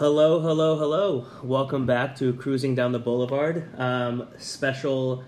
Hello, 0.00 0.40
hello, 0.40 0.78
hello. 0.78 1.26
Welcome 1.42 1.84
back 1.84 2.16
to 2.16 2.32
Cruising 2.32 2.74
Down 2.74 2.92
the 2.92 2.98
Boulevard. 2.98 3.68
Um, 3.78 4.28
special 4.38 5.24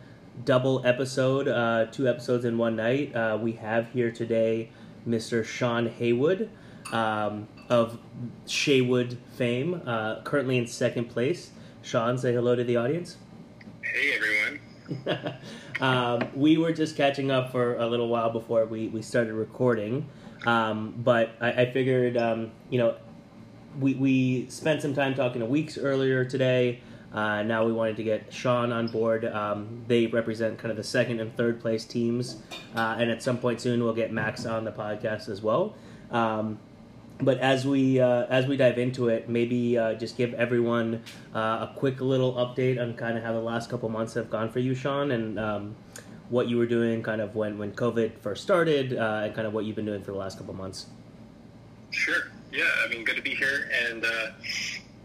double 0.47 0.81
episode, 0.87 1.47
uh, 1.47 1.89
two 1.93 2.09
episodes 2.09 2.47
in 2.47 2.57
one 2.57 2.77
night. 2.77 3.15
Uh, 3.15 3.39
we 3.39 3.53
have 3.53 3.91
here 3.93 4.11
today 4.11 4.71
Mr. 5.07 5.45
Sean 5.45 5.91
Haywood 5.91 6.48
um, 6.91 7.48
of 7.69 7.98
Shaywood 8.47 9.19
fame, 9.35 9.83
uh, 9.85 10.23
currently 10.23 10.57
in 10.57 10.67
second 10.67 11.11
place. 11.11 11.51
Sean, 11.83 12.17
say 12.17 12.33
hello 12.33 12.57
to 12.57 12.65
the 12.65 12.79
audience. 12.79 13.19
Hey 13.83 14.15
everyone. 14.17 15.36
um, 15.83 16.31
we 16.34 16.57
were 16.57 16.73
just 16.73 16.97
catching 16.97 17.31
up 17.31 17.53
for 17.53 17.77
a 17.77 17.86
little 17.86 18.09
while 18.09 18.31
before 18.31 18.64
we, 18.64 18.89
we 18.89 19.03
started 19.03 19.34
recording, 19.34 20.09
um, 20.47 20.95
but 20.97 21.34
I, 21.42 21.53
I 21.53 21.70
figured, 21.70 22.17
um, 22.17 22.53
you 22.70 22.79
know, 22.79 22.97
we, 23.78 23.95
we 23.95 24.47
spent 24.48 24.83
some 24.83 24.95
time 24.95 25.15
talking 25.15 25.41
to 25.41 25.47
Weeks 25.47 25.78
earlier 25.78 26.25
today. 26.25 26.81
Uh, 27.12 27.42
now 27.42 27.65
we 27.65 27.73
wanted 27.73 27.97
to 27.97 28.03
get 28.03 28.33
Sean 28.33 28.73
on 28.73 28.89
board. 28.89 29.25
Um, 29.25 29.84
they 29.87 30.06
represent 30.06 30.59
kind 30.59 30.70
of 30.70 30.77
the 30.77 30.84
second 30.84 31.20
and 31.20 31.37
third 31.37 31.61
place 31.61 31.84
teams, 31.84 32.37
uh, 32.75 32.97
and 32.98 33.11
at 33.11 33.23
some 33.23 33.37
point 33.39 33.61
soon 33.61 33.84
we'll 33.84 33.92
get 33.92 34.12
Max 34.12 34.47
on 34.47 34.64
the 34.64 34.73
podcast 34.73 35.29
as 35.29 35.42
well. 35.42 35.75
Um, 36.11 36.59
but 37.20 37.39
as 37.39 37.67
we 37.67 38.01
uh, 38.01 38.27
as 38.31 38.47
we 38.47 38.56
dive 38.56 38.79
into 38.79 39.09
it, 39.09 39.29
maybe 39.29 39.77
uh, 39.77 39.95
just 39.95 40.17
give 40.17 40.33
everyone 40.34 41.03
uh, 41.34 41.69
a 41.69 41.75
quick 41.77 42.01
little 42.01 42.33
update 42.34 42.81
on 42.81 42.95
kind 42.95 43.19
of 43.19 43.25
how 43.25 43.33
the 43.33 43.41
last 43.41 43.69
couple 43.69 43.89
months 43.91 44.14
have 44.14 44.31
gone 44.31 44.51
for 44.51 44.59
you, 44.59 44.75
Sean, 44.75 45.11
and 45.11 45.39
um, 45.39 45.77
what 46.31 46.48
you 46.48 46.57
were 46.57 46.67
doing 46.67 47.03
kind 47.03 47.20
of 47.20 47.34
when 47.34 47.59
when 47.59 47.73
COVID 47.73 48.19
first 48.20 48.42
started, 48.42 48.97
uh, 48.97 49.23
and 49.25 49.34
kind 49.34 49.47
of 49.47 49.53
what 49.53 49.67
you've 49.67 49.77
been 49.77 49.86
doing 49.86 50.03
for 50.03 50.12
the 50.12 50.19
last 50.19 50.39
couple 50.39 50.55
months. 50.55 50.86
Sure. 51.91 52.33
Yeah. 52.53 52.64
I 52.84 52.89
mean, 52.89 53.05
good 53.05 53.17
to 53.17 53.22
be 53.22 53.34
here, 53.34 53.70
and 53.89 54.05
uh, 54.05 54.27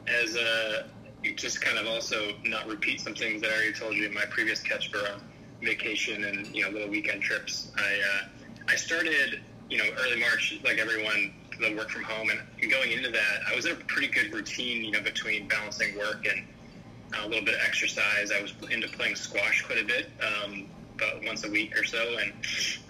as 0.07 0.35
uh, 0.35 0.87
just 1.35 1.61
kind 1.61 1.77
of 1.77 1.87
also 1.87 2.33
not 2.43 2.67
repeat 2.67 3.01
some 3.01 3.15
things 3.15 3.41
that 3.41 3.51
I 3.51 3.53
already 3.53 3.73
told 3.73 3.95
you 3.95 4.05
in 4.05 4.13
my 4.13 4.25
previous 4.29 4.61
catch 4.61 4.91
for 4.91 4.99
um, 4.99 5.21
vacation 5.61 6.25
and 6.25 6.47
you 6.55 6.63
know 6.63 6.69
little 6.69 6.89
weekend 6.89 7.21
trips. 7.21 7.71
I 7.77 8.27
I 8.67 8.75
started 8.75 9.41
you 9.69 9.77
know 9.77 9.85
early 9.99 10.19
March, 10.19 10.59
like 10.63 10.77
everyone 10.77 11.33
the 11.59 11.75
work 11.75 11.89
from 11.89 12.03
home, 12.03 12.29
and 12.29 12.71
going 12.71 12.91
into 12.91 13.09
that, 13.09 13.39
I 13.51 13.55
was 13.55 13.65
in 13.65 13.73
a 13.73 13.75
pretty 13.75 14.07
good 14.07 14.33
routine, 14.33 14.83
you 14.83 14.91
know, 14.91 15.01
between 15.01 15.47
balancing 15.47 15.97
work 15.97 16.25
and 16.25 16.45
a 17.23 17.27
little 17.27 17.45
bit 17.45 17.55
of 17.55 17.61
exercise. 17.65 18.31
I 18.31 18.41
was 18.41 18.53
into 18.69 18.87
playing 18.89 19.15
squash 19.15 19.63
quite 19.65 19.79
a 19.79 19.85
bit, 19.85 20.09
um, 20.21 20.67
about 20.95 21.23
once 21.23 21.45
a 21.45 21.49
week 21.49 21.77
or 21.77 21.83
so, 21.83 22.17
and 22.17 22.31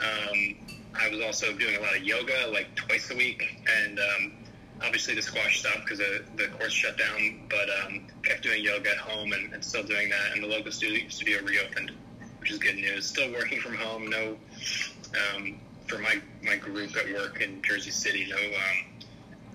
um, 0.02 0.78
I 0.96 1.10
was 1.10 1.22
also 1.22 1.54
doing 1.54 1.76
a 1.76 1.82
lot 1.82 1.96
of 1.96 2.04
yoga, 2.04 2.50
like 2.52 2.74
twice 2.76 3.12
a 3.12 3.16
week, 3.16 3.44
and 3.84 4.00
um, 4.00 4.34
obviously 4.84 5.16
the 5.16 5.22
squash 5.22 5.60
stopped 5.60 5.82
because 5.82 6.00
the 6.00 6.48
course 6.60 6.74
shut 6.74 6.98
down, 6.98 7.42
but 7.50 7.68
um, 7.84 8.08
kept 8.24 8.44
doing 8.44 8.64
yoga 8.64 8.92
at 8.92 8.98
home 8.98 9.34
and, 9.34 9.54
and 9.54 9.64
still 9.64 9.84
doing 9.84 10.10
that, 10.10 10.34
and 10.34 10.44
the 10.44 10.48
local 10.48 10.72
studio, 10.72 11.08
studio 11.10 11.42
reopened, 11.44 11.92
which 12.40 12.52
is 12.52 12.60
good 12.60 12.76
news. 12.76 13.06
Still 13.06 13.32
working 13.32 13.60
from 13.60 13.76
home, 13.76 14.10
no 14.10 14.38
um, 15.36 15.60
for 15.88 15.98
my 16.00 16.22
my 16.44 16.56
group 16.56 16.96
at 16.98 17.12
work 17.14 17.42
in 17.42 17.62
Jersey 17.62 17.92
City, 17.92 18.28
no 18.30 18.38
um, 18.38 19.04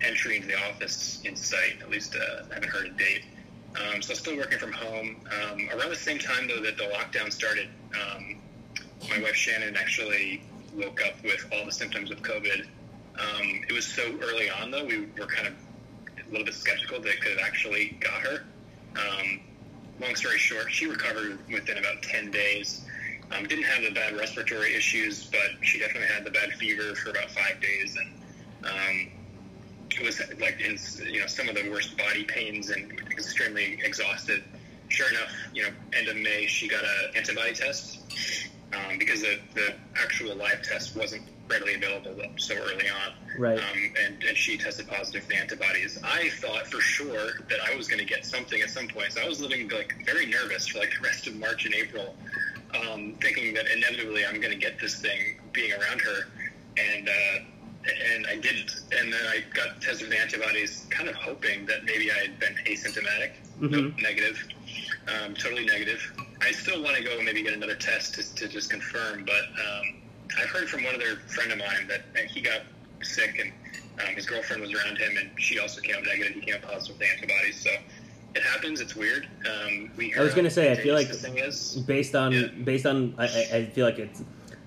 entry 0.00 0.36
into 0.36 0.48
the 0.48 0.58
office 0.68 1.22
in 1.24 1.36
sight. 1.36 1.80
At 1.80 1.90
least 1.90 2.16
uh, 2.16 2.44
I 2.50 2.54
haven't 2.54 2.70
heard 2.70 2.86
a 2.86 2.90
date. 2.90 3.24
Um, 3.74 4.02
so 4.02 4.12
still 4.14 4.36
working 4.36 4.58
from 4.58 4.72
home. 4.72 5.16
Um, 5.30 5.68
around 5.70 5.90
the 5.90 5.96
same 5.96 6.18
time 6.18 6.48
though 6.48 6.60
that 6.60 6.76
the 6.76 6.84
lockdown 6.84 7.32
started, 7.32 7.68
um, 7.94 8.36
my 9.08 9.20
wife 9.20 9.34
Shannon 9.34 9.76
actually 9.76 10.42
woke 10.74 11.00
up 11.06 11.22
with 11.22 11.46
all 11.52 11.64
the 11.64 11.72
symptoms 11.72 12.10
of 12.10 12.22
COVID. 12.22 12.66
Um, 13.22 13.62
it 13.68 13.72
was 13.72 13.86
so 13.86 14.02
early 14.22 14.50
on 14.50 14.70
though, 14.70 14.84
we 14.84 15.06
were 15.18 15.26
kind 15.26 15.48
of 15.48 15.54
a 16.18 16.30
little 16.30 16.44
bit 16.44 16.54
skeptical 16.54 17.00
that 17.00 17.08
it 17.08 17.20
could 17.20 17.38
have 17.38 17.46
actually 17.46 17.96
got 18.00 18.22
her. 18.22 18.44
Um, 18.96 19.40
long 20.00 20.14
story 20.16 20.38
short, 20.38 20.70
she 20.72 20.86
recovered 20.86 21.38
within 21.50 21.78
about 21.78 22.02
10 22.02 22.30
days. 22.30 22.84
Um, 23.30 23.46
didn't 23.46 23.64
have 23.64 23.82
the 23.82 23.92
bad 23.92 24.16
respiratory 24.16 24.74
issues, 24.74 25.24
but 25.24 25.64
she 25.64 25.78
definitely 25.78 26.08
had 26.08 26.24
the 26.24 26.30
bad 26.30 26.52
fever 26.54 26.94
for 26.94 27.10
about 27.10 27.30
five 27.30 27.60
days, 27.62 27.96
and 27.96 28.70
um, 28.70 29.10
it 29.90 30.04
was 30.04 30.20
like 30.38 30.60
in 30.60 30.76
you 31.10 31.20
know 31.20 31.26
some 31.26 31.48
of 31.48 31.54
the 31.54 31.70
worst 31.70 31.96
body 31.96 32.24
pains 32.24 32.68
and 32.68 32.92
extremely 33.10 33.78
exhausted. 33.82 34.44
Sure 34.88 35.08
enough, 35.08 35.32
you 35.54 35.62
know, 35.62 35.70
end 35.94 36.08
of 36.08 36.16
May 36.16 36.46
she 36.46 36.68
got 36.68 36.84
an 36.84 37.16
antibody 37.16 37.54
test 37.54 38.00
um, 38.74 38.98
because 38.98 39.22
the, 39.22 39.38
the 39.54 39.74
actual 39.96 40.34
live 40.36 40.62
test 40.62 40.96
wasn't 40.96 41.22
readily 41.48 41.74
available 41.74 42.14
so 42.36 42.54
early 42.54 42.88
on. 42.88 43.12
Right. 43.38 43.58
Um, 43.58 43.92
and, 44.04 44.22
and 44.22 44.36
she 44.36 44.56
tested 44.56 44.88
positive 44.88 45.24
for 45.24 45.30
the 45.30 45.36
antibodies. 45.36 45.98
I 46.02 46.30
thought 46.40 46.66
for 46.66 46.80
sure 46.80 47.40
that 47.48 47.60
I 47.70 47.74
was 47.76 47.88
going 47.88 47.98
to 47.98 48.06
get 48.06 48.24
something 48.24 48.60
at 48.60 48.70
some 48.70 48.88
point. 48.88 49.12
So 49.12 49.22
I 49.22 49.28
was 49.28 49.40
living 49.40 49.68
like 49.68 49.94
very 50.06 50.26
nervous 50.26 50.68
for 50.68 50.78
like 50.78 50.92
the 50.96 51.06
rest 51.06 51.26
of 51.26 51.36
March 51.36 51.66
and 51.66 51.74
April 51.74 52.14
um, 52.74 53.14
thinking 53.20 53.54
that 53.54 53.66
inevitably 53.70 54.24
I'm 54.24 54.40
going 54.40 54.52
to 54.52 54.58
get 54.58 54.78
this 54.80 55.00
thing 55.00 55.38
being 55.52 55.72
around 55.72 56.00
her, 56.00 56.28
and 56.76 57.08
uh, 57.08 57.38
and 58.14 58.26
I 58.26 58.36
didn't. 58.36 58.72
And 58.92 59.12
then 59.12 59.20
I 59.28 59.42
got 59.54 59.80
tested 59.80 60.08
with 60.08 60.18
antibodies, 60.18 60.86
kind 60.90 61.08
of 61.08 61.14
hoping 61.14 61.66
that 61.66 61.84
maybe 61.84 62.10
I 62.10 62.18
had 62.18 62.38
been 62.38 62.54
asymptomatic. 62.66 63.32
Mhm. 63.60 63.70
Nope, 63.70 63.94
negative, 64.00 64.48
um, 65.08 65.34
totally 65.34 65.66
negative. 65.66 66.00
I 66.42 66.50
still 66.52 66.82
want 66.82 66.96
to 66.96 67.02
go 67.04 67.16
and 67.16 67.24
maybe 67.24 67.42
get 67.42 67.54
another 67.54 67.74
test 67.76 68.14
to, 68.14 68.34
to 68.34 68.48
just 68.48 68.70
confirm, 68.70 69.24
but 69.24 69.34
um, 69.34 69.94
I've 70.38 70.48
heard 70.48 70.68
from 70.68 70.82
one 70.84 70.94
other 70.94 71.16
friend 71.28 71.52
of 71.52 71.58
mine 71.58 71.88
that 71.88 72.02
he 72.30 72.40
got 72.40 72.62
sick 73.02 73.38
and 73.40 73.52
um, 74.08 74.14
his 74.14 74.26
girlfriend 74.26 74.62
was 74.62 74.72
around 74.72 74.98
him 74.98 75.12
and 75.18 75.30
she 75.40 75.58
also 75.58 75.80
came 75.80 75.96
up 75.96 76.04
negative. 76.04 76.34
He 76.34 76.40
came 76.40 76.54
up 76.56 76.62
positive 76.62 76.98
with 76.98 77.08
antibodies, 77.08 77.60
so 77.62 77.70
it 78.34 78.42
happens. 78.42 78.80
It's 78.80 78.96
weird. 78.96 79.28
Um, 79.48 79.90
we 79.96 80.14
I 80.14 80.22
was 80.22 80.34
gonna 80.34 80.50
say, 80.50 80.72
I 80.72 80.76
feel 80.76 80.94
like 80.94 81.08
this 81.08 81.22
thing 81.22 81.38
is. 81.38 81.76
based 81.86 82.14
on 82.14 82.32
Yeah. 82.32 82.46
based 82.64 82.86
on 82.86 83.14
I, 83.18 83.24
I 83.26 83.56
I 83.58 83.66
feel 83.66 83.84
like 83.86 83.98
it's 83.98 84.22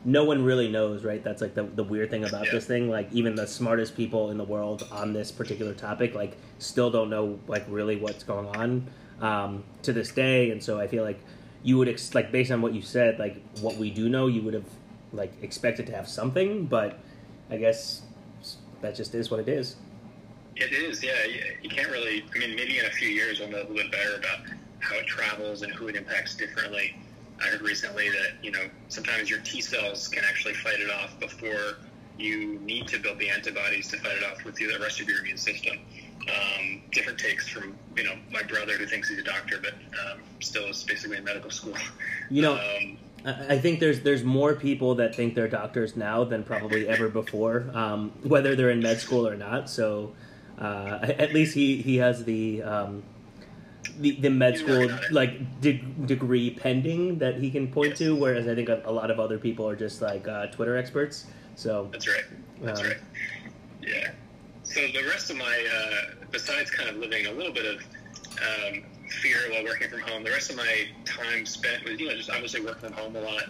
no 0.07 0.23
one 0.23 0.43
really 0.43 0.69
knows 0.69 1.03
right 1.03 1.23
that's 1.23 1.41
like 1.41 1.55
the, 1.55 1.63
the 1.63 1.83
weird 1.83 2.11
thing 2.11 2.25
about 2.25 2.45
Yeah. 2.45 2.51
this 2.51 2.65
thing 2.67 2.89
like 2.91 3.11
even 3.11 3.33
the 3.33 3.47
smartest 3.47 3.97
people 3.97 4.29
in 4.29 4.37
the 4.37 4.43
world 4.43 4.87
on 4.91 5.13
this 5.13 5.31
particular 5.31 5.73
topic 5.73 6.13
like 6.13 6.37
still 6.59 6.91
don't 6.91 7.09
know 7.09 7.39
like 7.47 7.65
really 7.67 7.95
what's 7.95 8.23
going 8.23 8.45
on 8.55 8.87
um, 9.19 9.63
to 9.81 9.91
this 9.93 10.11
day 10.11 10.51
and 10.51 10.61
so 10.63 10.79
i 10.79 10.85
feel 10.85 11.03
like 11.03 11.19
you 11.65 11.77
would 11.77 11.89
ex- 11.89 12.15
like 12.15 12.31
based 12.31 12.51
on 12.51 12.61
what 12.61 12.73
you 12.73 12.81
said 12.81 13.19
like 13.19 13.35
what 13.59 13.75
we 13.75 13.89
do 13.89 14.07
know 14.07 14.27
you 14.27 14.41
would 14.41 14.53
have 14.53 14.69
like 15.11 15.33
expected 15.41 15.85
to 15.85 15.91
have 15.91 16.07
something 16.07 16.65
but 16.67 16.99
i 17.49 17.57
guess 17.57 18.03
that 18.81 18.95
just 18.95 19.13
is 19.15 19.29
what 19.31 19.39
it 19.39 19.49
is 19.49 19.75
It 20.55 20.71
is, 20.71 21.03
yeah. 21.03 21.11
You, 21.61 21.69
can't 21.69 21.91
really. 21.91 22.23
I 22.33 22.39
mean, 22.39 22.55
maybe 22.55 22.79
in 22.79 22.85
a 22.85 22.89
few 22.91 23.09
years 23.09 23.39
we'll 23.39 23.49
know 23.49 23.57
a 23.57 23.67
little 23.67 23.75
bit 23.75 23.91
better 23.91 24.15
about 24.15 24.39
how 24.79 24.95
it 24.95 25.05
travels 25.05 25.63
and 25.63 25.73
who 25.73 25.89
it 25.89 25.95
impacts 25.97 26.35
differently. 26.35 26.95
I 27.41 27.47
heard 27.47 27.61
recently 27.61 28.07
that 28.09 28.31
you 28.41 28.51
know 28.51 28.65
sometimes 28.87 29.29
your 29.29 29.39
T 29.39 29.59
cells 29.59 30.07
can 30.07 30.23
actually 30.23 30.53
fight 30.53 30.79
it 30.79 30.89
off 30.89 31.19
before 31.19 31.79
you 32.17 32.57
need 32.59 32.87
to 32.87 32.97
build 32.99 33.19
the 33.19 33.29
antibodies 33.29 33.89
to 33.89 33.97
fight 33.97 34.15
it 34.15 34.23
off 34.23 34.45
with 34.45 34.55
the 34.55 34.67
rest 34.79 35.01
of 35.01 35.09
your 35.09 35.19
immune 35.19 35.37
system. 35.37 35.75
Um, 36.27 36.81
different 36.91 37.19
takes 37.19 37.47
from 37.47 37.75
you 37.95 38.03
know 38.03 38.13
my 38.31 38.41
brother 38.43 38.73
who 38.77 38.85
thinks 38.87 39.09
he's 39.09 39.19
a 39.19 39.23
doctor 39.23 39.59
but 39.61 39.73
um, 39.73 40.19
still 40.39 40.65
is 40.65 40.83
basically 40.83 41.17
in 41.17 41.23
medical 41.23 41.51
school. 41.51 41.73
you 42.31 42.41
know 42.41 42.53
Um, 42.53 42.97
I 43.25 43.55
I 43.55 43.59
think 43.59 43.79
there's 43.79 44.01
there's 44.01 44.23
more 44.23 44.55
people 44.55 44.95
that 44.95 45.13
think 45.15 45.35
they're 45.35 45.47
doctors 45.47 45.95
now 45.95 46.23
than 46.23 46.43
probably 46.43 46.87
ever 46.87 47.09
before, 47.09 47.69
um, 47.73 48.11
whether 48.23 48.55
they're 48.55 48.69
in 48.71 48.81
med 48.81 48.99
school 48.99 49.27
or 49.27 49.35
not. 49.35 49.69
So 49.69 50.13
uh, 50.59 50.99
at 51.01 51.33
least 51.33 51.53
he 51.53 51.81
he 51.81 51.97
has 51.97 52.23
the 52.23 52.63
um, 52.63 53.03
the, 53.99 54.11
the 54.19 54.29
med 54.29 54.57
school 54.57 54.79
working 54.79 54.91
on 54.97 55.03
it. 55.03 55.11
like 55.11 55.61
de- 55.61 55.83
degree 56.05 56.49
pending 56.51 57.19
that 57.19 57.35
he 57.37 57.51
can 57.51 57.67
point 57.71 57.97
to, 57.97 58.15
whereas 58.15 58.47
I 58.47 58.55
think 58.55 58.69
a, 58.69 58.81
a 58.85 58.91
lot 58.91 59.11
of 59.11 59.19
other 59.19 59.37
people 59.37 59.67
are 59.69 59.75
just 59.75 60.01
like 60.01 60.27
uh, 60.27 60.47
Twitter 60.47 60.75
experts. 60.77 61.25
So 61.55 61.89
That's 61.91 62.07
right. 62.07 62.23
That's 62.61 62.79
Um, 62.81 62.87
right. 62.87 62.97
Yeah. 63.81 64.11
So 64.75 64.81
the 64.87 65.07
rest 65.07 65.29
of 65.29 65.37
my, 65.37 65.69
uh, 65.73 66.25
besides 66.31 66.69
kind 66.69 66.89
of 66.89 66.97
living 66.97 67.27
a 67.27 67.31
little 67.31 67.53
bit 67.53 67.63
of 67.65 67.79
um, 68.41 68.83
fear 69.21 69.37
while 69.49 69.63
working 69.63 69.89
from 69.89 70.01
home, 70.01 70.25
the 70.25 70.31
rest 70.31 70.49
of 70.49 70.57
my 70.57 70.87
time 71.05 71.45
spent 71.45 71.85
with, 71.85 71.97
you 71.97 72.09
know, 72.09 72.13
just 72.17 72.29
obviously 72.29 72.59
working 72.59 72.89
from 72.89 72.91
home 72.91 73.15
a 73.15 73.21
lot. 73.21 73.45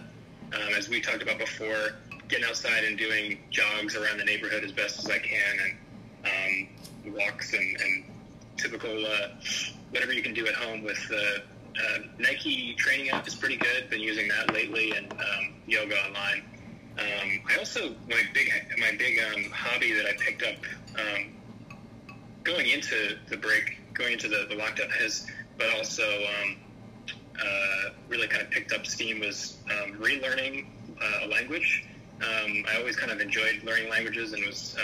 Um, 0.54 0.74
as 0.78 0.88
we 0.88 1.00
talked 1.00 1.24
about 1.24 1.40
before, 1.40 1.96
getting 2.28 2.44
outside 2.44 2.84
and 2.84 2.96
doing 2.96 3.40
jogs 3.50 3.96
around 3.96 4.18
the 4.18 4.24
neighborhood 4.24 4.62
as 4.62 4.70
best 4.70 5.00
as 5.00 5.10
I 5.10 5.18
can, 5.18 5.56
and 6.24 6.68
um, 7.08 7.14
walks 7.14 7.54
and, 7.54 7.76
and 7.80 8.04
typical 8.56 9.04
uh, 9.04 9.30
whatever 9.90 10.12
you 10.12 10.22
can 10.22 10.32
do 10.32 10.46
at 10.46 10.54
home 10.54 10.84
with 10.84 11.08
the 11.08 11.42
uh, 11.76 11.98
Nike 12.20 12.74
training 12.74 13.10
app 13.10 13.26
is 13.26 13.34
pretty 13.34 13.56
good. 13.56 13.90
Been 13.90 13.98
using 13.98 14.28
that 14.28 14.54
lately, 14.54 14.92
and 14.92 15.10
um, 15.10 15.54
yoga 15.66 15.96
online. 16.06 16.44
Um, 16.98 17.40
I 17.48 17.58
also 17.58 17.94
my 18.08 18.22
big 18.32 18.48
my 18.78 18.92
big 18.96 19.18
um, 19.18 19.50
hobby 19.50 19.92
that 19.92 20.06
I 20.06 20.12
picked 20.18 20.42
up 20.42 20.56
um, 20.98 21.34
going 22.42 22.68
into 22.68 23.18
the 23.28 23.36
break, 23.36 23.78
going 23.92 24.14
into 24.14 24.28
the, 24.28 24.46
the 24.48 24.54
lockdown 24.54 24.90
has, 24.92 25.26
but 25.58 25.74
also 25.74 26.04
um, 26.04 26.56
uh, 27.38 27.90
really 28.08 28.28
kind 28.28 28.42
of 28.42 28.50
picked 28.50 28.72
up 28.72 28.86
steam 28.86 29.20
was 29.20 29.58
um, 29.70 29.94
relearning 29.94 30.66
uh, 31.02 31.26
a 31.26 31.28
language. 31.28 31.84
Um, 32.22 32.64
I 32.66 32.78
always 32.78 32.96
kind 32.96 33.12
of 33.12 33.20
enjoyed 33.20 33.62
learning 33.62 33.90
languages 33.90 34.32
and 34.32 34.46
was 34.46 34.74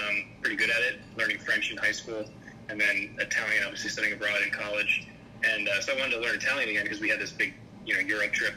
pretty 0.42 0.56
good 0.56 0.68
at 0.68 0.82
it. 0.82 1.00
Learning 1.16 1.38
French 1.38 1.70
in 1.70 1.78
high 1.78 1.92
school, 1.92 2.28
and 2.68 2.78
then 2.78 3.16
Italian, 3.18 3.64
obviously 3.64 3.88
studying 3.88 4.12
abroad 4.12 4.42
in 4.44 4.50
college. 4.50 5.08
And 5.44 5.68
uh, 5.68 5.80
so 5.80 5.94
I 5.94 5.98
wanted 5.98 6.12
to 6.12 6.20
learn 6.20 6.36
Italian 6.36 6.68
again 6.68 6.84
because 6.84 7.00
we 7.00 7.08
had 7.08 7.20
this 7.20 7.32
big, 7.32 7.54
you 7.86 7.94
know, 7.94 8.00
Euro 8.00 8.28
trip, 8.28 8.54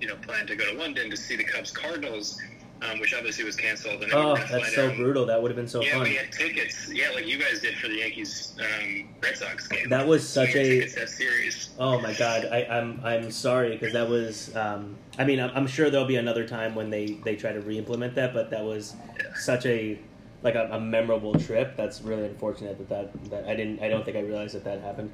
you 0.00 0.08
know, 0.08 0.16
planned 0.16 0.48
to 0.48 0.56
go 0.56 0.72
to 0.72 0.78
London 0.78 1.10
to 1.10 1.16
see 1.16 1.36
the 1.36 1.44
Cubs 1.44 1.70
Cardinals, 1.70 2.40
um, 2.90 2.98
which 3.00 3.14
obviously 3.14 3.44
was 3.44 3.56
canceled. 3.56 4.02
And 4.02 4.12
Oh, 4.12 4.36
that's 4.36 4.74
so 4.74 4.94
brutal. 4.94 5.24
That 5.26 5.40
would 5.40 5.50
have 5.50 5.56
been 5.56 5.68
so 5.68 5.82
yeah, 5.82 5.92
fun. 5.92 6.02
we 6.02 6.16
had 6.16 6.32
tickets. 6.32 6.90
Yeah, 6.92 7.10
like 7.14 7.26
you 7.26 7.38
guys 7.38 7.60
did 7.60 7.76
for 7.78 7.88
the 7.88 7.96
Yankees 7.96 8.54
um, 8.60 9.08
Red 9.22 9.36
Sox 9.36 9.68
game. 9.68 9.88
That 9.88 10.06
was 10.06 10.26
such 10.28 10.54
a- 10.56 10.88
series. 11.06 11.70
Oh 11.78 12.00
my 12.00 12.12
god, 12.14 12.46
I, 12.52 12.64
I'm 12.64 13.00
I'm 13.04 13.30
sorry 13.30 13.70
because 13.70 13.92
that 13.92 14.08
was. 14.08 14.54
Um, 14.56 14.96
I 15.18 15.24
mean, 15.24 15.40
I'm, 15.40 15.50
I'm 15.54 15.66
sure 15.66 15.90
there'll 15.90 16.06
be 16.06 16.16
another 16.16 16.46
time 16.46 16.74
when 16.74 16.90
they 16.90 17.12
they 17.24 17.36
try 17.36 17.52
to 17.52 17.60
re-implement 17.60 18.14
that, 18.16 18.34
but 18.34 18.50
that 18.50 18.64
was 18.64 18.94
Yeah. 19.18 19.34
such 19.34 19.66
a 19.66 19.98
like 20.42 20.54
a, 20.56 20.68
a 20.72 20.80
memorable 20.80 21.34
trip. 21.38 21.76
That's 21.76 22.00
really 22.02 22.24
unfortunate 22.26 22.76
that, 22.78 22.88
that 22.88 23.30
that 23.30 23.48
I 23.48 23.54
didn't. 23.54 23.80
I 23.82 23.88
don't 23.88 24.04
think 24.04 24.16
I 24.16 24.20
realized 24.20 24.54
that 24.54 24.64
that 24.64 24.80
happened. 24.80 25.12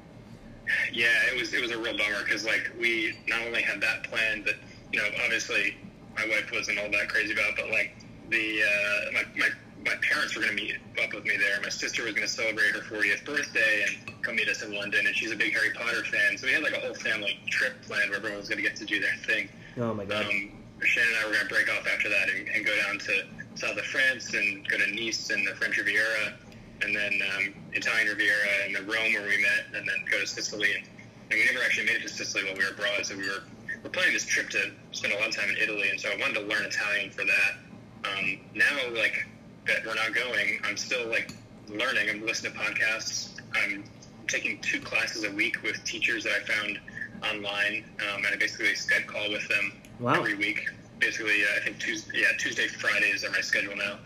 Yeah, 0.93 1.07
it 1.33 1.39
was 1.39 1.53
it 1.53 1.61
was 1.61 1.71
a 1.71 1.77
real 1.77 1.97
bummer 1.97 2.23
because 2.23 2.45
like 2.45 2.71
we 2.79 3.15
not 3.27 3.41
only 3.45 3.61
had 3.61 3.81
that 3.81 4.03
planned, 4.03 4.45
but 4.45 4.55
you 4.91 4.99
know 4.99 5.07
obviously 5.23 5.75
my 6.15 6.25
wife 6.27 6.51
wasn't 6.51 6.79
all 6.79 6.89
that 6.91 7.09
crazy 7.09 7.33
about, 7.33 7.49
it, 7.49 7.55
but 7.57 7.69
like 7.69 7.95
the 8.29 8.61
uh, 8.61 9.11
my, 9.13 9.23
my 9.37 9.49
my 9.85 9.95
parents 10.01 10.35
were 10.35 10.41
going 10.41 10.57
to 10.57 10.61
meet 10.61 10.75
up 11.01 11.13
with 11.13 11.23
me 11.23 11.37
there. 11.37 11.59
My 11.61 11.69
sister 11.69 12.03
was 12.03 12.13
going 12.13 12.27
to 12.27 12.33
celebrate 12.33 12.75
her 12.75 12.81
40th 12.81 13.23
birthday 13.25 13.85
and 13.87 14.21
come 14.23 14.35
meet 14.35 14.49
us 14.49 14.61
in 14.61 14.73
London, 14.73 15.07
and 15.07 15.15
she's 15.15 15.31
a 15.31 15.35
big 15.35 15.53
Harry 15.53 15.71
Potter 15.71 16.03
fan. 16.03 16.37
So 16.37 16.47
we 16.47 16.53
had 16.53 16.63
like 16.63 16.75
a 16.75 16.79
whole 16.79 16.93
family 16.93 17.39
trip 17.49 17.81
planned 17.83 18.09
where 18.09 18.17
everyone 18.17 18.39
was 18.39 18.49
going 18.49 18.61
to 18.61 18.67
get 18.67 18.75
to 18.77 18.85
do 18.85 18.99
their 18.99 19.15
thing. 19.25 19.47
Oh 19.77 19.93
my 19.93 20.05
god. 20.05 20.25
Um, 20.25 20.51
Shannon 20.83 21.09
and 21.15 21.23
I 21.23 21.27
were 21.27 21.33
going 21.33 21.47
to 21.47 21.53
break 21.53 21.69
off 21.69 21.87
after 21.87 22.09
that 22.09 22.29
and, 22.29 22.47
and 22.49 22.65
go 22.65 22.75
down 22.83 22.99
to 22.99 23.23
south 23.55 23.77
of 23.77 23.85
France 23.85 24.33
and 24.33 24.67
go 24.67 24.77
to 24.77 24.91
Nice 24.95 25.29
and 25.29 25.45
the 25.45 25.55
French 25.55 25.77
Riviera, 25.77 26.35
and 26.81 26.95
then 26.95 27.19
um, 27.35 27.53
Italian 27.73 28.07
Riviera 28.07 28.47
and 28.65 28.75
the 28.75 28.81
Rome 28.81 29.13
where 29.13 29.27
we 29.27 29.41
met, 29.41 29.67
and 29.75 29.87
then 29.87 29.95
go 30.09 30.19
to 30.19 30.27
Sicily. 30.27 30.73
And, 30.75 30.87
and 31.31 31.39
we 31.39 31.45
never 31.45 31.63
actually 31.63 31.85
made 31.85 31.97
it 31.97 32.03
to 32.03 32.09
Sicily 32.09 32.45
while 32.45 32.55
we 32.55 32.63
were 32.63 32.71
abroad, 32.71 33.05
so 33.05 33.15
we 33.15 33.27
were 33.27 33.43
we're 33.83 33.89
planning 33.89 34.13
this 34.13 34.25
trip 34.25 34.49
to 34.49 34.71
spend 34.91 35.13
a 35.13 35.17
lot 35.17 35.29
of 35.29 35.35
time 35.35 35.49
in 35.49 35.57
Italy, 35.57 35.89
and 35.89 35.99
so 35.99 36.09
I 36.09 36.17
wanted 36.17 36.35
to 36.35 36.41
learn 36.41 36.63
Italian 36.65 37.09
for 37.11 37.23
that. 37.23 38.09
Um, 38.09 38.39
now, 38.55 38.65
like 38.93 39.27
that 39.67 39.85
we're 39.85 39.95
not 39.95 40.13
going, 40.13 40.59
I'm 40.63 40.77
still 40.77 41.07
like 41.07 41.33
learning. 41.67 42.09
I'm 42.09 42.25
listening 42.25 42.53
to 42.53 42.59
podcasts. 42.59 43.39
I'm 43.53 43.83
taking 44.27 44.59
two 44.61 44.79
classes 44.79 45.23
a 45.23 45.31
week 45.31 45.61
with 45.63 45.83
teachers 45.83 46.23
that 46.23 46.33
I 46.33 46.39
found 46.45 46.79
online, 47.23 47.85
um, 48.09 48.23
and 48.25 48.27
I 48.27 48.35
basically 48.37 48.67
Skype 48.73 49.07
call 49.07 49.29
with 49.29 49.47
them 49.49 49.73
Wow. 49.99 50.13
every 50.13 50.35
week. 50.35 50.69
Basically, 50.99 51.43
uh, 51.43 51.57
I 51.61 51.65
think 51.65 51.79
Tuesday, 51.79 52.19
yeah, 52.21 52.27
Tuesday, 52.37 52.67
Fridays 52.67 53.23
are 53.23 53.31
my 53.31 53.41
schedule 53.41 53.75
now 53.75 53.99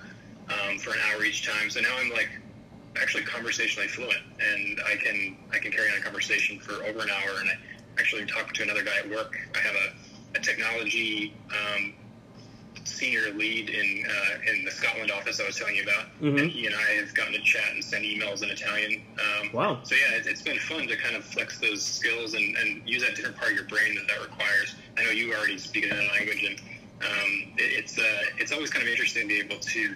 um, 0.49 0.77
for 0.79 0.91
an 0.91 0.99
hour 1.11 1.23
each 1.23 1.45
time. 1.45 1.69
So 1.69 1.81
now 1.81 1.95
I'm 1.99 2.09
like 2.11 2.29
actually 3.01 3.23
conversationally 3.23 3.87
fluent, 3.87 4.17
and 4.39 4.79
I 4.85 4.95
can 4.95 5.37
I 5.51 5.57
can 5.59 5.71
carry 5.71 5.89
on 5.91 5.97
a 5.97 6.01
conversation 6.01 6.59
for 6.59 6.83
over 6.83 6.99
an 6.99 7.09
hour. 7.09 7.39
And 7.41 7.49
I 7.49 7.57
actually 7.97 8.25
talk 8.25 8.53
to 8.53 8.63
another 8.63 8.83
guy 8.83 8.97
at 8.99 9.09
work. 9.09 9.37
I 9.55 9.59
have 9.59 9.75
a, 9.75 10.37
a 10.37 10.41
technology 10.41 11.33
um, 11.51 11.93
senior 12.85 13.31
lead 13.33 13.69
in 13.69 14.05
uh, 14.09 14.51
in 14.51 14.65
the 14.65 14.71
Scotland 14.71 15.11
office 15.11 15.39
I 15.39 15.45
was 15.45 15.55
telling 15.57 15.75
you 15.75 15.83
about, 15.83 16.05
Mhm. 16.21 16.41
and 16.41 16.51
he 16.51 16.65
and 16.65 16.75
I 16.75 16.81
have 16.99 17.13
gotten 17.13 17.33
to 17.33 17.41
chat 17.41 17.71
and 17.73 17.83
send 17.83 18.03
emails 18.03 18.43
in 18.43 18.49
Italian. 18.49 19.01
Um, 19.19 19.49
Wow. 19.53 19.81
So 19.83 19.95
yeah, 19.95 20.17
it, 20.17 20.25
it's 20.27 20.41
been 20.41 20.59
fun 20.59 20.87
to 20.87 20.97
kind 20.97 21.15
of 21.15 21.23
flex 21.23 21.59
those 21.59 21.83
skills 21.85 22.33
and, 22.33 22.57
and 22.57 22.87
use 22.87 23.03
that 23.03 23.15
different 23.15 23.37
part 23.37 23.51
of 23.51 23.55
your 23.57 23.65
brain 23.67 23.95
that 23.95 24.07
that 24.07 24.21
requires. 24.21 24.75
I 24.97 25.03
know 25.03 25.11
you 25.11 25.33
already 25.33 25.57
speak 25.57 25.85
another 25.85 26.07
language, 26.17 26.43
and 26.43 26.59
um, 27.01 27.53
it, 27.57 27.79
it's 27.79 27.97
uh, 27.97 28.03
it's 28.37 28.51
always 28.51 28.69
kind 28.69 28.83
of 28.83 28.89
interesting 28.89 29.23
to 29.23 29.27
be 29.27 29.39
able 29.39 29.59
to, 29.59 29.95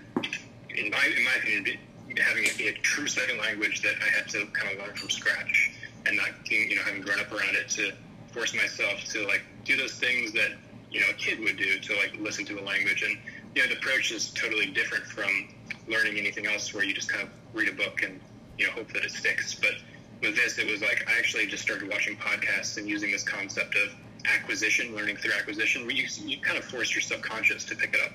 in 0.69 0.89
my 0.91 1.05
in 1.17 1.23
my 1.25 1.33
opinion, 1.39 1.63
be, 1.63 1.79
having 2.21 2.45
it 2.45 2.57
be 2.57 2.67
a 2.69 2.73
true 2.73 3.07
second 3.07 3.38
language 3.39 3.81
that 3.81 3.95
I 4.01 4.09
had 4.15 4.29
to 4.29 4.45
kind 4.53 4.71
of 4.79 4.85
learn 4.85 4.95
from 4.95 5.09
scratch, 5.09 5.71
and 6.07 6.18
not 6.18 6.30
you 6.50 6.75
know 6.75 6.81
having 6.83 7.01
grown 7.01 7.19
up 7.19 7.31
around 7.31 7.56
it 7.56 7.69
to 7.69 7.92
force 8.31 8.56
myself 8.56 9.04
to 9.06 9.25
like 9.27 9.44
do 9.65 9.75
those 9.75 9.94
things 9.94 10.31
that 10.33 10.51
you 10.92 11.00
know 11.00 11.07
a 11.09 11.13
kid 11.13 11.39
would 11.39 11.57
do 11.57 11.80
to 11.80 11.95
like 11.98 12.15
listen 12.19 12.45
to 12.45 12.59
a 12.59 12.63
language. 12.63 13.04
And 13.04 13.18
you 13.56 13.63
know 13.63 13.69
the 13.69 13.77
approach 13.77 14.12
is 14.12 14.31
totally 14.31 14.68
different 14.68 15.06
from 15.06 15.50
learning 15.88 16.18
anything 16.18 16.45
else 16.45 16.74
where 16.74 16.83
you 16.83 16.94
just 16.94 17.09
kind 17.09 17.24
of 17.24 17.30
read 17.54 17.69
a 17.69 17.74
book 17.74 18.01
and 18.04 18.19
you 18.57 18.68
know 18.68 18.74
hope 18.74 18.92
that 18.94 19.04
it 19.04 19.12
sticks. 19.12 19.56
But 19.56 19.74
with 20.21 20.36
this 20.36 20.57
it 20.57 20.69
was 20.69 20.81
like 20.81 21.07
i 21.07 21.18
actually 21.18 21.45
just 21.45 21.63
started 21.63 21.89
watching 21.89 22.15
podcasts 22.18 22.77
and 22.77 22.88
using 22.88 23.12
this 23.12 23.24
concept 23.24 23.75
of 23.75 23.94
acquisition 24.36 24.95
learning 24.95 25.15
through 25.15 25.31
acquisition 25.33 25.83
where 25.83 25.95
you, 25.95 26.07
you 26.25 26.39
kind 26.42 26.57
of 26.57 26.65
force 26.65 26.94
your 26.94 27.01
subconscious 27.01 27.63
to 27.63 27.75
pick 27.75 27.94
it 27.94 28.00
up. 28.03 28.12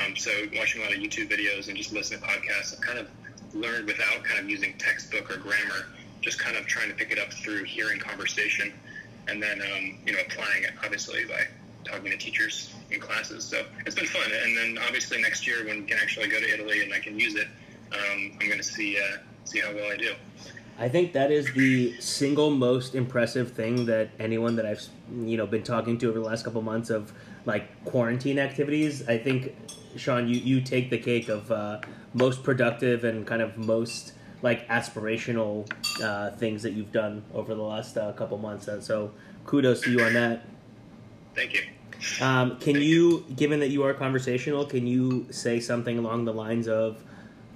Um, 0.00 0.16
so 0.16 0.30
watching 0.56 0.80
a 0.80 0.84
lot 0.84 0.94
of 0.94 1.00
youtube 1.00 1.30
videos 1.30 1.68
and 1.68 1.76
just 1.76 1.92
listening 1.92 2.20
to 2.20 2.26
podcasts 2.26 2.74
i've 2.74 2.80
kind 2.80 2.98
of 2.98 3.08
learned 3.54 3.86
without 3.86 4.24
kind 4.24 4.40
of 4.40 4.48
using 4.48 4.72
textbook 4.78 5.30
or 5.30 5.38
grammar 5.38 5.88
just 6.22 6.38
kind 6.38 6.56
of 6.56 6.66
trying 6.66 6.88
to 6.88 6.94
pick 6.94 7.10
it 7.10 7.18
up 7.18 7.32
through 7.32 7.64
hearing 7.64 7.98
conversation 7.98 8.72
and 9.28 9.42
then 9.42 9.60
um, 9.60 9.98
you 10.06 10.12
know 10.12 10.18
applying 10.26 10.64
it 10.64 10.72
obviously 10.82 11.24
by 11.26 11.46
talking 11.84 12.10
to 12.10 12.16
teachers 12.16 12.74
in 12.90 13.00
classes. 13.00 13.44
So 13.44 13.64
it's 13.86 13.94
been 13.94 14.06
fun. 14.06 14.30
And 14.44 14.56
then 14.56 14.78
obviously 14.86 15.20
next 15.20 15.46
year 15.46 15.64
when 15.64 15.80
we 15.80 15.86
can 15.86 15.98
actually 15.98 16.28
go 16.28 16.40
to 16.40 16.54
Italy 16.54 16.82
and 16.82 16.92
I 16.92 17.00
can 17.00 17.18
use 17.18 17.34
it, 17.34 17.48
um, 17.92 18.38
I'm 18.40 18.46
going 18.46 18.58
to 18.58 18.64
see 18.64 18.98
uh, 18.98 19.18
see 19.44 19.60
how 19.60 19.74
well 19.74 19.90
I 19.90 19.96
do. 19.96 20.14
I 20.78 20.88
think 20.88 21.12
that 21.12 21.30
is 21.30 21.52
the 21.52 22.00
single 22.00 22.50
most 22.50 22.94
impressive 22.94 23.52
thing 23.52 23.86
that 23.86 24.10
anyone 24.18 24.56
that 24.56 24.66
I've 24.66 24.82
you 25.12 25.36
know 25.36 25.46
been 25.46 25.62
talking 25.62 25.98
to 25.98 26.08
over 26.08 26.18
the 26.18 26.24
last 26.24 26.44
couple 26.44 26.62
months 26.62 26.90
of 26.90 27.12
like 27.44 27.84
quarantine 27.84 28.38
activities. 28.38 29.06
I 29.08 29.18
think 29.18 29.54
Sean, 29.96 30.28
you 30.28 30.36
you 30.36 30.60
take 30.60 30.90
the 30.90 30.98
cake 30.98 31.28
of 31.28 31.50
uh, 31.50 31.80
most 32.14 32.42
productive 32.42 33.04
and 33.04 33.26
kind 33.26 33.42
of 33.42 33.58
most 33.58 34.12
like 34.42 34.68
aspirational 34.68 35.70
uh, 36.02 36.30
things 36.32 36.62
that 36.62 36.72
you've 36.72 36.92
done 36.92 37.22
over 37.32 37.54
the 37.54 37.62
last 37.62 37.96
uh, 37.96 38.12
couple 38.12 38.36
months. 38.38 38.68
And 38.68 38.82
so 38.82 39.12
kudos 39.46 39.80
to 39.82 39.90
you 39.90 40.02
on 40.02 40.12
that. 40.14 40.44
Thank 41.34 41.54
you. 41.54 41.62
Um, 42.20 42.58
can 42.58 42.76
you, 42.76 43.24
given 43.36 43.60
that 43.60 43.68
you 43.68 43.84
are 43.84 43.94
conversational, 43.94 44.66
can 44.66 44.86
you 44.86 45.26
say 45.30 45.60
something 45.60 45.98
along 45.98 46.24
the 46.24 46.32
lines 46.32 46.66
of, 46.66 47.02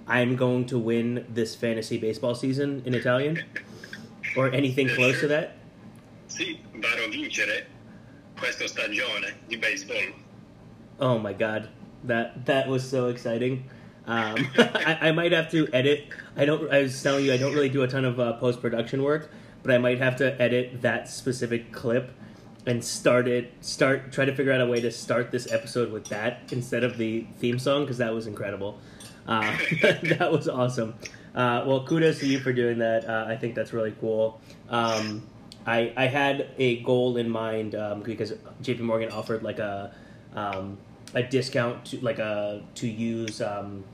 "I'm 0.07 0.37
going 0.37 0.67
to 0.67 0.79
win 0.79 1.27
this 1.29 1.57
fantasy 1.57 1.99
baseball 1.99 2.35
season" 2.35 2.83
in 2.87 2.95
Italian, 2.95 3.43
or 4.37 4.53
anything 4.53 4.89
close 4.89 5.19
to 5.21 5.29
that? 5.29 5.57
Sì, 6.29 6.59
vado 6.75 7.07
a 7.07 7.11
vincere 7.11 7.67
questa 8.39 8.69
stagione 8.69 9.35
di 9.49 9.57
baseball. 9.57 10.13
Oh 11.01 11.19
my 11.19 11.33
god, 11.33 11.69
that 12.05 12.47
that 12.47 12.69
was 12.69 12.89
so 12.89 13.09
exciting. 13.09 13.65
Um, 14.07 14.49
I, 14.59 14.99
I 15.03 15.13
might 15.13 15.33
have 15.33 15.51
to 15.51 15.69
edit. 15.73 16.09
I 16.37 16.45
don't. 16.45 16.71
I 16.73 16.83
was 16.83 17.03
telling 17.03 17.25
you, 17.25 17.33
I 17.33 17.37
don't 17.37 17.55
really 17.55 17.69
do 17.69 17.83
a 17.83 17.89
ton 17.89 18.05
of 18.05 18.21
uh, 18.21 18.35
post 18.35 18.61
production 18.61 19.03
work, 19.03 19.31
but 19.63 19.75
I 19.75 19.79
might 19.79 19.99
have 19.99 20.17
to 20.17 20.41
edit 20.41 20.83
that 20.83 21.09
specific 21.09 21.73
clip 21.73 22.13
and 22.67 22.85
start 22.85 23.29
it. 23.29 23.53
Start 23.61 24.13
try 24.13 24.25
to 24.25 24.35
figure 24.35 24.53
out 24.53 24.61
a 24.61 24.67
way 24.67 24.81
to 24.81 24.91
start 24.91 25.31
this 25.31 25.51
episode 25.53 25.93
with 25.93 26.07
that 26.07 26.41
instead 26.51 26.85
of 26.85 26.99
the 26.99 27.27
theme 27.39 27.59
song 27.59 27.83
because 27.83 27.99
that 27.99 28.13
was 28.15 28.27
incredible. 28.27 28.79
Uh, 29.27 29.57
that 29.83 30.31
was 30.31 30.49
awesome. 30.49 30.95
Uh, 31.35 31.65
well, 31.67 31.85
kudos 31.85 32.21
to 32.21 32.27
you 32.27 32.39
for 32.39 32.53
doing 32.53 32.79
that. 32.79 33.09
Uh, 33.09 33.27
I 33.29 33.37
think 33.37 33.55
that's 33.55 33.73
really 33.73 33.95
cool. 34.01 34.41
Um, 34.71 35.23
I, 35.67 35.93
I 35.97 36.07
had 36.07 36.51
a 36.59 36.81
goal 36.83 37.17
in 37.17 37.29
mind 37.29 37.75
um, 37.75 38.03
because 38.03 38.33
JP 38.63 38.81
Morgan 38.81 39.11
offered 39.11 39.43
like 39.43 39.59
a 39.59 39.93
um, 40.35 40.79
a 41.15 41.23
discount 41.23 41.85
to 41.87 42.01
like 42.01 42.19
a 42.19 42.63
to 42.77 42.89
use 42.89 43.41
um, 43.41 43.85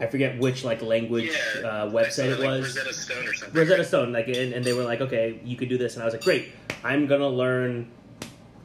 I 0.00 0.06
forget 0.06 0.38
which 0.38 0.64
like 0.64 0.80
language 0.82 1.30
yeah, 1.30 1.68
uh, 1.68 1.90
website 1.90 2.30
it 2.30 2.40
like, 2.40 2.48
was. 2.48 2.74
Rosetta 2.76 2.94
Stone 2.94 3.28
or 3.28 3.34
something. 3.34 3.60
Rosetta 3.60 3.84
Stone, 3.84 4.12
like, 4.12 4.28
and, 4.28 4.54
and 4.54 4.64
they 4.64 4.72
were 4.72 4.82
like, 4.84 5.00
okay, 5.02 5.38
you 5.44 5.56
could 5.56 5.68
do 5.68 5.76
this, 5.78 5.94
and 5.94 6.02
I 6.02 6.06
was 6.06 6.14
like, 6.14 6.24
great, 6.24 6.48
I'm 6.82 7.06
gonna 7.06 7.28
learn 7.28 7.90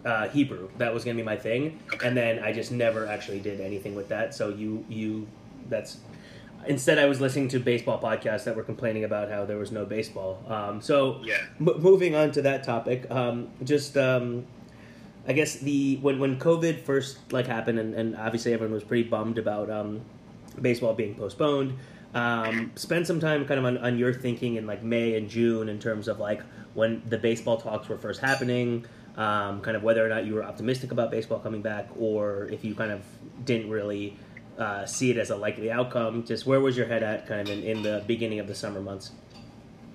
uh, 0.05 0.29
Hebrew. 0.29 0.69
That 0.77 0.93
was 0.93 1.03
gonna 1.03 1.17
be 1.17 1.23
my 1.23 1.35
thing, 1.35 1.79
Okay. 1.93 2.07
and 2.07 2.15
then 2.15 2.39
I 2.39 2.53
just 2.53 2.71
never 2.71 3.05
actually 3.05 3.39
did 3.41 3.59
anything 3.59 3.95
with 3.95 4.07
that. 4.09 4.33
So 4.33 4.49
you, 4.49 4.85
you, 4.87 5.27
that's 5.69 5.97
instead 6.67 6.97
I 6.97 7.05
was 7.05 7.19
listening 7.21 7.49
to 7.49 7.59
baseball 7.59 7.99
podcasts 8.01 8.45
that 8.45 8.55
were 8.55 8.63
complaining 8.63 9.03
about 9.03 9.29
how 9.29 9.45
there 9.45 9.57
was 9.57 9.71
no 9.71 9.85
baseball. 9.85 10.41
Um, 10.47 10.81
so 10.81 11.19
Yeah. 11.23 11.37
M- 11.59 11.79
moving 11.81 12.15
on 12.15 12.31
to 12.31 12.41
that 12.43 12.63
topic, 12.63 13.09
um, 13.11 13.49
just 13.63 13.97
um, 13.97 14.45
I 15.27 15.33
guess 15.33 15.55
the 15.57 15.97
when 15.97 16.17
when 16.19 16.39
COVID 16.39 16.81
first 16.81 17.17
like 17.33 17.47
happened, 17.47 17.77
and, 17.79 17.93
and 17.93 18.15
obviously 18.15 18.53
everyone 18.53 18.73
was 18.73 18.83
pretty 18.83 19.03
bummed 19.09 19.37
about 19.37 19.69
um, 19.69 20.01
baseball 20.61 20.93
being 20.93 21.15
postponed. 21.15 21.77
Um, 22.13 22.71
spend 22.75 23.05
some 23.05 23.19
time 23.19 23.45
kind 23.45 23.59
of 23.59 23.65
on, 23.65 23.77
on 23.79 23.97
your 23.97 24.13
thinking 24.13 24.55
in 24.55 24.65
like 24.65 24.81
May 24.83 25.15
and 25.15 25.29
June 25.29 25.67
in 25.67 25.79
terms 25.79 26.07
of 26.07 26.19
like 26.19 26.41
when 26.73 27.01
the 27.09 27.17
baseball 27.17 27.57
talks 27.57 27.89
were 27.89 27.97
first 27.97 28.21
happening, 28.21 28.85
um, 29.17 29.61
kind 29.61 29.75
of 29.75 29.83
whether 29.83 30.05
or 30.05 30.09
not 30.09 30.25
you 30.25 30.33
were 30.33 30.43
optimistic 30.43 30.91
about 30.91 31.11
baseball 31.11 31.39
coming 31.39 31.61
back, 31.61 31.87
or 31.99 32.47
if 32.51 32.63
you 32.63 32.73
kind 32.73 32.91
of 32.91 33.01
didn't 33.43 33.69
really 33.69 34.17
uh, 34.57 34.85
see 34.85 35.11
it 35.11 35.17
as 35.17 35.29
a 35.29 35.35
likely 35.35 35.71
outcome. 35.71 36.23
Just 36.23 36.45
where 36.45 36.61
was 36.61 36.77
your 36.77 36.85
head 36.85 37.03
at 37.03 37.27
kind 37.27 37.41
of 37.41 37.49
in, 37.49 37.63
in 37.63 37.83
the 37.83 38.03
beginning 38.07 38.39
of 38.39 38.47
the 38.47 38.55
summer 38.55 38.81
months? 38.81 39.11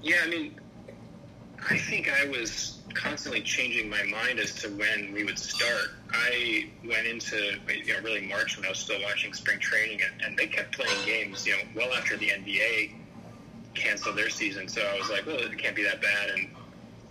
Yeah, 0.02 0.16
I 0.24 0.28
mean, 0.28 0.58
I 1.68 1.76
think 1.78 2.08
I 2.10 2.26
was 2.28 2.78
constantly 2.94 3.40
changing 3.42 3.88
my 3.88 4.02
mind 4.04 4.38
as 4.40 4.54
to 4.56 4.68
when 4.68 5.12
we 5.12 5.24
would 5.24 5.38
start. 5.38 5.90
I 6.12 6.70
went 6.84 7.06
into 7.06 7.58
you 7.68 7.94
know 7.94 8.00
really 8.02 8.22
March 8.26 8.56
when 8.56 8.66
I 8.66 8.70
was 8.70 8.78
still 8.78 9.00
watching 9.02 9.32
spring 9.34 9.58
training, 9.58 10.00
and, 10.02 10.22
and 10.22 10.38
they 10.38 10.46
kept 10.46 10.74
playing 10.74 11.04
games 11.04 11.46
you 11.46 11.52
know 11.52 11.62
well 11.76 11.92
after 11.94 12.16
the 12.16 12.28
NBA 12.30 12.92
cancel 13.74 14.12
their 14.14 14.30
season. 14.30 14.68
So 14.68 14.82
I 14.82 14.98
was 14.98 15.08
like, 15.10 15.26
well, 15.26 15.36
it 15.38 15.56
can't 15.58 15.76
be 15.76 15.84
that 15.84 16.02
bad. 16.02 16.30
And 16.30 16.48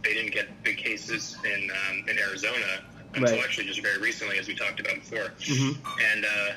they 0.04 0.14
didn't 0.14 0.32
get 0.34 0.48
big 0.64 0.78
cases 0.78 1.38
in 1.46 1.70
um, 1.90 2.06
in 2.10 2.18
Arizona 2.20 2.84
until 3.16 3.36
Right. 3.36 3.44
actually 3.44 3.66
just 3.66 3.82
very 3.82 4.00
recently, 4.00 4.38
as 4.40 4.48
we 4.48 4.56
talked 4.56 4.80
about 4.80 4.96
before. 4.96 5.32
Mhm. 5.40 5.78
And 6.14 6.26
uh, 6.26 6.52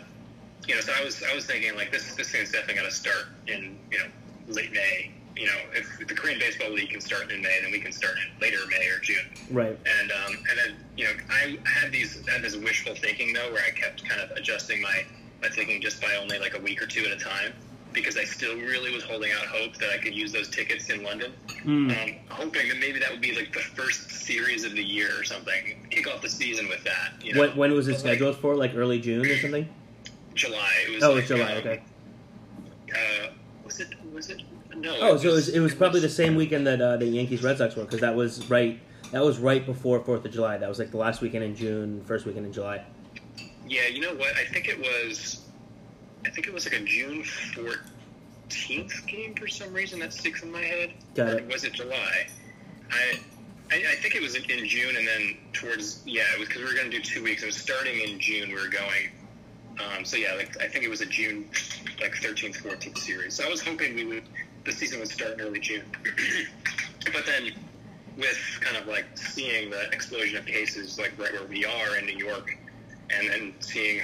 you 0.66 0.75
know, 0.75 0.80
so 0.80 0.92
I 0.99 1.04
was 1.04 1.22
I 1.22 1.34
was 1.34 1.46
thinking 1.46 1.75
like 1.76 1.92
this 1.92 2.14
this 2.14 2.30
thing's 2.30 2.50
definitely 2.52 2.75
got 2.82 2.84
to 2.84 2.90
start 2.94 3.26
in 3.46 3.78
you 3.90 3.99
know 3.99 4.06
late 4.49 4.72
May. 4.72 5.12
You 5.36 5.46
know, 5.46 5.58
if 5.74 6.06
the 6.06 6.14
Korean 6.14 6.38
Baseball 6.38 6.70
League 6.70 6.90
can 6.90 7.00
start 7.00 7.32
in 7.32 7.40
May, 7.40 7.58
then 7.62 7.72
we 7.72 7.80
can 7.80 7.92
start 7.92 8.14
in 8.18 8.40
later 8.40 8.58
May 8.68 8.86
or 8.88 8.98
June. 9.00 9.24
Right. 9.50 9.78
And 10.00 10.12
um, 10.12 10.32
and 10.50 10.58
then 10.58 10.76
you 10.96 11.04
know 11.04 11.12
I 11.30 11.58
had 11.64 11.90
these 11.90 12.26
had 12.28 12.42
this 12.42 12.56
wishful 12.56 12.94
thinking 12.94 13.32
though, 13.32 13.50
where 13.52 13.62
I 13.66 13.70
kept 13.70 14.06
kind 14.06 14.20
of 14.20 14.30
adjusting 14.36 14.82
my 14.82 15.04
my 15.40 15.48
thinking 15.48 15.80
just 15.80 16.00
by 16.02 16.14
only 16.20 16.38
like 16.38 16.54
a 16.56 16.60
week 16.60 16.82
or 16.82 16.86
two 16.86 17.04
at 17.06 17.12
a 17.12 17.16
time, 17.16 17.52
because 17.92 18.16
I 18.18 18.24
still 18.24 18.54
really 18.56 18.92
was 18.94 19.02
holding 19.04 19.32
out 19.32 19.46
hope 19.46 19.76
that 19.78 19.90
I 19.90 19.98
could 19.98 20.14
use 20.14 20.32
those 20.32 20.48
tickets 20.50 20.88
in 20.90 21.02
London, 21.02 21.32
Mm. 21.64 21.90
um, 22.02 22.14
hoping 22.28 22.68
that 22.68 22.78
maybe 22.78 22.98
that 22.98 23.10
would 23.10 23.20
be 23.22 23.34
like 23.34 23.52
the 23.52 23.60
first 23.60 24.10
series 24.10 24.64
of 24.64 24.72
the 24.72 24.82
year 24.84 25.08
or 25.18 25.24
something, 25.24 25.86
kick 25.90 26.06
off 26.08 26.20
the 26.22 26.28
season 26.28 26.68
with 26.68 26.82
that. 26.84 27.12
You 27.22 27.34
know? 27.34 27.40
When, 27.40 27.56
when 27.56 27.72
was 27.72 27.88
it 27.88 27.92
But, 27.92 28.04
like, 28.04 28.14
scheduled 28.16 28.36
for? 28.36 28.54
Like 28.54 28.74
early 28.74 29.00
June 29.00 29.24
or 29.26 29.36
something? 29.38 29.68
July. 30.34 30.70
It 30.86 30.94
was 30.94 31.02
Oh, 31.02 31.10
like, 31.12 31.18
it's 31.20 31.28
July. 31.28 31.52
um, 31.52 31.58
Okay. 31.58 31.82
Uh, 32.94 33.28
was 33.64 33.80
it? 33.80 33.88
Was 34.12 34.30
it? 34.30 34.42
No. 34.76 34.96
Oh, 35.00 35.16
so 35.16 35.28
it 35.28 35.32
was 35.32 35.48
it 35.48 35.60
was 35.60 35.74
probably 35.74 36.00
the 36.00 36.08
same 36.08 36.34
weekend 36.34 36.66
that 36.66 36.80
uh, 36.80 36.96
the 36.96 37.06
Yankees 37.06 37.42
Red 37.42 37.58
Sox 37.58 37.76
were 37.76 37.84
because 37.84 38.00
that 38.00 38.14
was 38.14 38.48
right 38.50 38.80
that 39.10 39.22
was 39.22 39.38
right 39.38 39.64
before 39.64 40.00
Fourth 40.00 40.24
of 40.24 40.32
July. 40.32 40.56
That 40.58 40.68
was 40.68 40.78
like 40.78 40.90
the 40.90 40.96
last 40.96 41.20
weekend 41.20 41.44
in 41.44 41.54
June, 41.54 42.02
first 42.06 42.24
weekend 42.26 42.46
in 42.46 42.52
July. 42.52 42.84
Yeah, 43.68 43.86
you 43.88 44.00
know 44.00 44.14
what? 44.14 44.34
I 44.36 44.44
think 44.46 44.68
it 44.68 44.78
was. 44.78 45.40
I 46.24 46.30
think 46.30 46.46
it 46.46 46.54
was 46.54 46.64
like 46.64 46.80
a 46.80 46.84
June 46.84 47.24
fourteenth 47.24 49.06
game 49.06 49.34
for 49.34 49.48
some 49.48 49.72
reason 49.72 49.98
that 50.00 50.12
sticks 50.12 50.42
in 50.42 50.52
my 50.52 50.62
head. 50.62 50.94
Got 51.14 51.28
Or 51.28 51.38
it. 51.38 51.48
Was 51.48 51.64
it 51.64 51.72
July? 51.74 52.26
I. 52.90 53.20
I, 53.70 53.76
I 53.92 53.94
think 54.02 54.14
it 54.14 54.20
was 54.20 54.34
in, 54.34 54.44
in 54.50 54.66
June, 54.68 54.96
and 54.96 55.08
then 55.08 55.38
towards 55.54 56.02
yeah, 56.04 56.24
it 56.34 56.38
was 56.38 56.46
because 56.48 56.60
we 56.62 56.68
were 56.68 56.74
going 56.74 56.90
to 56.90 56.96
do 56.98 57.02
two 57.02 57.22
weeks. 57.22 57.42
It 57.42 57.46
was 57.46 57.56
starting 57.56 58.00
in 58.06 58.20
June. 58.20 58.48
We 58.48 58.54
were 58.54 58.68
going, 58.68 59.08
um, 59.96 60.04
so 60.04 60.18
yeah, 60.18 60.34
like 60.34 60.60
I 60.60 60.68
think 60.68 60.84
it 60.84 60.90
was 60.90 61.00
a 61.00 61.06
June, 61.06 61.48
like 61.98 62.14
thirteenth, 62.16 62.56
fourteenth 62.58 62.98
series. 62.98 63.32
So 63.34 63.46
I 63.46 63.48
was 63.48 63.62
hoping 63.62 63.94
we 63.94 64.04
would 64.04 64.24
the 64.64 64.73
season 64.73 65.00
would 65.00 65.09
start 65.09 65.33
in 65.35 65.40
early 65.40 65.61
June, 65.61 65.85
but 67.12 67.26
then 67.26 67.52
with 68.16 68.59
kind 68.61 68.76
of 68.76 68.87
like 68.87 69.07
seeing 69.14 69.71
the 69.71 69.88
explosion 69.90 70.37
of 70.37 70.47
cases 70.47 70.99
like 70.99 71.12
right 71.19 71.33
where 71.33 71.47
we 71.47 71.64
are 71.64 71.97
in 71.97 72.07
New 72.07 72.16
York, 72.16 72.57
and 73.11 73.28
then 73.28 73.54
seeing 73.61 74.00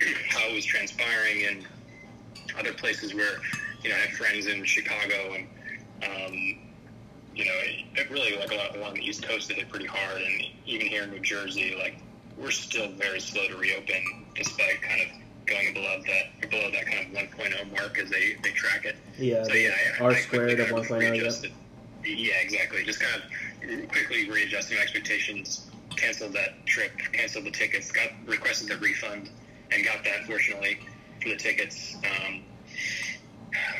how 0.28 0.48
it 0.48 0.54
was 0.54 0.64
transpiring 0.64 1.40
in 1.42 1.66
other 2.58 2.72
places 2.72 3.14
where 3.14 3.38
you 3.82 3.90
know 3.90 3.96
I 3.96 4.00
have 4.00 4.16
friends 4.16 4.46
in 4.46 4.64
Chicago 4.64 5.34
and 5.34 5.46
um, 6.04 6.34
you 7.34 7.44
know 7.44 7.54
it, 7.62 7.84
it 7.94 8.10
really 8.10 8.36
like 8.36 8.52
a 8.52 8.56
lot 8.56 8.76
along 8.76 8.94
the 8.94 9.04
East 9.04 9.26
Coast 9.26 9.50
it 9.50 9.56
hit 9.56 9.68
pretty 9.68 9.86
hard, 9.86 10.20
and 10.20 10.42
even 10.66 10.86
here 10.86 11.04
in 11.04 11.10
New 11.10 11.20
Jersey 11.20 11.74
like 11.78 11.98
we're 12.36 12.50
still 12.50 12.90
very 12.92 13.20
slow 13.20 13.46
to 13.46 13.56
reopen 13.56 14.26
despite 14.34 14.80
kind 14.82 15.02
of 15.02 15.21
going 15.46 15.68
above 15.76 16.04
that 16.06 16.50
below 16.50 16.70
that 16.70 16.86
kind 16.86 17.06
of 17.06 17.30
1.0 17.30 17.72
mark 17.72 17.98
as 17.98 18.10
they 18.10 18.36
they 18.42 18.50
track 18.52 18.84
it. 18.84 18.96
Yeah, 19.18 19.42
So 19.44 19.50
the 19.52 19.58
yeah, 19.60 19.74
I, 19.98 20.02
R 20.04 20.10
I 20.10 20.14
quickly 20.14 20.22
squared 20.22 20.60
of 20.60 20.70
one 20.72 20.84
point 20.86 21.04
oh. 21.04 21.12
Yep. 21.12 21.34
Yeah, 22.04 22.34
exactly. 22.40 22.84
Just 22.84 23.00
kind 23.00 23.22
of 23.82 23.88
quickly 23.88 24.28
readjusting 24.30 24.78
expectations. 24.78 25.70
Canceled 25.96 26.32
that 26.32 26.64
trip. 26.66 26.90
Canceled 27.12 27.44
the 27.44 27.50
tickets. 27.50 27.92
Got 27.92 28.08
requested 28.26 28.68
the 28.68 28.76
refund, 28.78 29.30
and 29.70 29.84
got 29.84 30.02
that 30.04 30.24
fortunately 30.26 30.78
for 31.22 31.28
the 31.28 31.36
tickets. 31.36 31.94
Um, 31.96 32.42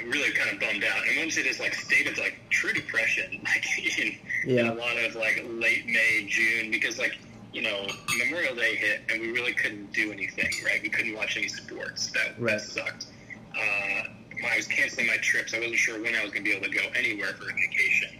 really 0.06 0.30
kind 0.32 0.50
of 0.50 0.60
bummed 0.60 0.84
out. 0.84 1.06
And 1.08 1.18
once 1.18 1.36
it 1.36 1.46
is 1.46 1.58
like 1.58 1.74
state 1.74 2.06
of 2.06 2.18
like 2.18 2.38
true 2.50 2.72
depression, 2.72 3.40
like 3.44 3.64
in, 3.98 4.18
in 4.44 4.56
Yeah. 4.56 4.72
a 4.72 4.74
lot 4.74 4.96
of 4.98 5.14
like 5.14 5.42
late 5.48 5.86
May, 5.86 6.26
June, 6.28 6.70
because 6.70 6.98
like 6.98 7.16
you 7.52 7.62
know 7.62 7.86
Memorial 8.18 8.54
Day 8.54 8.76
hit 8.76 9.02
and 9.10 9.20
we 9.20 9.30
really 9.30 9.52
couldn't 9.52 9.92
do 9.92 10.12
anything. 10.12 10.50
Right, 10.64 10.80
we 10.82 10.88
couldn't 10.88 11.14
watch 11.14 11.36
any 11.36 11.48
sports. 11.48 12.08
That 12.08 12.38
Right. 12.38 12.58
that 12.58 12.60
sucked. 12.62 13.06
Uh, 13.54 14.08
I 14.44 14.56
was 14.56 14.66
canceling 14.66 15.06
my 15.06 15.18
trips. 15.18 15.54
I 15.54 15.58
wasn't 15.58 15.76
sure 15.76 16.00
when 16.02 16.14
I 16.14 16.22
was 16.22 16.32
going 16.32 16.44
to 16.44 16.50
be 16.50 16.56
able 16.56 16.66
to 16.66 16.72
go 16.74 16.88
anywhere 16.96 17.34
for 17.34 17.50
a 17.50 17.54
vacation, 17.54 18.18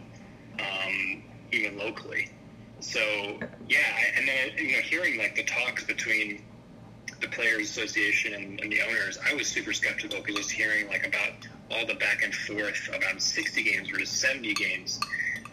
um, 0.60 1.22
even 1.50 1.78
locally. 1.78 2.28
So 2.80 3.00
yeah, 3.68 3.78
and 4.16 4.28
then 4.28 4.50
you 4.58 4.72
know, 4.72 4.82
hearing 4.82 5.18
like 5.18 5.34
the 5.34 5.44
talks 5.44 5.84
between 5.84 6.42
the 7.20 7.28
players' 7.28 7.70
association 7.70 8.34
and, 8.34 8.60
and 8.60 8.70
the 8.70 8.82
owners, 8.82 9.18
I 9.24 9.34
was 9.34 9.46
super 9.46 9.72
skeptical 9.72 10.18
because 10.18 10.36
just 10.36 10.50
hearing 10.50 10.88
like 10.88 11.06
about 11.06 11.32
all 11.70 11.86
the 11.86 11.94
back 11.94 12.22
and 12.22 12.34
forth 12.34 12.88
about 12.94 13.22
60 13.22 13.62
games 13.62 13.88
versus 13.88 14.10
70 14.10 14.52
games, 14.54 15.00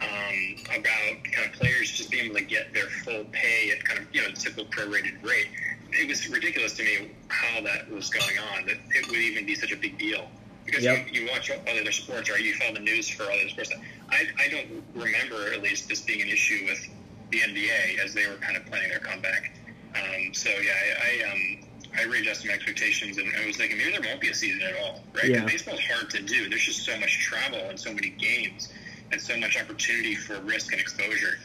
um, 0.01 0.55
about 0.65 1.23
kind 1.31 1.47
of 1.47 1.53
players 1.59 1.91
just 1.91 2.09
being 2.11 2.25
able 2.25 2.35
to 2.35 2.43
get 2.45 2.73
their 2.73 2.87
full 2.87 3.25
pay 3.31 3.71
at 3.71 3.83
kind 3.83 3.99
of 3.99 4.05
you 4.13 4.21
know 4.21 4.29
the 4.29 4.35
typical 4.35 4.65
prorated 4.65 5.21
rate. 5.23 5.47
It 5.91 6.07
was 6.07 6.27
ridiculous 6.29 6.73
to 6.77 6.83
me 6.83 7.11
how 7.29 7.61
that 7.61 7.89
was 7.91 8.09
going 8.09 8.37
on. 8.53 8.65
That 8.65 8.77
it 8.91 9.07
would 9.07 9.17
even 9.17 9.45
be 9.45 9.55
such 9.55 9.71
a 9.71 9.77
big 9.77 9.97
deal 9.97 10.27
because 10.65 10.83
Yep. 10.83 11.07
you, 11.11 11.21
you 11.21 11.29
watch 11.29 11.49
other 11.51 11.91
sports 11.91 12.29
or 12.29 12.37
you 12.39 12.53
follow 12.55 12.75
the 12.75 12.79
news 12.79 13.09
for 13.09 13.23
other 13.23 13.49
sports. 13.49 13.71
I, 14.09 14.27
I 14.39 14.47
don't 14.49 14.83
remember 14.93 15.51
at 15.53 15.61
least 15.61 15.89
this 15.89 16.01
being 16.01 16.21
an 16.21 16.27
issue 16.29 16.65
with 16.67 16.87
the 17.31 17.39
NBA 17.39 17.99
as 18.03 18.13
they 18.13 18.27
were 18.27 18.35
kind 18.35 18.55
of 18.55 18.65
planning 18.67 18.89
their 18.89 18.99
comeback. 18.99 19.51
Um, 19.95 20.33
so 20.33 20.49
yeah, 20.49 20.71
I, 20.71 21.23
I 21.27 21.31
um 21.31 21.65
I 21.97 22.03
readjusted 22.05 22.47
my 22.47 22.53
expectations 22.53 23.17
and 23.17 23.27
I 23.41 23.47
was 23.47 23.57
thinking 23.57 23.77
maybe 23.79 23.91
there 23.91 24.01
won't 24.01 24.21
be 24.21 24.29
a 24.29 24.33
season 24.33 24.61
at 24.61 24.75
all, 24.83 25.01
right? 25.15 25.25
Yeah. 25.31 25.45
Baseball's 25.45 25.79
hard 25.81 26.09
to 26.11 26.21
do. 26.21 26.47
There's 26.47 26.63
just 26.63 26.85
so 26.85 26.97
much 26.99 27.19
travel 27.19 27.59
and 27.67 27.79
so 27.79 27.91
many 27.91 28.09
games 28.09 28.69
and 29.11 29.21
so 29.21 29.37
much 29.37 29.59
opportunity 29.59 30.15
for 30.15 30.39
risk 30.41 30.71
and 30.71 30.81
exposure 30.81 31.37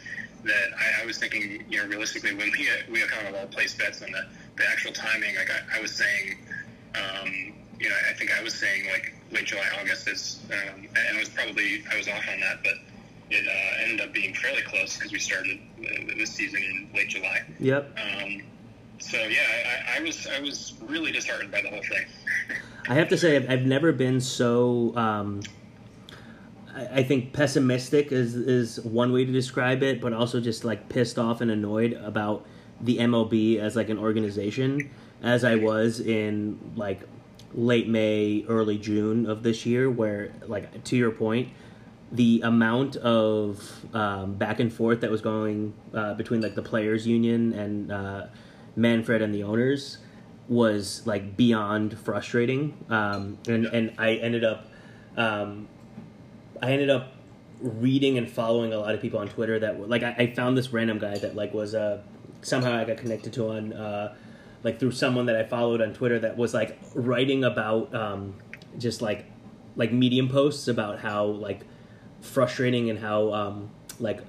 that 0.43 0.69
I, 0.77 1.03
I 1.03 1.05
was 1.05 1.17
thinking, 1.17 1.63
you 1.69 1.81
know, 1.81 1.87
realistically, 1.87 2.33
when 2.35 2.51
we 2.51 2.67
we 2.89 3.01
kind 3.01 3.27
of 3.27 3.35
all 3.35 3.47
placed 3.47 3.77
bets 3.77 4.01
on 4.01 4.11
the, 4.11 4.25
the 4.57 4.69
actual 4.69 4.93
timing, 4.93 5.35
like 5.35 5.49
I, 5.49 5.79
I 5.79 5.81
was 5.81 5.91
saying, 5.91 6.37
um, 6.95 7.53
you 7.79 7.89
know, 7.89 7.95
I 8.09 8.13
think 8.13 8.31
I 8.37 8.43
was 8.43 8.53
saying 8.53 8.85
like 8.91 9.13
late 9.31 9.45
July, 9.45 9.65
August 9.81 10.07
is, 10.07 10.39
um, 10.51 10.87
and 10.95 11.15
it 11.15 11.19
was 11.19 11.29
probably 11.29 11.83
I 11.91 11.97
was 11.97 12.07
off 12.07 12.23
on 12.31 12.39
that, 12.39 12.63
but 12.63 12.75
it 13.31 13.47
uh, 13.47 13.83
ended 13.83 14.07
up 14.07 14.13
being 14.13 14.35
fairly 14.35 14.61
close 14.61 14.95
because 14.95 15.11
we 15.11 15.19
started 15.19 15.59
uh, 15.79 16.13
this 16.17 16.31
season 16.31 16.61
in 16.61 16.89
late 16.93 17.09
July. 17.09 17.43
Yep. 17.59 17.97
Um, 17.97 18.43
so 18.99 19.17
yeah, 19.17 19.41
I, 19.89 19.97
I 19.97 19.99
was 20.01 20.27
I 20.27 20.39
was 20.39 20.73
really 20.81 21.11
disheartened 21.11 21.51
by 21.51 21.61
the 21.61 21.69
whole 21.69 21.83
thing. 21.83 22.05
I 22.87 22.93
have 22.93 23.09
to 23.09 23.17
say, 23.17 23.35
I've, 23.35 23.49
I've 23.49 23.65
never 23.65 23.91
been 23.91 24.21
so. 24.21 24.95
Um, 24.95 25.41
I, 26.75 27.03
think 27.03 27.31
pessimistic 27.31 28.11
is 28.11 28.35
is 28.35 28.81
one 28.81 29.13
way 29.13 29.23
to 29.23 29.31
describe 29.31 29.81
it, 29.81 30.01
but 30.01 30.13
also 30.13 30.41
just 30.41 30.65
like 30.65 30.89
pissed 30.89 31.17
off 31.17 31.41
and 31.41 31.49
annoyed 31.49 31.93
about 31.93 32.45
the 32.81 32.97
MLB 32.97 33.59
as 33.59 33.75
like 33.75 33.89
an 33.89 33.97
organization 33.97 34.89
as 35.23 35.43
I 35.43 35.55
was 35.55 35.99
in 35.99 36.59
like 36.75 37.01
late 37.53 37.87
May, 37.87 38.45
early 38.47 38.77
June 38.77 39.25
of 39.25 39.43
this 39.43 39.65
year, 39.65 39.89
where 39.89 40.33
like 40.47 40.83
to 40.83 40.95
your 40.95 41.11
point, 41.11 41.49
the 42.11 42.41
amount 42.43 42.97
of 42.97 43.85
um, 43.95 44.35
back 44.35 44.59
and 44.59 44.71
forth 44.71 45.01
that 45.01 45.09
was 45.09 45.21
going 45.21 45.73
uh, 45.93 46.13
between 46.15 46.41
like 46.41 46.55
the 46.55 46.61
players 46.61 47.07
union 47.07 47.53
and 47.53 47.91
uh, 47.91 48.27
Manfred 48.75 49.21
and 49.21 49.33
the 49.33 49.43
owners 49.43 49.99
was 50.47 51.01
like 51.05 51.37
beyond 51.37 51.97
frustrating. 51.97 52.77
Um, 52.89 53.37
and 53.47 53.65
and 53.65 53.93
I 53.97 54.15
ended 54.15 54.43
up 54.43 54.67
um, 55.17 55.67
I 56.65 56.71
ended 56.71 56.89
up 56.89 57.13
reading 57.61 58.17
and 58.17 58.29
following 58.29 58.73
a 58.73 58.79
lot 58.79 58.95
of 58.95 59.01
people 59.01 59.19
on 59.19 59.27
Twitter 59.27 59.59
that 59.59 59.77
were 59.77 59.85
like 59.85 60.01
I, 60.01 60.15
I 60.17 60.33
found 60.33 60.57
this 60.57 60.73
random 60.73 60.97
guy 60.97 61.15
that 61.19 61.35
like 61.35 61.53
was 61.53 61.75
uh, 61.75 62.01
somehow 62.41 62.75
I 62.75 62.85
got 62.85 62.97
connected 62.97 63.33
to 63.33 63.49
on 63.49 63.71
uh, 63.73 64.15
like 64.63 64.79
through 64.79 64.91
someone 64.91 65.27
that 65.27 65.35
I 65.35 65.43
followed 65.43 65.79
on 65.79 65.93
Twitter 65.93 66.17
that 66.19 66.37
was 66.37 66.55
like 66.55 66.79
writing 66.95 67.43
about 67.43 67.93
um, 67.93 68.33
just 68.79 69.03
like 69.03 69.25
like 69.75 69.91
medium 69.91 70.27
posts 70.27 70.67
about 70.67 70.99
how 70.99 71.25
like 71.25 71.61
frustrating 72.21 72.89
and 72.89 72.97
how 72.97 73.31
um, 73.31 73.69
like 73.99 74.21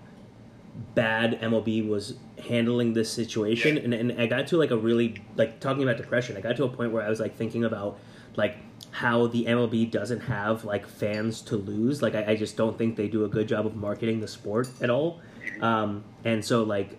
bad 0.95 1.40
MLB 1.40 1.88
was 1.88 2.16
handling 2.47 2.93
this 2.93 3.11
situation. 3.11 3.78
And, 3.78 3.95
and 3.95 4.21
I 4.21 4.26
got 4.26 4.47
to 4.49 4.59
like 4.59 4.71
a 4.71 4.76
really 4.76 5.23
like 5.37 5.59
talking 5.61 5.83
about 5.83 5.97
depression 5.97 6.37
I 6.37 6.43
got 6.43 6.57
to 6.57 6.64
a 6.64 6.69
point 6.69 6.93
where 6.93 7.02
I 7.02 7.09
was 7.09 7.19
like 7.19 7.35
thinking 7.35 7.64
about 7.64 7.99
like 8.37 8.57
how 8.90 9.26
the 9.26 9.45
MLB 9.45 9.90
doesn't 9.90 10.21
have 10.21 10.64
like 10.64 10.87
fans 10.87 11.43
to 11.43 11.57
lose. 11.57 12.00
Like 12.00 12.14
I, 12.14 12.33
I 12.33 12.37
just 12.37 12.57
don't 12.57 12.78
think 12.78 12.97
they 12.97 13.09
do 13.09 13.25
a 13.25 13.28
good 13.28 13.49
job 13.49 13.66
of 13.66 13.76
marketing 13.76 14.21
the 14.21 14.28
sport 14.28 14.69
at 14.81 14.90
all. 14.90 15.21
Um, 15.61 16.05
and 16.25 16.45
so 16.45 16.62
like 16.62 16.99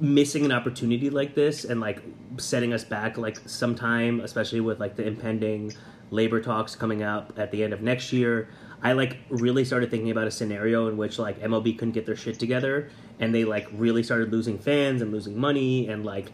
missing 0.00 0.44
an 0.46 0.52
opportunity 0.52 1.10
like 1.10 1.34
this 1.34 1.64
and 1.64 1.80
like 1.80 2.02
setting 2.38 2.72
us 2.72 2.84
back 2.84 3.18
like 3.18 3.36
sometime 3.46 4.20
especially 4.20 4.60
with 4.60 4.80
like 4.80 4.96
the 4.96 5.06
impending 5.06 5.72
labor 6.10 6.40
talks 6.40 6.74
coming 6.74 7.02
up 7.02 7.34
at 7.36 7.50
the 7.50 7.62
end 7.62 7.74
of 7.74 7.82
next 7.82 8.10
year 8.10 8.48
i 8.82 8.92
like 8.92 9.18
really 9.28 9.62
started 9.62 9.90
thinking 9.90 10.10
about 10.10 10.26
a 10.26 10.30
scenario 10.30 10.88
in 10.88 10.96
which 10.96 11.18
like 11.18 11.38
mlb 11.40 11.78
couldn't 11.78 11.92
get 11.92 12.06
their 12.06 12.16
shit 12.16 12.38
together 12.38 12.90
and 13.18 13.34
they 13.34 13.44
like 13.44 13.68
really 13.72 14.02
started 14.02 14.32
losing 14.32 14.58
fans 14.58 15.02
and 15.02 15.12
losing 15.12 15.38
money 15.38 15.86
and 15.88 16.02
like 16.02 16.32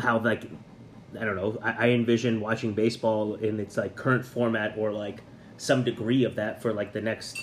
how 0.00 0.18
like 0.20 0.48
i 1.20 1.24
don't 1.24 1.36
know 1.36 1.58
i, 1.62 1.86
I 1.86 1.88
envision 1.90 2.40
watching 2.40 2.72
baseball 2.72 3.34
in 3.34 3.60
its 3.60 3.76
like 3.76 3.96
current 3.96 4.24
format 4.24 4.76
or 4.76 4.92
like 4.92 5.20
some 5.56 5.84
degree 5.84 6.24
of 6.24 6.34
that 6.34 6.60
for 6.60 6.72
like 6.72 6.92
the 6.92 7.00
next, 7.00 7.38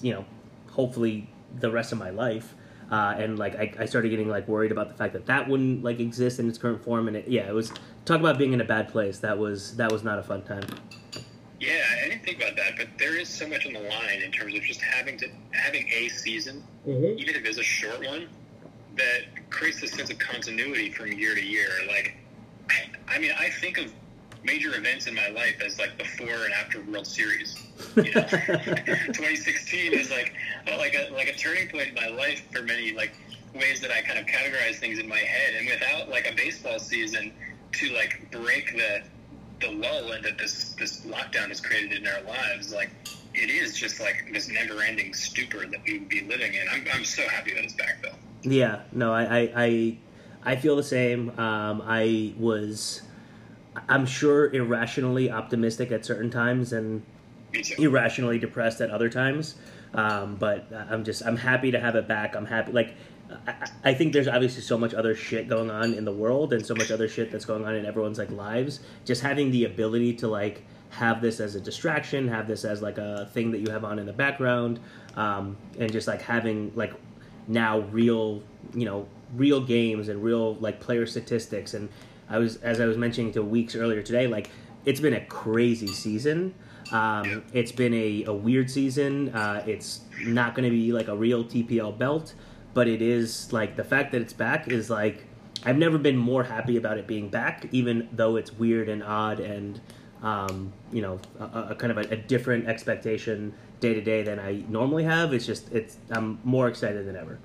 you 0.00 0.12
know, 0.12 0.24
hopefully 0.70 1.28
the 1.58 1.70
rest 1.70 1.92
of 1.92 1.98
my 1.98 2.10
life. 2.10 2.54
Uh, 2.90 3.14
and 3.18 3.38
like 3.38 3.54
I, 3.56 3.74
I 3.80 3.84
started 3.86 4.08
getting 4.08 4.28
like 4.28 4.48
worried 4.48 4.72
about 4.72 4.88
the 4.88 4.94
fact 4.94 5.12
that 5.12 5.26
that 5.26 5.48
wouldn't 5.48 5.84
like 5.84 6.00
exist 6.00 6.38
in 6.38 6.48
its 6.48 6.56
current 6.56 6.82
form, 6.82 7.06
and 7.08 7.16
it, 7.16 7.28
yeah, 7.28 7.46
it 7.48 7.52
was 7.52 7.70
talk 8.06 8.20
about 8.20 8.38
being 8.38 8.52
in 8.54 8.60
a 8.60 8.64
bad 8.64 8.88
place. 8.88 9.18
That 9.18 9.36
was 9.36 9.76
that 9.76 9.92
was 9.92 10.02
not 10.04 10.18
a 10.18 10.22
fun 10.22 10.42
time. 10.42 10.62
Yeah, 11.60 11.82
I 12.00 12.08
didn't 12.08 12.24
think 12.24 12.38
about 12.38 12.56
that, 12.56 12.76
but 12.78 12.86
there 12.98 13.18
is 13.18 13.28
so 13.28 13.46
much 13.48 13.66
on 13.66 13.72
the 13.72 13.80
line 13.80 14.22
in 14.24 14.30
terms 14.30 14.54
of 14.54 14.62
just 14.62 14.80
having 14.80 15.18
to 15.18 15.28
having 15.50 15.88
a 15.92 16.08
season, 16.08 16.62
Mm-hmm. 16.86 17.18
even 17.18 17.34
if 17.34 17.44
it's 17.44 17.58
a 17.58 17.62
short 17.62 17.98
one, 18.06 18.28
that 18.96 19.50
creates 19.50 19.80
this 19.80 19.90
sense 19.90 20.08
of 20.08 20.18
continuity 20.18 20.90
from 20.90 21.12
year 21.12 21.34
to 21.34 21.44
year. 21.44 21.68
Like, 21.88 22.16
I, 22.70 23.14
I 23.14 23.18
mean, 23.18 23.32
I 23.38 23.50
think 23.50 23.78
of 23.78 23.92
major 24.44 24.74
events 24.76 25.06
in 25.06 25.14
my 25.14 25.28
life 25.28 25.60
as 25.64 25.78
like 25.78 25.98
before 25.98 26.44
and 26.44 26.54
after 26.54 26.80
World 26.82 27.06
Series. 27.06 27.56
You 27.96 28.14
know, 28.14 28.22
2016 28.26 29.92
is 29.92 30.10
like 30.10 30.32
uh, 30.70 30.76
like 30.78 30.94
a 30.94 31.12
like 31.14 31.28
a 31.28 31.32
turning 31.32 31.68
point 31.68 31.88
in 31.88 31.94
my 31.94 32.08
life 32.08 32.42
for 32.52 32.62
many 32.62 32.92
like 32.92 33.12
ways 33.54 33.80
that 33.80 33.90
I 33.90 34.02
kind 34.02 34.18
of 34.18 34.26
categorize 34.26 34.76
things 34.76 34.98
in 34.98 35.08
my 35.08 35.18
head. 35.18 35.54
And 35.56 35.66
without 35.68 36.08
like 36.08 36.30
a 36.30 36.34
baseball 36.34 36.78
season 36.78 37.32
to 37.72 37.90
like 37.90 38.30
break 38.30 38.76
the 38.76 39.02
the 39.60 39.72
lull 39.72 40.08
that 40.22 40.38
this 40.38 40.74
this 40.78 41.00
lockdown 41.06 41.48
has 41.48 41.60
created 41.60 41.92
in 41.98 42.06
our 42.06 42.22
lives, 42.22 42.72
like 42.72 42.90
it 43.34 43.50
is 43.50 43.76
just 43.76 44.00
like 44.00 44.28
this 44.32 44.48
never-ending 44.48 45.14
stupor 45.14 45.66
that 45.66 45.80
we 45.86 45.98
would 45.98 46.08
be 46.08 46.22
living 46.22 46.54
in. 46.54 46.66
I'm, 46.70 46.84
I'm 46.92 47.04
so 47.04 47.22
happy 47.28 47.54
that 47.54 47.64
it's 47.64 47.74
back, 47.74 48.02
though. 48.02 48.14
Yeah, 48.42 48.82
no, 48.92 49.12
I, 49.12 49.22
I, 49.22 49.52
I, 49.56 49.98
I 50.48 50.56
feel 50.56 50.76
the 50.76 50.82
same. 50.82 51.38
Um, 51.38 51.82
I 51.84 52.32
was, 52.38 53.02
I'm 53.86 54.06
sure, 54.06 54.50
irrationally 54.54 55.30
optimistic 55.30 55.92
at 55.92 56.06
certain 56.06 56.30
times 56.30 56.72
and 56.72 57.02
irrationally 57.76 58.38
depressed 58.38 58.80
at 58.80 58.88
other 58.88 59.10
times. 59.10 59.56
Um, 59.92 60.36
but 60.36 60.72
I'm 60.72 61.04
just, 61.04 61.22
I'm 61.26 61.36
happy 61.36 61.70
to 61.72 61.78
have 61.78 61.96
it 61.96 62.08
back. 62.08 62.34
I'm 62.34 62.46
happy, 62.46 62.72
like, 62.72 62.94
I, 63.46 63.68
I 63.84 63.92
think 63.92 64.14
there's 64.14 64.26
obviously 64.26 64.62
so 64.62 64.78
much 64.78 64.94
other 64.94 65.14
shit 65.14 65.48
going 65.48 65.70
on 65.70 65.92
in 65.92 66.06
the 66.06 66.12
world 66.12 66.54
and 66.54 66.64
so 66.64 66.74
much 66.74 66.90
other 66.90 67.08
shit 67.08 67.30
that's 67.30 67.44
going 67.44 67.66
on 67.66 67.74
in 67.74 67.84
everyone's 67.84 68.16
like 68.16 68.30
lives. 68.30 68.80
Just 69.04 69.20
having 69.20 69.50
the 69.50 69.66
ability 69.66 70.14
to 70.14 70.28
like 70.28 70.64
have 70.88 71.20
this 71.20 71.40
as 71.40 71.56
a 71.56 71.60
distraction, 71.60 72.26
have 72.26 72.48
this 72.48 72.64
as 72.64 72.80
like 72.80 72.96
a 72.96 73.28
thing 73.34 73.50
that 73.50 73.58
you 73.58 73.70
have 73.70 73.84
on 73.84 73.98
in 73.98 74.06
the 74.06 74.14
background, 74.14 74.80
um, 75.14 75.58
and 75.78 75.92
just 75.92 76.08
like 76.08 76.22
having 76.22 76.72
like 76.74 76.94
now 77.48 77.80
real, 77.80 78.42
you 78.74 78.86
know, 78.86 79.06
real 79.34 79.60
games 79.60 80.08
and 80.08 80.22
real 80.22 80.54
like 80.56 80.80
player 80.80 81.06
statistics. 81.06 81.74
And 81.74 81.88
I 82.28 82.38
was, 82.38 82.56
as 82.56 82.80
I 82.80 82.86
was 82.86 82.96
mentioning 82.96 83.32
to 83.32 83.42
weeks 83.42 83.74
earlier 83.74 84.02
today, 84.02 84.26
like 84.26 84.50
it's 84.84 85.00
been 85.00 85.14
a 85.14 85.24
crazy 85.26 85.88
season. 85.88 86.54
Um, 86.92 87.44
it's 87.52 87.72
been 87.72 87.92
a, 87.92 88.24
a 88.24 88.32
weird 88.32 88.70
season. 88.70 89.28
Uh, 89.30 89.62
it's 89.66 90.00
not 90.24 90.54
going 90.54 90.64
to 90.64 90.74
be 90.74 90.92
like 90.92 91.08
a 91.08 91.16
real 91.16 91.44
TPL 91.44 91.98
belt, 91.98 92.34
but 92.74 92.88
it 92.88 93.02
is 93.02 93.52
like 93.52 93.76
the 93.76 93.84
fact 93.84 94.12
that 94.12 94.22
it's 94.22 94.32
back 94.32 94.68
is 94.68 94.88
like 94.88 95.24
I've 95.64 95.76
never 95.76 95.98
been 95.98 96.16
more 96.16 96.44
happy 96.44 96.76
about 96.76 96.98
it 96.98 97.06
being 97.06 97.28
back, 97.28 97.66
even 97.72 98.08
though 98.12 98.36
it's 98.36 98.52
weird 98.52 98.88
and 98.88 99.02
odd 99.02 99.40
and 99.40 99.80
um, 100.22 100.72
you 100.92 101.02
know 101.02 101.20
a, 101.38 101.68
a 101.70 101.74
kind 101.74 101.90
of 101.92 101.98
a, 101.98 102.12
a 102.12 102.16
different 102.16 102.66
expectation 102.66 103.52
day 103.80 103.94
to 103.94 104.00
day 104.00 104.22
than 104.22 104.38
I 104.38 104.64
normally 104.68 105.04
have. 105.04 105.32
It's 105.34 105.46
just 105.46 105.72
it's 105.72 105.98
I'm 106.10 106.40
more 106.44 106.68
excited 106.68 107.06
than 107.06 107.16
ever. 107.16 107.38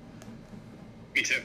Me 1.14 1.22
too. 1.22 1.42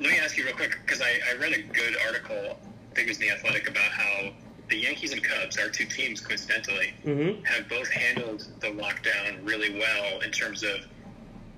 Let 0.00 0.10
me 0.10 0.18
ask 0.18 0.36
you 0.36 0.44
real 0.44 0.54
quick 0.56 0.78
because 0.84 1.00
I, 1.00 1.18
I 1.30 1.36
read 1.38 1.52
a 1.52 1.62
good 1.62 1.96
article, 2.06 2.58
I 2.90 2.94
think 2.94 3.06
it 3.06 3.08
was 3.08 3.18
in 3.18 3.28
the 3.28 3.30
Athletic, 3.30 3.68
about 3.68 3.90
how 3.90 4.30
the 4.68 4.76
Yankees 4.76 5.12
and 5.12 5.22
Cubs, 5.22 5.58
our 5.58 5.68
two 5.68 5.84
teams, 5.84 6.20
coincidentally, 6.20 6.94
Mm-hmm. 7.04 7.44
have 7.44 7.68
both 7.68 7.88
handled 7.90 8.46
the 8.60 8.68
lockdown 8.68 9.44
really 9.46 9.78
well 9.78 10.20
in 10.20 10.30
terms 10.30 10.62
of 10.62 10.86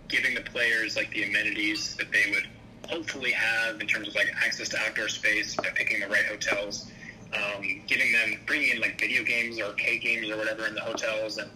giving 0.08 0.34
the 0.34 0.40
players 0.42 0.96
like 0.96 1.10
the 1.10 1.22
amenities 1.24 1.94
that 1.96 2.10
they 2.12 2.30
would 2.30 2.46
hopefully 2.90 3.30
have 3.30 3.80
in 3.80 3.86
terms 3.86 4.08
of 4.08 4.14
like 4.14 4.32
access 4.44 4.68
to 4.70 4.78
outdoor 4.78 5.08
space 5.08 5.54
by 5.56 5.70
picking 5.74 6.00
the 6.00 6.06
right 6.08 6.24
hotels, 6.26 6.90
um, 7.34 7.62
giving 7.86 8.12
them 8.12 8.40
bringing 8.46 8.76
in 8.76 8.80
like 8.80 8.98
video 8.98 9.22
games 9.24 9.58
or 9.58 9.64
arcade 9.64 10.02
games 10.02 10.28
or 10.30 10.36
whatever 10.36 10.66
in 10.66 10.74
the 10.74 10.80
hotels, 10.80 11.38
and 11.38 11.50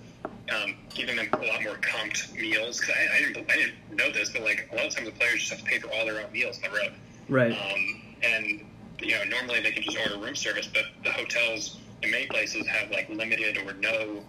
um, 0.50 0.74
giving 0.94 1.16
them 1.16 1.28
a 1.32 1.46
lot 1.46 1.62
more 1.62 1.76
comped 1.76 2.34
meals. 2.34 2.80
Because 2.80 2.94
I, 2.96 3.16
I 3.16 3.20
didn't 3.20 3.50
I 3.50 3.56
didn't 3.56 3.74
know 3.92 4.10
this, 4.12 4.30
but 4.30 4.42
like 4.42 4.68
a 4.72 4.76
lot 4.76 4.86
of 4.86 4.94
times 4.94 5.06
the 5.06 5.14
players 5.14 5.40
just 5.40 5.50
have 5.50 5.60
to 5.60 5.64
pay 5.64 5.78
for 5.78 5.88
all 5.92 6.04
their 6.04 6.24
own 6.24 6.32
meals 6.32 6.58
on 6.64 6.70
the 6.70 6.76
road. 6.76 6.92
Right. 7.28 7.52
Um, 7.52 8.02
and 8.22 8.64
you 9.00 9.12
know, 9.12 9.24
normally 9.24 9.60
they 9.60 9.70
can 9.70 9.82
just 9.82 9.96
order 9.98 10.18
room 10.18 10.34
service, 10.34 10.68
but 10.72 10.84
the 11.04 11.10
hotels 11.12 11.78
in 12.02 12.10
many 12.10 12.26
places 12.26 12.66
have 12.66 12.90
like 12.90 13.08
limited 13.08 13.58
or 13.58 13.72
no, 13.74 14.22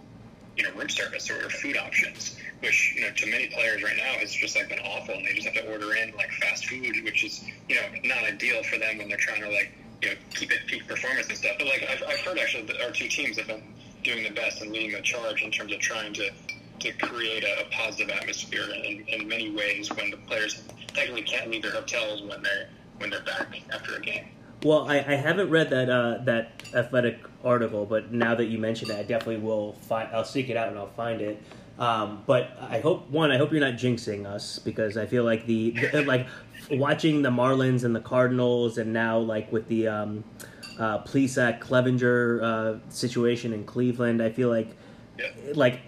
you 0.56 0.62
know, 0.62 0.70
room 0.74 0.88
service 0.88 1.30
or, 1.30 1.46
or 1.46 1.50
food 1.50 1.76
options, 1.76 2.36
which 2.60 2.94
you 2.96 3.02
know 3.02 3.10
to 3.16 3.26
many 3.26 3.48
players 3.48 3.82
right 3.82 3.96
now 3.96 4.18
has 4.18 4.32
just 4.32 4.56
like 4.56 4.68
been 4.68 4.80
awful, 4.80 5.14
and 5.14 5.26
they 5.26 5.32
just 5.32 5.46
have 5.46 5.54
to 5.54 5.72
order 5.72 5.94
in 5.96 6.12
like 6.16 6.30
fast 6.40 6.66
food, 6.66 6.94
which 7.04 7.24
is 7.24 7.44
you 7.68 7.76
know 7.76 7.82
not 8.04 8.22
ideal 8.24 8.62
for 8.64 8.78
them 8.78 8.98
when 8.98 9.08
they're 9.08 9.18
trying 9.18 9.42
to 9.42 9.48
like 9.48 9.72
you 10.02 10.10
know 10.10 10.14
keep 10.34 10.52
it 10.52 10.60
peak 10.66 10.86
performance 10.86 11.28
and 11.28 11.38
stuff. 11.38 11.56
But 11.58 11.66
like 11.66 11.86
I've, 11.90 12.02
I've 12.06 12.20
heard 12.20 12.38
actually 12.38 12.64
that 12.66 12.80
our 12.80 12.90
two 12.90 13.08
teams 13.08 13.38
have 13.38 13.48
been 13.48 13.62
doing 14.02 14.24
the 14.24 14.30
best 14.30 14.62
and 14.62 14.72
leading 14.72 14.92
the 14.92 15.02
charge 15.02 15.42
in 15.42 15.50
terms 15.50 15.72
of 15.72 15.80
trying 15.80 16.12
to 16.14 16.30
to 16.80 16.92
create 16.94 17.44
a, 17.44 17.60
a 17.60 17.70
positive 17.70 18.08
atmosphere 18.08 18.64
in, 18.84 19.04
in 19.06 19.28
many 19.28 19.50
ways 19.50 19.90
when 19.92 20.10
the 20.10 20.16
players 20.16 20.62
technically 20.94 21.22
can't 21.22 21.50
leave 21.50 21.62
their 21.62 21.72
hotels 21.72 22.22
when 22.22 22.42
they're 22.42 22.68
when 22.98 23.10
they're 23.10 23.22
back 23.22 23.60
after 23.72 23.96
a 23.96 24.00
game. 24.00 24.28
Well, 24.62 24.88
I, 24.88 24.96
I 24.98 25.14
haven't 25.14 25.50
read 25.50 25.70
that 25.70 25.88
uh, 25.88 26.18
that 26.24 26.62
athletic 26.74 27.18
article, 27.44 27.86
but 27.86 28.12
now 28.12 28.34
that 28.34 28.46
you 28.46 28.58
mentioned 28.58 28.90
it, 28.90 28.98
I 28.98 29.02
definitely 29.02 29.38
will 29.38 29.72
find. 29.72 30.08
I'll 30.14 30.24
seek 30.24 30.50
it 30.50 30.56
out 30.56 30.68
and 30.68 30.78
I'll 30.78 30.90
find 30.90 31.20
it. 31.20 31.42
Um, 31.78 32.22
but 32.26 32.50
I 32.60 32.80
hope 32.80 33.08
one, 33.08 33.30
I 33.30 33.38
hope 33.38 33.52
you're 33.52 33.60
not 33.60 33.74
jinxing 33.74 34.26
us 34.26 34.58
because 34.58 34.98
I 34.98 35.06
feel 35.06 35.24
like 35.24 35.46
the, 35.46 35.70
the 35.92 36.02
like 36.02 36.26
watching 36.70 37.22
the 37.22 37.30
Marlins 37.30 37.84
and 37.84 37.96
the 37.96 38.00
Cardinals, 38.00 38.76
and 38.76 38.92
now 38.92 39.18
like 39.18 39.50
with 39.50 39.66
the 39.68 39.88
um, 39.88 40.24
uh, 40.80 40.98
Plesac 41.04 41.60
Clevinger 41.60 42.42
uh, 42.42 42.78
situation 42.88 43.52
in 43.52 43.64
Cleveland, 43.64 44.20
I 44.22 44.30
feel 44.30 44.48
like 44.48 44.74
Yeah. 45.18 45.28
like 45.54 45.80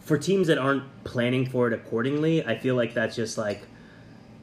for 0.00 0.18
teams 0.18 0.48
that 0.48 0.58
aren't 0.58 0.82
planning 1.04 1.46
for 1.46 1.68
it 1.68 1.72
accordingly, 1.72 2.44
I 2.44 2.58
feel 2.58 2.74
like 2.74 2.94
that's 2.94 3.14
just 3.14 3.38
like 3.38 3.62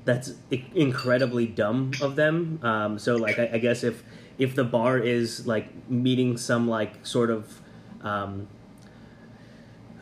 that's 0.06 0.34
incredibly 0.74 1.46
dumb 1.48 1.92
of 2.00 2.16
them. 2.16 2.60
Um, 2.64 2.98
so 3.00 3.18
like 3.18 3.40
I, 3.40 3.50
I 3.54 3.58
guess 3.58 3.84
if 3.84 4.04
if 4.38 4.56
the 4.56 4.64
bar 4.64 4.98
is 5.00 5.46
like 5.48 5.68
meeting 5.90 6.38
some 6.38 6.68
like 6.70 7.06
sort 7.06 7.30
of 7.32 7.60
um, 8.02 8.48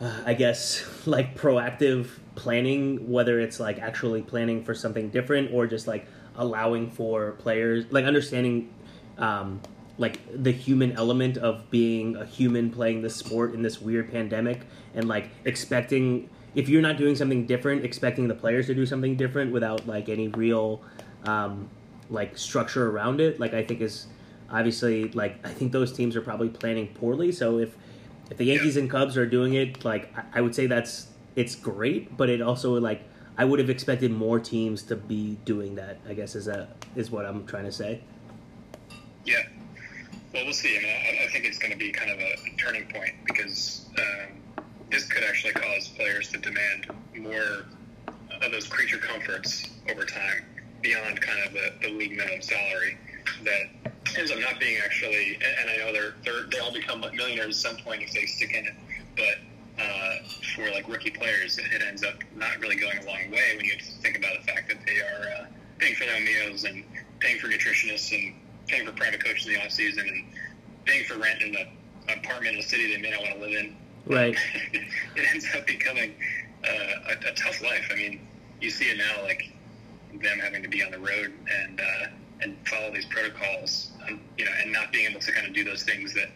uh, 0.00 0.22
I 0.26 0.34
guess 0.34 0.84
like 1.06 1.36
proactive 1.36 2.08
planning, 2.34 3.10
whether 3.10 3.40
it's 3.40 3.58
like 3.58 3.78
actually 3.78 4.22
planning 4.22 4.62
for 4.62 4.74
something 4.74 5.08
different 5.08 5.52
or 5.52 5.66
just 5.66 5.86
like 5.86 6.06
allowing 6.36 6.90
for 6.90 7.32
players 7.32 7.86
like 7.90 8.04
understanding 8.04 8.68
um, 9.18 9.60
like 9.98 10.20
the 10.42 10.52
human 10.52 10.92
element 10.92 11.38
of 11.38 11.70
being 11.70 12.16
a 12.16 12.24
human 12.24 12.70
playing 12.70 13.02
this 13.02 13.16
sport 13.16 13.54
in 13.54 13.62
this 13.62 13.80
weird 13.80 14.10
pandemic 14.10 14.62
and 14.94 15.08
like 15.08 15.30
expecting 15.44 16.28
if 16.54 16.68
you're 16.68 16.82
not 16.82 16.96
doing 16.96 17.14
something 17.14 17.46
different 17.46 17.84
expecting 17.84 18.28
the 18.28 18.34
players 18.34 18.66
to 18.66 18.74
do 18.74 18.84
something 18.84 19.16
different 19.16 19.52
without 19.52 19.86
like 19.86 20.08
any 20.08 20.28
real 20.28 20.82
um, 21.24 21.68
like 22.10 22.36
structure 22.36 22.90
around 22.90 23.20
it 23.20 23.40
like 23.40 23.54
i 23.54 23.62
think 23.62 23.80
is 23.80 24.06
obviously 24.50 25.08
like 25.10 25.44
i 25.46 25.50
think 25.50 25.72
those 25.72 25.92
teams 25.92 26.14
are 26.16 26.20
probably 26.20 26.48
planning 26.48 26.88
poorly. 26.88 27.32
So 27.32 27.58
if 27.58 27.76
if 28.30 28.36
the 28.36 28.44
yankees 28.44 28.76
and 28.76 28.90
cubs 28.90 29.16
are 29.16 29.26
doing 29.26 29.54
it 29.54 29.84
like 29.84 30.16
I, 30.16 30.38
I 30.38 30.40
would 30.40 30.54
say 30.54 30.66
that's 30.66 31.08
it's 31.36 31.54
great 31.54 32.16
but 32.16 32.28
it 32.28 32.40
also 32.40 32.78
like 32.80 33.02
i 33.38 33.44
would 33.44 33.58
have 33.60 33.70
expected 33.70 34.10
more 34.10 34.40
teams 34.40 34.82
to 34.84 34.96
be 34.96 35.38
doing 35.44 35.76
that 35.76 35.98
i 36.08 36.14
guess 36.14 36.34
is 36.34 36.48
a 36.48 36.68
is 36.96 37.10
what 37.10 37.24
i'm 37.24 37.46
trying 37.46 37.64
to 37.64 37.72
say 37.72 38.00
Yeah. 39.26 39.42
Well, 40.32 40.44
we'll 40.44 40.54
see. 40.54 40.76
I 40.76 40.80
mean, 40.80 40.88
I, 40.88 41.24
I 41.24 41.28
think 41.28 41.44
it's 41.44 41.58
going 41.58 41.72
to 41.72 41.78
be 41.78 41.90
kind 41.90 42.10
of 42.10 42.18
a 42.18 42.36
turning 42.58 42.86
point 42.86 43.12
because 43.24 43.86
um, 43.98 44.62
this 44.90 45.06
could 45.06 45.24
actually 45.24 45.52
cause 45.52 45.88
players 45.88 46.30
to 46.30 46.38
demand 46.38 46.86
more 47.18 47.66
of 48.42 48.52
those 48.52 48.66
creature 48.66 48.98
comforts 48.98 49.68
over 49.90 50.04
time 50.04 50.44
beyond 50.82 51.20
kind 51.20 51.44
of 51.44 51.52
the, 51.52 51.72
the 51.82 51.92
league 51.94 52.16
minimum 52.16 52.40
salary 52.40 52.96
that 53.42 53.92
ends 54.16 54.30
up 54.30 54.38
not 54.38 54.60
being 54.60 54.78
actually. 54.84 55.38
And, 55.60 55.70
I 55.70 55.76
know 55.78 55.92
they're, 55.92 56.14
they're 56.24 56.46
they 56.50 56.58
all 56.58 56.72
become 56.72 57.00
millionaires 57.00 57.64
at 57.64 57.70
some 57.72 57.84
point 57.84 58.02
if 58.02 58.12
they 58.12 58.26
stick 58.26 58.54
in 58.54 58.66
it, 58.66 58.74
but 59.16 59.82
uh, 59.82 60.16
for 60.54 60.70
like 60.70 60.88
rookie 60.88 61.10
players, 61.10 61.58
it, 61.58 61.66
it 61.72 61.82
ends 61.82 62.04
up 62.04 62.14
not 62.36 62.58
really 62.60 62.76
going 62.76 62.98
a 62.98 63.06
long 63.06 63.30
way 63.30 63.56
when 63.56 63.64
you 63.64 63.74
think 64.02 64.16
about 64.16 64.32
the 64.40 64.52
fact 64.52 64.68
that 64.68 64.78
they 64.86 65.00
are 65.00 65.42
uh, 65.42 65.46
paying 65.78 65.94
for 65.94 66.04
their 66.04 66.20
meals 66.20 66.64
and 66.64 66.84
paying 67.18 67.38
for 67.38 67.48
nutritionists 67.48 68.12
and 68.12 68.34
paying 68.66 68.86
for 68.86 68.92
private 68.92 69.24
coaches 69.24 69.46
in 69.46 69.54
the 69.54 69.64
off 69.64 69.70
season 69.70 70.06
and 70.08 70.24
paying 70.84 71.04
for 71.04 71.18
rent 71.18 71.42
in 71.42 71.54
an 71.56 71.68
apartment 72.08 72.54
in 72.54 72.60
a 72.60 72.62
city 72.62 72.94
they 72.94 73.00
may 73.00 73.10
not 73.10 73.20
want 73.20 73.34
to 73.34 73.40
live 73.40 73.52
in. 73.52 73.76
right 74.06 74.36
it 74.72 75.26
ends 75.32 75.46
up 75.56 75.66
becoming 75.66 76.14
uh, 76.64 77.10
a, 77.10 77.28
a 77.28 77.34
tough 77.34 77.62
life. 77.62 77.88
I 77.92 77.96
mean, 77.96 78.26
you 78.60 78.70
see 78.70 78.86
it 78.86 78.98
now, 78.98 79.22
like 79.22 79.50
them 80.22 80.38
having 80.38 80.62
to 80.62 80.68
be 80.68 80.82
on 80.82 80.90
the 80.90 80.98
road 80.98 81.32
and 81.62 81.80
uh, 81.80 82.06
and 82.40 82.56
follow 82.68 82.92
these 82.92 83.06
protocols, 83.06 83.92
um, 84.06 84.20
you 84.36 84.44
know, 84.44 84.50
and 84.62 84.72
not 84.72 84.92
being 84.92 85.10
able 85.10 85.20
to 85.20 85.32
kind 85.32 85.46
of 85.46 85.54
do 85.54 85.64
those 85.64 85.82
things 85.82 86.14
that 86.14 86.28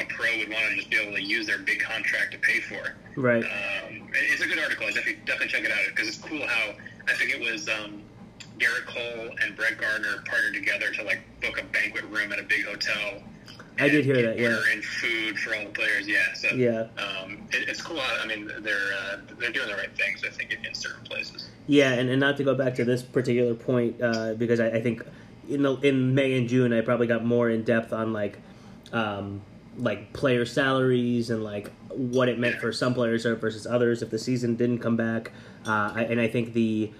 a 0.00 0.04
pro 0.06 0.26
would 0.38 0.48
want 0.48 0.64
to 0.70 0.76
just 0.76 0.90
be 0.90 0.96
able 0.96 1.14
to 1.14 1.22
use 1.22 1.46
their 1.46 1.58
big 1.58 1.80
contract 1.80 2.32
to 2.32 2.38
pay 2.38 2.60
for. 2.60 2.96
Right. 3.16 3.44
Um, 3.44 4.08
it's 4.14 4.42
a 4.42 4.46
good 4.46 4.58
article. 4.58 4.86
I 4.86 4.90
definitely, 4.90 5.22
definitely 5.26 5.48
check 5.48 5.64
it 5.64 5.70
out 5.70 5.78
because 5.88 6.08
it's 6.08 6.18
cool 6.18 6.44
how 6.46 6.72
I 7.08 7.14
think 7.14 7.30
it 7.30 7.40
was 7.40 7.68
um, 7.68 8.02
Gerrit 8.62 8.86
Cole 8.86 9.30
and 9.42 9.56
Brett 9.56 9.78
Gardner 9.78 10.22
partnered 10.26 10.54
together 10.54 10.90
to 10.92 11.02
like 11.02 11.20
book 11.40 11.60
a 11.60 11.64
banquet 11.64 12.04
room 12.04 12.32
at 12.32 12.38
a 12.38 12.44
big 12.44 12.64
hotel. 12.64 13.22
I 13.78 13.88
did 13.88 14.04
hear 14.04 14.20
that. 14.22 14.38
Yeah. 14.38 14.60
And 14.70 14.84
food 14.84 15.38
for 15.38 15.54
all 15.56 15.64
the 15.64 15.70
players. 15.70 16.06
Yeah. 16.06 16.32
So 16.34 16.48
Yeah. 16.54 16.86
um, 16.98 17.38
it, 17.52 17.68
it's 17.68 17.80
cool. 17.82 18.00
I 18.00 18.26
mean, 18.26 18.50
they're 18.60 18.76
uh, 19.02 19.16
they're 19.38 19.50
doing 19.50 19.68
the 19.68 19.74
right 19.74 19.94
things. 19.96 20.22
I 20.24 20.30
think 20.30 20.52
in, 20.52 20.64
in 20.64 20.74
certain 20.74 21.04
places. 21.04 21.48
Yeah, 21.66 21.92
and, 21.92 22.10
and 22.10 22.20
not 22.20 22.36
to 22.36 22.44
go 22.44 22.54
back 22.54 22.74
to 22.76 22.84
this 22.84 23.02
particular 23.02 23.54
point 23.54 24.00
uh, 24.02 24.34
because 24.34 24.60
I, 24.60 24.68
I 24.68 24.82
think 24.82 25.02
in 25.48 25.62
the, 25.62 25.74
in 25.76 26.14
May 26.14 26.36
and 26.36 26.48
June 26.48 26.72
I 26.72 26.82
probably 26.82 27.06
got 27.06 27.24
more 27.24 27.48
in 27.50 27.62
depth 27.64 27.92
on 27.92 28.12
like 28.12 28.38
um, 28.92 29.40
like 29.78 30.12
player 30.12 30.44
salaries 30.44 31.30
and 31.30 31.42
like 31.42 31.72
what 31.88 32.28
it 32.28 32.38
meant 32.38 32.56
for 32.56 32.72
some 32.72 32.92
players 32.94 33.24
versus 33.24 33.66
others 33.66 34.02
if 34.02 34.10
the 34.10 34.18
season 34.18 34.54
didn't 34.56 34.78
come 34.80 34.96
back. 34.96 35.32
Uh, 35.66 35.92
I, 35.94 36.04
and 36.10 36.20
I 36.20 36.28
think 36.28 36.52
the 36.52 36.90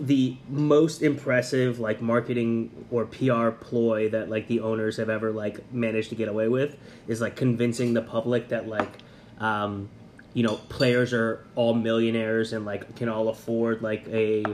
the 0.00 0.36
most 0.48 1.02
impressive 1.02 1.78
like 1.78 2.00
marketing 2.00 2.86
or 2.90 3.04
PR 3.06 3.50
ploy 3.50 4.08
that 4.10 4.28
like 4.28 4.46
the 4.48 4.60
owners 4.60 4.96
have 4.96 5.08
ever 5.08 5.30
like 5.30 5.72
managed 5.72 6.08
to 6.10 6.14
get 6.14 6.28
away 6.28 6.48
with 6.48 6.76
is 7.08 7.20
like 7.20 7.36
convincing 7.36 7.94
the 7.94 8.02
public 8.02 8.48
that 8.48 8.68
like 8.68 8.98
um, 9.38 9.88
you 10.32 10.42
know 10.42 10.56
players 10.68 11.12
are 11.12 11.44
all 11.54 11.74
millionaires 11.74 12.52
and 12.52 12.64
like 12.64 12.96
can 12.96 13.08
all 13.08 13.28
afford 13.28 13.82
like 13.82 14.06
a 14.08 14.44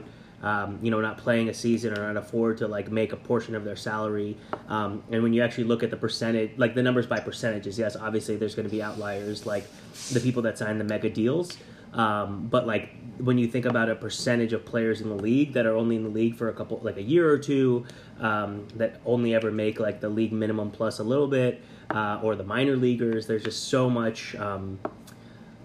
um, 0.42 0.78
you 0.82 0.90
know 0.90 1.00
not 1.00 1.18
playing 1.18 1.48
a 1.48 1.54
season 1.54 1.98
or 1.98 2.12
not 2.12 2.16
afford 2.16 2.58
to 2.58 2.68
like 2.68 2.90
make 2.90 3.12
a 3.12 3.16
portion 3.16 3.54
of 3.54 3.64
their 3.64 3.76
salary. 3.76 4.36
Um, 4.68 5.02
and 5.10 5.22
when 5.22 5.32
you 5.32 5.42
actually 5.42 5.64
look 5.64 5.82
at 5.82 5.90
the 5.90 5.96
percentage 5.96 6.52
like 6.56 6.74
the 6.74 6.82
numbers 6.82 7.06
by 7.06 7.20
percentages 7.20 7.78
yes 7.78 7.96
obviously 7.96 8.36
there's 8.36 8.54
going 8.54 8.68
to 8.68 8.70
be 8.70 8.82
outliers 8.82 9.46
like 9.46 9.64
the 10.12 10.20
people 10.20 10.42
that 10.42 10.58
sign 10.58 10.78
the 10.78 10.84
mega 10.84 11.10
deals 11.10 11.58
um, 11.92 12.46
but 12.48 12.66
like 12.66 12.90
when 13.18 13.36
you 13.36 13.46
think 13.46 13.66
about 13.66 13.88
a 13.88 13.94
percentage 13.94 14.52
of 14.52 14.64
players 14.64 15.00
in 15.00 15.08
the 15.08 15.14
league 15.14 15.52
that 15.52 15.66
are 15.66 15.76
only 15.76 15.96
in 15.96 16.04
the 16.04 16.10
league 16.10 16.36
for 16.36 16.48
a 16.48 16.52
couple 16.52 16.80
like 16.82 16.96
a 16.96 17.02
year 17.02 17.28
or 17.28 17.38
two 17.38 17.84
um, 18.20 18.66
that 18.76 19.00
only 19.04 19.34
ever 19.34 19.50
make 19.50 19.80
like 19.80 20.00
the 20.00 20.08
league 20.08 20.32
minimum 20.32 20.70
plus 20.70 20.98
a 20.98 21.04
little 21.04 21.28
bit 21.28 21.62
uh, 21.90 22.20
or 22.22 22.36
the 22.36 22.44
minor 22.44 22.76
leaguers 22.76 23.26
there's 23.26 23.44
just 23.44 23.68
so 23.68 23.90
much 23.90 24.34
um, 24.36 24.78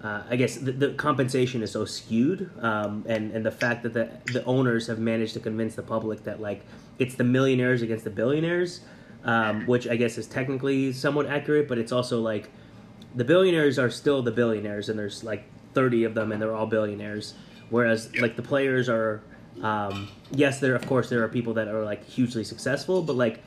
uh, 0.05 0.21
I 0.29 0.35
guess 0.35 0.57
the, 0.57 0.71
the 0.71 0.89
compensation 0.93 1.63
is 1.63 1.71
so 1.71 1.83
skewed, 1.83 2.51
um, 2.61 3.03
and 3.07 3.31
and 3.31 3.43
the 3.43 3.51
fact 3.51 3.81
that 3.81 3.93
the 3.93 4.07
the 4.31 4.45
owners 4.45 4.85
have 4.85 4.99
managed 4.99 5.33
to 5.33 5.39
convince 5.39 5.73
the 5.73 5.81
public 5.81 6.23
that 6.25 6.39
like 6.39 6.61
it's 6.99 7.15
the 7.15 7.23
millionaires 7.23 7.81
against 7.81 8.03
the 8.03 8.11
billionaires, 8.11 8.81
um, 9.23 9.65
which 9.65 9.87
I 9.87 9.95
guess 9.95 10.19
is 10.19 10.27
technically 10.27 10.93
somewhat 10.93 11.25
accurate, 11.25 11.67
but 11.67 11.79
it's 11.79 11.91
also 11.91 12.21
like 12.21 12.51
the 13.15 13.23
billionaires 13.23 13.79
are 13.79 13.89
still 13.89 14.21
the 14.21 14.29
billionaires, 14.31 14.89
and 14.89 14.99
there's 14.99 15.23
like 15.23 15.45
thirty 15.75 16.03
of 16.05 16.15
them, 16.15 16.31
and 16.31 16.41
they're 16.41 16.55
all 16.55 16.65
billionaires, 16.65 17.35
whereas 17.69 18.15
like 18.17 18.35
the 18.35 18.43
players 18.43 18.89
are. 18.89 19.21
Um, 19.61 20.09
yes, 20.31 20.59
there 20.59 20.75
of 20.75 20.85
course 20.85 21.09
there 21.09 21.23
are 21.23 21.29
people 21.29 21.53
that 21.53 21.69
are 21.69 21.85
like 21.85 22.03
hugely 22.03 22.43
successful, 22.43 23.01
but 23.01 23.15
like 23.15 23.41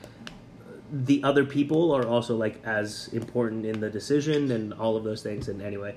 the 0.90 1.22
other 1.22 1.44
people 1.44 1.92
are 1.92 2.06
also 2.06 2.36
like 2.36 2.64
as 2.64 3.08
important 3.08 3.66
in 3.66 3.80
the 3.80 3.90
decision 3.90 4.50
and 4.50 4.72
all 4.74 4.96
of 4.96 5.04
those 5.04 5.22
things. 5.22 5.48
And 5.48 5.60
anyway, 5.60 5.94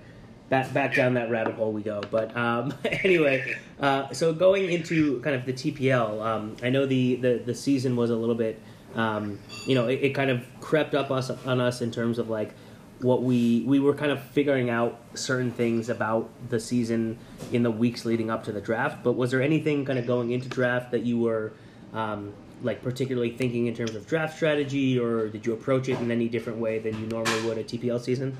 back 0.50 0.74
back 0.74 0.96
down 0.96 1.14
that 1.16 1.30
rabbit 1.30 1.56
hole 1.56 1.72
we 1.72 1.82
go. 1.82 2.02
But 2.12 2.36
um, 2.36 2.74
anyway, 2.86 3.56
uh, 3.80 4.12
so 4.14 4.34
going 4.34 4.70
into 4.70 5.20
kind 5.22 5.36
of 5.36 5.46
the 5.46 5.54
TPL, 5.54 6.24
um, 6.24 6.56
I 6.62 6.70
know 6.70 6.86
the, 6.86 7.16
the 7.16 7.42
the 7.46 7.56
season 7.56 7.96
was 7.96 8.10
a 8.10 8.16
little 8.16 8.36
bit, 8.36 8.62
um, 8.96 9.40
you 9.66 9.76
know, 9.76 9.88
it, 9.88 10.00
it 10.04 10.10
kind 10.10 10.30
of 10.30 10.46
crept 10.60 10.94
up 10.94 11.10
us 11.10 11.30
on 11.30 11.60
us 11.62 11.82
in 11.82 11.90
terms 11.90 12.20
of 12.20 12.30
like 12.30 12.54
what 13.04 13.24
we 13.24 13.64
we 13.66 13.80
were 13.80 13.94
kind 13.94 14.12
of 14.12 14.22
figuring 14.22 14.70
out 14.70 15.00
certain 15.14 15.52
things 15.52 15.90
about 15.90 16.30
the 16.50 16.60
season 16.60 17.18
in 17.52 17.64
the 17.64 17.72
weeks 17.72 18.06
leading 18.06 18.30
up 18.30 18.44
to 18.46 18.52
the 18.52 18.62
draft. 18.62 19.04
But 19.04 19.14
was 19.14 19.32
there 19.32 19.42
anything 19.42 19.86
kind 19.86 20.00
of 20.00 20.06
going 20.06 20.32
into 20.32 20.48
draft 20.48 20.92
that 20.92 21.04
you 21.04 21.20
were 21.20 21.54
um, 21.94 22.34
like 22.64 22.84
particularly 22.84 23.32
thinking 23.32 23.68
in 23.68 23.76
terms 23.76 23.96
of 23.96 24.08
draft 24.08 24.36
strategy, 24.36 25.00
or 25.00 25.28
did 25.28 25.46
you 25.46 25.54
approach 25.54 25.90
it 25.90 26.00
in 26.00 26.12
any 26.12 26.30
different 26.30 26.60
way 26.60 26.80
than 26.80 27.00
you 27.00 27.08
normally 27.08 27.42
would 27.44 27.58
a 27.58 27.64
TPL 27.64 28.00
season? 28.00 28.38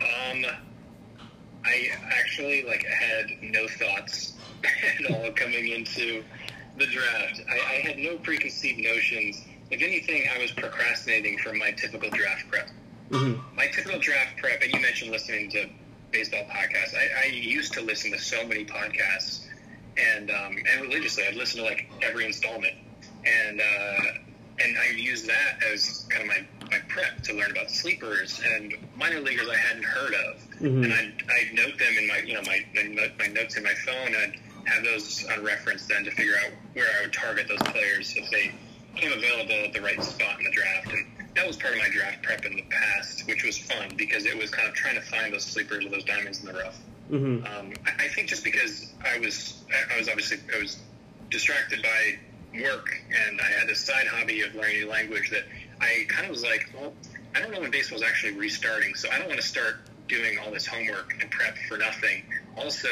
Um, 0.00 0.46
I 1.64 1.88
actually 2.18 2.64
like 2.64 2.84
had 2.84 3.26
no 3.42 3.66
thoughts 3.68 4.34
at 4.64 5.10
all 5.10 5.32
coming 5.32 5.68
into 5.68 6.22
the 6.78 6.86
draft. 6.86 7.40
I, 7.48 7.74
I 7.74 7.80
had 7.80 7.98
no 7.98 8.16
preconceived 8.18 8.78
notions. 8.78 9.44
If 9.70 9.82
anything, 9.82 10.28
I 10.34 10.40
was 10.40 10.52
procrastinating 10.52 11.38
from 11.38 11.58
my 11.58 11.72
typical 11.72 12.10
draft 12.10 12.48
prep. 12.50 12.68
Mm-hmm. 13.10 13.56
My 13.56 13.66
typical 13.68 14.00
draft 14.00 14.38
prep, 14.38 14.62
and 14.62 14.72
you 14.72 14.80
mentioned 14.80 15.10
listening 15.10 15.50
to 15.50 15.68
baseball 16.10 16.44
podcasts. 16.44 16.94
I, 16.94 17.24
I 17.24 17.26
used 17.30 17.72
to 17.74 17.80
listen 17.82 18.10
to 18.12 18.18
so 18.18 18.46
many 18.46 18.64
podcasts, 18.64 19.46
and 19.98 20.30
um, 20.30 20.56
and 20.72 20.82
religiously, 20.82 21.24
I'd 21.28 21.34
listen 21.36 21.58
to 21.60 21.64
like 21.64 21.88
every 22.02 22.24
installment, 22.24 22.74
and 23.26 23.60
uh, 23.60 24.00
and 24.60 24.76
I 24.78 24.90
used 24.96 25.26
that 25.28 25.62
as 25.72 26.06
kind 26.08 26.22
of 26.22 26.28
my, 26.28 26.68
my 26.70 26.78
prep 26.88 27.22
to 27.24 27.34
learn 27.34 27.50
about 27.50 27.70
sleepers 27.70 28.40
and 28.54 28.72
minor 28.96 29.20
leaguers 29.20 29.48
I 29.48 29.56
hadn't 29.56 29.84
heard 29.84 30.14
of, 30.14 30.36
Mhm. 30.60 30.84
and 30.84 30.92
I'd, 30.92 31.12
I'd 31.28 31.54
note 31.54 31.78
them 31.78 31.92
in 31.98 32.06
my 32.08 32.18
you 32.24 32.34
know 32.34 32.42
my, 32.46 32.64
my 32.74 33.12
my 33.18 33.26
notes 33.26 33.56
in 33.56 33.62
my 33.64 33.74
phone, 33.84 34.06
and 34.08 34.16
I'd 34.16 34.38
have 34.64 34.82
those 34.84 35.26
on 35.30 35.44
reference 35.44 35.86
then 35.86 36.04
to 36.04 36.10
figure 36.12 36.36
out 36.42 36.52
where 36.72 36.86
I 36.98 37.02
would 37.02 37.12
target 37.12 37.48
those 37.48 37.58
players 37.70 38.14
if 38.16 38.30
they 38.30 38.50
came 38.96 39.12
available 39.12 39.52
at 39.66 39.72
the 39.74 39.80
right 39.82 40.02
spot 40.02 40.38
in 40.38 40.44
the 40.44 40.50
draft, 40.52 40.86
and 40.92 41.04
that 41.36 41.46
was 41.46 41.56
part 41.56 41.74
of 41.74 41.80
my 41.80 41.88
draft 41.88 42.22
prep 42.22 42.44
in 42.44 42.56
the 42.56 42.64
past, 42.70 43.26
which 43.26 43.44
was 43.44 43.58
fun 43.58 43.90
because 43.96 44.24
it 44.24 44.36
was 44.36 44.50
kind 44.50 44.68
of 44.68 44.74
trying 44.74 44.94
to 44.94 45.00
find 45.00 45.34
those 45.34 45.44
sleepers 45.44 45.84
or 45.84 45.88
those 45.88 46.04
diamonds 46.04 46.40
in 46.40 46.46
the 46.46 46.52
rough. 46.52 46.78
Mm-hmm. 47.10 47.44
Um, 47.44 47.72
I, 47.86 48.04
I 48.04 48.08
think 48.08 48.28
just 48.28 48.44
because 48.44 48.92
I 49.04 49.18
was, 49.18 49.62
I 49.92 49.98
was 49.98 50.08
obviously, 50.08 50.38
I 50.54 50.60
was 50.60 50.78
distracted 51.30 51.82
by 51.82 52.62
work, 52.62 52.88
and 53.28 53.40
I 53.40 53.58
had 53.58 53.68
this 53.68 53.80
side 53.80 54.06
hobby 54.06 54.42
of 54.42 54.54
learning 54.54 54.76
a 54.76 54.84
new 54.84 54.90
language 54.90 55.30
that 55.30 55.44
I 55.80 56.04
kind 56.08 56.24
of 56.24 56.30
was 56.30 56.42
like, 56.42 56.70
well, 56.74 56.92
I 57.34 57.40
don't 57.40 57.50
know 57.50 57.60
when 57.60 57.70
baseball's 57.70 58.02
actually 58.02 58.34
restarting, 58.34 58.94
so 58.94 59.10
I 59.10 59.18
don't 59.18 59.28
want 59.28 59.40
to 59.40 59.46
start 59.46 59.76
doing 60.08 60.38
all 60.38 60.52
this 60.52 60.66
homework 60.66 61.16
and 61.20 61.30
prep 61.30 61.56
for 61.68 61.76
nothing. 61.78 62.22
Also, 62.56 62.88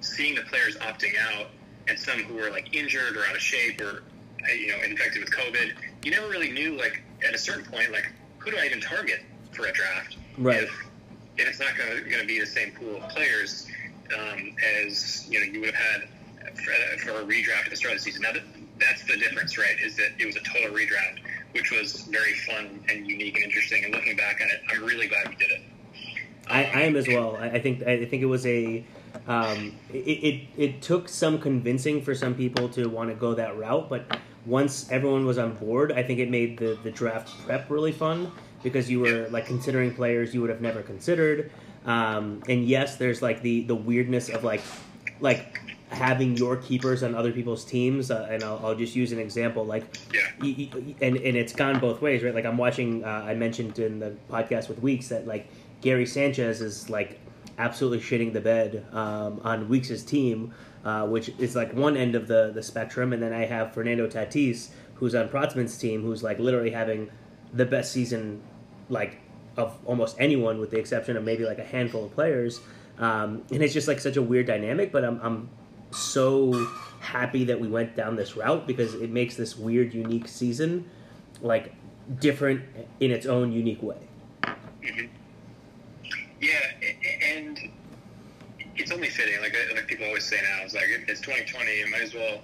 seeing 0.00 0.34
the 0.34 0.42
players 0.42 0.76
opting 0.78 1.12
out, 1.18 1.46
and 1.86 1.98
some 1.98 2.18
who 2.20 2.34
were 2.34 2.50
like 2.50 2.74
injured 2.74 3.16
or 3.16 3.24
out 3.26 3.34
of 3.34 3.40
shape 3.40 3.80
or 3.80 4.02
you 4.50 4.68
know 4.68 4.82
infected 4.84 5.22
with 5.22 5.32
COVID, 5.32 5.74
you 6.02 6.10
never 6.10 6.28
really 6.28 6.50
knew 6.50 6.76
like 6.76 7.02
at 7.26 7.34
a 7.34 7.38
certain 7.38 7.64
point 7.64 7.90
like 7.92 8.10
who 8.38 8.50
do 8.50 8.58
I 8.58 8.66
even 8.66 8.80
target 8.80 9.20
for 9.52 9.66
a 9.66 9.72
draft? 9.72 10.16
Right. 10.36 10.64
If, 10.64 10.70
if 11.38 11.48
it's 11.48 11.60
not 11.60 11.76
going 11.76 12.20
to 12.20 12.26
be 12.26 12.38
the 12.38 12.46
same 12.46 12.72
pool 12.72 12.96
of 12.96 13.08
players 13.08 13.66
um, 14.12 14.54
as 14.80 15.26
you 15.28 15.40
know 15.40 15.46
you 15.46 15.60
would 15.60 15.74
have 15.74 16.02
had 16.02 16.08
for, 16.56 16.98
for 16.98 17.20
a 17.20 17.24
redraft 17.24 17.64
at 17.64 17.70
the 17.70 17.76
start 17.76 17.94
of 17.94 18.00
the 18.00 18.04
season. 18.04 18.22
Now 18.22 18.32
that, 18.32 18.42
that's 18.78 19.04
the 19.04 19.16
difference, 19.16 19.56
right? 19.58 19.76
Is 19.82 19.96
that 19.96 20.10
it 20.18 20.26
was 20.26 20.36
a 20.36 20.40
total 20.40 20.76
redraft, 20.76 21.20
which 21.52 21.70
was 21.70 22.02
very 22.02 22.34
fun 22.40 22.84
and 22.88 23.06
unique 23.06 23.36
and 23.36 23.44
interesting. 23.44 23.84
And 23.84 23.94
looking 23.94 24.16
back 24.16 24.40
on 24.40 24.48
it, 24.48 24.60
I'm 24.70 24.84
really 24.84 25.06
glad 25.06 25.28
we 25.28 25.36
did 25.36 25.50
it. 25.50 25.62
I, 26.46 26.64
Um, 26.64 26.70
I 26.74 26.82
am 26.82 26.96
as 26.96 27.08
well. 27.08 27.36
I, 27.36 27.46
I 27.46 27.60
think 27.60 27.82
I 27.82 28.04
think 28.04 28.22
it 28.22 28.26
was 28.26 28.44
a 28.46 28.84
um, 29.26 29.74
it, 29.92 29.96
it 29.96 30.40
it 30.56 30.82
took 30.82 31.08
some 31.08 31.38
convincing 31.38 32.02
for 32.02 32.14
some 32.14 32.34
people 32.34 32.68
to 32.70 32.88
want 32.88 33.10
to 33.10 33.16
go 33.16 33.34
that 33.34 33.56
route, 33.56 33.88
but 33.88 34.18
once 34.46 34.90
everyone 34.90 35.24
was 35.26 35.38
on 35.38 35.54
board, 35.54 35.92
I 35.92 36.02
think 36.02 36.18
it 36.20 36.30
made 36.30 36.58
the, 36.58 36.78
the 36.82 36.90
draft 36.90 37.28
prep 37.46 37.70
really 37.70 37.92
fun 37.92 38.30
because 38.62 38.90
you 38.90 39.00
were 39.00 39.28
like 39.30 39.46
considering 39.46 39.94
players 39.94 40.34
you 40.34 40.40
would 40.40 40.50
have 40.50 40.60
never 40.60 40.82
considered. 40.82 41.50
Um, 41.86 42.42
and 42.48 42.64
yes, 42.66 42.96
there's 42.96 43.20
like 43.22 43.42
the 43.42 43.62
the 43.64 43.74
weirdness 43.74 44.28
of 44.30 44.42
like 44.44 44.62
like 45.20 45.60
having 45.90 46.36
your 46.36 46.56
keepers 46.56 47.02
on 47.02 47.14
other 47.14 47.30
people's 47.30 47.64
teams. 47.64 48.10
Uh, 48.10 48.26
and 48.30 48.42
I'll, 48.42 48.60
I'll 48.64 48.74
just 48.74 48.96
use 48.96 49.12
an 49.12 49.18
example 49.18 49.64
like 49.64 49.84
Yeah. 50.12 50.20
and 51.00 51.16
and 51.16 51.36
it's 51.36 51.52
gone 51.52 51.78
both 51.78 52.00
ways, 52.00 52.22
right? 52.22 52.34
Like 52.34 52.44
I'm 52.46 52.56
watching. 52.56 53.04
Uh, 53.04 53.24
I 53.26 53.34
mentioned 53.34 53.78
in 53.78 53.98
the 54.00 54.14
podcast 54.30 54.68
with 54.68 54.80
Weeks 54.80 55.08
that 55.08 55.26
like 55.26 55.46
Gary 55.82 56.06
Sanchez 56.06 56.60
is 56.60 56.88
like 56.90 57.20
absolutely 57.58 58.00
shitting 58.00 58.32
the 58.32 58.40
bed 58.40 58.84
um, 58.92 59.40
on 59.44 59.68
Weeks' 59.68 60.02
team, 60.02 60.52
uh, 60.84 61.06
which 61.06 61.30
is 61.38 61.56
like 61.56 61.72
one 61.72 61.96
end 61.96 62.14
of 62.14 62.28
the 62.28 62.50
the 62.54 62.62
spectrum, 62.62 63.12
and 63.12 63.22
then 63.22 63.32
I 63.32 63.44
have 63.46 63.72
Fernando 63.72 64.06
Tatis, 64.06 64.68
who's 64.94 65.14
on 65.14 65.28
Protzman's 65.28 65.76
team, 65.78 66.02
who's 66.02 66.22
like 66.22 66.38
literally 66.38 66.70
having 66.70 67.10
the 67.52 67.64
best 67.66 67.92
season 67.92 68.42
like 68.88 69.18
of 69.56 69.76
almost 69.86 70.16
anyone, 70.18 70.58
with 70.60 70.70
the 70.70 70.78
exception 70.78 71.16
of 71.16 71.24
maybe 71.24 71.44
like 71.44 71.58
a 71.58 71.64
handful 71.64 72.04
of 72.04 72.12
players. 72.14 72.60
Um, 72.98 73.42
and 73.50 73.62
it's 73.62 73.72
just 73.74 73.88
like 73.88 73.98
such 74.00 74.16
a 74.16 74.22
weird 74.22 74.46
dynamic, 74.46 74.92
but 74.92 75.04
I'm 75.04 75.20
I'm 75.22 75.48
so 75.90 76.52
happy 77.00 77.44
that 77.44 77.60
we 77.60 77.68
went 77.68 77.94
down 77.96 78.16
this 78.16 78.36
route 78.36 78.66
because 78.66 78.94
it 78.94 79.10
makes 79.10 79.36
this 79.36 79.56
weird, 79.56 79.94
unique 79.94 80.26
season 80.26 80.88
like 81.40 81.72
different 82.20 82.62
in 83.00 83.10
its 83.10 83.26
own 83.26 83.52
unique 83.52 83.82
way. 83.82 83.96
Mhm. 84.82 85.08
Yeah, 86.40 86.58
and 87.22 87.58
it's 88.76 88.92
only 88.92 89.08
fitting. 89.08 89.40
Like 89.40 89.54
people 89.94 90.08
always 90.08 90.24
say 90.24 90.36
now, 90.42 90.64
it's 90.64 90.74
like 90.74 90.84
it's 91.06 91.20
2020. 91.20 91.78
You 91.78 91.90
might 91.90 92.02
as 92.02 92.14
well 92.14 92.40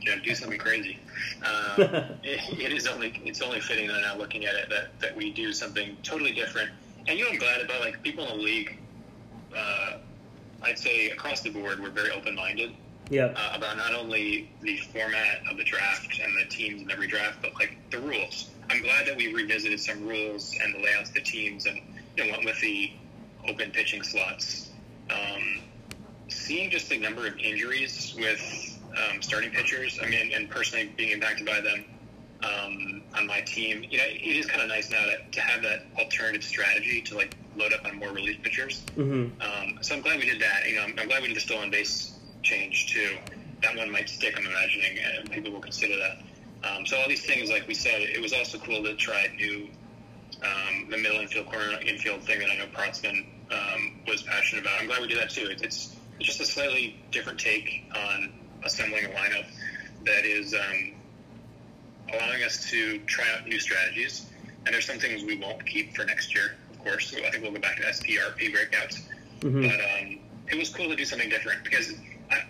you 0.00 0.10
know 0.10 0.20
do 0.22 0.34
something 0.34 0.58
crazy. 0.58 0.98
Um, 1.42 1.82
it, 2.22 2.60
it 2.60 2.72
is 2.72 2.86
only 2.86 3.20
it's 3.24 3.42
only 3.42 3.60
fitting 3.60 3.88
that 3.88 4.00
now 4.00 4.16
looking 4.16 4.44
at 4.44 4.54
it 4.54 4.68
that, 4.70 4.98
that 5.00 5.16
we 5.16 5.32
do 5.32 5.52
something 5.52 5.96
totally 6.04 6.32
different. 6.32 6.70
And 7.08 7.18
you 7.18 7.24
know, 7.24 7.30
I'm 7.32 7.38
glad 7.38 7.60
about 7.60 7.80
like 7.80 8.00
people 8.02 8.24
in 8.28 8.38
the 8.38 8.42
league. 8.44 8.78
Uh, 9.56 9.98
I'd 10.62 10.78
say 10.78 11.10
across 11.10 11.40
the 11.40 11.50
board, 11.50 11.80
we're 11.80 11.90
very 11.90 12.10
open 12.10 12.36
minded 12.36 12.72
Yeah. 13.10 13.34
uh, 13.36 13.56
about 13.56 13.76
not 13.76 13.92
only 13.92 14.50
the 14.62 14.76
format 14.78 15.40
of 15.50 15.56
the 15.56 15.64
draft 15.64 16.20
and 16.20 16.32
the 16.40 16.48
teams 16.48 16.82
in 16.82 16.90
every 16.92 17.08
draft, 17.08 17.38
but 17.42 17.54
like 17.54 17.76
the 17.90 17.98
rules. 18.00 18.50
I'm 18.70 18.82
glad 18.82 19.06
that 19.08 19.16
we 19.16 19.32
revisited 19.34 19.80
some 19.80 20.06
rules 20.06 20.56
and 20.62 20.74
the 20.74 20.78
layouts 20.78 21.08
of 21.10 21.16
the 21.16 21.22
teams 21.22 21.66
and 21.66 21.80
you 22.16 22.24
know, 22.24 22.30
went 22.32 22.44
with 22.44 22.60
the 22.60 22.92
open 23.48 23.70
pitching 23.72 24.02
slots. 24.04 24.70
Um, 25.10 25.60
seeing 26.32 26.70
just 26.70 26.88
the 26.88 26.98
number 26.98 27.26
of 27.26 27.36
injuries 27.38 28.14
with 28.18 28.78
um, 28.96 29.22
starting 29.22 29.50
pitchers, 29.50 29.98
I 30.02 30.06
mean, 30.06 30.32
and 30.32 30.50
personally 30.50 30.92
being 30.96 31.10
impacted 31.12 31.46
by 31.46 31.60
them 31.60 31.84
um, 32.42 33.02
on 33.16 33.26
my 33.26 33.40
team, 33.40 33.84
you 33.88 33.98
know, 33.98 34.04
it 34.04 34.36
is 34.36 34.46
kind 34.46 34.62
of 34.62 34.68
nice 34.68 34.90
now 34.90 35.04
to, 35.04 35.18
to 35.30 35.40
have 35.40 35.62
that 35.62 35.86
alternative 35.98 36.42
strategy 36.42 37.00
to 37.02 37.16
like 37.16 37.36
load 37.56 37.72
up 37.72 37.84
on 37.84 37.96
more 37.96 38.10
relief 38.10 38.42
pitchers. 38.42 38.82
hmm 38.94 39.26
Um, 39.40 39.78
so 39.80 39.94
I'm 39.94 40.02
glad 40.02 40.18
we 40.18 40.26
did 40.26 40.40
that. 40.40 40.68
You 40.68 40.76
know, 40.76 40.82
I'm, 40.82 40.94
I'm 40.98 41.08
glad 41.08 41.22
we 41.22 41.28
did 41.28 41.36
the 41.36 41.40
stolen 41.40 41.70
base 41.70 42.18
change 42.42 42.92
too. 42.92 43.16
That 43.62 43.76
one 43.76 43.90
might 43.90 44.08
stick. 44.08 44.34
I'm 44.36 44.46
imagining, 44.46 44.98
and 44.98 45.30
people 45.30 45.52
will 45.52 45.60
consider 45.60 45.96
that. 45.96 46.18
Um, 46.68 46.86
so 46.86 46.96
all 46.96 47.08
these 47.08 47.24
things, 47.24 47.50
like 47.50 47.66
we 47.68 47.74
said, 47.74 48.02
it 48.02 48.20
was 48.20 48.32
also 48.32 48.58
cool 48.58 48.82
to 48.82 48.94
try 48.94 49.28
new 49.36 49.68
um, 50.42 50.90
the 50.90 50.98
middle 50.98 51.20
infield 51.20 51.46
corner 51.46 51.78
infield 51.84 52.22
thing 52.22 52.40
that 52.40 52.50
I 52.50 52.56
know 52.56 52.66
Protzman 52.66 53.26
um, 53.52 54.00
was 54.08 54.22
passionate 54.22 54.62
about. 54.62 54.80
I'm 54.80 54.86
glad 54.86 55.00
we 55.00 55.08
did 55.08 55.18
that 55.18 55.30
too. 55.30 55.46
It, 55.46 55.62
it's 55.62 55.96
just 56.22 56.40
a 56.40 56.46
slightly 56.46 56.96
different 57.10 57.38
take 57.38 57.84
on 57.94 58.32
assembling 58.64 59.04
a 59.04 59.08
lineup 59.08 59.46
that 60.04 60.24
is 60.24 60.54
um, 60.54 60.92
allowing 62.12 62.42
us 62.42 62.68
to 62.70 62.98
try 63.00 63.24
out 63.36 63.46
new 63.46 63.58
strategies. 63.60 64.26
And 64.64 64.74
there's 64.74 64.86
some 64.86 64.98
things 64.98 65.24
we 65.24 65.38
won't 65.38 65.64
keep 65.66 65.94
for 65.96 66.04
next 66.04 66.34
year, 66.34 66.54
of 66.70 66.78
course. 66.78 67.10
So 67.10 67.18
I 67.24 67.30
think 67.30 67.42
we'll 67.42 67.52
go 67.52 67.60
back 67.60 67.76
to 67.76 67.82
SPRP 67.82 68.54
breakouts. 68.54 69.02
hmm 69.42 69.62
But 69.62 69.80
um, 69.80 70.18
it 70.48 70.58
was 70.58 70.68
cool 70.68 70.88
to 70.88 70.96
do 70.96 71.04
something 71.04 71.28
different 71.28 71.64
because, 71.64 71.94
I, 72.30 72.42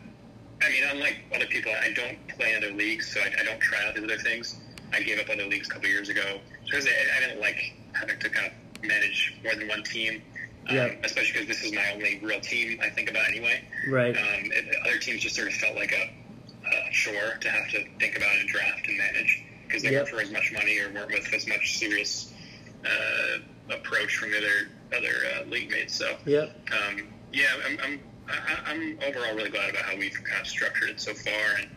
I 0.63 0.71
mean, 0.71 0.85
unlike 0.91 1.21
other 1.35 1.47
people, 1.47 1.73
I 1.73 1.93
don't 1.93 2.19
play 2.29 2.55
in 2.55 2.65
other 2.65 2.75
leagues, 2.75 3.13
so 3.13 3.21
I, 3.21 3.33
I 3.41 3.45
don't 3.45 3.61
try 3.61 3.79
out 3.87 3.95
these 3.95 4.05
other 4.05 4.19
things. 4.19 4.59
I 4.93 5.01
gave 5.03 5.19
up 5.19 5.31
other 5.31 5.47
leagues 5.47 5.69
a 5.69 5.73
couple 5.73 5.89
years 5.89 6.09
ago 6.11 6.39
because 6.65 6.87
I, 6.87 6.91
I 7.17 7.21
didn't 7.27 7.41
like 7.41 7.75
having 7.95 8.19
to 8.19 8.29
kind 8.29 8.47
of 8.49 8.83
manage 8.87 9.35
more 9.43 9.55
than 9.55 9.69
one 9.69 9.83
team. 9.85 10.23
Um, 10.69 10.77
Yeah. 10.77 10.95
Especially 11.05 11.33
because 11.41 11.49
this 11.49 11.65
is 11.65 11.73
my 11.73 11.93
only 11.93 12.19
real 12.23 12.41
team 12.41 12.79
I 12.83 12.89
think 12.91 13.11
about 13.11 13.27
anyway. 13.29 13.63
Right. 13.89 14.17
Um, 14.17 14.23
it, 14.53 14.75
other 14.87 14.99
teams 14.99 15.23
just 15.23 15.35
sort 15.37 15.49
of 15.49 15.55
felt 15.55 15.75
like 15.77 15.93
a, 15.93 16.11
a 16.69 16.93
chore 16.93 17.37
to 17.41 17.51
have 17.51 17.69
to 17.71 17.85
think 17.99 18.17
about 18.17 18.31
and 18.37 18.49
draft 18.49 18.87
and 18.87 18.97
manage 18.99 19.45
because 19.67 19.83
they 19.83 19.91
Yep. 19.91 20.03
weren't 20.05 20.09
for 20.17 20.21
as 20.23 20.31
much 20.31 20.53
money 20.53 20.79
or 20.79 20.91
weren't 20.93 21.11
with 21.11 21.33
as 21.35 21.47
much 21.49 21.79
serious 21.79 22.33
uh, 22.85 23.39
approach 23.75 24.17
from 24.17 24.31
the 24.31 24.39
other 24.39 24.69
other 24.97 25.15
uh, 25.37 25.45
league 25.49 25.71
mates. 25.71 25.95
So 25.97 26.17
Yep. 26.27 26.55
um, 26.73 27.09
yeah, 27.33 27.47
I'm, 27.67 27.79
I'm 27.83 28.01
I- 28.29 28.71
I'm 28.71 28.99
overall 29.05 29.35
really 29.35 29.51
glad 29.51 29.71
about 29.71 29.83
how 29.83 29.97
we've 29.97 30.15
kind 30.25 30.41
of 30.41 30.47
structured 30.47 30.91
it 30.91 31.01
so 31.01 31.13
far, 31.15 31.33
and 31.61 31.69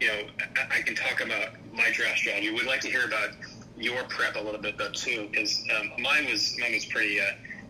you 0.00 0.08
know 0.08 0.20
I, 0.56 0.78
I 0.78 0.82
can 0.82 0.94
talk 0.94 1.20
about 1.24 1.50
my 1.72 1.90
draft 1.92 2.18
strategy. 2.18 2.50
We'd 2.50 2.64
like 2.66 2.80
to 2.82 2.88
hear 2.88 3.04
about 3.06 3.30
your 3.78 4.02
prep 4.04 4.36
a 4.36 4.40
little 4.40 4.60
bit 4.60 4.76
though 4.76 4.90
too, 4.90 5.28
because 5.30 5.64
um, 5.78 5.90
mine 6.00 6.26
was 6.30 6.56
mine 6.60 6.74
was 6.74 6.84
pretty 6.86 7.20
uh, 7.20 7.24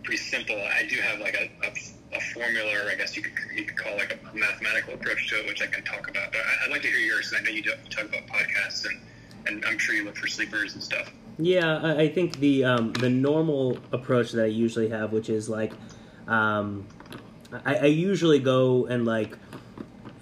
pretty 0.04 0.22
simple. 0.22 0.56
I 0.56 0.86
do 0.88 0.96
have 1.00 1.20
like 1.20 1.34
a, 1.34 1.50
a, 1.66 2.16
a 2.16 2.20
formula, 2.32 2.70
or 2.84 2.90
I 2.90 2.94
guess 2.94 3.16
you 3.16 3.22
could 3.22 3.32
you 3.54 3.64
could 3.64 3.76
call 3.76 3.96
like 3.96 4.12
a 4.12 4.36
mathematical 4.36 4.94
approach 4.94 5.28
to 5.28 5.40
it, 5.40 5.46
which 5.46 5.62
I 5.62 5.66
can 5.66 5.82
talk 5.84 6.08
about. 6.08 6.32
But 6.32 6.40
I, 6.40 6.66
I'd 6.66 6.70
like 6.70 6.82
to 6.82 6.88
hear 6.88 6.98
yours. 6.98 7.32
I 7.36 7.42
know 7.42 7.50
you 7.50 7.62
talk 7.62 8.04
about 8.04 8.26
podcasts, 8.26 8.84
and 8.86 9.00
and 9.46 9.64
I'm 9.66 9.78
sure 9.78 9.94
you 9.94 10.04
look 10.04 10.16
for 10.16 10.26
sleepers 10.26 10.74
and 10.74 10.82
stuff. 10.82 11.10
Yeah, 11.38 11.78
I, 11.78 12.02
I 12.02 12.08
think 12.08 12.38
the 12.38 12.64
um, 12.64 12.92
the 12.92 13.10
normal 13.10 13.78
approach 13.92 14.32
that 14.32 14.44
I 14.44 14.48
usually 14.48 14.90
have, 14.90 15.12
which 15.12 15.28
is 15.28 15.48
like, 15.48 15.72
um, 16.28 16.86
I, 17.64 17.76
I 17.76 17.86
usually 17.86 18.38
go 18.38 18.86
and 18.86 19.04
like 19.04 19.36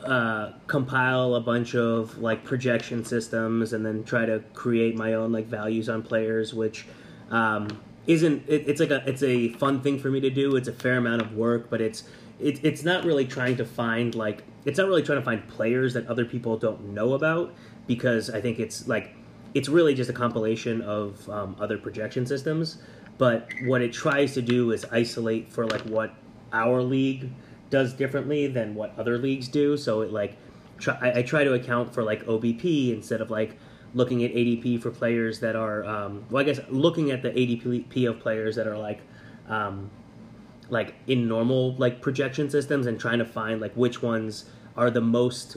uh, 0.05 0.53
compile 0.67 1.35
a 1.35 1.41
bunch 1.41 1.75
of 1.75 2.19
like 2.19 2.45
projection 2.45 3.05
systems, 3.05 3.73
and 3.73 3.85
then 3.85 4.05
try 4.05 4.25
to 4.25 4.43
create 4.55 4.97
my 4.97 5.15
own 5.15 5.33
like 5.33 5.47
values 5.47 5.89
on 5.89 6.03
players, 6.03 6.55
which 6.55 6.87
um, 7.31 7.69
isn't. 8.07 8.45
It, 8.49 8.69
it's 8.69 8.81
like 8.81 8.91
a 8.91 9.03
it's 9.09 9.23
a 9.23 9.51
fun 9.55 9.81
thing 9.81 9.99
for 9.99 10.11
me 10.11 10.21
to 10.21 10.31
do. 10.31 10.57
It's 10.57 10.69
a 10.69 10.73
fair 10.73 10.97
amount 10.97 11.23
of 11.23 11.35
work, 11.35 11.71
but 11.71 11.81
it's 11.81 12.05
it, 12.41 12.65
it's 12.65 12.83
not 12.83 13.05
really 13.05 13.27
trying 13.27 13.57
to 13.57 13.65
find 13.65 14.15
like 14.15 14.43
it's 14.65 14.79
not 14.79 14.89
really 14.89 15.03
trying 15.03 15.19
to 15.19 15.25
find 15.25 15.47
players 15.49 15.95
that 15.95 16.07
other 16.07 16.25
people 16.25 16.57
don't 16.57 16.93
know 16.93 17.15
about 17.15 17.55
because 17.87 18.31
I 18.31 18.41
think 18.41 18.59
it's 18.59 18.89
like 18.89 19.15
it's 19.55 19.69
really 19.69 19.95
just 19.95 20.11
a 20.11 20.13
compilation 20.13 20.81
of 20.83 21.29
um, 21.29 21.57
other 21.61 21.79
projection 21.79 22.27
systems. 22.27 22.79
But 23.19 23.49
what 23.65 23.83
it 23.83 23.93
tries 23.93 24.35
to 24.35 24.43
do 24.43 24.73
is 24.73 24.85
isolate 24.91 25.53
for 25.53 25.67
like 25.67 25.83
what 25.83 26.15
our 26.53 26.83
league 26.83 27.31
does 27.71 27.93
differently 27.93 28.47
than 28.47 28.75
what 28.75 28.99
other 28.99 29.19
leagues 29.19 29.49
do. 29.49 29.77
So 29.77 30.01
it 30.01 30.13
like 30.13 30.37
try, 30.79 30.99
I, 31.01 31.19
I 31.19 31.23
try 31.23 31.45
to 31.45 31.55
account 31.55 31.95
for 31.95 32.03
like 32.03 32.25
OBP 32.27 32.93
instead 32.93 33.21
of 33.21 33.31
like 33.31 33.59
looking 33.95 34.25
at 34.25 34.33
ADP 34.33 34.81
for 34.83 34.91
players 34.91 35.41
that 35.41 35.57
are 35.57 35.85
um, 35.85 36.25
well, 36.31 36.43
I 36.43 36.45
guess 36.45 36.61
looking 36.69 37.11
at 37.11 37.23
the 37.23 37.31
ADP 37.31 38.09
of 38.09 38.21
players 38.21 38.57
that 38.57 38.67
are 38.67 38.79
like 38.79 39.01
um, 39.49 39.91
like 40.71 40.95
in 41.07 41.29
normal 41.29 41.75
like 41.77 42.01
projection 42.01 42.49
systems 42.51 42.87
and 42.87 42.99
trying 42.99 43.19
to 43.19 43.25
find 43.27 43.61
like 43.61 43.75
which 43.75 44.03
ones 44.03 44.47
are 44.77 44.91
the 44.91 45.01
most 45.01 45.57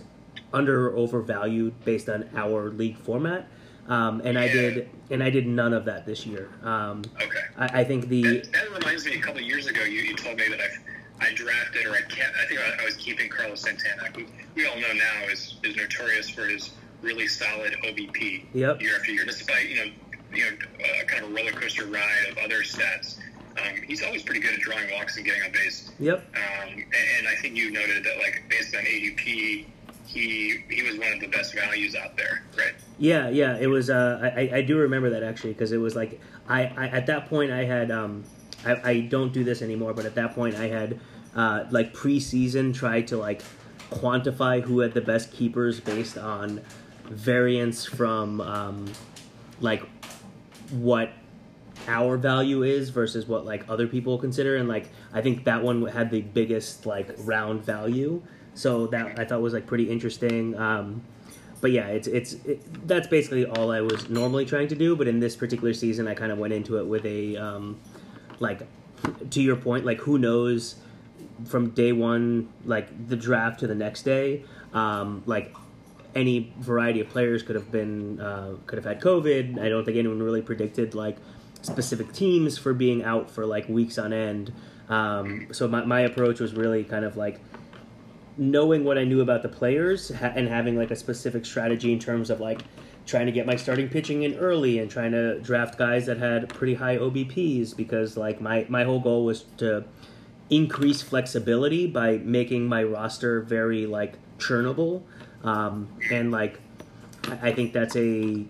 under 0.54 0.90
or 0.90 0.96
overvalued 0.98 1.74
based 1.86 2.10
on 2.10 2.30
our 2.36 2.70
league 2.70 2.98
format. 2.98 3.48
Um, 3.88 4.22
and 4.26 4.38
I 4.40 4.48
did, 4.48 4.90
and 5.12 5.22
I 5.22 5.30
did 5.30 5.46
none 5.46 5.72
of 5.72 5.86
that 5.86 6.08
this 6.08 6.26
year. 6.26 6.50
Um, 6.64 7.04
Okay. 7.22 7.40
I, 7.58 7.82
I 7.82 7.84
think 7.84 8.08
the 8.10 8.24
That, 8.24 8.52
that 8.54 8.72
reminds 8.74 9.06
me, 9.06 9.16
a 9.16 9.22
couple 9.22 9.42
of 9.42 9.46
years 9.46 9.68
ago, 9.68 9.84
you, 9.84 10.02
you 10.02 10.16
told 10.16 10.38
me 10.38 10.48
that 10.50 10.60
I, 10.60 11.28
I 11.28 11.34
drafted 11.36 11.86
or 11.86 11.92
I 11.92 12.02
kept. 12.02 12.36
I 12.42 12.46
think 12.48 12.60
I, 12.60 12.82
I 12.82 12.86
was 12.86 12.96
keeping 12.96 13.30
Carlos 13.30 13.62
Santana, 13.62 14.10
who 14.16 14.26
we 14.56 14.66
all 14.68 14.76
know 14.80 14.92
now 14.92 15.28
is 15.32 15.58
is 15.64 15.76
notorious 15.76 16.30
for 16.30 16.46
his 16.48 16.72
really 17.02 17.28
solid 17.28 17.74
OBP 17.84 18.46
Yep. 18.54 18.82
year 18.82 18.96
after 18.98 19.12
year, 19.12 19.26
despite 19.26 19.70
you 19.70 19.76
know 19.78 19.92
you 20.34 20.44
know 20.44 20.58
uh, 20.84 21.06
kind 21.06 21.24
of 21.24 21.32
a 21.32 21.34
roller 21.34 21.52
coaster 21.52 21.86
ride 21.86 22.28
of 22.32 22.38
other 22.40 22.62
stats. 22.62 23.18
Um, 23.58 23.82
he's 23.88 24.04
always 24.04 24.22
pretty 24.24 24.42
good 24.42 24.54
at 24.54 24.60
drawing 24.60 24.92
walks 24.92 25.16
and 25.16 25.26
getting 25.26 25.42
on 25.44 25.52
base. 25.54 25.90
yep, 25.98 26.26
Um, 26.36 26.74
and, 26.74 26.84
and 27.20 27.28
I 27.28 27.36
think 27.42 27.56
you 27.56 27.72
noted 27.72 28.04
that 28.04 28.18
like 28.18 28.44
based 28.50 28.76
on 28.76 28.82
ADP, 28.84 29.66
he 30.06 30.58
he 30.70 30.84
was 30.84 30.98
one 31.00 31.14
of 31.14 31.20
the 31.22 31.28
best 31.28 31.54
values 31.56 31.96
out 31.96 32.18
there, 32.18 32.44
right? 32.58 32.74
Yeah, 32.98 33.30
yeah, 33.30 33.58
it 33.58 33.68
was. 33.68 33.90
Uh, 33.90 34.32
I 34.36 34.58
I 34.58 34.62
do 34.62 34.78
remember 34.78 35.10
that 35.12 35.24
actually 35.24 35.54
because 35.54 35.72
it 35.72 35.78
was 35.78 35.96
like 35.96 36.20
I, 36.50 36.64
I 36.66 36.88
at 36.88 37.06
that 37.08 37.30
point 37.30 37.52
I 37.52 37.64
had 37.64 37.92
um 37.92 38.24
I, 38.66 38.90
I 38.90 39.00
don't 39.02 39.32
do 39.32 39.44
this 39.44 39.62
anymore, 39.62 39.94
but 39.94 40.06
at 40.06 40.16
that 40.16 40.34
point 40.36 40.56
I 40.56 40.68
had 40.68 41.00
uh, 41.36 41.66
like 41.72 41.94
preseason 41.94 42.74
tried 42.74 43.08
to 43.10 43.18
like 43.18 43.42
quantify 43.92 44.62
who 44.62 44.80
had 44.80 44.94
the 44.94 45.02
best 45.02 45.32
keepers 45.32 45.80
based 45.80 46.18
on 46.18 46.62
variance 47.10 47.86
from 47.86 48.42
um, 48.42 48.92
like 49.60 49.84
what 50.72 51.12
our 51.88 52.18
value 52.18 52.64
is 52.64 52.90
versus 52.90 53.28
what 53.28 53.46
like 53.46 53.68
other 53.70 53.88
people 53.88 54.18
consider 54.18 54.56
and 54.56 54.68
like 54.68 54.90
i 55.14 55.22
think 55.22 55.44
that 55.44 55.62
one 55.62 55.86
had 55.86 56.10
the 56.10 56.22
biggest 56.22 56.86
like 56.86 57.10
round 57.20 57.64
value. 57.64 58.22
So 58.56 58.88
that 58.88 59.20
i 59.20 59.26
thought 59.26 59.42
was 59.42 59.54
like 59.54 59.68
pretty 59.68 59.92
interesting 59.92 60.58
um 60.58 61.04
but 61.60 61.72
yeah 61.72 61.88
it's 61.88 62.08
it's 62.08 62.34
it, 62.46 62.88
that's 62.88 63.08
basically 63.08 63.46
all 63.46 63.72
i 63.72 63.82
was 63.82 64.10
normally 64.10 64.46
trying 64.46 64.70
to 64.70 64.76
do 64.76 64.96
but 64.96 65.08
in 65.08 65.20
this 65.20 65.36
particular 65.36 65.74
season 65.74 66.08
i 66.08 66.14
kind 66.14 66.32
of 66.32 66.38
went 66.38 66.54
into 66.54 66.80
it 66.80 66.86
with 66.86 67.06
a 67.06 67.36
um 67.36 67.78
like 68.40 68.62
to 69.30 69.42
your 69.42 69.58
point 69.58 69.86
like 69.86 70.00
who 70.00 70.18
knows 70.18 70.76
from 71.44 71.72
day 71.72 71.92
one 71.92 72.48
like 72.64 73.10
the 73.10 73.16
draft 73.18 73.60
to 73.60 73.68
the 73.68 73.76
next 73.76 74.04
day 74.04 74.44
um 74.74 75.22
like 75.26 75.54
any 76.16 76.54
variety 76.60 77.02
of 77.02 77.10
players 77.10 77.44
could 77.44 77.56
have 77.56 77.72
been 77.72 78.20
uh, 78.20 78.56
could 78.66 78.78
have 78.78 78.86
had 78.86 79.02
COVID. 79.02 79.60
I 79.60 79.70
don't 79.70 79.84
think 79.84 79.98
anyone 79.98 80.24
really 80.24 80.42
predicted 80.42 80.96
like 80.96 81.18
specific 81.62 82.14
teams 82.14 82.58
for 82.58 82.74
being 82.74 83.04
out 83.04 83.30
for 83.30 83.46
like 83.46 83.68
weeks 83.68 83.98
on 83.98 84.14
end. 84.14 84.54
Um, 84.88 85.48
so 85.52 85.68
my, 85.68 85.84
my 85.84 86.02
approach 86.02 86.40
was 86.40 86.54
really 86.54 86.84
kind 86.84 87.04
of 87.04 87.18
like 87.18 87.40
knowing 88.38 88.84
what 88.84 88.98
I 88.98 89.04
knew 89.04 89.22
about 89.22 89.42
the 89.42 89.50
players 89.50 90.14
ha- 90.14 90.34
and 90.36 90.48
having 90.48 90.78
like 90.78 90.92
a 90.92 90.96
specific 90.96 91.46
strategy 91.46 91.92
in 91.92 92.00
terms 92.00 92.30
of 92.30 92.40
like 92.40 92.62
trying 93.06 93.26
to 93.26 93.32
get 93.32 93.46
my 93.46 93.56
starting 93.56 93.90
pitching 93.90 94.24
in 94.24 94.36
early 94.36 94.80
and 94.80 94.90
trying 94.90 95.12
to 95.12 95.40
draft 95.40 95.78
guys 95.78 96.06
that 96.06 96.18
had 96.18 96.50
pretty 96.50 96.76
high 96.76 96.98
OBPs 96.98 97.76
because 97.76 98.18
like 98.18 98.42
my 98.42 98.66
my 98.70 98.84
whole 98.84 99.00
goal 99.00 99.26
was 99.26 99.44
to 99.58 99.86
increase 100.50 101.02
flexibility 101.02 101.88
by 101.88 102.18
making 102.18 102.68
my 102.68 102.84
roster 102.84 103.42
very 103.42 103.86
like 103.86 104.18
churnable 104.38 105.02
um, 105.46 105.88
and 106.12 106.32
like 106.32 106.60
I- 107.28 107.50
I 107.50 107.54
think 107.54 107.72
that's 107.74 107.96
a 107.96 108.46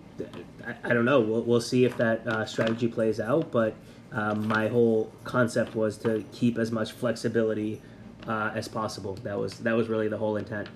I, 0.66 0.74
I 0.84 0.94
don't 0.94 1.04
know 1.04 1.20
we'll, 1.20 1.42
we'll 1.42 1.60
see 1.60 1.84
if 1.84 1.96
that 1.98 2.26
uh, 2.26 2.44
strategy 2.46 2.88
plays 2.88 3.20
out 3.20 3.50
but 3.52 3.74
um, 4.12 4.46
my 4.48 4.68
whole 4.68 5.12
concept 5.24 5.74
was 5.74 5.96
to 5.98 6.24
keep 6.32 6.58
as 6.58 6.70
much 6.72 6.92
flexibility 6.92 7.80
uh, 8.26 8.50
as 8.54 8.66
possible 8.68 9.14
that 9.22 9.38
was 9.38 9.58
that 9.60 9.76
was 9.76 9.88
really 9.88 10.08
the 10.08 10.18
whole 10.18 10.36
intent 10.36 10.68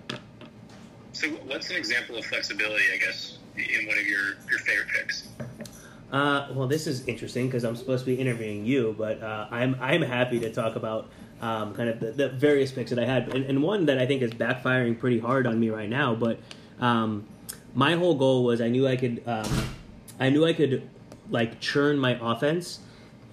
So, 1.12 1.28
what's 1.50 1.70
an 1.70 1.76
example 1.76 2.16
of 2.16 2.24
flexibility? 2.24 2.84
I 2.94 2.98
guess 2.98 3.38
in 3.56 3.86
one 3.86 3.98
of 3.98 4.06
your 4.06 4.24
your 4.50 4.60
favorite 4.60 4.88
picks. 4.96 5.28
Uh, 6.12 6.48
well, 6.54 6.66
this 6.66 6.86
is 6.86 7.06
interesting 7.06 7.46
because 7.46 7.62
I'm 7.64 7.76
supposed 7.76 8.04
to 8.04 8.10
be 8.14 8.20
interviewing 8.20 8.64
you, 8.66 8.94
but 8.98 9.22
uh, 9.22 9.46
I'm 9.50 9.76
I'm 9.80 10.02
happy 10.02 10.38
to 10.40 10.50
talk 10.52 10.76
about 10.76 11.08
um, 11.40 11.74
kind 11.74 11.88
of 11.88 12.00
the, 12.00 12.12
the, 12.12 12.28
various 12.28 12.70
picks 12.70 12.90
that 12.90 12.98
I 12.98 13.06
had, 13.06 13.34
and, 13.34 13.44
and, 13.46 13.62
one 13.62 13.86
that 13.86 13.98
I 13.98 14.06
think 14.06 14.20
is 14.20 14.30
backfiring 14.30 14.98
pretty 14.98 15.18
hard 15.18 15.46
on 15.46 15.58
me 15.58 15.70
right 15.70 15.88
now. 15.88 16.14
But 16.14 16.38
um, 16.80 17.26
my 17.74 17.94
whole 17.94 18.14
goal 18.14 18.44
was 18.44 18.60
I 18.60 18.68
knew 18.68 18.86
I 18.86 18.96
could 18.96 19.22
um, 19.26 19.50
I 20.18 20.28
knew 20.30 20.44
I 20.44 20.52
could 20.52 20.88
like 21.30 21.60
churn 21.60 21.98
my 21.98 22.18
offense 22.20 22.80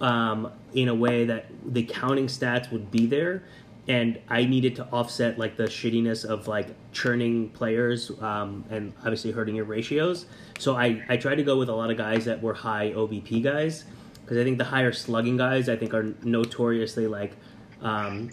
um, 0.00 0.50
in 0.72 0.88
a 0.88 0.94
way 0.94 1.24
that 1.26 1.46
the 1.64 1.82
counting 1.84 2.26
stats 2.26 2.70
would 2.72 2.90
be 2.90 3.06
there, 3.06 3.42
and 3.88 4.18
I 4.28 4.44
needed 4.44 4.76
to 4.76 4.86
offset 4.86 5.38
like 5.38 5.56
the 5.56 5.64
shittiness 5.64 6.24
of 6.24 6.48
like 6.48 6.68
churning 6.92 7.50
players 7.50 8.10
um, 8.22 8.64
and 8.70 8.92
obviously 9.00 9.32
hurting 9.32 9.56
your 9.56 9.66
ratios. 9.66 10.26
So 10.58 10.76
I 10.76 11.02
I 11.08 11.18
tried 11.18 11.36
to 11.36 11.44
go 11.44 11.58
with 11.58 11.68
a 11.68 11.74
lot 11.74 11.90
of 11.90 11.98
guys 11.98 12.24
that 12.24 12.42
were 12.42 12.54
high 12.54 12.92
OBP 12.92 13.42
guys 13.42 13.84
because 14.22 14.38
I 14.38 14.44
think 14.44 14.58
the 14.58 14.64
higher 14.64 14.92
slugging 14.92 15.36
guys 15.36 15.68
I 15.68 15.76
think 15.76 15.94
are 15.94 16.14
notoriously 16.22 17.06
like 17.06 17.32
um, 17.82 18.30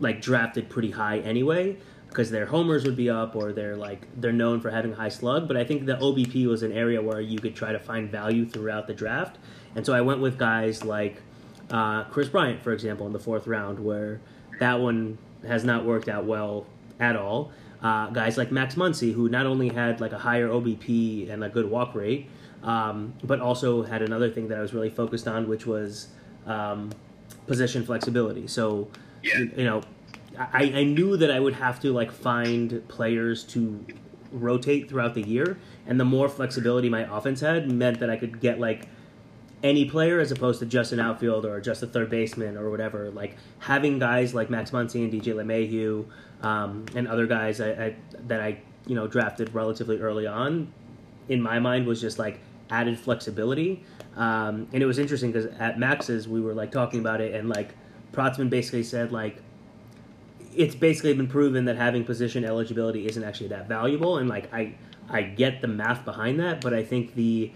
like 0.00 0.20
drafted 0.20 0.68
pretty 0.68 0.90
high 0.90 1.18
anyway 1.20 1.76
because 2.08 2.30
their 2.30 2.46
homers 2.46 2.84
would 2.84 2.96
be 2.96 3.10
up 3.10 3.36
or 3.36 3.52
they're 3.52 3.76
like 3.76 4.06
they're 4.20 4.32
known 4.32 4.60
for 4.60 4.70
having 4.70 4.92
a 4.92 4.96
high 4.96 5.08
slug. 5.08 5.46
But 5.48 5.56
I 5.56 5.64
think 5.64 5.86
the 5.86 5.96
OBP 5.96 6.46
was 6.46 6.62
an 6.62 6.72
area 6.72 7.00
where 7.02 7.20
you 7.20 7.38
could 7.38 7.54
try 7.54 7.72
to 7.72 7.78
find 7.78 8.10
value 8.10 8.46
throughout 8.46 8.86
the 8.86 8.94
draft, 8.94 9.38
and 9.74 9.84
so 9.84 9.92
I 9.92 10.00
went 10.00 10.20
with 10.20 10.38
guys 10.38 10.84
like 10.84 11.22
uh, 11.70 12.04
Kris 12.04 12.28
Bryant, 12.28 12.62
for 12.62 12.72
example, 12.72 13.06
in 13.06 13.12
the 13.12 13.20
fourth 13.20 13.46
round, 13.46 13.78
where 13.78 14.20
that 14.60 14.80
one 14.80 15.18
has 15.46 15.64
not 15.64 15.84
worked 15.84 16.08
out 16.08 16.24
well 16.24 16.66
at 16.98 17.16
all. 17.16 17.52
Uh, 17.82 18.08
guys 18.08 18.38
like 18.38 18.50
Max 18.50 18.74
Muncy, 18.74 19.12
who 19.12 19.28
not 19.28 19.46
only 19.46 19.68
had 19.68 20.00
like 20.00 20.12
a 20.12 20.18
higher 20.18 20.48
OBP 20.48 21.30
and 21.30 21.44
a 21.44 21.48
good 21.48 21.70
walk 21.70 21.94
rate, 21.94 22.28
um, 22.62 23.12
but 23.22 23.40
also 23.40 23.82
had 23.82 24.02
another 24.02 24.30
thing 24.30 24.48
that 24.48 24.58
I 24.58 24.60
was 24.62 24.72
really 24.72 24.90
focused 24.90 25.28
on, 25.28 25.48
which 25.48 25.66
was 25.66 26.08
um, 26.46 26.90
position 27.46 27.84
flexibility. 27.84 28.46
So, 28.46 28.88
yeah. 29.22 29.38
you, 29.38 29.52
you 29.56 29.64
know, 29.64 29.82
I, 30.38 30.72
I 30.74 30.84
knew 30.84 31.16
that 31.16 31.30
I 31.30 31.40
would 31.40 31.54
have 31.54 31.80
to 31.80 31.92
like 31.92 32.12
find 32.12 32.86
players 32.88 33.44
to 33.44 33.84
rotate 34.32 34.88
throughout 34.88 35.14
the 35.14 35.22
year, 35.22 35.58
and 35.86 35.98
the 35.98 36.04
more 36.04 36.28
flexibility 36.28 36.88
my 36.88 37.02
offense 37.16 37.40
had 37.40 37.70
meant 37.70 38.00
that 38.00 38.10
I 38.10 38.16
could 38.16 38.40
get 38.40 38.58
like 38.58 38.86
any 39.62 39.84
player 39.84 40.20
as 40.20 40.30
opposed 40.30 40.60
to 40.60 40.66
just 40.66 40.92
an 40.92 41.00
outfield 41.00 41.46
or 41.46 41.60
just 41.60 41.82
a 41.82 41.86
third 41.86 42.10
baseman 42.10 42.56
or 42.56 42.70
whatever. 42.70 43.10
Like 43.10 43.36
having 43.60 43.98
guys 43.98 44.34
like 44.34 44.50
Max 44.50 44.70
Muncy 44.70 45.02
and 45.02 45.12
DJ 45.12 45.34
LeMahieu 45.34 46.06
um, 46.44 46.84
and 46.94 47.08
other 47.08 47.26
guys 47.26 47.60
I, 47.60 47.70
I, 47.70 47.96
that 48.26 48.40
I 48.40 48.58
you 48.86 48.94
know 48.94 49.06
drafted 49.06 49.54
relatively 49.54 50.00
early 50.00 50.26
on, 50.26 50.72
in 51.28 51.40
my 51.40 51.58
mind 51.58 51.86
was 51.86 52.00
just 52.00 52.18
like 52.18 52.40
added 52.70 52.98
flexibility. 52.98 53.84
Um, 54.16 54.68
and 54.72 54.82
it 54.82 54.86
was 54.86 54.98
interesting 54.98 55.30
because 55.30 55.46
at 55.58 55.78
Max's 55.78 56.26
we 56.26 56.40
were 56.40 56.54
like 56.54 56.72
talking 56.72 57.00
about 57.00 57.20
it 57.20 57.34
and 57.34 57.48
like 57.48 57.74
Protzman 58.12 58.48
basically 58.48 58.82
said 58.82 59.12
like 59.12 59.42
it's 60.54 60.74
basically 60.74 61.12
been 61.12 61.28
proven 61.28 61.66
that 61.66 61.76
having 61.76 62.02
position 62.02 62.42
eligibility 62.42 63.06
isn't 63.06 63.22
actually 63.22 63.48
that 63.48 63.68
valuable 63.68 64.16
and 64.16 64.28
like 64.28 64.52
I 64.54 64.74
I 65.08 65.22
get 65.22 65.60
the 65.60 65.68
math 65.68 66.04
behind 66.04 66.40
that, 66.40 66.60
but 66.60 66.74
I 66.74 66.82
think 66.82 67.14
the 67.14 67.52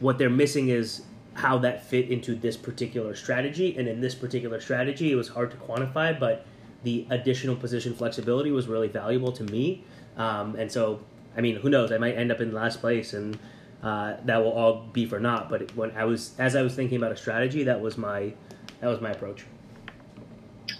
what 0.00 0.18
they're 0.18 0.30
missing 0.30 0.68
is 0.68 1.02
how 1.34 1.58
that 1.58 1.84
fit 1.84 2.10
into 2.10 2.34
this 2.34 2.56
particular 2.56 3.14
strategy. 3.14 3.76
And 3.78 3.88
in 3.88 4.00
this 4.00 4.14
particular 4.14 4.60
strategy, 4.60 5.12
it 5.12 5.14
was 5.14 5.28
hard 5.28 5.50
to 5.52 5.56
quantify, 5.56 6.18
but 6.18 6.44
the 6.82 7.06
additional 7.10 7.56
position 7.56 7.94
flexibility 7.94 8.50
was 8.50 8.66
really 8.66 8.88
valuable 8.88 9.32
to 9.32 9.44
me. 9.44 9.84
Um, 10.16 10.56
and 10.56 10.70
so, 10.70 11.00
I 11.36 11.40
mean, 11.40 11.56
who 11.56 11.70
knows? 11.70 11.92
I 11.92 11.98
might 11.98 12.16
end 12.16 12.30
up 12.30 12.40
in 12.40 12.52
last 12.52 12.80
place, 12.80 13.14
and 13.14 13.38
uh, 13.82 14.16
that 14.24 14.38
will 14.38 14.52
all 14.52 14.86
be 14.92 15.06
for 15.06 15.18
naught. 15.18 15.48
But 15.48 15.74
when 15.76 15.90
I 15.92 16.04
was, 16.04 16.32
as 16.38 16.56
I 16.56 16.62
was 16.62 16.74
thinking 16.74 16.96
about 16.96 17.12
a 17.12 17.16
strategy, 17.16 17.64
that 17.64 17.80
was 17.80 17.98
my, 17.98 18.32
that 18.80 18.88
was 18.88 19.00
my 19.00 19.10
approach. 19.10 19.44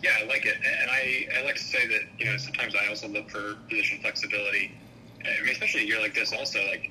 Yeah, 0.03 0.11
I 0.21 0.25
like 0.27 0.47
it, 0.47 0.57
and 0.57 0.91
I, 0.91 1.29
I 1.39 1.45
like 1.45 1.57
to 1.57 1.63
say 1.63 1.87
that 1.87 2.01
you 2.19 2.27
know 2.27 2.37
sometimes 2.37 2.75
I 2.75 2.89
also 2.89 3.07
look 3.09 3.31
for 3.31 3.55
position 3.69 4.01
flexibility, 4.01 4.73
I 5.21 5.43
mean, 5.43 5.51
especially 5.51 5.83
a 5.83 5.85
year 5.85 6.01
like 6.01 6.15
this. 6.15 6.33
Also, 6.33 6.59
like 6.67 6.91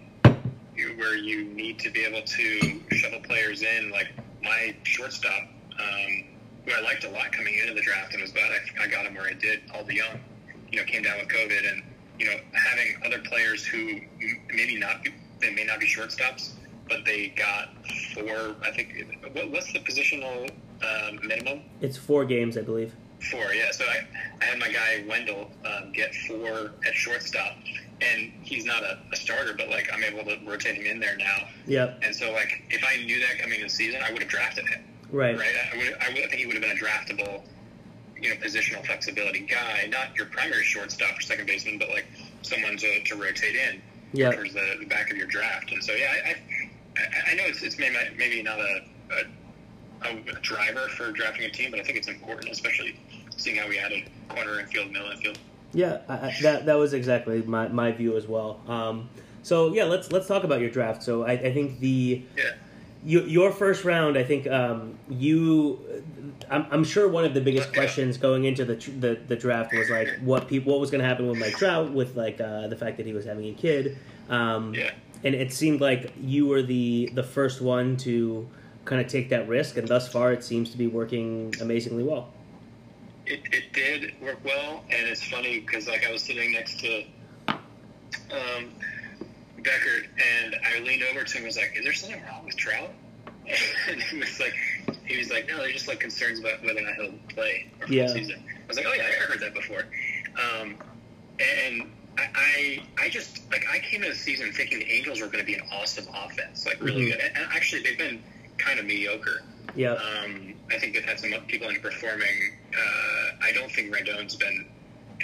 where 0.98 1.16
you 1.16 1.46
need 1.46 1.80
to 1.80 1.90
be 1.92 2.04
able 2.06 2.22
to 2.22 2.82
shuttle 2.92 3.20
players 3.22 3.62
in. 3.62 3.92
Like 3.92 4.10
my 4.44 4.76
shortstop, 4.84 5.44
um, 5.80 6.24
who 6.66 6.72
I 6.74 6.82
liked 6.82 7.04
a 7.04 7.10
lot 7.10 7.32
coming 7.32 7.58
into 7.60 7.74
the 7.74 7.82
draft 7.82 8.14
and 8.14 8.22
was 8.22 8.32
glad 8.32 8.52
I, 8.52 8.84
I 8.84 8.88
got 8.88 9.06
him 9.06 9.16
where 9.16 9.28
I 9.28 9.34
did, 9.34 9.68
Paul 9.68 9.84
DeJong, 9.84 10.20
you 10.72 10.80
know, 10.80 10.86
came 10.86 11.04
down 11.04 11.20
with 11.20 11.28
COVID. 11.28 11.72
And, 11.72 11.84
you 12.20 12.26
know, 12.28 12.38
having 12.54 12.96
other 13.06 13.20
players 13.20 13.66
who 13.66 14.00
maybe 14.54 14.78
not, 14.78 15.06
they 15.42 15.54
may 15.54 15.66
not 15.66 15.80
be 15.80 15.88
shortstops, 15.88 16.52
but 16.88 17.06
they 17.06 17.30
got 17.30 17.70
four, 18.14 18.56
I 18.64 18.72
think, 18.72 19.20
what, 19.34 19.52
what's 19.52 19.72
the 19.74 19.80
positional 19.80 20.50
um, 20.84 21.20
minimum? 21.26 21.62
It's 21.82 21.98
four 21.98 22.26
games, 22.26 22.58
I 22.58 22.62
believe. 22.62 22.94
Four, 23.30 23.54
yeah. 23.54 23.72
So 23.72 23.86
I, 23.86 24.08
I 24.42 24.46
had 24.46 24.60
my 24.60 24.70
guy 24.70 25.04
Wendell 25.08 25.52
um, 25.66 25.92
get 25.92 26.14
four 26.28 26.72
at 26.86 26.94
shortstop, 26.94 27.56
and 28.02 28.32
he's 28.42 28.66
not 28.66 28.84
a, 28.84 29.00
a, 29.12 29.16
starter, 29.16 29.54
but 29.56 29.70
like 29.70 29.90
I'm 29.94 30.04
able 30.04 30.24
to 30.24 30.38
rotate 30.46 30.76
him 30.76 30.86
in 30.86 31.00
there 31.00 31.18
now. 31.18 31.48
Yep. 31.68 32.00
And 32.04 32.16
so 32.16 32.32
like 32.32 32.64
if 32.72 32.84
I 32.84 33.04
knew 33.04 33.20
that 33.20 33.40
coming 33.40 33.60
into 33.60 33.66
the 33.66 33.70
season, 33.70 34.02
I 34.04 34.12
would 34.12 34.24
have 34.24 34.32
drafted 34.32 34.68
him. 34.68 34.84
Right. 35.12 35.38
Right. 35.38 35.54
I 35.72 35.78
would. 35.78 35.94
I, 36.02 36.10
would, 36.10 36.24
I 36.24 36.28
think 36.28 36.34
he 36.34 36.46
would 36.48 36.56
have 36.56 36.64
been 36.64 36.76
a 36.76 36.80
draftable, 36.80 37.44
you 38.20 38.30
know, 38.30 38.36
positional 38.38 38.84
flexibility 38.88 39.42
guy, 39.42 39.88
not 39.92 40.16
your 40.18 40.26
primary 40.28 40.64
shortstop 40.64 41.20
or 41.20 41.22
second 41.22 41.46
baseman, 41.46 41.78
but 41.78 41.90
like 41.90 42.08
someone 42.42 42.76
to, 42.78 43.04
to 43.04 43.16
rotate 43.16 43.56
in 43.56 43.82
yep. 44.14 44.36
towards 44.36 44.54
the, 44.54 44.76
the 44.80 44.86
back 44.86 45.12
of 45.12 45.18
your 45.18 45.28
draft. 45.28 45.72
And 45.72 45.84
so 45.84 45.94
yeah, 45.94 46.14
I 46.26 46.36
I, 46.98 47.32
I 47.32 47.36
know 47.36 47.44
it's 47.46 47.62
it's 47.62 47.78
maybe 47.78 47.96
maybe 48.18 48.42
not 48.44 48.60
a, 48.60 48.82
a, 50.04 50.10
a 50.10 50.40
driver 50.42 50.88
for 50.90 51.12
drafting 51.12 51.46
a 51.46 51.50
team, 51.50 51.72
but 51.72 51.80
I 51.80 51.84
think 51.84 51.98
it's 51.98 52.08
important, 52.08 52.52
especially 52.52 53.00
seeing 53.38 53.58
how 53.58 53.68
we 53.68 53.80
added 53.80 54.10
corner 54.30 54.60
infield, 54.60 54.92
middle 54.92 55.12
infield. 55.12 55.40
Yeah, 55.74 56.00
I, 56.10 56.34
that 56.42 56.66
that 56.66 56.76
was 56.76 56.94
exactly 56.94 57.42
my, 57.44 57.68
my 57.70 57.92
view 57.92 58.18
as 58.18 58.28
well. 58.28 58.60
Um, 58.68 59.10
so 59.44 59.74
yeah, 59.74 59.86
let's 59.86 60.12
let's 60.12 60.28
talk 60.28 60.44
about 60.44 60.60
your 60.60 60.70
draft. 60.70 61.04
So 61.04 61.24
I, 61.24 61.34
I 61.34 61.54
think 61.54 61.80
the 61.80 62.24
yeah. 62.38 62.52
You, 63.04 63.22
your 63.24 63.52
first 63.52 63.84
round, 63.84 64.18
I 64.18 64.24
think 64.24 64.48
um, 64.48 64.98
you. 65.10 65.80
I'm, 66.50 66.66
I'm, 66.72 66.84
sure 66.84 67.08
one 67.08 67.24
of 67.24 67.34
the 67.34 67.42
biggest 67.42 67.74
questions 67.74 68.18
going 68.18 68.46
into 68.46 68.66
the, 68.66 68.76
the, 68.76 69.20
the 69.28 69.36
draft 69.36 69.74
was 69.74 69.90
like 69.90 70.10
what 70.22 70.48
people 70.48 70.74
what 70.74 70.82
was 70.82 70.92
going 70.92 71.02
to 71.02 71.08
happen 71.08 71.28
with 71.28 71.40
Mike 71.40 71.56
Trout 71.56 71.92
with 71.92 72.16
like 72.16 72.42
uh, 72.42 72.68
the 72.68 72.76
fact 72.76 72.98
that 72.98 73.06
he 73.06 73.14
was 73.14 73.26
having 73.26 73.46
a 73.46 73.54
kid. 73.54 73.98
Um, 74.30 74.74
yeah. 74.74 74.92
And 75.24 75.36
it 75.36 75.54
seemed 75.54 75.82
like 75.82 76.14
you 76.20 76.48
were 76.48 76.62
the 76.62 77.12
the 77.14 77.24
first 77.24 77.62
one 77.62 77.96
to 77.98 78.48
kind 78.86 79.02
of 79.02 79.08
take 79.08 79.30
that 79.30 79.48
risk, 79.48 79.78
and 79.78 79.88
thus 79.88 80.12
far 80.12 80.34
it 80.34 80.44
seems 80.44 80.72
to 80.72 80.78
be 80.78 80.88
working 80.88 81.54
amazingly 81.62 82.04
well 82.04 82.30
it, 83.26 83.42
it 83.52 83.74
did 83.74 84.14
work 84.22 84.40
well, 84.44 84.84
and 84.90 85.08
it's 85.08 85.24
funny 85.24 85.60
because 85.60 85.88
like 85.88 86.06
I 86.06 86.12
was 86.12 86.24
sitting 86.24 86.52
next 86.52 86.80
to 86.80 87.04
um, 88.32 88.70
Beckert, 89.64 90.08
and 90.44 90.56
I 90.66 90.80
leaned 90.80 91.04
over 91.04 91.24
to 91.24 91.34
him 91.34 91.44
and 91.44 91.46
was 91.48 91.58
like, 91.58 91.74
"Is 91.76 91.84
there 91.84 91.94
something 91.94 92.22
wrong 92.24 92.46
with 92.46 92.58
Trout?" 92.58 92.92
and 93.90 94.02
he 94.02 94.18
was 94.20 94.40
like, 94.40 94.54
"He 95.06 95.18
was 95.18 95.30
like, 95.30 95.48
no, 95.48 95.58
they're 95.58 95.72
just 95.72 95.88
like 95.88 96.00
concerns 96.00 96.40
about 96.40 96.64
whether 96.64 96.80
or 96.80 96.84
not 96.84 96.96
he'll 96.96 97.14
play 97.30 97.72
for 97.80 97.92
yeah. 97.92 98.08
season." 98.08 98.44
I 98.48 98.68
was 98.68 98.78
like, 98.78 98.86
"Oh 98.88 98.94
yeah, 98.94 99.04
I 99.04 99.12
heard 99.12 99.40
that 99.42 99.54
before," 99.54 99.86
um, 100.38 100.76
and. 101.40 101.92
I, 102.18 102.28
I 102.36 103.06
I 103.06 103.10
just 103.10 103.50
like 103.52 103.64
I 103.72 103.80
came 103.80 104.04
into 104.04 104.14
the 104.14 104.20
season 104.20 104.52
thinking 104.52 104.80
the 104.80 104.92
Angels 104.92 105.22
were 105.22 105.28
going 105.28 105.40
to 105.40 105.46
be 105.46 105.54
an 105.54 105.62
awesome 105.72 106.06
offense, 106.14 106.66
like 106.66 106.84
really 106.84 107.04
mm-hmm. 107.04 107.12
good. 107.12 107.22
And 107.22 107.48
actually, 107.56 107.84
they've 107.84 107.98
been 107.98 108.22
kind 108.58 108.80
of 108.80 108.86
mediocre. 108.86 109.44
Yeah. 109.76 109.94
Um, 109.94 110.54
I 110.70 110.78
think 110.78 110.94
they've 110.94 111.06
had 111.06 111.20
some 111.20 111.32
people 111.48 111.68
underperforming. 111.68 112.52
Uh, 112.74 113.36
I 113.42 113.52
don't 113.54 113.72
think 113.72 113.94
Rendon's 113.94 114.36
been 114.36 114.68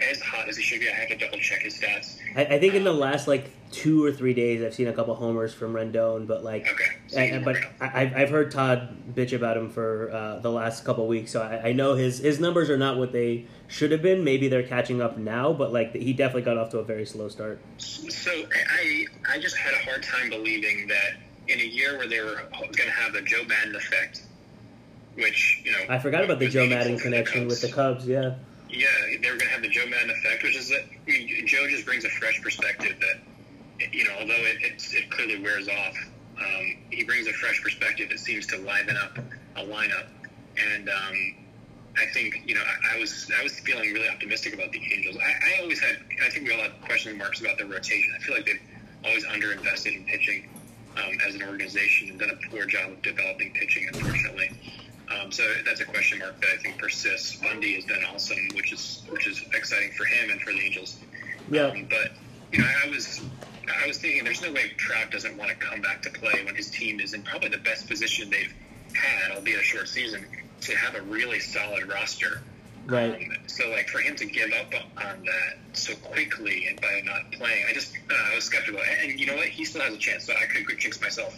as 0.10 0.22
hot 0.22 0.48
as 0.48 0.58
he 0.58 0.64
should 0.64 0.80
be. 0.80 0.90
I 0.90 0.94
have 0.94 1.10
to 1.10 1.18
double 1.18 1.40
check 1.40 1.62
his 1.62 1.80
stats. 1.80 2.18
I, 2.36 2.46
I 2.46 2.60
think 2.60 2.74
in 2.74 2.84
the 2.84 2.94
last 2.94 3.28
like 3.28 3.50
two 3.72 4.04
or 4.04 4.12
three 4.12 4.34
days, 4.34 4.64
I've 4.64 4.74
seen 4.74 4.88
a 4.88 4.94
couple 4.94 5.14
homers 5.16 5.54
from 5.54 5.74
Rendon, 5.74 6.28
but 6.28 6.44
like, 6.44 6.68
okay, 6.68 6.86
so 7.08 7.20
I, 7.20 7.42
but 7.44 7.58
I, 7.82 8.12
I've 8.16 8.30
heard 8.30 8.52
Todd 8.52 8.96
bitch 9.14 9.34
about 9.34 9.58
him 9.58 9.70
for 9.70 10.12
uh, 10.12 10.40
the 10.40 10.52
last 10.52 10.86
couple 10.86 11.08
weeks, 11.08 11.32
so 11.32 11.42
I, 11.42 11.70
I 11.70 11.74
know 11.74 11.96
his 11.96 12.20
his 12.20 12.40
numbers 12.40 12.70
are 12.70 12.78
not 12.78 12.98
what 12.98 13.12
they 13.12 13.46
should 13.68 13.92
have 13.92 14.02
been. 14.02 14.24
Maybe 14.24 14.48
they're 14.48 14.68
catching 14.68 15.02
up 15.02 15.18
now, 15.18 15.54
but 15.54 15.74
like 15.74 15.94
he 15.94 16.14
definitely 16.14 16.44
got 16.44 16.58
off 16.58 16.70
to 16.72 16.80
a 16.80 16.84
very 16.84 17.06
slow 17.06 17.28
start. 17.28 17.60
So 17.78 18.32
I 18.32 19.06
I 19.30 19.40
just 19.40 19.58
had 19.58 19.74
a 19.74 19.84
hard 19.90 20.04
time 20.04 20.30
believing 20.30 20.88
that 20.88 21.18
in 21.48 21.60
a 21.60 21.66
year 21.66 21.98
where 21.98 22.08
they 22.08 22.20
were 22.20 22.42
going 22.52 22.74
to 22.74 22.92
have 22.92 23.14
the 23.14 23.22
Joe 23.22 23.44
Maddon 23.46 23.76
effect 23.76 24.22
which 25.18 25.62
you 25.66 25.72
know. 25.72 25.80
I 25.90 26.00
forgot 26.00 26.24
about 26.24 26.40
the 26.40 26.48
Joe 26.48 26.68
Maddon 26.68 26.98
connection 26.98 27.42
the 27.42 27.48
with 27.48 27.62
the 27.62 27.72
Cubs. 27.72 28.08
Yeah. 28.08 28.36
Yeah, 28.70 28.88
they 29.22 29.32
were 29.32 29.38
going 29.38 29.48
to 29.48 29.54
have 29.54 29.62
the 29.62 29.70
Joe 29.70 29.86
Maddon 29.88 30.10
effect, 30.10 30.44
which 30.44 30.56
is 30.56 30.70
that 30.70 30.84
I 30.84 31.10
mean, 31.10 31.48
Joe 31.48 31.68
just 31.70 31.86
brings 31.86 32.04
a 32.06 32.10
fresh 32.10 32.42
perspective 32.42 32.98
that 33.00 33.94
you 33.94 34.04
know, 34.04 34.12
although 34.20 34.34
it, 34.34 34.58
it, 34.62 34.94
it 34.94 35.10
clearly 35.12 35.42
wears 35.42 35.68
off, 35.68 35.96
um, 36.40 36.78
he 36.90 37.04
brings 37.04 37.28
a 37.28 37.34
fresh 37.34 37.62
perspective 37.62 38.10
that 38.10 38.20
seems 38.20 38.46
to 38.48 38.58
liven 38.58 38.98
up 38.98 39.18
a 39.56 39.62
lineup, 39.62 40.08
and 40.74 40.90
um, 40.90 41.36
I 41.98 42.06
think 42.14 42.44
you 42.46 42.56
know 42.56 42.62
I, 42.62 42.98
I 42.98 43.00
was 43.00 43.30
I 43.40 43.44
was 43.44 43.60
feeling 43.60 43.94
really 43.94 44.10
optimistic 44.10 44.54
about 44.54 44.72
the 44.72 44.82
Angels. 44.94 45.18
I, 45.18 45.58
I 45.58 45.62
always 45.62 45.80
had 45.80 45.98
I 46.24 46.30
think 46.30 46.48
we 46.48 46.54
all 46.54 46.62
had 46.62 46.80
question 46.82 47.18
marks 47.18 47.42
about 47.42 47.58
their 47.58 47.68
rotation. 47.68 48.14
I 48.16 48.22
feel 48.24 48.36
like 48.36 48.46
they've 48.46 48.62
always 49.06 49.26
underinvested 49.26 49.96
in 49.96 50.06
pitching 50.06 50.50
um, 50.98 51.18
as 51.28 51.36
an 51.36 51.44
organization 51.44 52.10
and 52.10 52.20
done 52.20 52.32
a 52.32 52.50
poor 52.50 52.66
job 52.66 52.92
of 52.92 53.02
developing 53.02 53.54
pitching, 53.54 53.88
unfortunately. 53.94 54.52
Um, 55.10 55.32
so 55.32 55.44
that's 55.66 55.80
a 55.80 55.86
question 55.86 56.20
mark 56.20 56.40
that 56.42 56.50
I 56.54 56.58
think 56.62 56.78
persists. 56.78 57.38
Bundy 57.38 57.76
has 57.76 57.86
been 57.86 58.04
awesome, 58.14 58.38
which 58.56 58.74
is 58.74 59.04
which 59.10 59.28
is 59.28 59.42
exciting 59.54 59.92
for 59.92 60.06
him 60.06 60.32
and 60.32 60.42
for 60.42 60.52
the 60.52 60.60
Angels. 60.60 60.98
Yeah. 61.50 61.68
Um, 61.68 61.88
but 61.90 62.12
you 62.52 62.60
know, 62.60 62.68
I 62.86 62.90
was 62.90 63.22
I 63.84 63.88
was 63.88 63.98
thinking 63.98 64.24
there's 64.24 64.42
no 64.42 64.52
way 64.52 64.72
Trout 64.78 65.12
doesn't 65.12 65.38
want 65.38 65.50
to 65.50 65.56
come 65.56 65.82
back 65.82 66.02
to 66.04 66.10
play 66.10 66.44
when 66.44 66.56
his 66.56 66.70
team 66.70 67.00
is 67.00 67.14
in 67.14 67.24
probably 67.24 67.50
the 67.50 67.58
best 67.58 67.88
position 67.88 68.30
they've 68.30 68.54
had, 68.94 69.32
albeit 69.32 69.60
a 69.60 69.64
short 69.64 69.88
season, 69.88 70.26
to 70.62 70.76
have 70.76 70.96
a 70.96 71.02
really 71.02 71.40
solid 71.40 71.88
roster. 71.88 72.42
Right. 72.86 73.14
Um, 73.14 73.38
so 73.48 73.70
like 73.70 73.90
for 73.90 74.00
him 74.00 74.16
to 74.16 74.26
give 74.26 74.52
up 74.54 74.74
on 74.98 75.26
that 75.26 75.78
so 75.78 75.94
quickly 75.96 76.68
and 76.68 76.80
by 76.80 77.02
not 77.04 77.32
playing, 77.34 77.66
I 77.70 77.74
just 77.74 77.94
uh, 78.10 78.32
I 78.32 78.36
was 78.36 78.46
skeptical. 78.46 78.80
And, 79.02 79.20
you 79.20 79.26
know 79.26 79.36
what? 79.36 79.48
He 79.48 79.66
still 79.66 79.82
has 79.82 79.94
a 79.94 79.98
chance. 79.98 80.26
So 80.26 80.34
I 80.34 80.46
could 80.46 80.80
jinx 80.80 81.02
myself. 81.02 81.38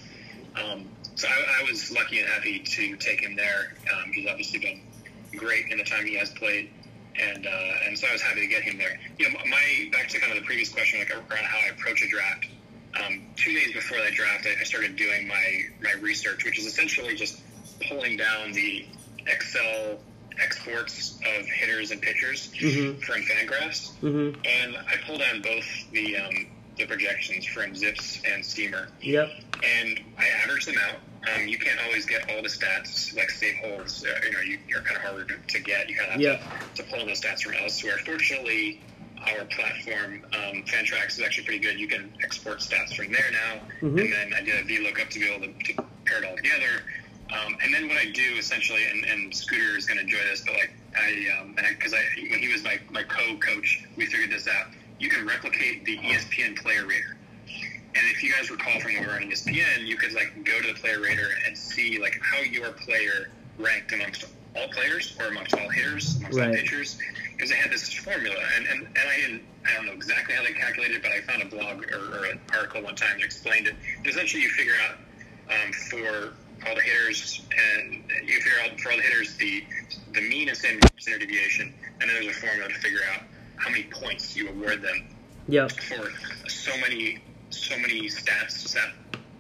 Um, 0.56 0.88
so 1.20 1.28
I, 1.28 1.62
I 1.62 1.70
was 1.70 1.92
lucky 1.92 2.20
and 2.20 2.28
happy 2.30 2.60
to 2.60 2.96
take 2.98 3.20
him 3.22 3.36
there. 3.36 3.74
Um, 3.94 4.12
he's 4.14 4.28
obviously 4.28 4.60
been 4.60 4.82
great 5.36 5.66
in 5.72 5.78
the 5.78 5.84
time 5.84 6.06
he 6.06 6.16
has 6.16 6.30
played, 6.32 6.70
and 7.20 7.46
uh, 7.46 7.86
and 7.88 7.98
so 7.98 8.08
I 8.08 8.14
was 8.14 8.22
happy 8.22 8.42
to 8.42 8.48
get 8.48 8.64
him 8.64 8.78
there. 8.78 9.00
You 9.18 9.30
know, 9.32 9.38
my 9.50 9.90
back 9.92 10.08
to 10.10 10.20
kind 10.20 10.32
of 10.32 10.40
the 10.40 10.46
previous 10.46 10.70
question, 10.70 11.00
like 11.00 11.12
around 11.12 11.44
how 11.46 11.58
I 11.68 11.72
approach 11.72 12.02
a 12.04 12.08
draft. 12.10 12.46
Um, 13.00 13.22
two 13.36 13.54
days 13.54 13.72
before 13.74 14.00
that 14.00 14.14
draft, 14.14 14.48
I, 14.48 14.60
I 14.62 14.64
started 14.64 14.96
doing 14.96 15.28
my 15.28 15.62
my 15.82 15.94
research, 16.02 16.44
which 16.46 16.58
is 16.58 16.66
essentially 16.66 17.16
just 17.16 17.42
pulling 17.88 18.18
down 18.18 18.52
the 18.54 18.86
Excel 19.28 20.00
exports 20.42 21.20
of 21.38 21.46
hitters 21.48 21.92
and 21.92 22.02
pitchers 22.02 22.50
Mhm. 22.60 23.04
from 23.04 23.22
Fangraphs, 23.24 23.92
Mm-hmm. 24.02 24.40
and 24.46 24.78
I 24.78 24.96
pulled 25.06 25.20
down 25.20 25.42
both 25.42 25.66
the 25.92 26.16
um, 26.18 26.48
the 26.78 26.86
projections 26.86 27.46
from 27.46 27.76
Zips 27.76 28.22
and 28.26 28.44
Steamer, 28.46 28.88
Yep. 29.02 29.30
and 29.64 30.00
I 30.18 30.26
averaged 30.44 30.68
them 30.68 30.78
out. 30.78 30.96
Um, 31.28 31.48
you 31.48 31.58
can't 31.58 31.80
always 31.86 32.06
get 32.06 32.30
all 32.30 32.42
the 32.42 32.48
stats 32.48 33.16
like 33.16 33.30
save 33.30 33.56
holds. 33.58 34.04
Uh, 34.06 34.10
you 34.26 34.32
know, 34.32 34.40
you, 34.40 34.60
you're 34.68 34.82
kind 34.82 34.96
of 34.98 35.04
harder 35.04 35.26
to, 35.26 35.36
to 35.48 35.60
get. 35.60 35.90
You 35.90 35.96
kind 35.98 36.08
of 36.08 36.12
have 36.14 36.22
Yeah. 36.22 36.40
to, 36.76 36.84
pull 36.84 37.06
those 37.06 37.20
stats 37.22 37.42
from 37.42 37.54
elsewhere. 37.56 37.98
Fortunately, 38.06 38.80
our 39.22 39.44
platform, 39.46 40.24
um, 40.34 40.64
Fantrax, 40.64 41.10
is 41.10 41.22
actually 41.22 41.44
pretty 41.44 41.60
good. 41.60 41.78
You 41.78 41.88
can 41.90 42.12
export 42.24 42.60
stats 42.60 42.96
from 42.96 43.12
there 43.12 43.30
now, 43.32 43.62
Mhm. 43.82 44.00
and 44.00 44.14
then 44.14 44.34
I 44.34 44.42
did 44.42 44.56
a 44.56 44.64
VLOOKUP 44.64 45.10
to 45.10 45.20
be 45.20 45.30
able 45.30 45.46
to, 45.48 45.54
to 45.74 45.84
pair 46.06 46.24
it 46.24 46.26
all 46.26 46.38
together. 46.38 46.84
Um, 47.32 47.58
and 47.62 47.74
then 47.74 47.88
what 47.90 47.98
I 47.98 48.06
do 48.12 48.38
essentially, 48.38 48.86
and, 48.90 49.04
and 49.06 49.36
Scooter 49.36 49.78
is 49.78 49.86
going 49.86 49.98
to 49.98 50.04
enjoy 50.04 50.24
this, 50.32 50.42
but 50.46 50.56
like 50.56 50.72
I, 50.98 51.28
um, 51.40 51.54
because 51.56 51.94
I, 51.94 52.02
when 52.32 52.40
he 52.40 52.52
was 52.52 52.64
my, 52.64 52.80
my 52.92 53.04
co-coach, 53.04 53.84
we 53.98 54.06
figured 54.08 54.32
this 54.32 54.48
out. 54.48 54.68
You 55.00 55.10
can 55.10 55.28
replicate 55.28 55.86
the 55.86 55.98
ESPN 56.00 56.58
player 56.58 56.86
rater. 56.88 57.18
And 57.96 58.04
if 58.12 58.24
you 58.24 58.32
guys 58.32 58.52
recall 58.52 58.80
from 58.80 58.94
when 58.94 59.02
we 59.02 59.08
were 59.08 59.14
on 59.14 59.22
ESPN, 59.24 59.86
you 59.86 59.98
could 59.98 60.14
like 60.14 60.32
go 60.44 60.62
to 60.62 60.68
the 60.68 60.80
player 60.80 61.00
rater 61.00 61.30
and 61.48 61.58
see 61.58 62.00
like 62.00 62.20
how 62.22 62.40
your 62.42 62.72
player 62.72 63.30
ranked 63.58 63.92
amongst 63.94 64.26
all 64.56 64.68
players 64.70 65.16
or 65.20 65.28
amongst 65.28 65.54
all 65.56 65.70
hitters, 65.70 66.18
amongst 66.18 66.40
all 66.40 66.46
Right. 66.46 66.56
pitchers, 66.56 66.98
because 67.36 67.50
they 67.50 67.56
had 67.56 67.72
this 67.72 67.92
formula. 67.94 68.36
And, 68.56 68.68
and, 68.68 68.82
and 68.84 68.98
I 69.10 69.16
didn't, 69.16 69.44
I 69.68 69.74
don't 69.76 69.86
know 69.88 69.94
exactly 69.94 70.36
how 70.36 70.44
they 70.44 70.54
calculated 70.54 70.98
it, 70.98 71.02
but 71.04 71.12
I 71.12 71.22
found 71.22 71.42
a 71.42 71.46
blog 71.46 71.84
or, 71.92 72.20
or 72.20 72.26
an 72.26 72.40
article 72.54 72.82
one 72.84 72.96
time 72.96 73.18
that 73.18 73.26
explained 73.26 73.68
it. 73.68 73.76
Essentially, 74.06 74.44
you 74.44 74.50
figure 74.50 74.74
out 74.88 74.96
um, 75.50 75.72
for 75.74 76.34
all 76.68 76.76
the 76.76 76.82
hitters, 76.82 77.42
and 77.82 78.04
you 78.28 78.40
figure 78.42 78.60
out 78.64 78.80
for 78.80 78.92
all 78.92 78.98
the 78.98 79.04
hitters 79.04 79.36
the 79.38 79.64
the 80.14 80.22
mean 80.22 80.50
and 80.50 80.58
standard, 80.58 80.90
standard 81.00 81.28
deviation, 81.28 81.74
and 82.02 82.10
then 82.10 82.22
there's 82.22 82.36
a 82.36 82.40
formula 82.40 82.68
to 82.68 82.76
figure 82.76 83.00
out 83.14 83.22
how 83.58 83.70
many 83.70 83.84
points 83.84 84.36
you 84.36 84.50
award 84.50 84.82
them 84.82 85.08
Yep. 85.48 85.72
for 85.72 86.12
so 86.50 86.76
many 86.78 87.18
so 87.60 87.78
many 87.78 88.08
stats 88.08 88.52
set 88.52 88.90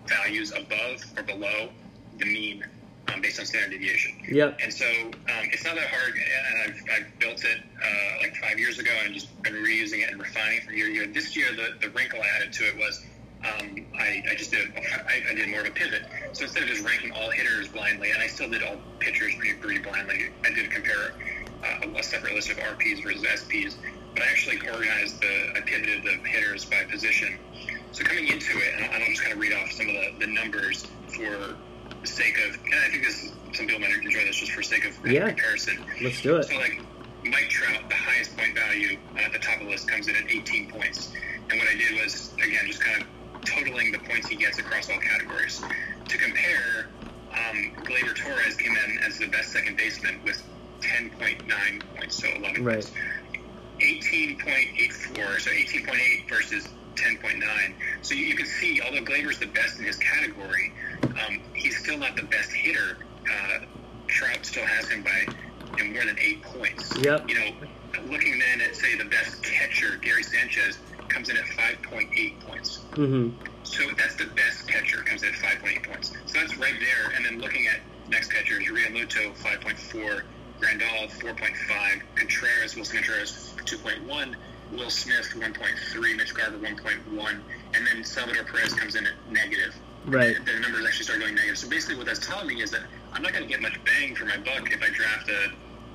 values 0.07 0.51
above 0.51 1.03
or 1.17 1.23
below 1.23 1.69
the 2.17 2.25
mean 2.25 2.65
um, 3.13 3.21
based 3.21 3.39
on 3.39 3.45
standard 3.45 3.71
deviation. 3.71 4.11
Yep. 4.29 4.59
And 4.61 4.73
so 4.73 4.85
um, 4.85 5.45
it's 5.51 5.63
not 5.63 5.75
that 5.75 5.87
hard, 5.87 6.13
and 6.13 6.73
I've, 6.73 6.83
I've 6.93 7.19
built 7.19 7.43
it 7.43 7.61
uh, 7.83 8.21
like 8.21 8.35
five 8.37 8.59
years 8.59 8.79
ago 8.79 8.91
and 9.05 9.13
just 9.13 9.41
been 9.43 9.53
reusing 9.53 10.03
it 10.03 10.11
and 10.11 10.19
refining 10.19 10.57
it 10.57 10.63
from 10.63 10.75
year 10.75 10.87
to 10.87 10.93
year. 10.93 11.07
This 11.07 11.35
year, 11.35 11.47
the, 11.55 11.85
the 11.85 11.89
wrinkle 11.93 12.19
I 12.21 12.27
added 12.37 12.53
to 12.53 12.63
it 12.65 12.77
was 12.77 13.03
um, 13.45 13.85
I, 13.97 14.23
I 14.29 14.35
just 14.35 14.51
did 14.51 14.67
I, 14.75 15.31
I 15.31 15.33
did 15.33 15.49
more 15.49 15.61
of 15.61 15.67
a 15.67 15.71
pivot. 15.71 16.03
So 16.33 16.43
instead 16.43 16.63
of 16.63 16.69
just 16.69 16.85
ranking 16.85 17.11
all 17.11 17.29
hitters 17.29 17.69
blindly, 17.69 18.11
and 18.11 18.21
I 18.21 18.27
still 18.27 18.49
did 18.49 18.63
all 18.63 18.77
pitchers 18.99 19.33
pretty, 19.35 19.55
pretty 19.55 19.79
blindly, 19.79 20.29
I 20.43 20.49
did 20.53 20.69
compare 20.71 21.13
uh, 21.63 21.87
a 21.95 22.03
separate 22.03 22.35
list 22.35 22.49
of 22.49 22.57
RPs 22.57 23.03
versus 23.03 23.23
SPs. 23.23 23.75
But 24.13 24.23
I 24.23 24.27
actually 24.27 24.59
organized 24.69 25.21
the 25.21 25.53
I 25.55 25.61
pivoted 25.61 26.03
the 26.03 26.27
hitters 26.27 26.65
by 26.65 26.83
position. 26.91 27.37
So 27.91 28.03
coming 28.03 28.27
into 28.27 28.57
it, 28.57 28.73
and 28.79 29.03
I'll 29.03 29.09
just 29.09 29.21
kind 29.21 29.33
of 29.33 29.39
read 29.39 29.53
off 29.53 29.71
some 29.71 29.87
of 29.89 29.93
the, 29.95 30.25
the 30.25 30.31
numbers 30.31 30.85
for 31.15 31.55
the 32.01 32.07
sake 32.07 32.37
of, 32.47 32.55
and 32.65 32.73
I 32.75 32.89
think 32.91 33.03
this 33.03 33.31
some 33.53 33.65
people 33.65 33.79
might 33.81 33.91
enjoy 33.91 34.23
this 34.25 34.37
just 34.37 34.51
for 34.51 34.61
sake 34.61 34.85
of 34.85 34.93
Yeah. 35.11 35.27
comparison. 35.29 35.83
Let's 36.01 36.21
do 36.21 36.37
it. 36.37 36.43
So 36.45 36.55
like 36.55 36.79
Mike 37.23 37.49
Trout, 37.49 37.89
the 37.89 37.95
highest 37.95 38.37
point 38.37 38.55
value 38.55 38.97
at 39.17 39.33
the 39.33 39.39
top 39.39 39.59
of 39.59 39.65
the 39.65 39.71
list 39.71 39.87
comes 39.89 40.07
in 40.07 40.15
at 40.15 40.29
18 40.29 40.69
points. 40.69 41.11
And 41.49 41.59
what 41.59 41.67
I 41.67 41.75
did 41.75 41.99
was 42.01 42.31
again 42.35 42.67
just 42.67 42.79
kind 42.81 43.01
of 43.01 43.07
totaling 43.43 43.91
the 43.91 43.99
points 43.99 44.27
he 44.27 44.35
gets 44.35 44.59
across 44.59 44.89
all 44.89 44.99
categories. 44.99 45.59
To 46.07 46.17
compare, 46.17 46.89
um, 47.31 47.73
Gleyber 47.83 48.15
Torres 48.15 48.55
came 48.55 48.75
in 48.77 48.99
as 49.03 49.17
the 49.17 49.27
best 49.27 49.51
second 49.51 49.77
baseman 49.77 50.21
with 50.23 50.41
10.9 50.81 51.81
points, 51.97 52.15
so 52.21 52.27
11 52.29 52.63
Right. 52.63 52.75
points. 52.75 52.91
18.84, 53.81 55.39
so 55.39 55.49
18.8 55.51 56.29
versus 56.29 56.67
10.9. 56.95 57.73
So 58.01 58.15
you, 58.15 58.25
you 58.25 58.35
can 58.35 58.45
see, 58.45 58.81
although 58.81 59.03
Gleyber's 59.03 59.39
the 59.39 59.47
best 59.47 59.79
in 59.79 59.85
his 59.85 59.97
category, 59.97 60.73
um, 61.03 61.41
he's 61.53 61.77
still 61.77 61.97
not 61.97 62.15
the 62.15 62.23
best 62.23 62.51
hitter. 62.51 62.97
Uh, 63.29 63.59
Trout 64.07 64.45
still 64.45 64.65
has 64.65 64.87
him 64.89 65.03
by 65.03 65.25
you 65.77 65.83
know, 65.83 65.93
more 65.93 66.05
than 66.05 66.17
eight 66.19 66.41
points. 66.41 66.95
Yep. 66.97 67.29
You 67.29 67.35
know, 67.39 67.51
looking 68.09 68.39
then 68.39 68.61
at 68.61 68.75
say 68.75 68.97
the 68.97 69.05
best 69.05 69.43
catcher, 69.43 69.97
Gary 70.01 70.23
Sanchez, 70.23 70.77
comes 71.09 71.29
in 71.29 71.37
at 71.37 71.45
5.8 71.45 72.39
points. 72.41 72.79
Mm-hmm. 72.91 73.29
So 73.63 73.83
that's 73.97 74.15
the 74.15 74.25
best 74.25 74.67
catcher 74.67 75.01
comes 75.03 75.23
in 75.23 75.29
at 75.29 75.35
5.8 75.35 75.83
points. 75.83 76.11
So 76.25 76.39
that's 76.39 76.57
right 76.57 76.75
there. 76.79 77.15
And 77.15 77.25
then 77.25 77.39
looking 77.39 77.67
at 77.67 77.79
next 78.09 78.31
catchers, 78.31 78.63
Realmuto 78.65 79.35
5.4, 79.35 80.21
Grandal 80.59 81.09
4.5, 81.09 82.01
Contreras, 82.15 82.75
Willson 82.75 82.95
Contreras 82.95 83.53
2.1, 83.65 84.35
Will 84.71 84.89
Smith 84.89 85.33
1.3, 85.35 86.15
Mitch 86.17 86.33
Garver 86.33 86.57
1.1, 86.57 87.39
and 87.73 87.87
then 87.87 88.03
Salvador 88.03 88.43
Perez 88.43 88.73
comes 88.73 88.95
in 88.95 89.05
at 89.05 89.13
negative. 89.31 89.75
Right. 90.05 90.35
The 90.45 90.59
numbers 90.59 90.85
actually 90.85 91.05
start 91.05 91.19
going 91.19 91.35
negative. 91.35 91.57
So 91.57 91.69
basically, 91.69 91.97
what 91.97 92.05
that's 92.05 92.25
telling 92.25 92.47
me 92.47 92.61
is 92.61 92.71
that 92.71 92.81
I'm 93.13 93.21
not 93.21 93.33
going 93.33 93.43
to 93.43 93.49
get 93.49 93.61
much 93.61 93.79
bang 93.83 94.15
for 94.15 94.25
my 94.25 94.37
buck 94.37 94.71
if 94.71 94.81
I 94.81 94.89
draft 94.89 95.29
a 95.29 95.51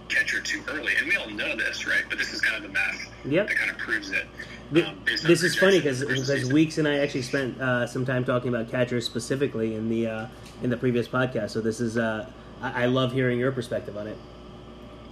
catcher 0.09 0.41
too 0.41 0.62
early. 0.68 0.95
And 0.97 1.09
we 1.09 1.16
all 1.16 1.31
know 1.31 1.57
this, 1.57 1.87
right? 1.87 2.03
But 2.09 2.18
this 2.18 2.33
is 2.33 2.41
kind 2.41 2.57
of 2.57 2.62
the 2.62 2.68
math 2.68 3.09
Yep. 3.25 3.49
that 3.49 3.57
kind 3.57 3.70
of 3.70 3.79
proves 3.79 4.11
it. 4.11 4.27
Um, 4.75 4.99
this 5.07 5.43
is 5.43 5.57
funny 5.57 5.79
because 5.79 6.05
because. 6.05 6.53
Weeks 6.53 6.79
and 6.79 6.89
I 6.89 6.99
actually 6.99 7.22
spent 7.22 7.61
uh, 7.61 7.87
some 7.87 8.05
time 8.05 8.25
talking 8.25 8.49
about 8.49 8.70
catchers 8.70 9.07
specifically 9.07 9.75
in 9.75 9.89
the 9.89 10.07
uh, 10.07 10.27
in 10.62 10.70
the 10.70 10.77
previous 10.77 11.07
podcast. 11.09 11.51
So 11.51 11.61
this 11.61 11.81
is 11.81 11.97
uh, 11.97 12.29
I-, 12.61 12.85
I 12.85 12.87
love 12.87 13.12
hearing 13.12 13.39
your 13.39 13.53
perspective 13.53 13.97
on 13.97 14.07
it. 14.09 14.18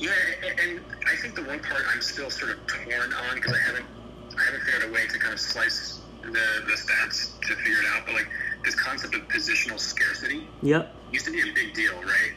Yeah, 0.03 0.11
and- 0.43 0.59
and 0.61 0.81
I 1.07 1.15
think 1.17 1.37
the 1.37 1.45
one 1.45 1.61
part 1.61 1.83
I'm 1.93 2.03
still 2.03 2.29
sort 2.29 2.51
of 2.51 2.67
torn 2.67 3.13
on 3.13 3.37
because 3.37 3.53
I 3.55 3.59
haven't 3.61 3.87
I 4.37 4.45
haven't 4.47 4.63
figured 4.63 4.83
out 4.83 4.89
a 4.89 4.93
way 4.93 5.07
to 5.07 5.19
kind 5.19 5.35
of 5.35 5.39
slice 5.41 6.01
the, 6.23 6.31
the 6.31 6.73
stats 6.73 7.39
to 7.43 7.55
figure 7.57 7.81
it 7.81 7.87
out. 7.95 8.07
But 8.07 8.15
like 8.15 8.29
this 8.65 8.75
concept 8.75 9.15
of 9.15 9.29
positional 9.29 9.79
scarcity 9.79 10.49
Yep. 10.63 10.93
used 11.13 11.27
to 11.27 11.31
be 11.33 11.41
a 11.49 11.53
big 11.53 11.75
deal, 11.75 11.95
right? 12.03 12.33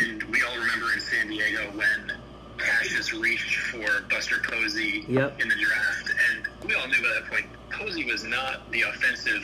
And 0.00 0.22
we 0.24 0.42
all 0.44 0.56
remember 0.56 0.92
in 0.94 1.00
San 1.00 1.26
Diego 1.28 1.70
when 1.74 2.12
Cassius 2.56 3.12
reached 3.12 3.56
for 3.66 4.02
Buster 4.08 4.36
Posey 4.44 5.04
Yep. 5.08 5.40
in 5.42 5.48
the 5.48 5.56
draft, 5.56 6.10
and 6.30 6.48
we 6.68 6.74
all 6.74 6.86
knew 6.86 7.02
by 7.02 7.08
that 7.20 7.26
point 7.28 7.46
Posey 7.70 8.04
was 8.04 8.22
not 8.24 8.70
the 8.70 8.82
offensive, 8.82 9.42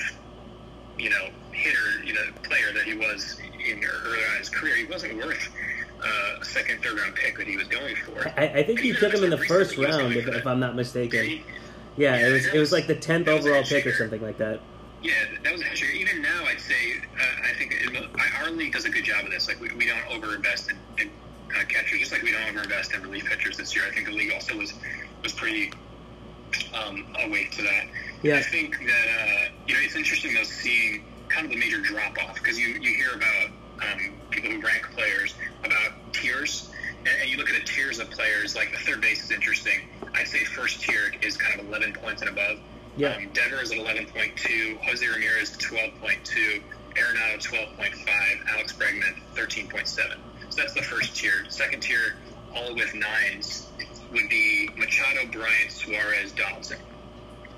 you 0.98 1.10
know, 1.10 1.28
hitter, 1.52 2.04
you 2.04 2.14
know, 2.14 2.22
player 2.44 2.72
that 2.72 2.84
he 2.84 2.94
was 2.94 3.38
in 3.66 3.82
early 3.84 4.24
on 4.24 4.32
in 4.34 4.38
his 4.38 4.48
career. 4.48 4.76
He 4.76 4.84
wasn't 4.84 5.16
worth 5.16 5.48
uh, 6.02 6.42
second, 6.42 6.82
third 6.82 6.98
round 6.98 7.14
pick 7.14 7.36
that 7.38 7.46
he 7.46 7.56
was 7.56 7.68
going 7.68 7.96
for. 7.96 8.28
I, 8.38 8.46
I 8.46 8.62
think 8.62 8.82
you 8.82 8.94
took 8.94 9.12
him 9.14 9.24
in 9.24 9.30
the 9.30 9.38
first 9.38 9.72
he 9.74 9.84
round, 9.84 10.14
if, 10.14 10.26
if. 10.28 10.46
I'm 10.46 10.60
not 10.60 10.74
mistaken. 10.76 11.24
He- 11.24 11.44
Yeah, 11.96 12.16
it 12.28 12.30
was 12.32 12.46
it 12.46 12.58
was 12.58 12.72
like 12.72 12.86
the 12.86 12.94
tenth 12.94 13.26
overall 13.28 13.62
pick 13.62 13.86
or 13.86 13.94
something 13.94 14.20
like 14.20 14.36
that. 14.38 14.60
Yeah, 15.02 15.12
that 15.44 15.52
was 15.52 15.62
actually 15.62 15.98
even 16.00 16.20
now. 16.20 16.44
I'd 16.44 16.60
say 16.60 16.74
uh, 17.18 17.48
I 17.50 17.54
think 17.54 17.74
it, 17.74 18.10
our 18.42 18.50
league 18.50 18.72
does 18.72 18.84
a 18.84 18.90
good 18.90 19.04
job 19.04 19.24
of 19.24 19.30
this. 19.30 19.48
Like 19.48 19.60
we, 19.60 19.68
we 19.74 19.86
don't 19.86 19.98
overinvest 20.10 20.70
in, 20.70 20.78
in 20.98 21.10
uh, 21.54 21.64
catchers, 21.68 22.00
just 22.00 22.12
like 22.12 22.22
we 22.22 22.32
don't 22.32 22.42
overinvest 22.42 22.94
in 22.94 23.02
relief 23.02 23.24
pitchers 23.26 23.56
this 23.56 23.74
year. 23.74 23.84
I 23.86 23.94
think 23.94 24.06
the 24.06 24.12
league 24.12 24.32
also 24.32 24.56
was 24.56 24.74
was 25.22 25.32
pretty 25.32 25.72
um, 26.74 27.06
awake 27.24 27.50
to 27.52 27.62
that. 27.62 27.84
Yeah. 28.22 28.36
I 28.36 28.42
think 28.42 28.76
that 28.78 29.06
uh, 29.50 29.52
you 29.66 29.74
know 29.74 29.80
it's 29.82 29.94
interesting 29.96 30.34
though 30.34 30.42
seeing 30.42 31.04
kind 31.28 31.44
of 31.46 31.50
the 31.52 31.58
major 31.58 31.80
drop 31.80 32.16
off 32.28 32.34
because 32.34 32.58
you 32.58 32.68
you 32.68 32.94
hear 32.96 33.12
about 33.14 33.50
um, 33.82 34.12
people 34.30 34.50
who 34.50 34.60
rank 34.60 34.88
players 34.94 35.34
about 35.64 36.12
tiers, 36.12 36.70
and, 37.00 37.08
and 37.22 37.30
you 37.30 37.36
look 37.36 37.48
at 37.50 37.54
the 37.60 37.64
tiers 37.66 37.98
of 37.98 38.10
players, 38.10 38.54
like 38.56 38.70
the 38.72 38.78
third 38.78 39.00
base 39.00 39.24
is 39.24 39.30
interesting. 39.30 39.80
I'd 40.14 40.28
say 40.28 40.44
first 40.44 40.80
tier 40.82 41.12
is 41.22 41.36
kind 41.36 41.60
of 41.60 41.66
11 41.68 41.92
points 41.94 42.22
and 42.22 42.30
above. 42.30 42.58
Yeah. 42.96 43.16
Um, 43.16 43.28
Devers 43.34 43.70
is 43.70 43.72
at 43.72 43.78
11.2, 43.78 44.78
Jose 44.82 45.06
Ramirez 45.06 45.56
12.2, 45.58 46.62
Arenado 46.94 47.36
12.5, 47.44 48.46
Alex 48.48 48.72
Bregman 48.72 49.14
13.7. 49.34 49.86
So 50.48 50.56
that's 50.56 50.72
the 50.72 50.82
first 50.82 51.14
tier. 51.16 51.44
Second 51.50 51.80
tier, 51.82 52.14
all 52.54 52.74
with 52.74 52.94
nines, 52.94 53.68
would 54.12 54.28
be 54.30 54.70
Machado, 54.76 55.26
Bryant, 55.30 55.70
Suarez, 55.72 56.32
Donaldson. 56.32 56.78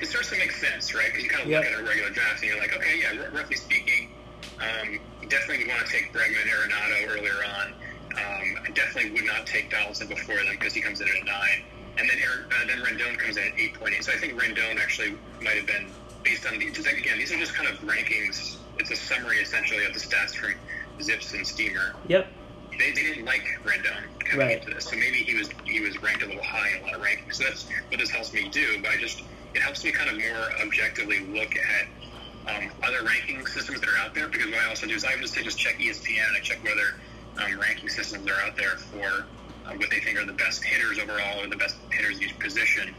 It 0.01 0.07
starts 0.09 0.31
to 0.31 0.39
make 0.39 0.51
sense, 0.53 0.95
right? 0.95 1.07
Because 1.07 1.23
you 1.25 1.31
kind 1.31 1.43
of 1.45 1.49
Yep. 1.51 1.64
look 1.64 1.73
at 1.73 1.81
a 1.81 1.85
regular 1.85 2.11
draft 2.11 2.43
and 2.43 2.51
you're 2.51 2.59
like, 2.61 2.75
okay, 2.75 3.01
yeah, 3.01 3.21
r- 3.23 3.31
roughly 3.31 3.57
speaking, 3.57 4.11
um, 4.61 4.99
definitely 5.29 5.65
would 5.65 5.73
want 5.75 5.87
to 5.87 5.93
take 5.93 6.13
Bregman, 6.13 6.43
and 6.43 6.51
Arenado 6.51 7.17
earlier 7.17 7.39
on. 7.59 7.73
Um, 8.19 8.59
I 8.67 8.71
definitely 8.73 9.13
would 9.13 9.25
not 9.25 9.47
take 9.47 9.71
Donaldson 9.71 10.09
before 10.09 10.37
them 10.37 10.57
because 10.59 10.73
he 10.75 10.81
comes 10.81 11.01
in 11.01 11.09
at 11.09 11.15
a 11.23 11.25
nine, 11.25 11.63
and 11.99 12.09
then 12.09 12.17
Aaron, 12.19 12.45
uh, 12.51 12.67
then 12.67 12.79
Rendon 12.81 13.19
comes 13.19 13.37
in 13.37 13.45
at 13.47 13.59
eight 13.59 13.75
point 13.75 13.95
eight. 13.95 14.05
So 14.05 14.13
I 14.13 14.17
think 14.17 14.35
Rendon 14.41 14.81
actually 14.81 15.17
might 15.41 15.57
have 15.57 15.67
been 15.67 15.91
based 16.25 16.47
on 16.47 16.59
the. 16.59 16.71
Just 16.71 16.87
like, 16.87 16.99
again, 16.99 17.19
these 17.19 17.31
are 17.33 17.39
just 17.39 17.55
kind 17.55 17.69
of 17.69 17.79
rankings. 17.81 18.57
It's 18.79 18.91
a 18.91 18.97
summary 18.97 19.37
essentially 19.39 19.85
of 19.85 19.93
the 19.93 20.01
stats 20.01 20.35
from 20.35 20.55
Zips 21.01 21.33
and 21.35 21.47
Steamer. 21.47 21.95
Yep. 22.09 22.27
They, 22.79 22.93
they 22.93 23.03
didn't 23.03 23.25
like 23.25 23.43
Rendon 23.65 24.03
coming 24.21 24.47
Right. 24.47 24.59
into 24.63 24.75
this, 24.75 24.85
so 24.85 24.97
maybe 24.97 25.19
he 25.19 25.37
was 25.37 25.49
he 25.65 25.81
was 25.81 26.01
ranked 26.03 26.23
a 26.23 26.27
little 26.27 26.43
high 26.43 26.71
in 26.77 26.83
a 26.83 26.87
lot 26.87 26.95
of 26.95 27.03
rankings. 27.03 27.35
So 27.35 27.45
that's 27.45 27.67
what 27.91 27.99
this 28.01 28.11
helps 28.11 28.33
me 28.33 28.49
do. 28.49 28.81
But 28.83 28.93
I 28.93 28.97
just 28.97 29.23
it 29.55 29.61
helps 29.63 29.85
me 29.85 29.93
kind 29.93 30.11
of 30.11 30.17
more 30.19 30.63
objectively 30.63 31.21
look 31.21 31.55
at 31.57 31.87
um, 32.49 32.70
other 32.82 33.05
ranking 33.05 33.44
systems 33.46 33.80
that 33.80 33.88
are 33.88 33.99
out 33.99 34.14
there 34.14 34.28
because 34.28 34.46
what 34.46 34.61
I 34.61 34.68
also 34.68 34.86
do 34.86 34.94
is 34.94 35.05
I 35.05 35.16
just 35.16 35.34
just 35.34 35.59
check 35.59 35.78
ESPN 35.78 36.26
and 36.26 36.36
I 36.36 36.40
check 36.40 36.62
whether 36.64 36.94
um, 37.38 37.59
ranking 37.61 37.88
systems 37.88 38.28
are 38.28 38.40
out 38.40 38.57
there 38.57 38.76
for 38.76 39.26
uh, 39.66 39.74
what 39.74 39.90
they 39.90 40.01
think 40.01 40.18
are 40.18 40.24
the 40.24 40.32
best 40.32 40.64
hitters 40.64 40.99
overall 40.99 41.42
or 41.42 41.46
the 41.46 41.57
best 41.57 41.76
hitters 41.90 42.18
in 42.18 42.24
each 42.24 42.38
position, 42.38 42.94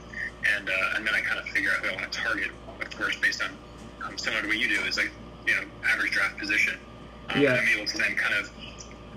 and 0.56 0.70
uh, 0.70 0.96
and 0.96 1.06
then 1.06 1.14
I 1.14 1.22
kind 1.22 1.40
of 1.40 1.48
figure 1.48 1.72
out 1.72 1.78
who 1.78 1.90
I 1.90 1.96
want 1.96 2.12
to 2.12 2.20
target, 2.20 2.52
of 2.82 2.98
course, 2.98 3.18
based 3.18 3.42
on 3.42 3.50
um, 4.06 4.18
similar 4.18 4.42
to 4.42 4.48
what 4.48 4.58
you 4.58 4.68
do 4.70 4.82
is 4.86 4.98
like 4.98 5.12
you 5.46 5.56
know 5.56 5.64
average 5.88 6.12
draft 6.12 6.38
position. 6.38 6.78
Um, 7.30 7.42
Yeah. 7.42 7.54
I'm 7.54 7.68
able 7.78 7.86
to 7.86 7.98
then 7.98 8.16
kind 8.16 8.36
of 8.36 8.52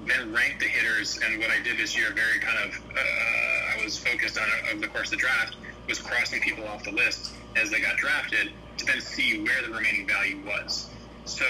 then 0.07 0.33
rank 0.33 0.59
the 0.59 0.67
hitters. 0.67 1.21
And 1.25 1.39
what 1.41 1.51
I 1.51 1.63
did 1.63 1.79
this 1.79 1.97
year, 1.97 2.13
very 2.13 2.41
kind 2.41 2.59
of, 2.69 2.77
uh, 2.91 3.81
I 3.81 3.85
was 3.85 3.97
focused 3.97 4.37
on 4.37 4.45
over 4.71 4.81
the 4.81 4.89
course 4.89 5.07
of 5.07 5.13
the 5.13 5.17
draft, 5.19 5.57
was 5.89 6.01
crossing 6.01 6.41
people 6.41 6.67
off 6.67 6.83
the 6.85 6.91
list 6.91 7.33
as 7.57 7.71
they 7.71 7.81
got 7.81 7.97
drafted 7.97 8.53
to 8.87 8.93
then 8.93 9.01
see 9.01 9.43
where 9.43 9.63
the 9.67 9.75
remaining 9.75 10.07
value 10.07 10.39
was. 10.45 10.91
So 11.25 11.45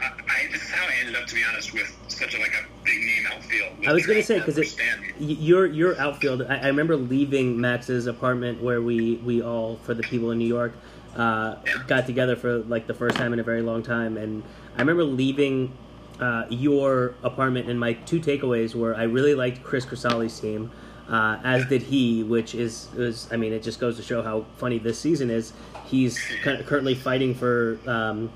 I, 0.00 0.06
I 0.06 0.48
this 0.52 0.62
is 0.62 0.70
how 0.70 0.86
I 0.86 0.94
ended 1.00 1.16
up, 1.16 1.26
to 1.26 1.34
be 1.34 1.42
honest, 1.44 1.72
with 1.72 1.94
such 2.08 2.34
a 2.34 2.38
like 2.38 2.52
a 2.54 2.84
big 2.84 2.98
name 3.00 3.26
outfield. 3.32 3.86
I 3.86 3.92
was 3.92 4.06
gonna 4.06 4.22
say 4.22 4.40
because 4.40 4.76
your 5.18 5.66
your 5.66 5.98
outfield. 5.98 6.42
I, 6.42 6.56
I 6.58 6.66
remember 6.68 6.96
leaving 6.96 7.60
Max's 7.60 8.06
apartment 8.06 8.62
where 8.62 8.82
we 8.82 9.16
we 9.16 9.42
all 9.42 9.76
for 9.84 9.94
the 9.94 10.02
people 10.02 10.30
in 10.30 10.38
New 10.38 10.48
York 10.48 10.72
uh, 11.16 11.56
Yeah. 11.66 11.82
got 11.86 12.06
together 12.06 12.36
for 12.36 12.58
like 12.58 12.86
the 12.86 12.94
first 12.94 13.16
time 13.16 13.32
in 13.32 13.38
a 13.40 13.42
very 13.42 13.62
long 13.62 13.82
time, 13.82 14.16
and 14.16 14.42
I 14.76 14.80
remember 14.80 15.04
leaving 15.04 15.72
uh, 16.20 16.46
your 16.48 17.14
apartment, 17.22 17.68
and 17.68 17.78
my 17.78 17.94
two 17.94 18.20
takeaways 18.20 18.74
were 18.74 18.94
I 18.94 19.04
really 19.04 19.34
liked 19.34 19.62
Chris 19.62 19.84
Crisali's 19.84 20.38
team. 20.38 20.70
Uh, 21.08 21.38
as 21.44 21.66
did 21.66 21.82
he, 21.82 22.22
which 22.22 22.54
is, 22.54 22.88
is, 22.96 23.28
I 23.30 23.36
mean, 23.36 23.52
it 23.52 23.62
just 23.62 23.80
goes 23.80 23.96
to 23.96 24.02
show 24.02 24.22
how 24.22 24.46
funny 24.56 24.78
this 24.78 24.98
season 24.98 25.30
is. 25.30 25.52
He's 25.92 26.18
currently 26.42 26.94
fighting 26.94 27.34
for 27.34 27.78
um, 27.86 28.32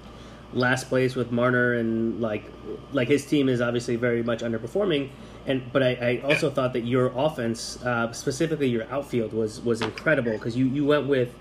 last 0.52 0.88
place 0.88 1.16
with 1.16 1.32
Marner 1.32 1.72
and 1.72 2.20
like 2.20 2.44
like 2.92 3.08
his 3.08 3.24
team 3.24 3.48
is 3.48 3.62
obviously 3.62 3.96
very 3.96 4.22
much 4.22 4.42
underperforming. 4.42 5.08
And 5.46 5.72
but 5.72 5.82
I, 5.82 6.20
I 6.24 6.28
also 6.28 6.50
thought 6.50 6.74
that 6.74 6.84
your 6.84 7.12
offense, 7.16 7.82
uh, 7.82 8.12
specifically 8.12 8.68
your 8.68 8.84
outfield, 8.90 9.32
was 9.32 9.60
was 9.62 9.80
incredible 9.80 10.32
because 10.32 10.54
you, 10.54 10.66
you 10.66 10.84
went 10.84 11.06
with 11.06 11.34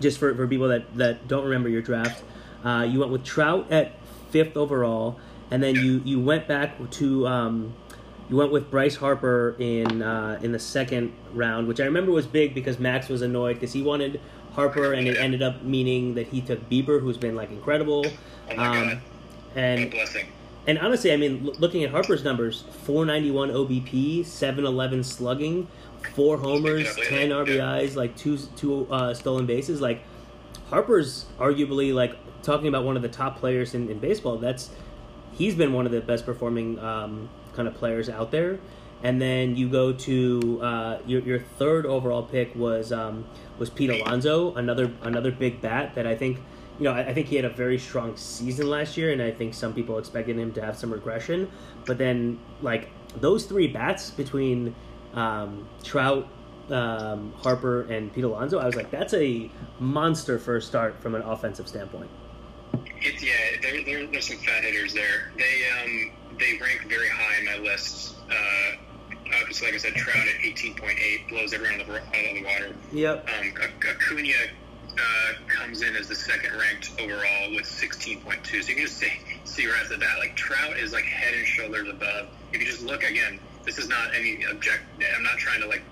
just 0.00 0.18
for, 0.18 0.34
for 0.34 0.46
people 0.46 0.68
that, 0.68 0.94
that 0.96 1.28
don't 1.28 1.44
remember 1.44 1.70
your 1.70 1.80
draft, 1.80 2.22
uh, 2.62 2.86
you 2.88 2.98
went 3.00 3.10
with 3.10 3.24
Trout 3.24 3.72
at 3.72 3.92
fifth 4.30 4.56
overall, 4.56 5.18
and 5.50 5.62
then 5.62 5.76
you, 5.76 6.02
you 6.04 6.20
went 6.20 6.46
back 6.46 6.78
to 6.90 7.26
um, 7.26 7.74
you 8.28 8.36
went 8.36 8.52
with 8.52 8.70
Bryce 8.70 8.96
Harper 8.96 9.56
in 9.58 10.02
uh, 10.02 10.38
in 10.42 10.52
the 10.52 10.58
second 10.58 11.12
round, 11.32 11.68
which 11.68 11.80
I 11.80 11.84
remember 11.84 12.12
was 12.12 12.26
big 12.26 12.54
because 12.54 12.78
Max 12.78 13.08
was 13.08 13.22
annoyed 13.22 13.54
because 13.54 13.72
he 13.72 13.82
wanted 13.82 14.20
Harper, 14.54 14.92
and 14.92 15.08
it 15.08 15.16
ended 15.16 15.42
up 15.42 15.62
meaning 15.62 16.14
that 16.14 16.26
he 16.28 16.40
took 16.40 16.68
Bieber, 16.68 17.00
who's 17.00 17.16
been 17.16 17.34
like 17.36 17.50
incredible. 17.50 18.04
Oh 18.06 18.54
my 18.54 18.56
God. 18.56 18.92
Um, 18.92 19.00
a 19.54 19.58
and 19.58 19.94
and 20.66 20.78
honestly, 20.78 21.12
I 21.12 21.16
mean, 21.16 21.46
l- 21.46 21.54
looking 21.58 21.84
at 21.84 21.90
Harper's 21.90 22.22
numbers, 22.24 22.64
491 22.84 23.50
OBP, 23.50 24.24
711 24.24 25.04
slugging, 25.04 25.66
four 26.14 26.38
homers, 26.38 26.96
Yeah, 26.96 27.04
10 27.04 27.30
yeah. 27.30 27.36
RBIs, 27.36 27.96
like 27.96 28.16
two 28.16 28.38
two 28.56 28.86
uh, 28.90 29.14
stolen 29.14 29.46
bases. 29.46 29.80
Like 29.80 30.02
Harper's 30.68 31.26
arguably 31.38 31.92
like 31.94 32.16
talking 32.42 32.68
about 32.68 32.84
one 32.84 32.96
of 32.96 33.02
the 33.02 33.08
top 33.08 33.38
players 33.38 33.74
in, 33.74 33.88
in 33.90 33.98
baseball. 33.98 34.36
That's 34.38 34.70
he's 35.32 35.54
been 35.54 35.72
one 35.72 35.86
of 35.86 35.92
the 35.92 36.00
best 36.00 36.24
performing 36.26 36.78
um, 36.78 37.28
kind 37.54 37.66
of 37.68 37.74
players 37.74 38.08
out 38.08 38.30
there. 38.30 38.58
And 39.02 39.20
then 39.20 39.56
you 39.56 39.68
go 39.68 39.92
to 39.92 40.60
uh, 40.62 40.98
your 41.06 41.20
your 41.22 41.38
third 41.40 41.86
overall 41.86 42.22
pick 42.22 42.54
was 42.54 42.92
um, 42.92 43.24
was 43.58 43.68
Pete 43.68 43.90
Alonso, 43.90 44.54
another 44.54 44.92
another 45.02 45.32
big 45.32 45.60
bat 45.60 45.94
that 45.96 46.06
I 46.06 46.14
think 46.14 46.38
you 46.78 46.84
know 46.84 46.92
I, 46.92 47.08
I 47.08 47.14
think 47.14 47.26
he 47.26 47.36
had 47.36 47.44
a 47.44 47.50
very 47.50 47.78
strong 47.78 48.16
season 48.16 48.70
last 48.70 48.96
year, 48.96 49.12
and 49.12 49.20
I 49.20 49.32
think 49.32 49.54
some 49.54 49.74
people 49.74 49.98
expected 49.98 50.38
him 50.38 50.52
to 50.54 50.64
have 50.64 50.76
some 50.76 50.92
regression. 50.92 51.50
But 51.84 51.98
then 51.98 52.38
like 52.60 52.90
those 53.20 53.44
three 53.44 53.66
bats 53.66 54.10
between 54.10 54.74
um, 55.14 55.68
Trout, 55.82 56.28
um, 56.70 57.32
Harper, 57.38 57.82
and 57.82 58.12
Pete 58.12 58.24
Alonso, 58.24 58.58
I 58.58 58.66
was 58.66 58.76
like, 58.76 58.90
that's 58.90 59.14
a 59.14 59.50
monster 59.80 60.38
first 60.38 60.68
start 60.68 61.00
from 61.02 61.14
an 61.14 61.22
offensive 61.22 61.68
standpoint. 61.68 62.10
It's 63.00 63.22
yeah, 63.22 63.32
there, 63.60 63.84
there, 63.84 64.06
there's 64.06 64.28
some 64.28 64.38
fat 64.38 64.62
hitters 64.62 64.94
there. 64.94 65.32
They 65.36 65.64
um 65.82 66.12
they 66.38 66.58
rank 66.58 66.86
very 66.88 67.08
high 67.08 67.38
in 67.40 67.44
my 67.44 67.58
list. 67.68 68.16
Uh, 68.30 68.76
obviously, 69.40 69.68
like 69.68 69.74
I 69.74 69.78
said, 69.78 69.94
Trout 69.94 70.26
at 70.26 70.40
18.8 70.42 71.28
blows 71.28 71.52
everyone 71.52 71.80
out 71.80 71.80
of 71.82 71.86
the, 71.88 71.94
out 71.94 72.02
of 72.02 72.34
the 72.34 72.44
water. 72.44 72.76
Yep. 72.92 73.28
Um, 73.28 73.54
Acuna 73.88 74.32
uh, 74.98 75.32
comes 75.48 75.82
in 75.82 75.96
as 75.96 76.08
the 76.08 76.14
second 76.14 76.52
ranked 76.58 76.92
overall 77.00 77.54
with 77.54 77.64
16.2. 77.64 78.46
So 78.46 78.56
you 78.56 78.62
can 78.74 78.84
just 78.84 78.98
see, 78.98 79.12
see 79.44 79.66
right 79.66 79.82
off 79.82 79.88
the 79.88 79.98
bat, 79.98 80.18
like 80.18 80.36
Trout 80.36 80.76
is 80.76 80.92
like 80.92 81.04
head 81.04 81.34
and 81.34 81.46
shoulders 81.46 81.88
above. 81.88 82.28
If 82.52 82.60
you 82.60 82.66
just 82.66 82.82
look 82.82 83.02
again, 83.02 83.40
this 83.64 83.78
is 83.78 83.88
not 83.88 84.14
any 84.14 84.44
object. 84.46 84.82
I'm 85.16 85.22
not 85.22 85.38
trying 85.38 85.60
to 85.62 85.68
like, 85.68 85.82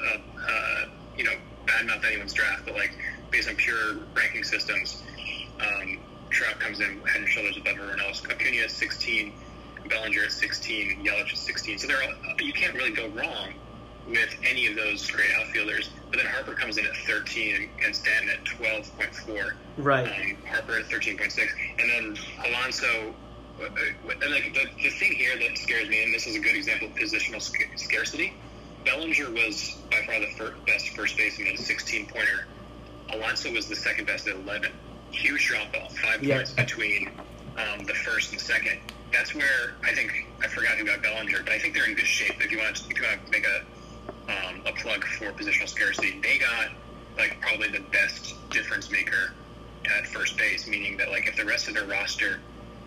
uh, 0.00 0.18
uh, 0.48 0.84
you 1.16 1.24
know, 1.24 1.34
badmouth 1.66 2.04
anyone's 2.04 2.32
draft, 2.32 2.64
but 2.64 2.74
like 2.74 2.92
based 3.30 3.48
on 3.48 3.56
pure 3.56 3.98
ranking 4.14 4.44
systems, 4.44 5.02
um, 5.60 5.98
Trout 6.30 6.58
comes 6.60 6.80
in 6.80 7.00
head 7.00 7.22
and 7.22 7.28
shoulders 7.28 7.56
above 7.56 7.74
everyone 7.74 8.00
else. 8.00 8.22
Acuna 8.24 8.64
is 8.64 8.72
16, 8.72 9.32
Bellinger 9.88 10.24
at 10.24 10.32
16, 10.32 11.04
Yelich 11.04 11.32
at 11.32 11.36
16. 11.38 11.78
So 11.78 11.86
they're 11.86 12.02
all, 12.02 12.12
you 12.40 12.52
can't 12.52 12.74
really 12.74 12.92
go 12.92 13.08
wrong 13.08 13.54
with 14.08 14.34
any 14.44 14.66
of 14.66 14.76
those 14.76 15.08
great 15.10 15.30
outfielders. 15.40 15.90
But 16.10 16.18
then 16.18 16.26
Harper 16.26 16.54
comes 16.54 16.78
in 16.78 16.86
at 16.86 16.96
13 17.06 17.70
and, 17.84 17.94
Stanton 17.94 18.30
at 18.30 18.44
12.4. 18.44 19.52
Right. 19.78 20.06
Um, 20.08 20.36
Harper 20.46 20.78
at 20.78 20.86
13.6. 20.86 21.48
And 21.78 21.90
then 21.90 22.24
Alonso, 22.46 23.14
uh, 23.60 23.64
uh, 23.64 24.10
and 24.22 24.30
like 24.32 24.52
the, 24.54 24.66
the 24.82 24.90
thing 24.90 25.12
here 25.12 25.38
that 25.38 25.58
scares 25.58 25.88
me, 25.88 26.02
and 26.02 26.12
this 26.14 26.26
is 26.26 26.36
a 26.36 26.40
good 26.40 26.56
example 26.56 26.88
of 26.88 26.94
positional 26.94 27.40
sc- 27.40 27.68
scarcity, 27.76 28.32
Bellinger 28.84 29.30
was 29.30 29.76
by 29.90 29.98
far 30.06 30.18
the 30.18 30.54
best 30.66 30.88
first 30.90 31.16
baseman 31.16 31.48
at 31.48 31.54
a 31.54 31.62
16 31.62 32.06
pointer. 32.06 32.46
Alonso 33.12 33.52
was 33.52 33.68
the 33.68 33.76
second 33.76 34.06
best 34.06 34.26
at 34.26 34.36
11. 34.36 34.72
Huge 35.10 35.46
drop 35.46 35.74
off, 35.82 35.96
five 35.98 36.22
Yeah. 36.22 36.36
points 36.36 36.52
between 36.52 37.10
um, 37.56 37.84
the 37.84 37.94
first 37.94 38.32
and 38.32 38.40
second. 38.40 38.78
That's 39.12 39.34
where 39.34 39.74
I 39.82 39.92
think 39.92 40.26
I 40.42 40.48
forgot 40.48 40.78
who 40.78 40.84
got 40.84 41.02
Bellinger, 41.02 41.42
but 41.44 41.52
I 41.52 41.58
think 41.58 41.74
they're 41.74 41.88
in 41.88 41.94
good 41.94 42.06
shape. 42.06 42.34
If 42.40 42.50
you 42.52 42.58
want 42.58 42.76
to, 42.76 42.90
if 42.90 42.98
you 42.98 43.04
want 43.04 43.24
to 43.24 43.30
make 43.30 43.46
a 43.46 43.64
um, 44.30 44.62
a 44.66 44.72
plug 44.72 45.04
for 45.04 45.32
positional 45.32 45.68
scarcity, 45.68 46.20
they 46.22 46.38
got 46.38 46.68
like 47.18 47.40
probably 47.40 47.68
the 47.68 47.84
best 47.92 48.34
difference 48.50 48.90
maker 48.90 49.32
at 49.96 50.06
first 50.06 50.36
base, 50.36 50.68
meaning 50.68 50.96
that 50.98 51.10
like 51.10 51.26
if 51.26 51.36
the 51.36 51.44
rest 51.44 51.68
of 51.68 51.74
their 51.74 51.86
roster 51.86 52.40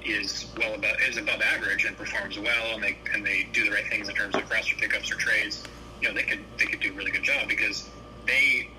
is 0.06 0.48
well 0.58 0.74
above 0.74 0.96
is 1.08 1.18
above 1.18 1.42
average 1.42 1.86
and 1.86 1.98
performs 1.98 2.38
well 2.38 2.74
and 2.74 2.84
they 2.84 2.98
and 3.14 3.26
they 3.26 3.48
do 3.54 3.64
the 3.66 3.72
right 3.72 3.88
things 3.88 4.10
in 4.10 4.16
terms 4.16 4.36
of 4.36 4.50
roster 4.50 4.76
pickups 4.76 5.12
or 5.12 5.16
trades, 5.16 5.64
you 6.02 6.08
know, 6.08 6.14
they 6.14 6.24
could 6.24 6.40
they 6.58 6.66
could 6.66 6.80
do 6.80 6.92
a 6.92 6.96
really 6.96 7.12
good 7.12 7.24
job 7.24 7.48
because 7.48 7.90
they 8.26 8.70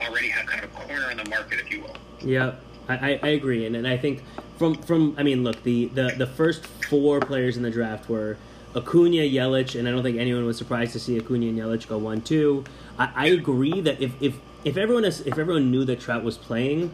already 0.00 0.28
have 0.28 0.46
kind 0.46 0.62
of 0.62 0.70
a 0.70 0.74
corner 0.74 1.10
on 1.10 1.16
the 1.16 1.28
market, 1.28 1.58
if 1.58 1.70
you 1.70 1.82
will. 1.82 1.96
Yeah, 2.20 2.56
I, 2.88 3.20
I, 3.22 3.28
agree, 3.28 3.66
and, 3.66 3.76
and 3.76 3.86
I 3.86 3.98
think 3.98 4.22
from 4.56 4.74
from 4.76 5.14
I 5.18 5.22
mean, 5.22 5.44
look, 5.44 5.62
the, 5.62 5.86
the 5.86 6.14
the 6.16 6.26
first 6.26 6.66
four 6.66 7.20
players 7.20 7.56
in 7.56 7.62
the 7.62 7.70
draft 7.70 8.08
were 8.08 8.38
Acuna, 8.74 9.22
Yelich, 9.22 9.78
and 9.78 9.86
I 9.86 9.90
don't 9.90 10.02
think 10.02 10.18
anyone 10.18 10.44
was 10.46 10.56
surprised 10.56 10.92
to 10.92 11.00
see 11.00 11.18
Acuna 11.18 11.46
and 11.46 11.58
Yelich 11.58 11.86
go 11.86 11.98
one 11.98 12.22
two. 12.22 12.64
I, 12.98 13.10
I 13.14 13.26
agree 13.26 13.80
that 13.82 14.00
if 14.00 14.12
if 14.22 14.38
if 14.64 14.76
everyone 14.76 15.04
is, 15.04 15.20
if 15.20 15.38
everyone 15.38 15.70
knew 15.70 15.84
that 15.84 16.00
Trout 16.00 16.24
was 16.24 16.38
playing, 16.38 16.92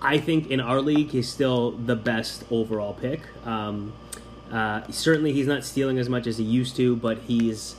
I 0.00 0.18
think 0.18 0.50
in 0.50 0.60
our 0.60 0.80
league 0.80 1.10
he's 1.10 1.28
still 1.28 1.72
the 1.72 1.96
best 1.96 2.44
overall 2.50 2.94
pick. 2.94 3.22
Um, 3.44 3.92
uh, 4.52 4.82
certainly, 4.90 5.32
he's 5.32 5.46
not 5.46 5.64
stealing 5.64 5.98
as 5.98 6.08
much 6.08 6.26
as 6.26 6.38
he 6.38 6.44
used 6.44 6.76
to, 6.76 6.94
but 6.94 7.18
he's 7.18 7.76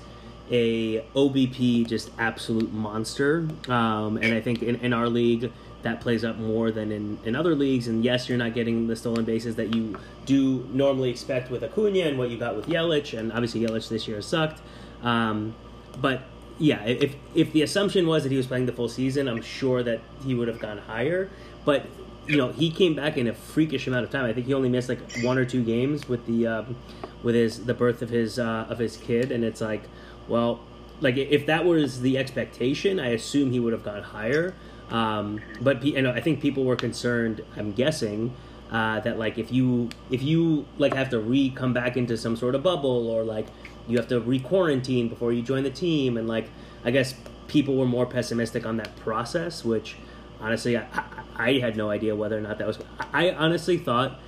a 0.52 1.02
OBP 1.16 1.88
just 1.88 2.12
absolute 2.20 2.72
monster, 2.74 3.48
um, 3.68 4.18
and 4.18 4.34
I 4.34 4.42
think 4.42 4.62
in, 4.62 4.76
in 4.78 4.94
our 4.94 5.08
league 5.10 5.52
that 5.86 6.02
plays 6.02 6.26
up 6.26 6.36
more 6.38 6.72
than 6.72 6.92
in, 6.92 7.20
in 7.26 7.36
other 7.36 7.56
leagues. 7.56 7.88
And 7.88 8.04
yes, 8.04 8.28
you're 8.28 8.40
not 8.40 8.56
getting 8.56 8.88
the 8.88 8.96
stolen 8.96 9.24
bases 9.24 9.56
that 9.58 9.76
you 9.76 9.96
do 10.26 10.68
normally 10.74 11.12
expect 11.12 11.52
with 11.52 11.64
Acuna 11.64 12.00
and 12.00 12.18
what 12.18 12.32
you 12.32 12.40
got 12.40 12.56
with 12.56 12.66
Yelich, 12.66 13.18
and 13.18 13.32
obviously 13.32 13.62
Yelich 13.62 13.88
this 13.88 14.08
year 14.08 14.18
has 14.18 14.26
sucked. 14.26 14.62
Um, 15.04 15.54
but 16.02 16.24
yeah, 16.58 16.84
if 16.86 17.16
if 17.36 17.54
the 17.54 17.62
assumption 17.62 18.08
was 18.08 18.24
that 18.24 18.32
he 18.32 18.38
was 18.38 18.48
playing 18.48 18.66
the 18.66 18.72
full 18.72 18.90
season, 18.90 19.28
I'm 19.28 19.44
sure 19.44 19.84
that 19.84 20.02
he 20.26 20.34
would 20.34 20.48
have 20.48 20.58
gone 20.58 20.80
higher. 20.80 21.30
But 21.66 21.86
you 22.28 22.38
know, 22.38 22.52
he 22.52 22.72
came 22.72 22.96
back 22.96 23.16
in 23.16 23.28
a 23.28 23.34
freakish 23.34 23.86
amount 23.86 24.06
of 24.06 24.10
time. 24.10 24.26
I 24.26 24.34
think 24.34 24.48
he 24.48 24.56
only 24.56 24.70
missed 24.70 24.90
like 24.90 25.00
one 25.22 25.38
or 25.38 25.46
two 25.46 25.64
games 25.64 26.10
with 26.10 26.26
the 26.26 26.48
um, 26.48 26.76
with 27.22 27.36
his 27.36 27.66
the 27.66 27.76
birth 27.76 28.02
of 28.02 28.10
his 28.10 28.40
uh, 28.40 28.66
of 28.68 28.80
his 28.80 28.98
kid, 28.98 29.32
and 29.32 29.44
it's 29.44 29.62
like, 29.62 29.84
well, 30.28 30.62
like 31.00 31.16
if 31.16 31.46
that 31.46 31.64
was 31.64 32.02
the 32.02 32.18
expectation, 32.18 33.00
I 33.00 33.10
assume 33.10 33.52
he 33.52 33.60
would 33.60 33.74
have 33.74 33.84
gone 33.84 34.02
higher. 34.02 34.56
Um, 34.90 35.42
but 35.62 35.84
you 35.84 36.02
know, 36.02 36.12
I 36.12 36.22
think 36.22 36.42
people 36.42 36.64
were 36.64 36.76
concerned. 36.76 37.44
I'm 37.58 37.72
guessing 37.72 38.36
uh, 38.72 39.00
that 39.02 39.18
like 39.18 39.38
if 39.38 39.52
you 39.52 39.90
if 40.12 40.22
you 40.22 40.66
like 40.78 40.94
have 40.94 41.10
to 41.10 41.20
re 41.20 41.50
come 41.50 41.74
back 41.74 41.98
into 41.98 42.18
some 42.18 42.36
sort 42.36 42.56
of 42.56 42.64
bubble 42.64 43.10
or 43.10 43.24
like 43.24 43.48
you 43.88 43.98
have 43.98 44.08
to 44.10 44.20
re 44.20 44.40
quarantine 44.40 45.10
before 45.10 45.32
you 45.32 45.42
join 45.42 45.64
the 45.64 45.70
team, 45.70 46.18
and 46.18 46.28
like 46.28 46.50
I 46.84 46.92
guess 46.92 47.16
people 47.48 47.76
were 47.76 47.86
more 47.86 48.06
pessimistic 48.06 48.66
on 48.66 48.78
that 48.78 48.96
process, 48.98 49.64
which 49.64 49.96
honestly 50.40 50.78
I, 50.78 50.88
I, 50.94 51.04
I 51.38 51.60
had 51.60 51.78
no 51.78 51.90
idea 51.90 52.16
whether 52.16 52.38
or 52.38 52.42
not 52.42 52.58
that 52.58 52.68
was. 52.68 52.80
I 53.14 53.32
honestly 53.32 53.78
thought 53.78 54.20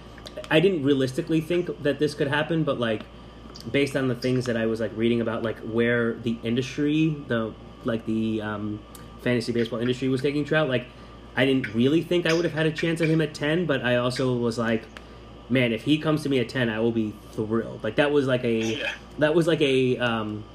I 0.50 0.60
didn't 0.60 0.84
realistically 0.84 1.42
think 1.42 1.84
that 1.84 2.00
this 2.00 2.14
could 2.14 2.28
happen, 2.28 2.64
but 2.64 2.80
like 2.80 3.04
based 3.72 3.96
on 3.96 4.08
the 4.08 4.16
things 4.16 4.46
that 4.46 4.58
I 4.58 4.66
was 4.66 4.80
like 4.80 4.92
reading 4.96 5.22
about, 5.22 5.44
like 5.44 5.58
where 5.60 6.14
the 6.14 6.38
industry, 6.44 7.16
the 7.28 7.54
like 7.84 8.06
the 8.06 8.42
um, 8.42 8.80
fantasy 9.28 9.52
baseball 9.52 9.80
industry 9.80 10.08
was 10.08 10.22
taking 10.22 10.46
Trout, 10.46 10.70
like 10.70 10.86
I 11.36 11.46
didn't 11.46 11.74
really 11.76 12.02
think 12.02 12.26
I 12.26 12.34
would 12.34 12.46
have 12.46 12.54
had 12.54 12.66
a 12.66 12.72
chance 12.72 13.02
at 13.02 13.10
him 13.10 13.22
at 13.22 13.34
ten, 13.34 13.66
but 13.66 13.84
I 13.84 13.98
also 13.98 14.36
was 14.36 14.58
like, 14.58 14.84
man, 15.50 15.74
if 15.74 15.84
he 15.84 15.98
comes 15.98 16.24
to 16.24 16.30
me 16.30 16.40
at 16.40 16.50
ten, 16.50 16.70
I 16.70 16.80
will 16.80 16.94
be 16.94 17.14
thrilled. 17.34 17.84
Like 17.84 17.96
that 17.98 18.12
was 18.12 18.26
like 18.26 18.44
a 18.44 18.82
that 19.20 19.36
was 19.36 19.46
like 19.46 19.62
a 19.62 19.98
um, 19.98 20.46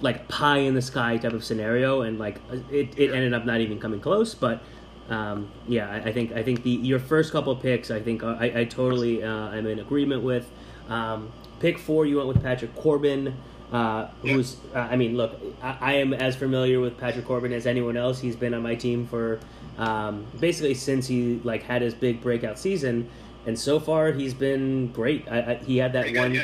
like 0.00 0.28
pie 0.28 0.58
in 0.58 0.74
the 0.74 0.82
sky 0.82 1.18
type 1.18 1.34
of 1.34 1.44
scenario, 1.44 2.00
and 2.00 2.18
like 2.18 2.40
it, 2.70 2.98
it 2.98 3.12
ended 3.12 3.34
up 3.34 3.44
not 3.44 3.60
even 3.60 3.78
coming 3.78 4.00
close. 4.00 4.34
But 4.34 4.62
um, 5.10 5.50
yeah, 5.68 5.90
I, 5.90 6.08
I 6.08 6.12
think 6.12 6.32
I 6.32 6.42
think 6.42 6.62
the 6.62 6.70
your 6.70 6.98
first 6.98 7.32
couple 7.32 7.54
picks, 7.54 7.90
I 7.90 8.00
think 8.00 8.22
uh, 8.22 8.36
I, 8.40 8.60
I 8.60 8.64
totally 8.64 9.22
uh, 9.22 9.50
am 9.50 9.66
in 9.66 9.78
agreement 9.78 10.22
with. 10.22 10.50
Um, 10.88 11.30
pick 11.60 11.78
four, 11.78 12.06
you 12.06 12.16
went 12.16 12.28
with 12.28 12.42
Patrick 12.42 12.74
Corbin. 12.74 13.36
Uh, 13.72 14.08
who's 14.22 14.56
uh, 14.74 14.78
I 14.78 14.96
mean, 14.96 15.16
look, 15.16 15.38
I, 15.62 15.76
I 15.80 15.92
am 15.94 16.12
as 16.12 16.34
familiar 16.34 16.80
with 16.80 16.98
Patrick 16.98 17.24
Corbin 17.24 17.52
as 17.52 17.66
anyone 17.66 17.96
else. 17.96 18.18
He's 18.18 18.34
been 18.34 18.52
on 18.52 18.62
my 18.62 18.74
team 18.74 19.06
for 19.06 19.38
um, 19.78 20.26
basically 20.40 20.74
since 20.74 21.06
he 21.06 21.40
like 21.44 21.62
had 21.62 21.80
his 21.80 21.94
big 21.94 22.20
breakout 22.20 22.58
season, 22.58 23.08
and 23.46 23.58
so 23.58 23.78
far 23.78 24.10
he's 24.12 24.34
been 24.34 24.88
great. 24.88 25.26
I, 25.30 25.38
I, 25.38 25.54
he 25.54 25.76
had 25.76 25.92
that 25.92 26.14
one. 26.16 26.40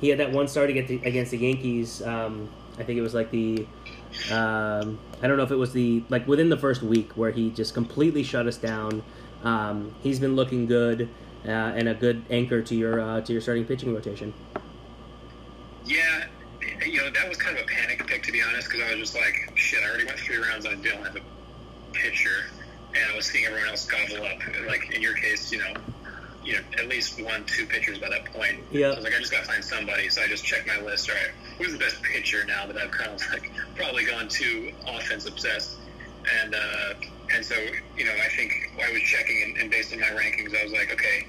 He 0.00 0.08
had 0.08 0.18
that 0.20 0.32
one 0.32 0.48
start 0.48 0.70
against 0.70 0.88
the, 0.88 0.96
against 1.04 1.32
the 1.32 1.38
Yankees. 1.38 2.02
Um, 2.02 2.48
I 2.78 2.84
think 2.84 2.98
it 2.98 3.02
was 3.02 3.14
like 3.14 3.30
the. 3.30 3.66
Um, 4.32 4.98
I 5.22 5.28
don't 5.28 5.36
know 5.36 5.42
if 5.42 5.50
it 5.50 5.56
was 5.56 5.72
the 5.72 6.02
like 6.08 6.26
within 6.26 6.48
the 6.48 6.56
first 6.56 6.82
week 6.82 7.12
where 7.16 7.30
he 7.30 7.50
just 7.50 7.74
completely 7.74 8.22
shut 8.22 8.46
us 8.46 8.56
down. 8.56 9.02
Um, 9.42 9.94
he's 10.02 10.20
been 10.20 10.36
looking 10.36 10.66
good 10.66 11.08
uh, 11.46 11.50
and 11.50 11.88
a 11.88 11.94
good 11.94 12.22
anchor 12.30 12.62
to 12.62 12.74
your 12.74 13.00
uh, 13.00 13.20
to 13.22 13.32
your 13.32 13.42
starting 13.42 13.64
pitching 13.64 13.94
rotation. 13.94 14.32
Yeah, 15.84 16.26
that 17.14 17.28
was 17.28 17.38
kind 17.38 17.56
of 17.56 17.64
a 17.64 17.66
panic 17.66 18.06
pick 18.06 18.22
to 18.24 18.32
be 18.32 18.42
honest, 18.42 18.68
because 18.68 18.86
I 18.86 18.90
was 18.94 19.10
just 19.10 19.14
like, 19.14 19.52
shit, 19.56 19.82
I 19.82 19.88
already 19.88 20.06
went 20.06 20.18
three 20.18 20.36
rounds 20.38 20.66
on 20.66 20.82
Dylan 20.82 21.08
as 21.08 21.16
a 21.16 21.20
pitcher, 21.92 22.46
and 22.94 23.12
I 23.12 23.16
was 23.16 23.26
seeing 23.26 23.44
everyone 23.46 23.68
else 23.68 23.86
gobble 23.86 24.24
up. 24.24 24.38
Like 24.66 24.90
in 24.94 25.02
your 25.02 25.14
case, 25.14 25.52
you 25.52 25.58
know, 25.58 25.74
you 26.44 26.54
know, 26.54 26.60
at 26.78 26.88
least 26.88 27.22
one, 27.22 27.44
two 27.44 27.66
pitchers 27.66 27.98
by 27.98 28.08
that 28.08 28.24
point. 28.26 28.60
Yeah. 28.70 28.90
So 28.90 28.92
I 28.92 28.96
was 28.96 29.04
like, 29.04 29.14
I 29.14 29.18
just 29.18 29.32
got 29.32 29.40
to 29.40 29.46
find 29.46 29.64
somebody. 29.64 30.08
So 30.08 30.22
I 30.22 30.26
just 30.26 30.44
checked 30.44 30.66
my 30.66 30.80
list. 30.80 31.10
All 31.10 31.16
right, 31.16 31.30
who's 31.58 31.72
the 31.72 31.78
best 31.78 32.02
pitcher 32.02 32.44
now 32.46 32.66
that 32.66 32.76
I've 32.76 32.90
kind 32.90 33.10
of 33.10 33.20
like 33.32 33.50
probably 33.76 34.04
gone 34.04 34.28
too 34.28 34.72
offense 34.86 35.26
obsessed, 35.26 35.76
and 36.42 36.54
uh, 36.54 36.94
and 37.34 37.44
so 37.44 37.54
you 37.96 38.04
know, 38.04 38.14
I 38.24 38.28
think 38.28 38.52
I 38.82 38.90
was 38.92 39.02
checking 39.02 39.42
and, 39.42 39.56
and 39.58 39.70
based 39.70 39.92
on 39.92 40.00
my 40.00 40.06
rankings, 40.06 40.58
I 40.58 40.64
was 40.64 40.72
like, 40.72 40.92
okay. 40.92 41.26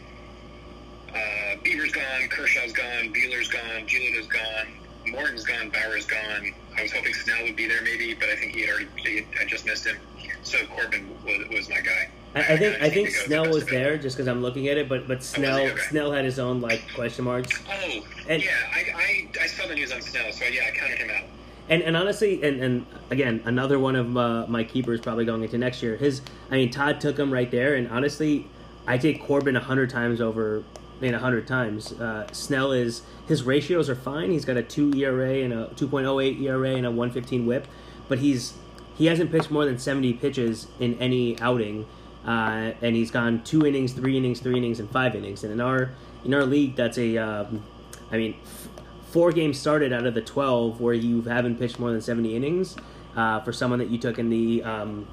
Uh, 1.14 1.58
Bieber's 1.66 1.92
gone, 1.92 2.30
Kershaw's 2.30 2.72
gone, 2.72 3.12
Buehler's 3.12 3.50
gone, 3.50 3.86
Giolito's 3.86 4.28
gone, 4.28 4.68
Morton's 5.12 5.44
gone, 5.44 5.70
Bauer's 5.70 6.06
gone. 6.06 6.54
I 6.78 6.84
was 6.84 6.92
hoping 6.92 7.14
Snell 7.14 7.44
would 7.44 7.56
be 7.56 7.68
there 7.68 7.82
maybe, 7.84 8.14
but 8.14 8.30
I 8.30 8.36
think 8.36 8.54
he 8.54 8.62
had 8.62 8.70
already, 8.72 8.88
he 8.96 9.16
had, 9.18 9.26
I 9.42 9.46
just 9.46 9.66
missed 9.66 9.86
him. 9.86 9.98
So 10.44 10.58
Corbin 10.68 11.10
was, 11.26 11.48
was 11.50 11.70
my 11.70 11.82
guy. 11.82 12.10
I, 12.34 12.54
I 12.54 12.58
think 12.58 12.82
I 12.82 12.90
think 12.90 13.10
to 13.10 13.14
go 13.14 13.20
with 13.20 13.26
Snell 13.28 13.44
was 13.50 13.56
best 13.58 13.62
of 13.64 13.68
it. 13.68 13.72
there 13.84 13.98
just 13.98 14.16
because 14.16 14.28
I'm 14.30 14.42
looking 14.42 14.68
at 14.70 14.78
it, 14.78 14.88
but 14.88 15.06
but 15.08 15.22
Snell 15.22 15.60
Okay. 15.60 15.82
Snell 15.90 16.12
had 16.14 16.24
his 16.24 16.40
own 16.40 16.62
like 16.62 16.82
question 16.96 17.26
marks. 17.26 17.52
Oh, 17.70 18.06
And- 18.30 18.42
yeah, 18.42 18.52
I, 18.74 18.86
I, 18.96 19.44
I 19.44 19.48
saw 19.48 19.68
the 19.68 19.76
news 19.76 19.92
on 19.92 20.02
Snell, 20.02 20.32
so 20.32 20.46
yeah, 20.46 20.62
I 20.72 20.76
counted 20.78 20.98
him 20.98 21.10
out. 21.10 21.24
And 21.70 21.84
and 21.84 21.98
honestly, 21.98 22.42
and, 22.44 22.62
and 22.64 22.86
again, 23.10 23.42
another 23.46 23.80
one 23.80 23.96
of 23.98 24.16
uh, 24.18 24.46
my 24.48 24.64
keepers 24.64 25.02
probably 25.02 25.26
going 25.26 25.44
into 25.44 25.58
next 25.58 25.84
year. 25.84 25.98
His, 25.98 26.22
I 26.50 26.56
mean, 26.56 26.72
Todd 26.72 27.02
took 27.02 27.18
him 27.20 27.32
right 27.34 27.52
there, 27.52 27.76
and 27.76 27.90
honestly, 27.90 28.48
I 28.88 28.98
take 28.98 29.22
Corbin 29.24 29.56
a 29.58 29.60
hundred 29.62 29.90
times 29.90 30.22
over, 30.22 30.64
A 31.02 31.20
hundred 31.20 31.48
times. 31.48 31.94
Uh, 31.94 32.28
Snell 32.32 32.72
is 32.72 33.02
his 33.28 33.44
ratios 33.44 33.90
are 33.90 33.96
fine. 33.96 34.32
He's 34.32 34.46
got 34.46 34.56
a 34.56 34.64
two 34.64 34.94
ERA 34.96 35.40
and 35.40 35.52
a 35.52 35.68
two 35.76 35.88
point 35.88 36.06
oh 36.06 36.20
eight 36.20 36.40
ERA 36.40 36.76
and 36.76 36.86
a 36.86 36.92
one 36.92 37.10
fifteen 37.10 37.46
WHIP, 37.46 37.68
but 38.08 38.20
he's 38.20 38.54
he 38.96 39.08
hasn't 39.08 39.32
pitched 39.32 39.50
more 39.50 39.66
than 39.66 39.80
seventy 39.80 40.14
pitches 40.14 40.68
in 40.80 40.94
any 41.00 41.40
outing, 41.40 41.88
uh, 42.26 42.74
and 42.82 42.96
he's 42.96 43.10
gone 43.10 43.44
two 43.44 43.66
innings, 43.66 43.94
three 43.94 44.16
innings, 44.16 44.40
three 44.40 44.58
innings, 44.58 44.80
and 44.80 44.90
five 44.92 45.16
innings. 45.16 45.44
And 45.44 45.52
in 45.52 45.60
our 45.60 45.92
in 46.24 46.34
our 46.36 46.46
league, 46.46 46.76
that's 46.76 46.98
a, 46.98 47.18
um, 47.18 47.64
I 48.12 48.18
mean. 48.18 48.36
F- 48.44 48.68
four 49.12 49.34
games 49.34 49.60
started 49.60 49.92
out 49.92 50.06
of 50.06 50.14
the 50.14 50.22
12 50.22 50.80
where 50.80 50.94
you 50.94 51.22
haven't 51.24 51.58
pitched 51.58 51.78
more 51.78 51.92
than 51.92 52.00
70 52.00 52.34
innings 52.34 52.78
uh, 53.18 53.42
for 53.42 53.52
someone 53.52 53.78
that 53.80 53.90
you 53.90 53.98
took 53.98 54.18
in 54.18 54.30
the 54.30 54.64
um, 54.64 55.06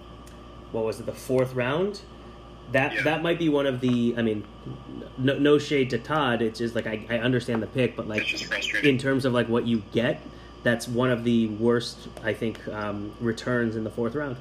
what 0.71 0.85
was 0.85 1.01
it 1.01 1.07
the 1.07 1.13
fourth 1.13 1.53
round 1.55 2.03
that 2.73 2.93
Yeah. 2.95 3.03
that 3.05 3.23
might 3.23 3.39
be 3.39 3.49
one 3.49 3.67
of 3.67 3.81
the 3.81 4.15
i 4.17 4.23
mean 4.23 4.45
no, 5.17 5.39
no 5.39 5.59
shade 5.59 5.91
to 5.91 5.99
todd 5.99 6.43
it's 6.43 6.59
just 6.59 6.75
like 6.75 6.87
I, 6.87 7.05
I 7.11 7.19
understand 7.19 7.63
the 7.63 7.67
pick 7.67 7.97
but 7.97 8.07
like 8.09 8.21
It's 8.23 8.29
just 8.31 8.45
frustrating. 8.47 8.91
in 8.91 8.99
terms 8.99 9.25
of 9.25 9.33
like 9.33 9.49
what 9.49 9.67
you 9.67 9.83
get 9.93 10.21
that's 10.63 10.87
one 10.89 11.11
of 11.11 11.25
the 11.25 11.47
worst 11.49 12.09
i 12.23 12.33
think 12.35 12.67
um, 12.69 13.13
returns 13.21 13.77
in 13.77 13.85
the 13.85 13.91
fourth 13.91 14.15
round 14.15 14.37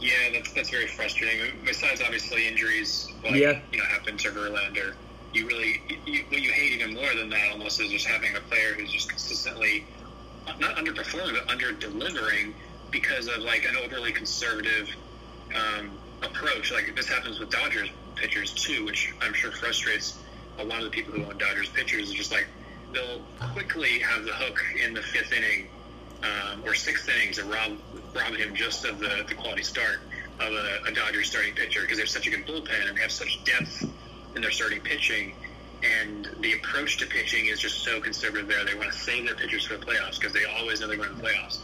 Yeah, 0.00 0.12
that's 0.32 0.52
that's 0.52 0.70
very 0.70 0.86
frustrating. 0.86 1.52
Besides, 1.64 2.00
obviously, 2.02 2.46
injuries 2.46 3.08
like 3.24 3.34
Yeah. 3.34 3.60
you 3.72 3.78
know 3.78 3.84
happened 3.86 4.20
to 4.20 4.30
Verlander. 4.30 4.94
You 5.34 5.46
really, 5.46 5.82
you, 6.06 6.22
what 6.28 6.40
you 6.40 6.52
hate 6.52 6.72
even 6.80 6.94
more 6.94 7.12
than 7.14 7.28
that 7.30 7.50
almost 7.52 7.80
is 7.80 7.90
just 7.90 8.06
having 8.06 8.34
a 8.36 8.40
player 8.48 8.74
who's 8.74 8.90
just 8.92 9.08
consistently 9.10 9.84
not 10.60 10.76
underperforming 10.76 11.34
but 11.34 11.50
under 11.50 11.72
delivering 11.72 12.54
because 12.92 13.26
of 13.26 13.38
like 13.38 13.64
an 13.68 13.76
overly 13.76 14.12
conservative 14.12 14.88
um, 15.54 15.97
approach. 16.22 16.72
Like 16.72 16.94
this 16.94 17.08
happens 17.08 17.38
with 17.38 17.50
Dodgers 17.50 17.88
pitchers 18.16 18.52
too, 18.52 18.84
which 18.84 19.14
I'm 19.20 19.32
sure 19.34 19.52
frustrates 19.52 20.18
a 20.58 20.64
lot 20.64 20.78
of 20.78 20.84
the 20.84 20.90
people 20.90 21.14
who 21.14 21.24
own 21.24 21.38
Dodgers 21.38 21.68
pitchers. 21.68 22.08
Is 22.10 22.14
just 22.14 22.32
like 22.32 22.46
they'll 22.92 23.22
quickly 23.52 23.98
have 24.00 24.24
the 24.24 24.32
hook 24.32 24.62
in 24.82 24.94
the 24.94 25.02
fifth 25.02 25.32
inning 25.32 25.68
um, 26.22 26.62
or 26.64 26.74
sixth 26.74 27.08
inning 27.08 27.32
to 27.34 27.44
rob 27.44 27.78
rob 28.14 28.34
him 28.34 28.54
just 28.54 28.84
of 28.84 28.98
the, 28.98 29.24
the 29.28 29.34
quality 29.34 29.62
start 29.62 30.00
of 30.40 30.52
a, 30.52 30.80
a 30.88 30.92
Dodgers 30.92 31.28
starting 31.28 31.54
pitcher 31.54 31.82
because 31.82 31.98
they 31.98 32.02
have 32.02 32.10
such 32.10 32.26
a 32.26 32.30
good 32.30 32.46
bullpen 32.46 32.88
and 32.88 32.96
they 32.96 33.02
have 33.02 33.12
such 33.12 33.42
depth 33.44 33.84
in 34.34 34.42
their 34.42 34.50
starting 34.50 34.80
pitching. 34.80 35.34
And 35.82 36.28
the 36.40 36.54
approach 36.54 36.96
to 36.98 37.06
pitching 37.06 37.46
is 37.46 37.60
just 37.60 37.84
so 37.84 38.00
conservative 38.00 38.48
there. 38.48 38.64
They 38.64 38.74
want 38.74 38.92
to 38.92 38.98
save 38.98 39.26
their 39.26 39.36
pitchers 39.36 39.64
for 39.64 39.76
the 39.76 39.86
playoffs 39.86 40.18
because 40.18 40.32
they 40.32 40.44
always 40.44 40.80
know 40.80 40.88
they're 40.88 40.96
going 40.96 41.10
to 41.10 41.14
the 41.14 41.22
playoffs. 41.22 41.58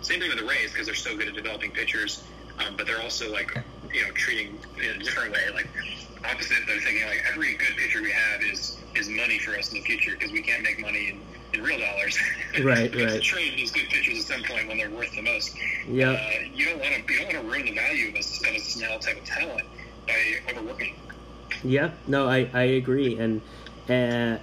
Same 0.00 0.18
thing 0.18 0.28
with 0.28 0.38
the 0.38 0.44
Rays 0.44 0.72
because 0.72 0.86
they're 0.86 0.94
so 0.94 1.16
good 1.16 1.28
at 1.28 1.34
developing 1.34 1.70
pitchers, 1.70 2.24
um, 2.58 2.74
but 2.76 2.86
they're 2.86 3.00
also 3.00 3.30
like 3.30 3.56
you 3.92 4.02
know 4.02 4.10
treating 4.12 4.58
in 4.78 5.00
a 5.00 5.04
different 5.04 5.32
way. 5.32 5.50
Like 5.52 5.68
opposite, 6.24 6.58
they're 6.66 6.80
thinking 6.80 7.06
like 7.06 7.22
every 7.32 7.54
good 7.54 7.76
pitcher 7.76 8.02
we 8.02 8.12
have 8.12 8.42
is 8.42 8.78
is 8.94 9.08
money 9.08 9.38
for 9.38 9.56
us 9.56 9.68
in 9.72 9.78
the 9.78 9.84
future 9.84 10.12
because 10.12 10.32
we 10.32 10.42
can't 10.42 10.62
make 10.62 10.80
money 10.80 11.10
in, 11.10 11.20
in 11.58 11.64
real 11.64 11.78
dollars. 11.78 12.18
Right, 12.64 12.92
we 12.92 13.02
have 13.02 13.10
to 13.10 13.14
right. 13.14 13.22
trade 13.22 13.56
these 13.56 13.70
good 13.70 13.88
pitchers 13.90 14.18
at 14.18 14.24
some 14.24 14.42
point 14.42 14.66
when 14.66 14.76
they're 14.76 14.90
worth 14.90 15.14
the 15.14 15.22
most. 15.22 15.56
Yeah. 15.88 16.10
Uh, 16.10 16.48
you 16.52 16.64
don't 16.66 16.80
want 16.80 16.94
to 16.94 17.12
you 17.12 17.18
don't 17.20 17.32
want 17.32 17.46
to 17.46 17.52
ruin 17.52 17.64
the 17.66 17.74
value 17.74 18.08
of 18.08 18.16
a, 18.16 18.18
of 18.18 18.56
a 18.56 18.58
Snell 18.58 18.98
type 18.98 19.18
of 19.18 19.24
talent 19.24 19.66
by 20.06 20.14
overworking. 20.50 20.96
Yeah, 21.62 21.92
no, 22.08 22.28
I, 22.28 22.50
I 22.52 22.62
agree, 22.62 23.18
and 23.18 23.40
uh, 23.88 24.38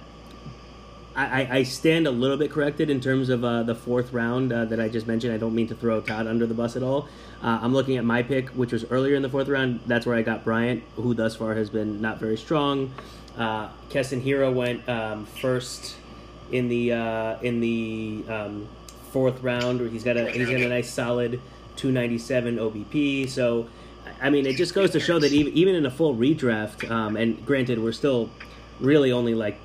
I, 1.26 1.58
I- 1.58 1.62
stand 1.64 2.06
a 2.06 2.10
little 2.10 2.36
bit 2.36 2.50
corrected 2.50 2.90
in 2.90 3.00
terms 3.00 3.28
of 3.28 3.44
uh, 3.44 3.62
the 3.64 3.74
fourth 3.74 4.12
round 4.12 4.52
uh, 4.52 4.64
that 4.66 4.78
I 4.80 4.88
just 4.88 5.06
mentioned. 5.06 5.32
I 5.34 5.38
don't 5.38 5.54
mean 5.54 5.68
to 5.68 5.74
throw 5.74 6.00
Todd 6.00 6.26
under 6.26 6.46
the 6.46 6.54
bus 6.54 6.76
at 6.76 6.82
all. 6.82 7.08
Uh, 7.42 7.58
I'm 7.62 7.72
looking 7.74 7.96
at 7.96 8.04
my 8.04 8.22
pick, 8.22 8.50
which 8.50 8.72
was 8.72 8.84
earlier 8.90 9.14
in 9.14 9.22
the 9.22 9.28
fourth 9.28 9.48
round. 9.48 9.80
That's 9.86 10.06
where 10.06 10.16
I 10.16 10.22
got 10.22 10.44
Bryant, 10.44 10.82
who 10.96 11.14
thus 11.14 11.36
far 11.36 11.54
has 11.54 11.70
been 11.70 12.00
not 12.00 12.18
very 12.18 12.36
strong. 12.36 12.92
Uh, 13.36 13.68
Keston 13.90 14.20
Hiura 14.22 14.52
went 14.52 14.88
um, 14.88 15.26
first 15.26 15.96
in 16.50 16.68
the 16.68 16.92
uh, 16.92 17.38
in 17.40 17.60
the 17.60 18.24
um, 18.28 18.68
fourth 19.12 19.42
round, 19.42 19.80
he's 19.90 20.04
got 20.04 20.16
a 20.16 20.30
he's 20.30 20.48
got 20.48 20.60
a 20.60 20.68
nice 20.68 20.90
solid 20.90 21.40
297 21.76 22.56
OBP. 22.56 23.28
So, 23.28 23.68
I 24.20 24.30
mean, 24.30 24.46
it 24.46 24.56
just 24.56 24.74
goes 24.74 24.90
to 24.92 25.00
show 25.00 25.18
that 25.18 25.32
even 25.32 25.52
even 25.54 25.74
in 25.74 25.86
a 25.86 25.90
full 25.90 26.14
redraft, 26.16 26.90
um, 26.90 27.16
and 27.16 27.44
granted, 27.44 27.78
we're 27.78 27.92
still 27.92 28.30
really 28.80 29.12
only 29.12 29.34
like 29.34 29.58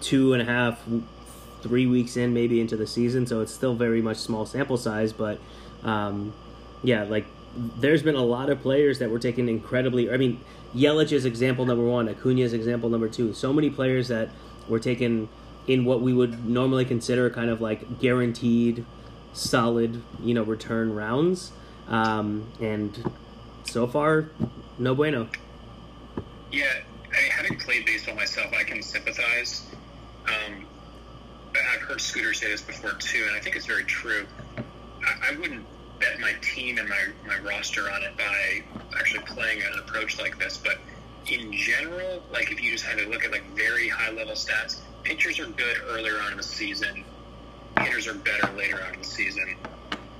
two 0.00 0.32
and 0.32 0.42
a 0.42 0.44
half, 0.44 0.80
three 1.62 1.86
weeks 1.86 2.16
in 2.16 2.32
maybe 2.34 2.60
into 2.60 2.76
the 2.76 2.86
season, 2.86 3.26
so 3.26 3.40
it's 3.40 3.52
still 3.52 3.74
very 3.74 4.02
much 4.02 4.18
small 4.18 4.46
sample 4.46 4.76
size. 4.76 5.12
But 5.12 5.38
um, 5.82 6.32
yeah, 6.82 7.04
like 7.04 7.26
there's 7.56 8.02
been 8.02 8.14
a 8.14 8.24
lot 8.24 8.50
of 8.50 8.60
players 8.60 8.98
that 9.00 9.10
were 9.10 9.18
taken 9.18 9.48
incredibly. 9.48 10.10
I 10.10 10.16
mean, 10.16 10.40
Yelich 10.74 11.12
is 11.12 11.24
example 11.24 11.64
number 11.64 11.84
one, 11.84 12.08
Acuna 12.08 12.42
is 12.42 12.52
example 12.52 12.88
number 12.88 13.08
two. 13.08 13.32
So 13.32 13.52
many 13.52 13.70
players 13.70 14.08
that 14.08 14.28
were 14.68 14.78
taken 14.78 15.28
in 15.66 15.84
what 15.84 16.00
we 16.00 16.12
would 16.12 16.46
normally 16.46 16.84
consider 16.84 17.28
kind 17.30 17.50
of 17.50 17.60
like 17.60 18.00
guaranteed, 18.00 18.84
solid, 19.32 20.02
you 20.22 20.34
know, 20.34 20.42
return 20.42 20.94
rounds. 20.94 21.52
Um, 21.88 22.46
and 22.60 23.12
so 23.64 23.86
far, 23.86 24.30
no 24.78 24.94
bueno. 24.94 25.28
Yeah, 26.50 26.64
I 27.14 27.22
mean, 27.22 27.30
having 27.30 27.58
played 27.58 27.84
baseball 27.86 28.14
myself, 28.14 28.52
I 28.58 28.64
can 28.64 28.82
sympathize. 28.82 29.67
Um, 30.28 30.66
I've 31.74 31.80
heard 31.80 32.00
Scooter 32.00 32.34
say 32.34 32.48
this 32.50 32.62
before 32.62 32.92
too, 32.92 33.24
and 33.26 33.36
I 33.36 33.40
think 33.40 33.56
it's 33.56 33.66
very 33.66 33.84
true. 33.84 34.26
I, 34.56 35.30
I 35.30 35.38
wouldn't 35.38 35.66
bet 35.98 36.20
my 36.20 36.34
team 36.42 36.78
and 36.78 36.88
my, 36.88 37.08
my 37.26 37.38
roster 37.40 37.90
on 37.90 38.02
it 38.02 38.16
by 38.16 38.62
actually 38.98 39.24
playing 39.24 39.62
an 39.62 39.78
approach 39.80 40.18
like 40.18 40.38
this, 40.38 40.56
but 40.56 40.78
in 41.26 41.52
general, 41.52 42.22
like 42.32 42.50
if 42.52 42.62
you 42.62 42.70
just 42.70 42.84
had 42.84 42.98
to 42.98 43.08
look 43.08 43.24
at 43.24 43.32
like 43.32 43.44
very 43.54 43.88
high 43.88 44.10
level 44.10 44.34
stats, 44.34 44.80
pitchers 45.02 45.38
are 45.38 45.46
good 45.46 45.76
earlier 45.88 46.18
on 46.20 46.32
in 46.32 46.36
the 46.36 46.42
season, 46.42 47.04
hitters 47.80 48.06
are 48.06 48.14
better 48.14 48.50
later 48.52 48.82
on 48.82 48.94
in 48.94 49.00
the 49.00 49.04
season. 49.04 49.56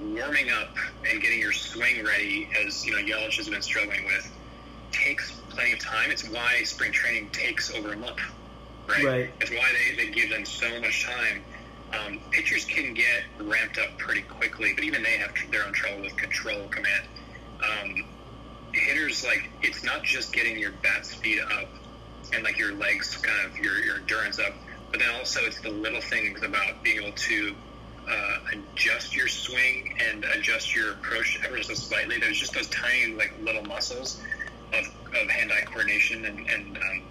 Warming 0.00 0.50
up 0.50 0.76
and 1.10 1.20
getting 1.20 1.40
your 1.40 1.52
swing 1.52 2.04
ready, 2.04 2.48
as 2.64 2.86
you 2.86 2.92
know, 2.92 2.98
Yelich 2.98 3.36
has 3.36 3.48
been 3.48 3.62
struggling 3.62 4.04
with, 4.04 4.30
takes 4.92 5.32
plenty 5.50 5.72
of 5.72 5.80
time. 5.80 6.10
It's 6.10 6.28
why 6.28 6.62
spring 6.62 6.92
training 6.92 7.30
takes 7.30 7.74
over 7.74 7.92
a 7.92 7.96
month, 7.96 8.20
right? 8.88 9.04
Right. 9.04 9.30
It's 9.40 9.50
why 9.50 9.68
they, 9.72 10.06
they 10.06 10.10
give 10.10 10.30
them 10.30 10.44
so 10.44 10.68
much 10.80 11.04
time. 11.04 11.42
Um, 11.92 12.20
pitchers 12.30 12.64
can 12.64 12.94
get 12.94 13.24
ramped 13.40 13.78
up 13.78 13.96
pretty 13.98 14.22
quickly, 14.22 14.72
but 14.74 14.84
even 14.84 15.02
they 15.02 15.16
have 15.18 15.32
tr- 15.34 15.50
their 15.50 15.64
own 15.64 15.72
trouble 15.72 16.02
with 16.02 16.16
control 16.16 16.68
command. 16.68 17.06
Um, 17.62 18.04
hitters, 18.72 19.24
like, 19.24 19.48
it's 19.62 19.82
not 19.82 20.02
just 20.02 20.32
getting 20.32 20.58
your 20.58 20.72
bat 20.82 21.06
speed 21.06 21.40
up 21.40 21.68
and, 22.32 22.44
like, 22.44 22.58
your 22.58 22.74
legs, 22.74 23.16
kind 23.16 23.46
of, 23.46 23.56
your, 23.58 23.78
your 23.78 23.96
endurance 23.96 24.38
up, 24.38 24.52
but 24.90 25.00
then 25.00 25.10
also 25.16 25.40
it's 25.40 25.60
the 25.60 25.70
little 25.70 26.00
things 26.00 26.42
about 26.42 26.82
being 26.82 27.02
able 27.02 27.16
to 27.16 27.54
uh, 28.08 28.38
adjust 28.52 29.16
your 29.16 29.28
swing 29.28 29.96
and 30.10 30.24
adjust 30.24 30.74
your 30.74 30.92
approach 30.92 31.40
ever 31.46 31.62
so 31.62 31.74
slightly. 31.74 32.18
There's 32.18 32.38
just 32.38 32.52
those 32.52 32.68
tiny, 32.68 33.14
like, 33.14 33.32
little 33.42 33.64
muscles 33.64 34.20
of, 34.74 34.84
of 35.14 35.30
hand-eye 35.30 35.64
coordination 35.64 36.26
and, 36.26 36.48
and 36.50 36.76
um, 36.76 37.02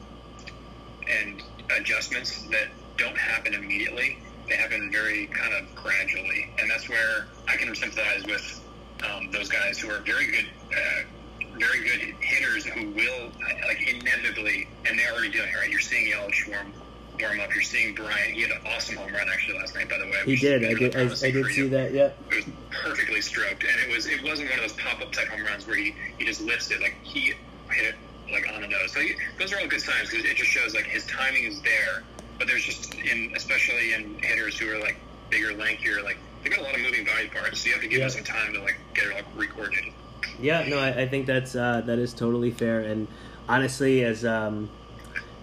and 1.09 1.43
adjustments 1.75 2.43
that 2.51 2.67
don't 2.97 3.17
happen 3.17 3.53
immediately. 3.53 4.19
They 4.47 4.55
happen 4.55 4.91
very 4.91 5.27
kind 5.27 5.53
of 5.53 5.75
gradually, 5.75 6.49
and 6.59 6.69
that's 6.69 6.87
where 6.87 7.27
I 7.47 7.57
can 7.57 7.73
sympathize 7.75 8.25
with 8.25 8.61
um, 9.03 9.29
those 9.31 9.49
guys 9.49 9.77
who 9.77 9.89
are 9.89 9.99
very 9.99 10.25
good, 10.27 10.45
uh, 10.71 11.49
very 11.59 11.83
good 11.83 12.15
hitters 12.21 12.65
who 12.65 12.91
will 12.91 13.31
like 13.67 13.87
inevitably, 13.87 14.67
and 14.85 14.97
they're 14.97 15.11
already 15.11 15.29
doing 15.29 15.49
it. 15.49 15.55
Right, 15.55 15.69
you're 15.69 15.79
seeing 15.79 16.11
Yelich 16.11 16.47
warm 16.49 16.71
warm 17.19 17.39
up. 17.41 17.53
You're 17.53 17.63
seeing 17.63 17.93
Bryant. 17.93 18.33
He 18.33 18.41
had 18.41 18.51
an 18.51 18.61
awesome 18.67 18.95
home 18.95 19.11
run 19.11 19.27
actually 19.31 19.59
last 19.59 19.75
night, 19.75 19.89
by 19.89 19.97
the 19.97 20.05
way. 20.05 20.21
He 20.25 20.37
did. 20.37 20.63
I 20.63 20.73
did. 20.73 20.95
I, 20.95 21.01
I 21.01 21.31
did 21.31 21.45
see 21.47 21.67
that. 21.67 21.91
Yeah. 21.91 22.11
it 22.31 22.35
was 22.35 22.45
perfectly 22.71 23.21
stroked, 23.21 23.63
and 23.63 23.89
it 23.89 23.93
was 23.93 24.05
it 24.05 24.23
wasn't 24.23 24.49
one 24.49 24.59
of 24.59 24.69
those 24.69 24.79
pop 24.79 25.01
up 25.01 25.11
type 25.11 25.27
home 25.27 25.43
runs 25.43 25.67
where 25.67 25.75
he, 25.75 25.93
he 26.17 26.25
just 26.25 26.41
lifts 26.41 26.71
it 26.71 26.81
like 26.81 26.95
he 27.03 27.33
hit 27.69 27.85
it 27.85 27.95
like 28.31 28.47
on 28.53 28.61
the 28.61 28.67
nose. 28.67 28.91
So 28.93 28.99
he, 28.99 29.15
those 29.39 29.53
are 29.53 29.59
all 29.59 29.67
good 29.67 29.81
signs 29.81 30.09
because 30.09 30.25
it 30.25 30.35
just 30.37 30.49
shows 30.49 30.73
like 30.75 30.85
his 30.85 31.05
timing 31.05 31.43
is 31.45 31.61
there. 31.61 32.03
But 32.37 32.47
there's 32.47 32.63
just 32.63 32.93
in 32.95 33.33
especially 33.35 33.93
in 33.93 34.15
hitters 34.19 34.57
who 34.59 34.69
are 34.71 34.79
like 34.79 34.97
bigger, 35.29 35.53
lankier, 35.53 36.03
like 36.03 36.17
they 36.43 36.49
got 36.49 36.59
a 36.59 36.63
lot 36.63 36.75
of 36.75 36.81
moving 36.81 37.05
body 37.05 37.27
parts, 37.29 37.61
so 37.61 37.67
you 37.67 37.73
have 37.73 37.81
to 37.81 37.87
give 37.87 37.99
Yeah. 37.99 38.07
them 38.07 38.23
some 38.23 38.35
time 38.35 38.53
to 38.53 38.61
like 38.61 38.77
get 38.93 39.07
it 39.07 39.13
all 39.13 39.41
recoordinated. 39.41 39.93
Yeah, 40.39 40.67
no, 40.67 40.77
I, 40.77 41.01
I 41.01 41.07
think 41.07 41.25
that's 41.25 41.55
uh, 41.55 41.81
that 41.85 41.97
is 41.97 42.13
totally 42.13 42.51
fair. 42.51 42.81
And 42.81 43.07
honestly, 43.49 44.03
as 44.03 44.23
um, 44.23 44.69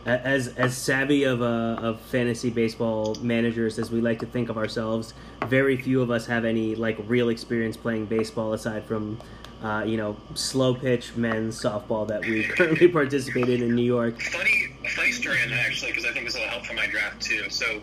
as 0.07 0.49
as 0.49 0.77
savvy 0.77 1.25
of 1.25 1.43
uh, 1.43 1.79
of 1.81 2.01
fantasy 2.01 2.51
baseball 2.51 3.17
managers 3.21 3.79
as 3.79 3.91
we 3.91 4.01
like 4.01 4.21
to 4.21 4.27
think 4.27 4.49
of 4.51 4.57
ourselves, 4.57 5.15
very 5.47 5.77
few 5.77 6.01
of 6.01 6.11
us 6.13 6.27
have 6.27 6.45
any 6.45 6.77
like 6.77 6.97
real 7.09 7.29
experience 7.29 7.77
playing 7.77 8.07
baseball 8.07 8.53
aside 8.53 8.85
from. 8.85 9.19
Uh, 9.65 9.83
you 9.83 9.97
know, 9.97 10.15
slow 10.35 10.75
pitch 10.75 11.17
men's 11.17 11.59
softball 11.59 12.07
that 12.07 12.21
we 12.21 12.45
currently 12.57 12.87
participate 12.87 13.49
in 13.49 13.63
in 13.63 13.75
New 13.75 13.83
York. 13.83 14.21
Funny, 14.21 14.77
funny 14.95 15.11
story 15.11 15.39
on 15.43 15.49
that 15.49 15.61
actually, 15.61 15.91
because 15.91 16.05
I 16.05 16.13
think 16.13 16.27
this 16.27 16.35
will 16.35 16.47
help 16.47 16.67
for 16.67 16.75
my 16.75 16.87
draft 16.87 17.23
too. 17.23 17.49
So 17.49 17.81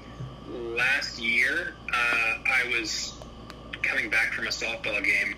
last 0.52 1.20
year, 1.20 1.74
uh, 1.92 2.34
I 2.46 2.70
was 2.72 3.20
coming 3.82 4.12
back 4.12 4.32
from 4.32 4.46
a 4.46 4.52
softball 4.52 5.04
game 5.04 5.36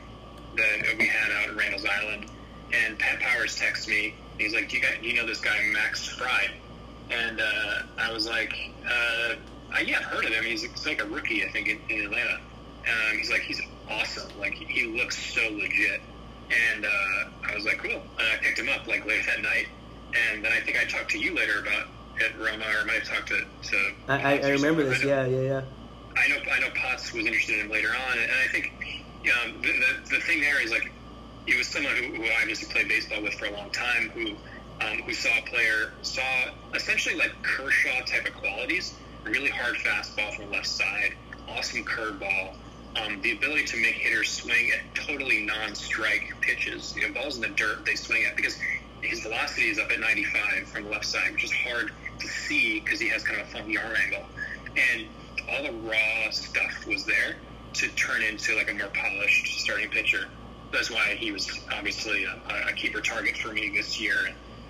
that 0.58 0.98
we 1.00 1.08
had 1.08 1.32
out 1.32 1.50
at 1.50 1.56
Randall's 1.56 1.86
Island, 1.86 2.26
and 2.74 3.00
Pat 3.00 3.22
Powers 3.22 3.56
texts 3.56 3.88
me. 3.88 4.14
He's 4.38 4.54
like, 4.54 4.68
"Do 4.68 4.80
you, 4.80 4.84
you 5.02 5.14
know 5.14 5.26
this 5.26 5.39
guy 5.39 5.58
Max 5.72 6.10
Fried?" 6.10 6.52
And 7.10 7.39
uh, 7.39 7.84
I 7.98 8.12
was 8.12 8.28
like, 8.28 8.54
uh, 8.86 9.36
I, 9.72 9.80
"Yeah, 9.80 10.00
I've 10.00 10.04
heard 10.04 10.26
of 10.26 10.34
him. 10.34 10.44
He's, 10.44 10.68
like 10.86 11.02
a 11.02 11.06
rookie, 11.06 11.46
I 11.46 11.52
think, 11.52 11.70
in, 11.70 11.80
in 11.88 12.06
Atlanta." 12.08 12.36
Um, 12.36 13.18
he's 13.18 13.32
like, 13.32 13.44
"He's 13.44 13.62
awesome. 13.89 14.30
Like 14.38 14.56
he 14.56 14.88
looks 14.88 15.18
so 15.18 15.50
legit." 15.50 16.02
And 16.52 16.86
uh, 16.86 17.50
I 17.52 17.56
was 17.56 17.66
like, 17.66 17.78
"Cool." 17.78 18.02
And 18.20 18.28
I 18.34 18.38
picked 18.41 18.60
him 18.60 18.70
up 18.70 18.88
like 18.88 19.06
late 19.06 19.26
that 19.26 19.41
night, 19.41 19.68
and 20.32 20.44
then 20.44 20.52
I 20.52 20.60
think 20.60 20.78
I 20.78 20.86
talked 20.86 21.12
to 21.12 21.20
you 21.20 21.36
later 21.36 21.60
about 21.60 21.88
it, 22.20 22.32
Roma, 22.38 22.66
or 22.66 22.82
I 22.82 22.84
might 22.86 23.04
have 23.04 23.08
talked 23.08 23.28
to. 23.30 23.46
to 23.70 23.91
I, 24.08 24.36
I, 24.36 24.38
I 24.39 24.50
remember 24.50 24.84
this. 24.84 25.04
Yeah, 25.04 25.26
yeah, 25.26 25.41
yeah. 25.41 25.62
I 26.16 26.28
know 26.28 26.38
I 26.52 26.60
know 26.60 26.70
Potts 26.76 27.12
was 27.14 27.26
interested 27.26 27.56
in 27.56 27.66
him 27.66 27.72
later 27.72 27.89
on, 27.89 28.18
and 28.18 28.32
I 28.32 28.48
think 28.52 28.74
um, 29.26 29.62
the, 29.62 29.72
the 29.72 30.16
the 30.16 30.22
thing 30.22 30.41
there 30.41 30.62
is 30.62 30.72
like 30.72 30.91
he 31.46 31.58
was 31.58 31.68
someone 31.68 31.96
who, 31.96 32.16
who 32.16 32.26
obviously 32.39 32.72
played 32.72 32.88
baseball 32.88 33.22
with 33.22 33.34
for 33.34 33.46
a 33.46 33.52
long 33.52 33.70
time, 33.72 34.10
who 34.10 34.36
um, 34.82 34.98
who 35.04 35.14
saw 35.14 35.30
a 35.38 35.41
player 35.44 35.94
saw 36.02 36.22
essentially 36.74 37.16
like 37.16 37.32
Kershaw 37.41 38.02
type 38.06 38.28
of 38.28 38.34
qualities, 38.36 38.96
really 39.24 39.50
hard 39.50 39.76
fastball 39.76 40.34
from 40.36 40.46
the 40.46 40.52
left 40.52 40.68
side, 40.68 41.16
awesome 41.48 41.84
curveball, 41.84 42.56
um, 42.96 43.22
the 43.22 43.32
ability 43.32 43.66
to 43.66 43.78
make 43.78 43.96
hitters 43.96 44.30
swing 44.30 44.72
at 44.72 44.94
totally 44.96 45.46
non-strike 45.46 46.34
pitches, 46.41 46.96
you 46.96 47.08
know, 47.08 47.14
balls 47.14 47.36
in 47.36 47.41
the 47.41 47.50
dirt 47.50 47.86
they 47.86 47.96
swing 47.96 48.26
at 48.26 48.36
because 48.36 48.58
his 49.02 49.22
velocity 49.22 49.70
is 49.70 49.80
up 49.80 49.91
at 49.91 50.00
95 50.00 50.68
from 50.68 50.84
the 50.84 50.89
left 50.89 51.06
side, 51.06 51.32
which 51.34 51.44
is 51.44 51.52
hard 51.52 51.91
to 52.20 52.28
see 52.28 52.80
because 52.80 53.00
he 53.00 53.10
has 53.10 53.24
kind 53.24 53.41
of 53.41 53.48
a 53.48 53.52
funky 53.52 53.78
arm 53.78 53.94
angle, 54.06 54.24
and 54.76 55.08
all 55.50 55.64
the 55.64 55.72
raw 55.88 56.30
stuff 56.32 56.86
was 56.88 57.06
there 57.06 57.36
to 57.74 57.88
turn 57.89 58.22
into 58.22 58.56
like 58.56 58.70
a 58.70 58.74
more 58.74 58.88
polished 58.88 59.60
starting 59.60 59.89
pitcher. 59.89 60.28
That's 60.72 60.89
why 60.89 61.16
he 61.16 61.32
was 61.32 61.50
obviously 61.76 62.26
a, 62.26 62.70
a 62.70 62.74
keeper 62.74 63.02
target 63.02 63.38
for 63.38 63.52
me 63.52 63.72
this 63.76 64.00
year. 64.00 64.16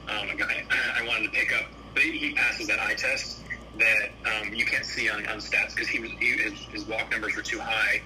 Um, 0.10 0.30
a 0.30 0.36
guy 0.36 0.66
I 1.00 1.06
wanted 1.08 1.26
to 1.26 1.30
pick 1.32 1.54
up, 1.54 1.66
but 1.94 2.04
he, 2.04 2.34
passes 2.34 2.68
that 2.68 2.80
eye 2.80 2.96
test 2.96 3.40
that 3.78 4.10
um, 4.26 4.54
you 4.54 4.66
can't 4.66 4.86
see 4.86 5.10
on, 5.10 5.26
on 5.28 5.38
stats 5.38 5.76
because 5.76 5.88
he 5.88 6.00
was 6.00 6.12
he, 6.20 6.38
his, 6.38 6.54
his 6.72 6.86
walk 6.86 7.10
numbers 7.10 7.36
were 7.36 7.42
too 7.42 7.60
high 7.60 8.02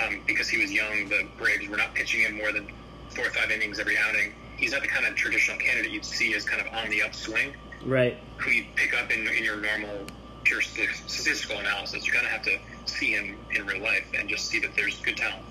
um, 0.00 0.20
because 0.26 0.48
he 0.48 0.58
was 0.58 0.72
young. 0.72 1.08
The 1.08 1.26
Braves 1.38 1.68
were 1.68 1.76
not 1.76 1.94
pitching 1.94 2.20
him 2.20 2.36
more 2.36 2.52
than 2.52 2.68
four 3.10 3.26
or 3.26 3.30
five 3.30 3.50
innings 3.50 3.78
every 3.78 3.96
outing. 3.98 4.32
He's 4.56 4.72
not 4.72 4.82
the 4.82 4.88
kind 4.88 5.06
of 5.06 5.14
traditional 5.14 5.58
candidate 5.58 5.90
you'd 5.92 6.04
see 6.04 6.34
as 6.34 6.44
kind 6.44 6.60
of 6.66 6.72
on 6.74 6.90
the 6.90 7.02
upswing 7.02 7.54
Right. 7.84 8.18
who 8.38 8.50
you 8.50 8.64
pick 8.74 8.92
up 9.00 9.10
in, 9.12 9.26
in 9.28 9.44
your 9.44 9.56
normal 9.56 10.04
pure 10.44 10.60
statistical 10.60 11.58
analysis. 11.58 12.06
You 12.06 12.12
kind 12.12 12.26
of 12.26 12.32
have 12.32 12.42
to 12.42 12.58
see 12.86 13.12
him 13.12 13.36
in 13.54 13.66
real 13.66 13.82
life 13.82 14.04
and 14.18 14.28
just 14.28 14.46
see 14.48 14.58
that 14.60 14.74
there's 14.74 14.98
good 15.00 15.16
talent. 15.16 15.44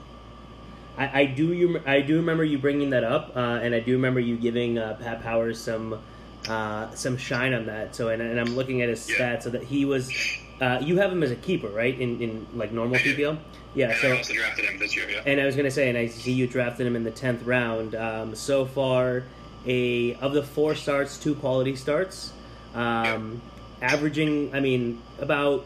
I, 0.98 1.22
I 1.22 1.26
do 1.26 1.54
you 1.54 1.80
I 1.86 2.02
do 2.02 2.16
remember 2.18 2.44
you 2.44 2.58
bringing 2.58 2.90
that 2.90 3.04
up, 3.04 3.32
uh, 3.36 3.40
and 3.62 3.76
I 3.76 3.80
do 3.80 3.94
remember 3.94 4.20
you 4.20 4.36
giving 4.36 4.80
uh, 4.80 4.96
Pat 5.00 5.22
Powers 5.22 5.62
some 5.62 6.02
uh, 6.50 6.94
some 6.96 7.18
shine 7.18 7.54
on 7.54 7.68
that. 7.68 7.96
So, 7.96 8.10
and, 8.10 8.22
and 8.22 8.40
I'm 8.40 8.56
looking 8.56 8.82
at 8.82 8.90
his 8.90 9.08
Yeah. 9.08 9.36
stats 9.36 9.44
so 9.44 9.52
that 9.52 9.64
he 9.64 9.86
was. 9.86 10.12
Uh, 10.60 10.80
you 10.82 10.98
have 10.98 11.12
him 11.12 11.22
as 11.22 11.32
a 11.32 11.36
keeper, 11.36 11.70
right? 11.70 11.98
In 12.00 12.22
in 12.22 12.48
like 12.54 12.72
normal. 12.72 12.98
PPL. 12.98 13.38
Yeah. 13.76 13.90
And 13.90 14.00
So 14.00 14.12
I 14.12 14.18
also 14.18 14.34
drafted 14.34 14.66
him 14.66 14.80
this 14.80 14.96
year. 14.96 15.10
Yeah. 15.10 15.22
And 15.26 15.40
I 15.40 15.46
was 15.46 15.56
gonna 15.56 15.72
say, 15.72 15.90
and 15.90 15.98
I 15.98 16.08
see 16.08 16.32
you 16.32 16.48
drafted 16.48 16.88
him 16.88 16.96
in 16.96 17.04
the 17.04 17.12
tenth 17.12 17.44
round. 17.44 17.96
Um, 17.96 18.36
so 18.36 18.66
far, 18.66 19.24
a 19.66 20.16
of 20.16 20.34
the 20.34 20.44
four 20.44 20.74
starts, 20.74 21.18
two 21.18 21.36
quality 21.36 21.76
starts, 21.76 22.34
um, 22.74 23.42
averaging. 23.82 24.54
I 24.54 24.60
mean, 24.60 25.02
about 25.20 25.66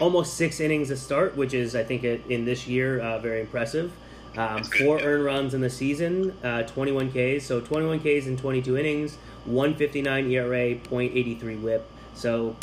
almost 0.00 0.34
six 0.34 0.60
innings 0.60 0.90
a 0.90 0.96
start, 0.96 1.36
which 1.36 1.54
is 1.54 1.74
I 1.74 1.82
think 1.82 2.04
it, 2.04 2.22
in 2.28 2.44
this 2.44 2.66
year 2.66 3.00
uh, 3.00 3.18
very 3.18 3.40
impressive. 3.40 3.92
Um, 4.36 4.62
four 4.64 4.98
yeah. 4.98 5.06
earned 5.06 5.24
runs 5.24 5.54
in 5.54 5.62
the 5.62 5.70
season, 5.70 6.36
uh, 6.44 6.62
21 6.64 7.10
Ks, 7.10 7.46
so 7.46 7.58
21 7.60 8.00
Ks 8.00 8.26
in 8.26 8.36
22 8.36 8.76
innings, 8.76 9.16
159 9.46 10.30
ERA, 10.30 10.74
.83 10.74 11.62
WHIP. 11.62 11.90
So 12.14 12.54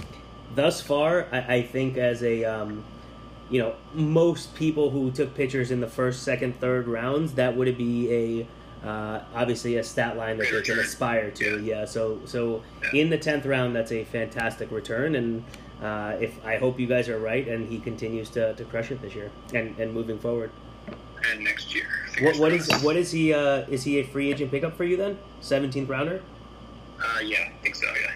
thus 0.55 0.81
far, 0.81 1.27
I, 1.31 1.55
I 1.55 1.61
think 1.63 1.97
as 1.97 2.23
a 2.23 2.43
um, 2.45 2.83
you 3.49 3.59
know, 3.61 3.75
most 3.93 4.55
people 4.55 4.89
who 4.89 5.11
took 5.11 5.35
pitchers 5.35 5.71
in 5.71 5.79
the 5.79 5.87
first, 5.87 6.23
second, 6.23 6.59
third 6.59 6.87
rounds, 6.87 7.33
that 7.33 7.55
would 7.55 7.77
be 7.77 8.11
a 8.83 8.87
uh, 8.87 9.21
obviously 9.33 9.77
a 9.77 9.83
stat 9.83 10.17
line 10.17 10.37
that 10.37 10.51
they 10.51 10.61
can 10.61 10.79
aspire 10.79 11.31
to. 11.31 11.61
Yeah. 11.63 11.85
So 11.85 12.19
so 12.25 12.63
Yeah. 12.93 13.01
in 13.01 13.09
the 13.09 13.17
tenth 13.17 13.45
round, 13.45 13.75
that's 13.75 13.91
a 13.91 14.03
fantastic 14.05 14.71
return, 14.71 15.15
and 15.15 15.43
uh, 15.81 16.15
if 16.19 16.43
I 16.45 16.57
hope 16.57 16.79
you 16.79 16.87
guys 16.87 17.09
are 17.09 17.19
right, 17.19 17.47
and 17.47 17.67
he 17.67 17.79
continues 17.79 18.29
to, 18.31 18.53
to 18.55 18.63
crush 18.65 18.91
it 18.91 19.01
this 19.01 19.13
year 19.15 19.29
and, 19.53 19.77
and 19.79 19.93
moving 19.93 20.17
forward. 20.19 20.49
And 21.31 21.43
next 21.43 21.73
year. 21.73 21.85
What 22.21 22.37
what 22.37 22.51
is 22.51 22.69
what 22.81 22.95
is 22.95 23.11
he? 23.11 23.33
Uh, 23.33 23.65
is 23.69 23.83
he 23.83 23.99
a 23.99 24.03
free 24.03 24.31
agent 24.31 24.51
pickup 24.51 24.75
for 24.75 24.83
you 24.83 24.97
then? 24.97 25.17
Seventeenth 25.41 25.89
rounder. 25.89 26.21
Uh, 26.99 27.19
yeah, 27.21 27.49
I 27.49 27.61
think 27.61 27.75
so. 27.75 27.87
Yeah. 28.01 28.13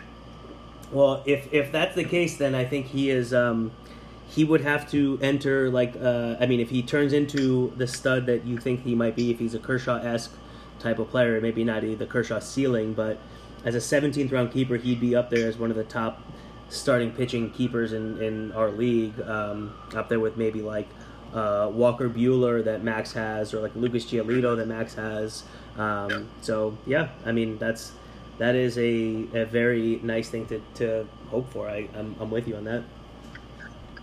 Well, 0.91 1.21
if 1.25 1.51
if 1.53 1.71
that's 1.71 1.95
the 1.95 2.03
case, 2.03 2.37
then 2.37 2.55
I 2.55 2.65
think 2.65 2.87
he 2.87 3.09
is. 3.09 3.33
Um, 3.33 3.71
he 4.29 4.43
would 4.43 4.61
have 4.61 4.89
to 4.91 5.19
enter 5.21 5.69
like. 5.69 5.95
Uh, 6.01 6.35
I 6.39 6.45
mean, 6.45 6.59
if 6.59 6.69
he 6.69 6.81
turns 6.81 7.13
into 7.13 7.73
the 7.75 7.87
stud 7.87 8.25
that 8.27 8.45
you 8.45 8.57
think 8.57 8.83
he 8.83 8.95
might 8.95 9.15
be, 9.15 9.31
if 9.31 9.39
he's 9.39 9.53
a 9.53 9.59
Kershaw 9.59 9.97
esque 9.97 10.33
type 10.79 10.99
of 10.99 11.09
player, 11.09 11.39
maybe 11.41 11.63
not 11.63 11.81
the 11.81 12.05
Kershaw 12.05 12.39
ceiling, 12.39 12.93
but 12.93 13.19
as 13.65 13.73
a 13.73 13.79
17th 13.79 14.31
round 14.31 14.51
keeper, 14.51 14.77
he'd 14.77 15.01
be 15.01 15.15
up 15.15 15.29
there 15.29 15.47
as 15.47 15.57
one 15.57 15.71
of 15.71 15.75
the 15.75 15.83
top 15.83 16.21
starting 16.69 17.11
pitching 17.11 17.49
keepers 17.51 17.93
in 17.93 18.21
in 18.21 18.51
our 18.53 18.69
league. 18.69 19.19
Um, 19.21 19.73
up 19.95 20.09
there 20.09 20.19
with 20.19 20.37
maybe 20.37 20.61
like. 20.61 20.87
Uh, 21.33 21.69
Walker 21.73 22.09
Buehler 22.09 22.63
that 22.63 22.85
Max 22.85 23.11
has, 23.11 23.53
or 23.53 23.59
like 23.59 23.75
Lucas 23.75 24.05
Giolito 24.05 24.55
that 24.55 24.65
Max 24.67 24.93
has. 24.95 25.43
Um. 25.77 26.29
So 26.41 26.77
yeah, 26.85 27.09
I 27.25 27.33
mean 27.33 27.57
that's 27.57 27.91
that 28.37 28.55
is 28.55 28.77
a, 28.77 29.27
a 29.33 29.45
very 29.45 29.99
nice 30.03 30.29
thing 30.29 30.45
to, 30.47 30.61
to 30.75 31.07
hope 31.29 31.51
for. 31.51 31.67
I, 31.67 31.87
I'm, 31.95 32.15
I'm 32.19 32.29
with 32.29 32.47
you 32.47 32.55
on 32.55 32.63
that. 32.65 32.83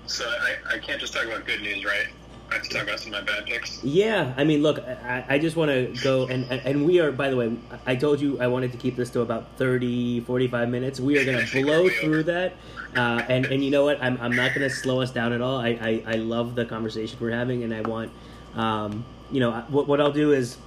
So 0.07 0.25
I, 0.27 0.75
I 0.75 0.79
can't 0.79 1.01
just 1.01 1.13
talk 1.13 1.25
about 1.25 1.47
good 1.47 1.63
news, 1.63 1.85
right? 1.85 2.09
I 2.51 2.55
have 2.55 2.63
to 2.65 2.69
talk 2.69 2.83
about 2.83 3.01
some 3.01 3.15
of 3.15 3.25
my 3.25 3.33
bad 3.33 3.47
picks. 3.47 3.83
Yeah, 3.83 4.35
I 4.37 4.45
mean, 4.45 4.63
look, 4.63 4.79
I, 4.79 5.25
I 5.29 5.39
just 5.39 5.57
want 5.57 5.71
to 5.71 5.95
go, 6.03 6.27
and, 6.27 6.45
and, 6.51 6.85
we 6.85 7.01
are, 7.01 7.11
by 7.11 7.31
the 7.31 7.37
way, 7.37 7.57
I 7.87 7.97
told 7.97 8.21
you 8.21 8.39
I 8.39 8.47
wanted 8.49 8.71
to 8.73 8.79
keep 8.79 8.97
this 8.97 9.09
to 9.11 9.23
about 9.23 9.57
30, 9.57 10.21
45 10.21 10.69
minutes. 10.69 11.01
We 11.01 11.19
are 11.19 11.25
going 11.25 11.45
to 11.47 11.63
blow 11.63 11.89
through 11.89 12.25
that. 12.25 12.55
Uh, 12.95 13.23
and, 13.29 13.47
and 13.47 13.65
you 13.65 13.71
know 13.71 13.85
what? 13.85 14.01
I'm, 14.03 14.21
I'm 14.21 14.37
not 14.37 14.55
going 14.55 14.69
to 14.69 14.75
slow 14.75 15.01
us 15.01 15.11
down 15.11 15.33
at 15.33 15.41
all. 15.41 15.59
I, 15.59 15.71
I, 15.81 16.03
I 16.07 16.15
love 16.17 16.55
the 16.55 16.67
conversation 16.67 17.19
we're 17.21 17.31
having, 17.31 17.65
and 17.65 17.73
I 17.73 17.81
want, 17.81 18.13
um, 18.55 19.05
you 19.31 19.41
know, 19.41 19.65
what, 19.69 19.89
what 19.89 20.01
I'll 20.01 20.13
do 20.13 20.33
is 20.33 20.59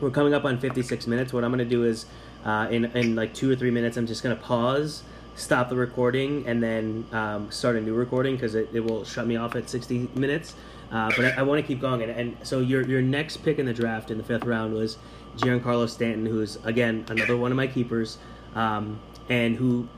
we're 0.00 0.10
coming 0.10 0.32
up 0.32 0.44
on 0.44 0.58
56 0.58 1.06
minutes. 1.06 1.32
What 1.32 1.42
I'm 1.44 1.50
going 1.50 1.58
to 1.58 1.64
do 1.64 1.84
is, 1.84 2.06
uh, 2.46 2.68
in, 2.70 2.84
in 2.96 3.14
like 3.16 3.34
two 3.34 3.50
or 3.50 3.56
three 3.56 3.70
minutes, 3.72 3.96
I'm 3.96 4.06
just 4.06 4.22
going 4.22 4.34
to 4.36 4.42
pause, 4.42 5.02
stop 5.34 5.68
the 5.68 5.76
recording, 5.76 6.46
and 6.46 6.62
then 6.62 7.04
um, 7.12 7.50
start 7.50 7.74
a 7.76 7.80
new 7.80 7.92
recording 7.94 8.36
because 8.36 8.54
it, 8.54 8.68
it 8.72 8.80
will 8.80 9.04
shut 9.04 9.26
me 9.26 9.36
off 9.36 9.56
at 9.56 9.68
60 9.68 10.08
minutes. 10.14 10.54
Uh, 10.92 11.10
but 11.16 11.24
I, 11.24 11.40
I 11.40 11.42
want 11.42 11.60
to 11.60 11.66
keep 11.66 11.80
going. 11.80 12.00
And, 12.02 12.12
and 12.12 12.36
so 12.46 12.60
your 12.60 12.82
your 12.86 13.02
next 13.02 13.38
pick 13.38 13.58
in 13.58 13.66
the 13.66 13.74
draft 13.74 14.12
in 14.12 14.18
the 14.18 14.24
fifth 14.24 14.44
round 14.44 14.72
was 14.72 14.96
Giancarlo 15.36 15.88
Stanton, 15.88 16.24
who's 16.24 16.56
again 16.64 17.04
another 17.08 17.36
one 17.36 17.50
of 17.50 17.56
my 17.56 17.66
keepers, 17.66 18.18
um, 18.54 19.00
and 19.28 19.56
who 19.56 19.88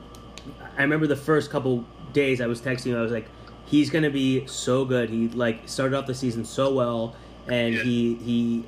I 0.75 0.81
remember 0.81 1.05
the 1.05 1.15
first 1.15 1.51
couple 1.51 1.85
days 2.11 2.41
I 2.41 2.47
was 2.47 2.59
texting 2.59 2.87
you. 2.87 2.97
I 2.97 3.01
was 3.03 3.11
like, 3.11 3.27
he's 3.67 3.91
gonna 3.91 4.09
be 4.09 4.47
so 4.47 4.83
good. 4.83 5.11
He 5.11 5.27
like 5.27 5.69
started 5.69 5.95
off 5.95 6.07
the 6.07 6.15
season 6.15 6.43
so 6.43 6.73
well, 6.73 7.15
and 7.47 7.75
Yeah. 7.75 7.83
he 7.83 8.15
he 8.15 8.63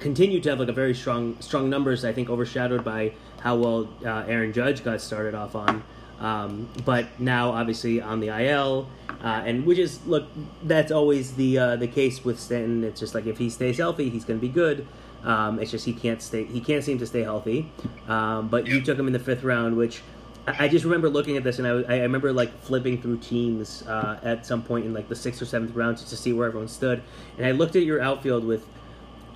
continued 0.00 0.42
to 0.44 0.50
have 0.50 0.60
like 0.60 0.68
a 0.68 0.72
very 0.72 0.94
strong 0.94 1.36
strong 1.40 1.68
numbers. 1.70 2.04
I 2.04 2.12
think 2.12 2.30
overshadowed 2.30 2.84
by 2.84 3.12
how 3.40 3.56
well 3.56 3.88
uh, 4.04 4.24
Aaron 4.26 4.52
Judge 4.52 4.84
got 4.84 5.00
started 5.00 5.34
off 5.34 5.54
on. 5.54 5.82
Um, 6.20 6.68
but 6.84 7.06
now 7.20 7.50
obviously 7.50 8.00
on 8.00 8.20
the 8.20 8.28
IL, 8.28 8.88
uh, 9.22 9.42
and 9.44 9.64
which 9.64 9.78
is 9.78 10.04
look 10.06 10.26
that's 10.64 10.90
always 10.90 11.34
the 11.34 11.58
uh, 11.58 11.76
the 11.76 11.88
case 11.88 12.24
with 12.24 12.40
Stanton. 12.40 12.84
It's 12.84 13.00
just 13.00 13.14
like 13.14 13.26
if 13.26 13.38
he 13.38 13.50
stays 13.50 13.78
healthy, 13.78 14.10
he's 14.10 14.24
going 14.24 14.40
to 14.40 14.46
be 14.46 14.52
good. 14.52 14.86
Um, 15.24 15.58
it's 15.58 15.70
just 15.70 15.84
he 15.84 15.92
can't 15.92 16.22
stay 16.22 16.44
he 16.44 16.60
can't 16.60 16.84
seem 16.84 16.98
to 16.98 17.06
stay 17.06 17.22
healthy. 17.22 17.70
Um, 18.08 18.48
but 18.48 18.66
you 18.66 18.80
took 18.80 18.98
him 18.98 19.06
in 19.06 19.12
the 19.12 19.18
fifth 19.18 19.44
round, 19.44 19.76
which 19.76 20.02
I 20.46 20.64
I 20.64 20.68
just 20.68 20.84
remember 20.84 21.08
looking 21.08 21.36
at 21.36 21.44
this, 21.44 21.58
and 21.58 21.68
I, 21.68 21.94
I 21.94 22.00
remember 22.00 22.32
like 22.32 22.56
flipping 22.62 23.00
through 23.00 23.18
teams 23.18 23.82
uh, 23.86 24.18
at 24.22 24.44
some 24.44 24.62
point 24.62 24.86
in 24.86 24.94
like 24.94 25.08
the 25.08 25.16
sixth 25.16 25.40
or 25.40 25.46
seventh 25.46 25.74
round 25.74 25.98
just 25.98 26.10
to 26.10 26.16
see 26.16 26.32
where 26.32 26.48
everyone 26.48 26.68
stood. 26.68 27.02
And 27.36 27.46
I 27.46 27.52
looked 27.52 27.76
at 27.76 27.82
your 27.82 28.00
outfield 28.00 28.44
with 28.44 28.66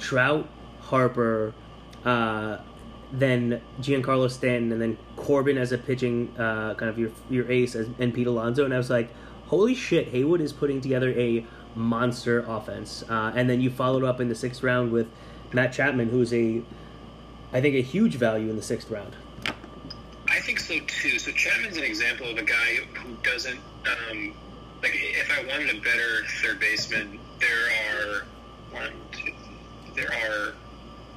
Trout, 0.02 0.48
Harper, 0.80 1.54
uh, 2.04 2.58
then 3.12 3.60
Giancarlo 3.80 4.30
Stanton, 4.30 4.72
and 4.72 4.82
then 4.82 4.98
Corbin 5.16 5.56
as 5.56 5.72
a 5.72 5.78
pitching 5.78 6.34
uh, 6.36 6.74
kind 6.74 6.90
of 6.90 6.98
your 6.98 7.10
your 7.30 7.50
ace, 7.50 7.74
as, 7.74 7.88
and 7.98 8.12
Pete 8.12 8.26
Alonso. 8.26 8.64
And 8.64 8.74
I 8.74 8.78
was 8.78 8.90
like, 8.90 9.10
holy 9.46 9.74
shit, 9.74 10.08
Haywood 10.08 10.40
is 10.40 10.52
putting 10.52 10.80
together 10.80 11.10
a 11.10 11.46
monster 11.74 12.44
offense. 12.48 13.04
Uh, 13.08 13.32
and 13.34 13.48
then 13.48 13.60
you 13.60 13.70
followed 13.70 14.04
up 14.04 14.20
in 14.20 14.28
the 14.28 14.34
sixth 14.34 14.62
round 14.62 14.92
with 14.92 15.06
Matt 15.52 15.72
Chapman, 15.72 16.08
who's 16.08 16.32
a, 16.32 16.62
I 17.52 17.60
think, 17.60 17.74
a 17.76 17.82
huge 17.82 18.16
value 18.16 18.50
in 18.50 18.56
the 18.56 18.62
sixth 18.62 18.90
round. 18.90 19.14
I 20.28 20.40
think 20.40 20.58
so 20.58 20.78
too. 20.86 21.18
So 21.18 21.30
Chapman's 21.32 21.76
an 21.76 21.84
example 21.84 22.26
of 22.28 22.38
a 22.38 22.42
guy 22.42 22.76
who 22.94 23.14
doesn't 23.22 23.60
um, 23.86 24.34
like. 24.82 24.92
If 24.94 25.30
I 25.30 25.44
wanted 25.46 25.76
a 25.76 25.80
better 25.80 26.24
third 26.42 26.58
baseman, 26.58 27.20
there 27.38 27.68
are 27.84 28.24
one, 28.72 28.92
two, 29.12 29.31
there 29.94 30.12
are 30.12 30.54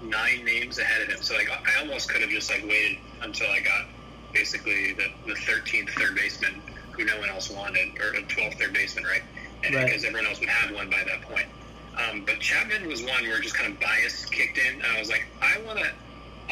nine 0.03 0.43
names 0.45 0.77
ahead 0.79 1.01
of 1.03 1.09
him. 1.09 1.21
So 1.21 1.35
like, 1.35 1.49
I 1.49 1.79
almost 1.79 2.09
could 2.09 2.21
have 2.21 2.29
just 2.29 2.49
like 2.49 2.63
waited 2.63 2.97
until 3.21 3.47
I 3.49 3.59
got 3.61 3.85
basically 4.33 4.93
the 4.93 5.07
the 5.25 5.35
thirteenth 5.35 5.89
third 5.91 6.15
baseman 6.15 6.61
who 6.91 7.05
no 7.05 7.17
one 7.19 7.29
else 7.29 7.49
wanted, 7.49 7.97
or 8.01 8.11
the 8.11 8.25
twelfth 8.27 8.57
third 8.59 8.73
baseman, 8.73 9.05
right? 9.05 9.23
And 9.63 9.75
Right. 9.75 9.85
because 9.85 10.03
everyone 10.03 10.27
else 10.27 10.39
would 10.39 10.49
have 10.49 10.73
one 10.75 10.89
by 10.89 11.03
that 11.05 11.21
point. 11.23 11.47
Um, 11.97 12.23
but 12.25 12.39
Chapman 12.39 12.87
was 12.87 13.01
one 13.01 13.23
where 13.23 13.39
just 13.39 13.55
kind 13.55 13.71
of 13.71 13.79
bias 13.79 14.25
kicked 14.25 14.57
in, 14.57 14.75
and 14.75 14.85
I 14.85 14.99
was 14.99 15.09
like, 15.09 15.25
I 15.41 15.59
want 15.65 15.79
to 15.79 15.87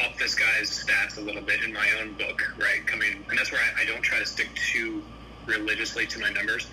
up 0.04 0.16
this 0.18 0.34
guy's 0.34 0.70
stats 0.70 1.18
a 1.18 1.20
little 1.20 1.42
bit 1.42 1.62
in 1.62 1.72
my 1.72 1.86
own 2.00 2.14
book, 2.14 2.42
right? 2.58 2.84
Coming, 2.86 3.24
and 3.28 3.38
that's 3.38 3.52
where 3.52 3.60
I, 3.60 3.82
I 3.82 3.84
don't 3.84 4.02
try 4.02 4.18
to 4.18 4.26
stick 4.26 4.48
too 4.54 5.02
religiously 5.46 6.06
to 6.06 6.18
my 6.18 6.30
numbers. 6.30 6.66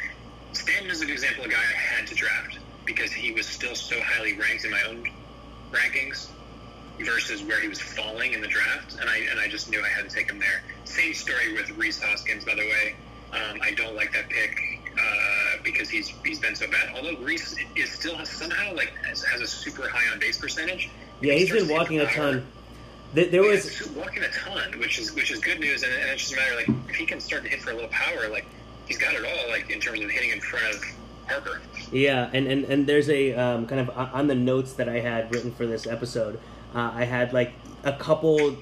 Stanton 0.53 0.89
is 0.89 1.01
an 1.01 1.09
example 1.09 1.43
of 1.43 1.51
a 1.51 1.53
guy 1.53 1.59
I 1.59 1.77
had 1.97 2.07
to 2.07 2.15
draft 2.15 2.57
because 2.85 3.11
he 3.11 3.31
was 3.31 3.45
still 3.45 3.75
so 3.75 3.99
highly 4.01 4.37
ranked 4.37 4.65
in 4.65 4.71
my 4.71 4.81
own 4.89 5.07
rankings 5.72 6.28
versus 6.99 7.41
where 7.43 7.59
he 7.59 7.67
was 7.67 7.80
falling 7.82 8.34
in 8.34 8.41
the 8.41 8.47
draft, 8.47 8.97
and 8.99 9.09
I 9.09 9.17
and 9.32 9.39
I 9.39 9.47
just 9.47 9.69
knew 9.69 9.82
I 9.84 9.88
had 9.88 10.07
to 10.09 10.15
take 10.15 10.30
him 10.30 10.39
there. 10.39 10.61
Same 10.86 11.13
story 11.13 11.53
with 11.53 11.69
Rhys 11.78 12.01
Hoskins, 12.01 12.45
by 12.45 12.55
the 12.55 12.61
way. 12.61 12.95
Um, 13.34 13.59
I 13.61 13.72
don't 13.72 13.95
like 13.95 14.11
that 14.13 14.30
pick 14.30 14.57
uh, 14.99 15.61
because 15.63 15.89
he's 15.89 16.09
he's 16.26 16.39
been 16.39 16.55
so 16.55 16.67
bad. 16.69 16.93
Although 16.95 17.17
Rhys 17.17 17.55
is 17.76 17.91
still 17.91 18.24
somehow 18.26 18.76
like 18.76 18.93
has, 19.05 19.24
has 19.24 19.41
a 19.41 19.47
super 19.47 19.88
high 19.88 20.11
on 20.11 20.19
base 20.19 20.38
percentage. 20.38 20.89
Yeah, 21.22 21.34
He 21.34 21.39
he's 21.39 21.51
been 21.51 21.69
walking 21.69 21.99
a 21.99 22.05
ton. 22.11 22.45
There, 23.13 23.26
there 23.26 23.43
Yeah, 23.43 23.51
was 23.51 23.88
walking 23.95 24.24
a 24.24 24.30
ton, 24.30 24.80
which 24.80 24.99
is 24.99 25.13
which 25.13 25.32
is 25.32 25.39
good 25.39 25.59
news, 25.59 25.84
and, 25.84 25.93
and 25.93 26.09
it's 26.11 26.22
just 26.22 26.34
a 26.34 26.36
matter 26.38 26.53
of, 26.53 26.67
like 26.67 26.89
if 26.89 26.95
he 26.95 27.05
can 27.05 27.19
start 27.19 27.43
to 27.43 27.49
hit 27.49 27.61
for 27.61 27.72
a 27.72 27.74
little 27.74 27.89
power, 27.89 28.28
like 28.30 28.45
he's 28.86 28.97
got 28.97 29.13
it 29.13 29.24
all, 29.26 29.49
like 29.49 29.69
in 29.69 29.80
terms 29.80 30.01
of 30.01 30.09
hitting 30.09 30.32
in 30.32 30.41
front 30.41 30.76
of 30.76 30.84
Harper. 31.28 31.61
Yeah, 31.91 32.29
and, 32.31 32.47
and, 32.47 32.63
and 32.65 32.87
there's 32.87 33.09
a 33.09 33.33
um, 33.33 33.67
kind 33.67 33.81
of 33.81 33.89
on 34.13 34.27
the 34.27 34.35
notes 34.35 34.73
that 34.73 34.87
I 34.87 34.99
had 34.99 35.33
written 35.33 35.51
for 35.51 35.65
this 35.65 35.85
episode, 35.85 36.39
uh, 36.73 36.91
I 36.93 37.03
had 37.03 37.33
like 37.33 37.53
a 37.83 37.93
couple 37.93 38.55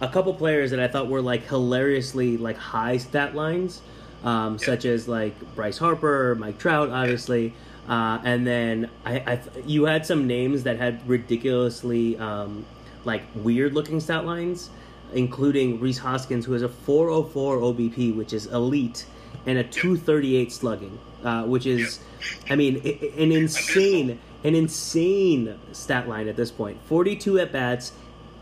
a 0.00 0.08
couple 0.08 0.34
players 0.34 0.70
that 0.70 0.80
I 0.80 0.88
thought 0.88 1.08
were 1.08 1.20
like 1.20 1.46
hilariously 1.46 2.36
like 2.36 2.56
high 2.56 2.96
stat 2.96 3.34
lines, 3.34 3.82
um, 4.24 4.58
such 4.58 4.84
as 4.84 5.06
like 5.06 5.34
Bryce 5.54 5.78
Harper, 5.78 6.34
Mike 6.34 6.58
Trout, 6.58 6.90
obviously, 6.90 7.52
uh, 7.88 8.18
and 8.24 8.46
then 8.46 8.88
I, 9.04 9.22
I 9.26 9.36
th- 9.36 9.66
you 9.66 9.84
had 9.84 10.06
some 10.06 10.26
names 10.26 10.62
that 10.62 10.78
had 10.78 11.06
ridiculously 11.08 12.16
um, 12.18 12.64
like 13.04 13.22
weird 13.34 13.74
looking 13.74 14.00
stat 14.00 14.24
lines, 14.24 14.70
including 15.12 15.78
Rhys 15.78 15.98
Hoskins, 15.98 16.46
who 16.46 16.52
has 16.52 16.62
a 16.62 16.68
404 16.68 17.58
OBP, 17.58 18.16
which 18.16 18.32
is 18.32 18.46
elite, 18.46 19.06
and 19.46 19.58
a 19.58 19.64
238 19.64 20.52
slugging, 20.52 20.98
uh, 21.24 21.44
which 21.44 21.66
is, 21.66 22.00
I 22.48 22.56
mean, 22.56 22.76
an 22.76 23.32
insane, 23.32 24.20
an 24.44 24.54
insane 24.54 25.58
stat 25.72 26.08
line 26.08 26.28
at 26.28 26.36
this 26.36 26.50
point. 26.50 26.78
42 26.86 27.38
at 27.40 27.52
bats, 27.52 27.92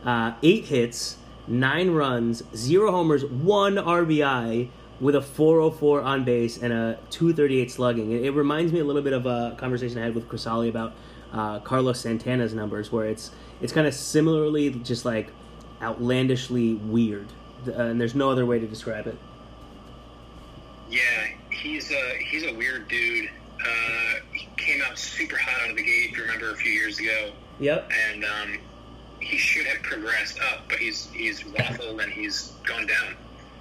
uh, 0.05 0.33
eight 0.43 0.67
hits, 0.67 1.17
nine 1.47 1.91
runs, 1.91 2.43
zero 2.55 2.91
homers, 2.91 3.25
one 3.25 3.77
RBI. 3.77 4.69
With 5.01 5.15
a 5.15 5.23
404 5.23 6.03
on 6.03 6.25
base 6.25 6.59
and 6.59 6.75
a 6.75 6.99
238 7.09 7.71
slugging, 7.71 8.13
it, 8.13 8.23
it 8.23 8.31
reminds 8.33 8.71
me 8.71 8.81
a 8.81 8.85
little 8.85 9.01
bit 9.01 9.15
of 9.15 9.25
a 9.25 9.55
conversation 9.57 9.97
I 9.97 10.03
had 10.03 10.15
with 10.15 10.29
Crisali 10.29 10.69
about 10.69 10.93
uh, 11.33 11.61
Carlos 11.61 12.01
Santana's 12.01 12.53
numbers, 12.53 12.93
where 12.93 13.07
it's 13.07 13.31
it's 13.63 13.73
kind 13.73 13.87
of 13.87 13.95
similarly 13.95 14.69
just 14.71 15.07
like 15.07 15.33
outlandishly 15.81 16.75
weird, 16.75 17.29
uh, 17.67 17.73
and 17.73 17.99
there's 17.99 18.15
no 18.15 18.31
other 18.31 18.45
way 18.45 18.59
to 18.59 18.67
describe 18.67 19.07
it. 19.07 19.17
Yeah, 20.91 21.01
he's 21.51 21.91
a 21.93 22.17
he's 22.19 22.45
a 22.45 22.53
weird 22.55 22.89
dude. 22.89 23.31
Uh, 23.61 24.15
he 24.33 24.49
came 24.57 24.81
out 24.83 24.99
super 24.99 25.37
hot 25.37 25.63
out 25.63 25.71
of 25.71 25.77
the 25.77 25.83
gate. 25.83 26.11
If 26.11 26.17
you 26.17 26.23
remember 26.25 26.51
a 26.51 26.57
few 26.57 26.73
years 26.73 26.99
ago, 26.99 27.33
Yep. 27.61 27.91
and 28.11 28.25
um, 28.25 28.59
he 29.21 29.37
should 29.37 29.67
have 29.67 29.83
progressed 29.83 30.39
up, 30.53 30.69
but 30.69 30.79
he's 30.79 31.09
he's 31.13 31.43
waffled 31.43 32.03
and 32.03 32.11
he's 32.13 32.53
gone 32.67 32.87
down. 32.87 33.15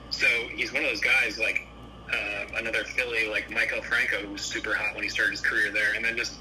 So 0.09 0.25
he's 0.55 0.73
one 0.73 0.83
of 0.83 0.89
those 0.89 1.01
guys 1.01 1.37
like 1.37 1.67
uh, 2.11 2.45
another 2.57 2.83
Philly 2.85 3.27
like 3.29 3.49
Maikel 3.49 3.83
Franco, 3.83 4.17
who 4.25 4.31
was 4.33 4.41
super 4.41 4.73
hot 4.73 4.95
when 4.95 5.03
he 5.03 5.09
started 5.09 5.31
his 5.31 5.41
career 5.41 5.71
there, 5.71 5.93
and 5.95 6.03
then 6.03 6.17
just 6.17 6.33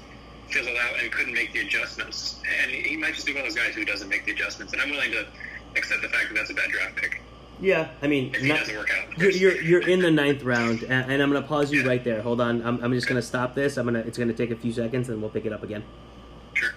fizzled 0.49 0.77
out 0.77 0.99
and 1.03 1.11
couldn't 1.11 1.33
make 1.33 1.53
the 1.53 1.59
adjustments. 1.59 2.39
And 2.63 2.71
he 2.71 2.97
might 2.97 3.13
just 3.13 3.27
be 3.27 3.33
one 3.33 3.41
of 3.45 3.47
those 3.53 3.55
guys 3.61 3.75
who 3.75 3.85
doesn't 3.85 4.09
make 4.09 4.25
the 4.25 4.31
adjustments. 4.31 4.73
And 4.73 4.81
I'm 4.81 4.89
willing 4.89 5.11
to 5.11 5.27
accept 5.75 6.01
the 6.01 6.09
fact 6.09 6.29
that 6.29 6.35
that's 6.35 6.49
a 6.49 6.55
bad 6.55 6.71
draft 6.71 6.95
pick. 6.95 7.21
Yeah, 7.61 7.89
I 8.01 8.07
mean, 8.07 8.31
not- 8.43 8.59
doesn't 8.59 8.77
work 8.77 8.89
out. 8.91 9.17
you're, 9.17 9.31
you're 9.31 9.61
you're 9.61 9.87
in 9.87 9.99
the 9.99 10.11
ninth 10.11 10.43
round, 10.43 10.83
and, 10.83 11.11
and 11.11 11.21
I'm 11.21 11.31
gonna 11.31 11.45
pause 11.45 11.71
you 11.71 11.85
right 11.85 12.03
there. 12.03 12.21
Hold 12.21 12.39
on, 12.39 12.61
I'm, 12.65 12.81
I'm 12.83 12.93
just 12.93 13.07
gonna 13.07 13.21
stop 13.21 13.53
this. 13.53 13.77
I'm 13.77 13.85
gonna 13.85 13.99
it's 13.99 14.17
gonna 14.17 14.33
take 14.33 14.51
a 14.51 14.55
few 14.55 14.71
seconds, 14.71 15.09
and 15.09 15.21
we'll 15.21 15.29
pick 15.31 15.45
it 15.45 15.51
up 15.51 15.63
again. 15.63 15.83
Sure. 16.53 16.69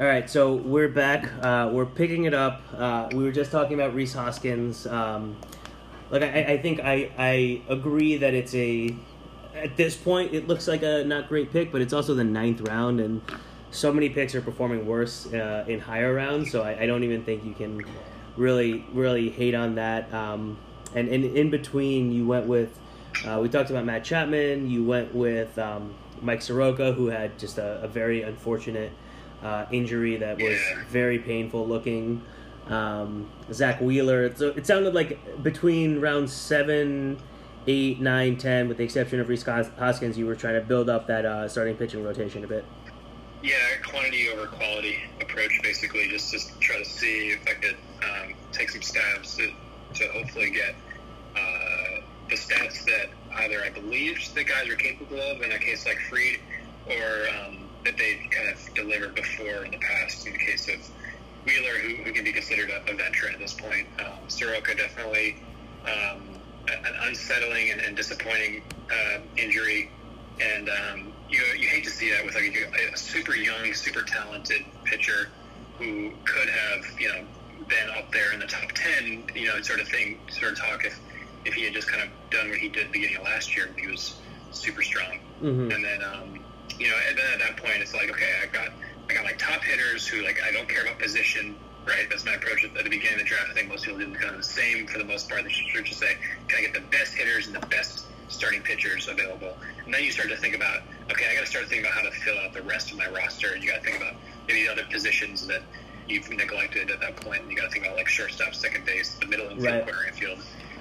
All 0.00 0.06
right, 0.06 0.28
so 0.28 0.54
we're 0.54 0.88
back. 0.88 1.30
Uh, 1.42 1.70
we're 1.72 1.86
picking 1.86 2.24
it 2.24 2.34
up. 2.34 2.62
Uh, 2.76 3.08
we 3.12 3.22
were 3.22 3.32
just 3.32 3.52
talking 3.52 3.74
about 3.74 3.94
Rhys 3.94 4.12
Hoskins. 4.12 4.86
Um, 4.86 5.36
like 6.10 6.22
I, 6.22 6.42
I 6.54 6.58
think 6.58 6.80
I, 6.80 7.10
I 7.16 7.62
agree 7.68 8.16
that 8.16 8.34
it's 8.34 8.54
a 8.54 8.94
at 9.54 9.76
this 9.76 9.96
point 9.96 10.34
it 10.34 10.48
looks 10.48 10.66
like 10.66 10.82
a 10.82 11.04
not 11.04 11.28
great 11.28 11.52
pick, 11.52 11.70
but 11.70 11.80
it's 11.80 11.92
also 11.92 12.14
the 12.14 12.24
ninth 12.24 12.60
round, 12.62 12.98
and 12.98 13.20
so 13.70 13.92
many 13.92 14.08
picks 14.08 14.34
are 14.34 14.40
performing 14.40 14.84
worse 14.86 15.32
uh, 15.32 15.64
in 15.68 15.78
higher 15.78 16.12
rounds. 16.14 16.50
So 16.50 16.62
I, 16.62 16.82
I 16.82 16.86
don't 16.86 17.04
even 17.04 17.22
think 17.24 17.44
you 17.44 17.54
can 17.54 17.84
really 18.38 18.84
really 18.92 19.28
hate 19.30 19.54
on 19.54 19.74
that. 19.74 20.12
Um, 20.14 20.58
and, 20.94 21.08
and 21.08 21.24
in 21.24 21.50
between, 21.50 22.12
you 22.12 22.26
went 22.26 22.46
with 22.46 22.78
uh, 23.26 23.38
we 23.42 23.48
talked 23.48 23.70
about 23.70 23.84
Matt 23.84 24.04
Chapman. 24.04 24.70
You 24.70 24.84
went 24.84 25.14
with 25.14 25.58
um, 25.58 25.94
Mike 26.22 26.40
Soroka, 26.40 26.92
who 26.92 27.08
had 27.08 27.38
just 27.38 27.58
a, 27.58 27.82
a 27.82 27.88
very 27.88 28.22
unfortunate 28.22 28.92
uh, 29.42 29.66
injury 29.70 30.16
that 30.16 30.36
was 30.36 30.58
Yeah. 30.58 30.84
very 30.88 31.18
painful 31.18 31.66
looking. 31.66 32.22
Um, 32.68 33.30
Zack 33.52 33.80
Wheeler. 33.80 34.34
So 34.36 34.48
it 34.48 34.66
sounded 34.66 34.94
like 34.94 35.42
between 35.42 36.00
round 36.00 36.28
seven, 36.28 37.18
eight, 37.66 37.98
nine, 38.00 38.36
ten, 38.36 38.68
with 38.68 38.76
the 38.76 38.84
exception 38.84 39.20
of 39.20 39.28
Rhys 39.28 39.42
Hoskins, 39.44 40.18
you 40.18 40.26
were 40.26 40.34
trying 40.36 40.54
to 40.54 40.60
build 40.60 40.88
up 40.90 41.06
that 41.06 41.24
uh, 41.24 41.48
starting 41.48 41.76
pitching 41.76 42.04
rotation 42.04 42.44
a 42.44 42.46
bit. 42.46 42.64
Yeah, 43.42 43.54
quantity 43.86 44.28
over 44.28 44.46
quality 44.48 44.96
approach, 45.20 45.52
basically, 45.62 46.08
just 46.08 46.30
to 46.32 46.58
try 46.58 46.76
to 46.78 46.84
see 46.84 47.28
if 47.28 47.40
I 47.48 47.54
could 47.54 47.76
um, 48.02 48.17
take 48.52 48.70
some 48.70 48.82
stabs 48.82 49.36
to, 49.36 49.50
to 49.94 50.08
hopefully 50.08 50.50
get 50.50 50.74
uh, 51.36 52.00
the 52.28 52.36
stats 52.36 52.84
that 52.84 53.08
either 53.36 53.62
I 53.62 53.70
believed 53.70 54.34
the 54.34 54.44
guys 54.44 54.68
were 54.68 54.76
capable 54.76 55.20
of 55.20 55.42
in 55.42 55.52
a 55.52 55.58
case 55.58 55.86
like 55.86 55.98
Fried, 56.08 56.38
or 56.86 57.28
um, 57.28 57.68
that 57.84 57.96
they 57.96 58.28
kind 58.30 58.50
of 58.50 58.74
delivered 58.74 59.14
before 59.14 59.64
in 59.64 59.70
the 59.70 59.78
past 59.78 60.26
in 60.26 60.32
the 60.32 60.38
case 60.38 60.68
of 60.68 60.76
Wheeler, 61.44 61.78
who, 61.78 62.02
who 62.02 62.12
can 62.12 62.24
be 62.24 62.32
considered 62.32 62.70
a, 62.70 62.90
a 62.90 62.94
veteran 62.94 63.34
at 63.34 63.38
this 63.38 63.54
point. 63.54 63.86
Um, 63.98 64.28
Soroka 64.28 64.74
definitely 64.74 65.36
um, 65.84 66.22
an 66.68 66.94
unsettling 67.02 67.70
and, 67.70 67.80
and 67.80 67.96
disappointing 67.96 68.62
uh, 68.90 69.20
injury, 69.36 69.90
and 70.40 70.68
um, 70.68 71.12
you 71.30 71.40
you 71.56 71.68
hate 71.68 71.84
to 71.84 71.90
see 71.90 72.10
that 72.10 72.24
with 72.24 72.34
like 72.34 72.54
a, 72.54 72.92
a 72.92 72.96
super 72.96 73.34
young, 73.34 73.72
super 73.72 74.02
talented 74.02 74.64
pitcher 74.84 75.28
who 75.78 76.12
could 76.24 76.48
have 76.48 77.00
you 77.00 77.08
know 77.08 77.24
been 77.68 77.90
up 77.96 78.10
there 78.12 78.32
in 78.32 78.40
the 78.40 78.46
top 78.46 78.72
ten, 78.72 79.24
you 79.34 79.46
know, 79.46 79.60
sort 79.62 79.80
of 79.80 79.88
thing, 79.88 80.18
sort 80.30 80.52
of 80.52 80.58
talk 80.58 80.84
if 80.84 80.98
if 81.44 81.54
he 81.54 81.64
had 81.64 81.72
just 81.72 81.88
kind 81.88 82.02
of 82.02 82.08
done 82.30 82.48
what 82.50 82.58
he 82.58 82.68
did 82.68 82.90
beginning 82.90 83.16
of 83.16 83.22
last 83.22 83.56
year 83.56 83.68
he 83.78 83.86
was 83.86 84.18
super 84.50 84.82
strong. 84.82 85.20
Mm-hmm. 85.42 85.70
And 85.70 85.84
then, 85.84 86.02
um, 86.02 86.40
you 86.78 86.88
know, 86.88 86.96
and 87.08 87.16
then 87.16 87.26
at 87.34 87.38
that 87.38 87.56
point, 87.56 87.76
it's 87.76 87.94
like, 87.94 88.10
okay, 88.10 88.32
I 88.42 88.46
got, 88.46 88.68
I 89.08 89.14
got 89.14 89.24
like 89.24 89.38
top 89.38 89.62
hitters 89.62 90.06
who 90.06 90.22
like 90.22 90.42
I 90.42 90.52
don't 90.52 90.68
care 90.68 90.82
about 90.82 90.98
position, 90.98 91.56
right? 91.86 92.06
That's 92.10 92.24
my 92.24 92.34
approach 92.34 92.64
at, 92.64 92.76
at 92.76 92.84
the 92.84 92.90
beginning 92.90 93.20
of 93.20 93.20
the 93.20 93.24
draft. 93.26 93.48
I 93.50 93.54
think 93.54 93.68
most 93.68 93.84
people 93.84 93.98
do 93.98 94.12
kind 94.14 94.30
of 94.30 94.36
the 94.38 94.42
same 94.42 94.86
for 94.86 94.98
the 94.98 95.04
most 95.04 95.28
part. 95.28 95.44
They 95.44 95.50
should 95.50 95.84
just 95.84 96.00
say, 96.00 96.16
can 96.48 96.58
I 96.58 96.62
get 96.62 96.74
the 96.74 96.86
best 96.90 97.14
hitters 97.14 97.46
and 97.46 97.54
the 97.54 97.66
best 97.66 98.06
starting 98.28 98.62
pitchers 98.62 99.08
available? 99.08 99.56
And 99.84 99.94
then 99.94 100.04
you 100.04 100.10
start 100.10 100.28
to 100.28 100.36
think 100.36 100.54
about, 100.54 100.82
okay, 101.10 101.30
I 101.30 101.34
got 101.34 101.40
to 101.40 101.46
start 101.46 101.68
thinking 101.68 101.86
about 101.86 101.94
how 101.94 102.02
to 102.02 102.10
fill 102.10 102.38
out 102.38 102.52
the 102.52 102.62
rest 102.62 102.90
of 102.90 102.98
my 102.98 103.08
roster. 103.08 103.52
And 103.52 103.62
you 103.62 103.70
got 103.70 103.82
to 103.82 103.84
think 103.84 103.96
about 103.96 104.14
maybe 104.46 104.64
the 104.64 104.72
other 104.72 104.84
positions 104.90 105.46
that 105.46 105.62
you've 106.08 106.28
neglected 106.30 106.90
at 106.90 107.00
that 107.00 107.16
point. 107.16 107.42
And 107.42 107.50
you 107.50 107.56
got 107.56 107.64
to 107.64 107.70
think 107.70 107.84
about 107.84 107.96
like 107.96 108.08
shortstop, 108.08 108.54
second 108.54 108.84
base, 108.84 109.14
the 109.14 109.26
middle 109.26 109.46
infield, 109.50 109.64
Right. 109.64 109.84
corner 109.84 110.06
infield. 110.08 110.38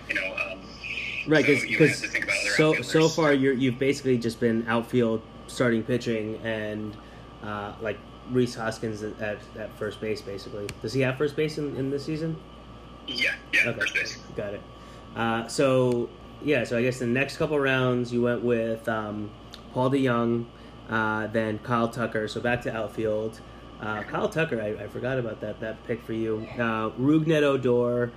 You 0.10 0.16
know, 0.16 0.36
um, 0.52 0.60
Right, 1.28 1.46
because 1.46 1.66
you 1.66 1.78
have 1.80 1.90
to 2.00 2.08
think 2.08 2.24
about 2.24 2.38
other 2.40 2.52
so 2.52 2.82
so 2.82 3.10
far 3.10 3.34
you're 3.34 3.52
you've 3.54 3.78
basically 3.78 4.18
just 4.18 4.40
been 4.40 4.66
outfield 4.70 5.22
starting 5.48 5.84
pitching 5.84 6.40
and 6.46 6.96
uh, 7.44 7.74
like 7.82 7.98
Rhys 8.32 8.56
Hoskins 8.56 9.04
at, 9.04 9.20
at, 9.20 9.38
at 9.58 9.78
first 9.78 10.00
base 10.00 10.22
basically. 10.22 10.68
Does 10.82 10.94
he 10.94 11.02
have 11.02 11.18
first 11.18 11.36
base 11.36 11.58
in, 11.58 11.76
in 11.76 11.90
this 11.90 12.06
season? 12.06 12.38
yeah, 13.08 13.36
yeah, 13.54 13.68
Okay. 13.70 13.80
first 13.82 13.94
base. 13.94 14.18
Got 14.38 14.54
it. 14.54 14.62
Uh, 15.18 15.48
so 15.48 16.10
yeah, 16.42 16.64
so 16.64 16.78
I 16.78 16.82
guess 16.84 17.00
the 17.00 17.06
next 17.08 17.36
couple 17.38 17.60
rounds 17.60 18.14
you 18.14 18.22
went 18.22 18.42
with 18.44 18.88
um, 18.88 19.30
Paul 19.74 19.90
DeJong, 19.90 20.46
uh, 20.90 21.28
then 21.28 21.60
Kyle 21.60 21.90
Tucker. 21.90 22.28
So 22.30 22.40
back 22.40 22.62
to 22.62 22.74
outfield. 22.76 23.42
Uh, 23.82 24.04
Kyle 24.04 24.28
Tucker, 24.30 24.60
I, 24.62 24.84
I 24.84 24.88
forgot 24.88 25.20
about 25.20 25.40
that 25.42 25.60
that 25.60 25.84
pick 25.86 26.02
for 26.04 26.14
you. 26.14 26.48
Uh, 26.56 26.90
Rougned 27.00 27.44
Odor, 27.44 28.12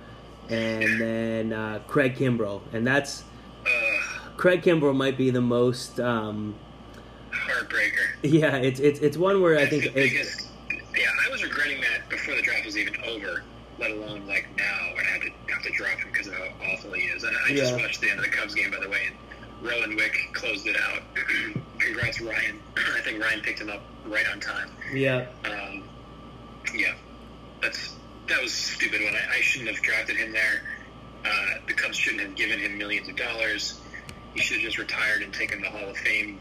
and 0.49 0.99
then 0.99 1.53
uh, 1.53 1.79
Craig 1.87 2.15
Kimbrel, 2.15 2.61
and 2.73 2.85
that's 2.85 3.23
Uh, 3.65 4.29
Craig 4.37 4.63
Kimbrel 4.63 4.95
might 4.95 5.17
be 5.17 5.29
the 5.29 5.41
most. 5.41 5.99
Um, 5.99 6.55
heartbreaker. 7.31 8.07
yeah, 8.23 8.55
it's 8.57 8.79
it's 8.79 8.99
it's 9.01 9.17
one 9.17 9.41
where 9.41 9.57
I 9.57 9.65
think 9.67 9.83
That's 9.83 9.93
biggest. 9.95 10.47
Yeah, 10.97 11.05
I 11.27 11.31
was 11.31 11.43
regretting 11.43 11.79
that 11.81 12.09
before 12.09 12.35
the 12.35 12.41
draft 12.41 12.65
was 12.65 12.77
even 12.77 12.95
over. 13.05 13.43
Let 13.79 13.91
alone 13.91 14.27
like 14.27 14.47
now, 14.57 14.79
and 14.97 15.07
I 15.07 15.11
have 15.11 15.21
to 15.21 15.29
have 15.53 15.63
to 15.63 15.71
drop 15.71 15.97
him 15.99 16.09
because 16.11 16.27
of 16.27 16.33
how 16.33 16.47
awful 16.73 16.91
he 16.93 17.03
is. 17.03 17.23
And 17.23 17.35
I 17.47 17.53
just 17.55 17.73
Yeah. 17.75 17.81
watched 17.81 18.01
the 18.01 18.09
end 18.09 18.19
of 18.19 18.25
the 18.25 18.31
Cubs 18.31 18.53
game, 18.53 18.69
by 18.71 18.79
the 18.79 18.89
way, 18.89 18.99
and 19.07 19.15
Rowan 19.61 19.95
Wick 19.95 20.17
closed 20.33 20.65
it 20.67 20.75
out. 20.79 21.01
Congrats, 21.79 22.21
Ryan. 22.21 22.59
I 22.95 23.01
think 23.01 23.21
Ryan 23.21 23.41
picked 23.41 23.59
him 23.59 23.69
up 23.69 23.81
right 24.05 24.25
on 24.31 24.39
time. 24.39 24.71
yeah, 24.93 25.27
Um, 25.45 25.83
yeah, 26.75 26.93
that's 27.61 27.95
that 28.27 28.41
was 28.41 28.53
stupid 28.53 29.01
When 29.01 29.13
I, 29.13 29.37
I 29.37 29.41
shouldn't 29.41 29.69
have 29.69 29.81
drafted 29.83 30.15
him 30.15 30.31
there. 30.31 30.61
Uh, 31.25 31.59
the 31.67 31.73
Cubs 31.73 31.97
shouldn't 31.97 32.21
have 32.21 32.35
given 32.35 32.59
him 32.59 32.77
millions 32.77 33.07
of 33.09 33.15
dollars. 33.15 33.79
He 34.33 34.39
should 34.41 34.57
have 34.57 34.65
just 34.65 34.77
retired 34.77 35.21
and 35.21 35.33
taken 35.33 35.61
the 35.61 35.69
Hall 35.69 35.89
of 35.89 35.97
Fame 35.97 36.39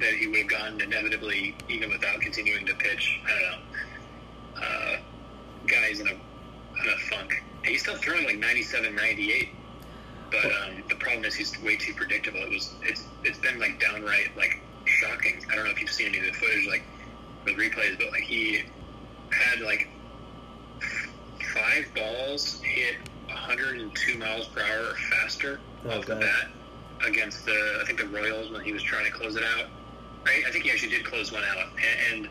that 0.00 0.12
he 0.12 0.26
would 0.26 0.38
have 0.40 0.48
gotten 0.48 0.80
inevitably, 0.80 1.56
even 1.68 1.90
without 1.90 2.20
continuing 2.20 2.66
to 2.66 2.74
pitch. 2.74 3.20
I 3.24 3.30
don't 3.30 3.42
know. 3.50 4.66
Uh, 4.66 4.96
guy's 5.66 6.00
in 6.00 6.08
a 6.08 6.12
in 6.12 6.88
a 6.88 6.98
funk. 7.10 7.42
And 7.62 7.66
he's 7.66 7.82
still 7.82 7.96
throwing 7.96 8.24
like 8.24 8.38
97, 8.38 8.94
98. 8.94 9.48
But 10.30 10.44
um, 10.44 10.82
the 10.88 10.96
problem 10.96 11.24
is 11.24 11.34
he's 11.34 11.60
way 11.62 11.76
too 11.76 11.94
predictable. 11.94 12.40
It 12.40 12.50
was 12.50 12.74
it's 12.82 13.04
it's 13.24 13.38
been 13.38 13.58
like 13.58 13.80
downright 13.80 14.36
like 14.36 14.60
shocking. 14.84 15.42
I 15.50 15.54
don't 15.54 15.64
know 15.64 15.70
if 15.70 15.80
you've 15.80 15.90
seen 15.90 16.08
any 16.08 16.18
of 16.18 16.26
the 16.26 16.32
footage 16.32 16.66
like 16.66 16.82
with 17.44 17.56
replays, 17.56 17.98
but 17.98 18.10
like 18.10 18.22
he 18.22 18.62
had 19.30 19.60
like 19.60 19.88
five 21.54 21.86
balls 21.94 22.60
hit 22.62 22.96
102 23.26 24.18
miles 24.18 24.46
per 24.48 24.60
hour 24.62 24.90
or 24.90 24.94
faster 25.10 25.60
Oh, 25.84 25.98
off 25.98 26.06
the 26.06 26.16
bat 26.16 26.48
against 27.06 27.44
the 27.44 27.78
I 27.80 27.86
think 27.86 27.98
the 27.98 28.08
Royals 28.08 28.50
when 28.50 28.62
he 28.64 28.72
was 28.72 28.82
trying 28.82 29.04
to 29.04 29.10
close 29.10 29.36
it 29.36 29.44
out. 29.44 29.66
Right? 30.26 30.42
I 30.46 30.50
think 30.50 30.64
he 30.64 30.70
actually 30.70 30.90
did 30.90 31.04
close 31.04 31.32
one 31.32 31.44
out, 31.44 31.68
and, 32.10 32.26
and 32.26 32.28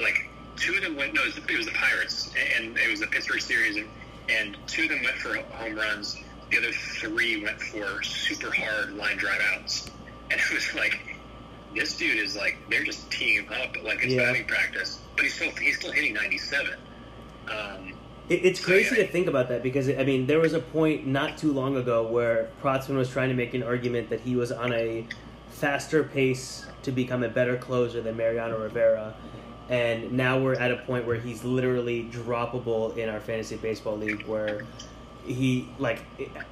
like 0.00 0.28
two 0.56 0.74
of 0.74 0.82
them 0.82 0.96
went. 0.96 1.14
No, 1.14 1.22
it 1.22 1.26
was, 1.26 1.34
the, 1.36 1.52
it 1.52 1.56
was 1.56 1.66
the 1.66 1.72
Pirates, 1.72 2.30
and 2.56 2.76
it 2.76 2.90
was 2.90 3.00
the 3.00 3.06
Pittsburgh 3.06 3.40
series, 3.40 3.76
and, 3.76 3.88
and 4.28 4.56
two 4.66 4.84
of 4.84 4.90
them 4.90 5.02
went 5.02 5.16
for 5.16 5.36
home 5.56 5.74
runs. 5.74 6.18
The 6.54 6.60
other 6.60 6.72
three 6.72 7.42
went 7.42 7.60
for 7.60 8.00
super 8.04 8.48
hard 8.54 8.94
line 8.94 9.16
drive 9.16 9.40
outs, 9.56 9.90
and 10.30 10.38
it 10.40 10.54
was 10.54 10.72
like 10.76 11.00
this 11.74 11.96
dude 11.96 12.16
is 12.16 12.36
like 12.36 12.56
they're 12.70 12.84
just 12.84 13.10
teeing 13.10 13.42
him 13.42 13.52
up 13.60 13.74
like 13.82 14.04
it's 14.04 14.14
Yeah. 14.14 14.26
batting 14.26 14.44
practice, 14.44 15.00
but 15.16 15.24
he's 15.24 15.34
still 15.34 15.50
he's 15.50 15.78
still 15.80 15.90
hitting 15.90 16.14
97. 16.14 16.74
Um, 17.48 17.94
It, 18.28 18.44
it's 18.44 18.64
crazy 18.64 18.94
to 18.94 19.06
think 19.08 19.26
about 19.26 19.48
that 19.48 19.64
because 19.64 19.88
I 19.88 20.04
mean 20.04 20.26
there 20.26 20.38
was 20.38 20.52
a 20.52 20.60
point 20.60 21.08
not 21.08 21.36
too 21.38 21.52
long 21.52 21.76
ago 21.76 22.06
where 22.06 22.50
Protzman 22.62 22.96
was 22.98 23.10
trying 23.10 23.30
to 23.30 23.34
make 23.34 23.54
an 23.54 23.64
argument 23.64 24.08
that 24.10 24.20
he 24.20 24.36
was 24.36 24.52
on 24.52 24.72
a 24.72 25.04
faster 25.50 26.04
pace 26.04 26.66
to 26.84 26.92
become 26.92 27.24
a 27.24 27.28
better 27.28 27.56
closer 27.56 28.00
than 28.00 28.16
Mariano 28.16 28.62
Rivera, 28.62 29.12
and 29.68 30.12
now 30.12 30.38
we're 30.38 30.54
at 30.54 30.70
a 30.70 30.76
point 30.76 31.04
where 31.04 31.16
he's 31.16 31.42
literally 31.42 32.04
droppable 32.12 32.96
in 32.96 33.08
our 33.08 33.18
fantasy 33.18 33.56
baseball 33.56 33.98
league 33.98 34.22
where 34.28 34.64
he 35.26 35.68
like 35.78 36.02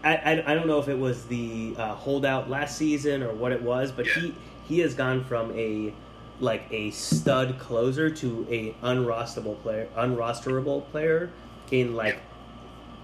I, 0.05 0.17
I, 0.17 0.53
I 0.53 0.55
don't 0.55 0.67
know 0.67 0.79
if 0.79 0.89
it 0.89 0.99
was 0.99 1.25
the 1.27 1.75
uh, 1.79 1.95
holdout 1.95 2.49
last 2.49 2.77
season 2.77 3.23
or 3.23 3.33
what 3.33 3.53
it 3.53 3.63
was, 3.63 3.93
but 3.93 4.07
Yeah. 4.07 4.13
he 4.15 4.35
he 4.69 4.79
has 4.81 4.95
gone 4.95 5.25
from 5.25 5.51
a 5.53 5.93
like 6.41 6.65
a 6.71 6.91
stud 6.91 7.59
closer 7.59 8.11
to 8.11 8.47
a 8.51 8.75
unrosterable 8.85 9.61
player 9.63 9.89
unrosterable 9.97 10.89
player 10.91 11.31
in 11.71 11.95
like 11.95 12.19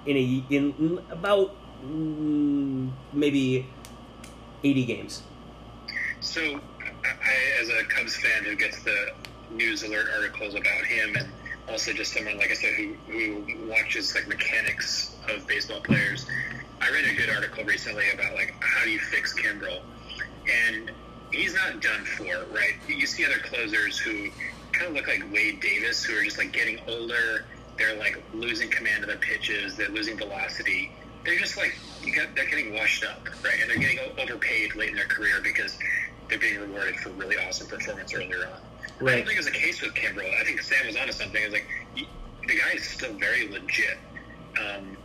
in 0.06 0.16
a 0.16 0.44
in 0.50 1.00
about 1.10 1.54
mm, 1.84 2.90
maybe 3.12 3.66
80 4.64 4.84
games. 4.86 5.22
So, 6.20 6.60
I, 7.04 7.60
as 7.62 7.68
a 7.68 7.84
Cubs 7.84 8.16
fan 8.16 8.44
who 8.44 8.56
gets 8.56 8.82
the 8.82 9.12
news 9.50 9.82
alert 9.84 10.06
articles 10.16 10.54
about 10.54 10.84
him, 10.84 11.14
and 11.16 11.28
also 11.70 11.92
just 11.92 12.12
someone 12.12 12.38
like 12.38 12.50
I 12.50 12.54
said 12.54 12.74
who 12.74 12.94
who 13.08 13.68
watches 13.68 14.14
like 14.14 14.28
mechanics 14.28 15.14
of 15.28 15.46
baseball 15.46 15.80
players, 15.80 16.26
I 16.80 16.90
read 16.90 17.04
a 17.04 17.14
good 17.14 17.30
article 17.30 17.64
recently 17.64 18.04
about 18.12 18.34
like 18.34 18.54
how 18.60 18.84
do 18.84 18.90
you 18.90 18.98
fix 18.98 19.34
Kimbrel, 19.34 19.80
and 20.70 20.90
he's 21.30 21.54
not 21.54 21.80
done 21.80 22.04
for, 22.04 22.44
right? 22.52 22.74
You 22.88 23.06
see 23.06 23.24
other 23.24 23.38
closers 23.38 23.98
who 23.98 24.30
kind 24.72 24.88
of 24.88 24.94
look 24.94 25.08
like 25.08 25.24
Wade 25.32 25.60
Davis, 25.60 26.04
who 26.04 26.16
are 26.18 26.22
just 26.22 26.38
like 26.38 26.52
getting 26.52 26.78
older. 26.88 27.44
They're 27.76 27.96
like 27.96 28.22
losing 28.34 28.70
command 28.70 29.04
of 29.04 29.08
their 29.08 29.18
pitches. 29.18 29.76
They're 29.76 29.88
losing 29.88 30.16
velocity. 30.16 30.90
They're 31.24 31.38
just 31.38 31.56
like 31.56 31.76
got, 32.14 32.34
they're 32.34 32.48
getting 32.48 32.74
washed 32.74 33.04
up, 33.04 33.28
right? 33.44 33.54
And 33.60 33.70
they're 33.70 33.78
getting 33.78 33.98
overpaid 34.18 34.74
late 34.74 34.90
in 34.90 34.96
their 34.96 35.06
career 35.06 35.40
because 35.42 35.78
they're 36.28 36.38
being 36.38 36.60
rewarded 36.60 36.96
for 36.96 37.10
really 37.10 37.36
awesome 37.36 37.68
performance 37.68 38.12
earlier 38.12 38.46
on. 38.46 38.60
Right. 39.00 39.12
I 39.12 39.16
don't 39.16 39.26
think 39.26 39.34
it 39.34 39.44
was 39.44 39.46
a 39.46 39.50
case 39.52 39.80
with 39.80 39.94
Kimbrel. 39.94 40.40
I 40.40 40.44
think 40.44 40.60
Sam 40.60 40.86
was 40.86 40.96
onto 40.96 41.12
something. 41.12 41.40
It's 41.40 41.52
like 41.52 41.66
he, 41.94 42.08
the 42.46 42.58
guy 42.58 42.72
is 42.74 42.84
still 42.84 43.12
very 43.14 43.48
legit. 43.48 43.98
Um, 44.58 44.96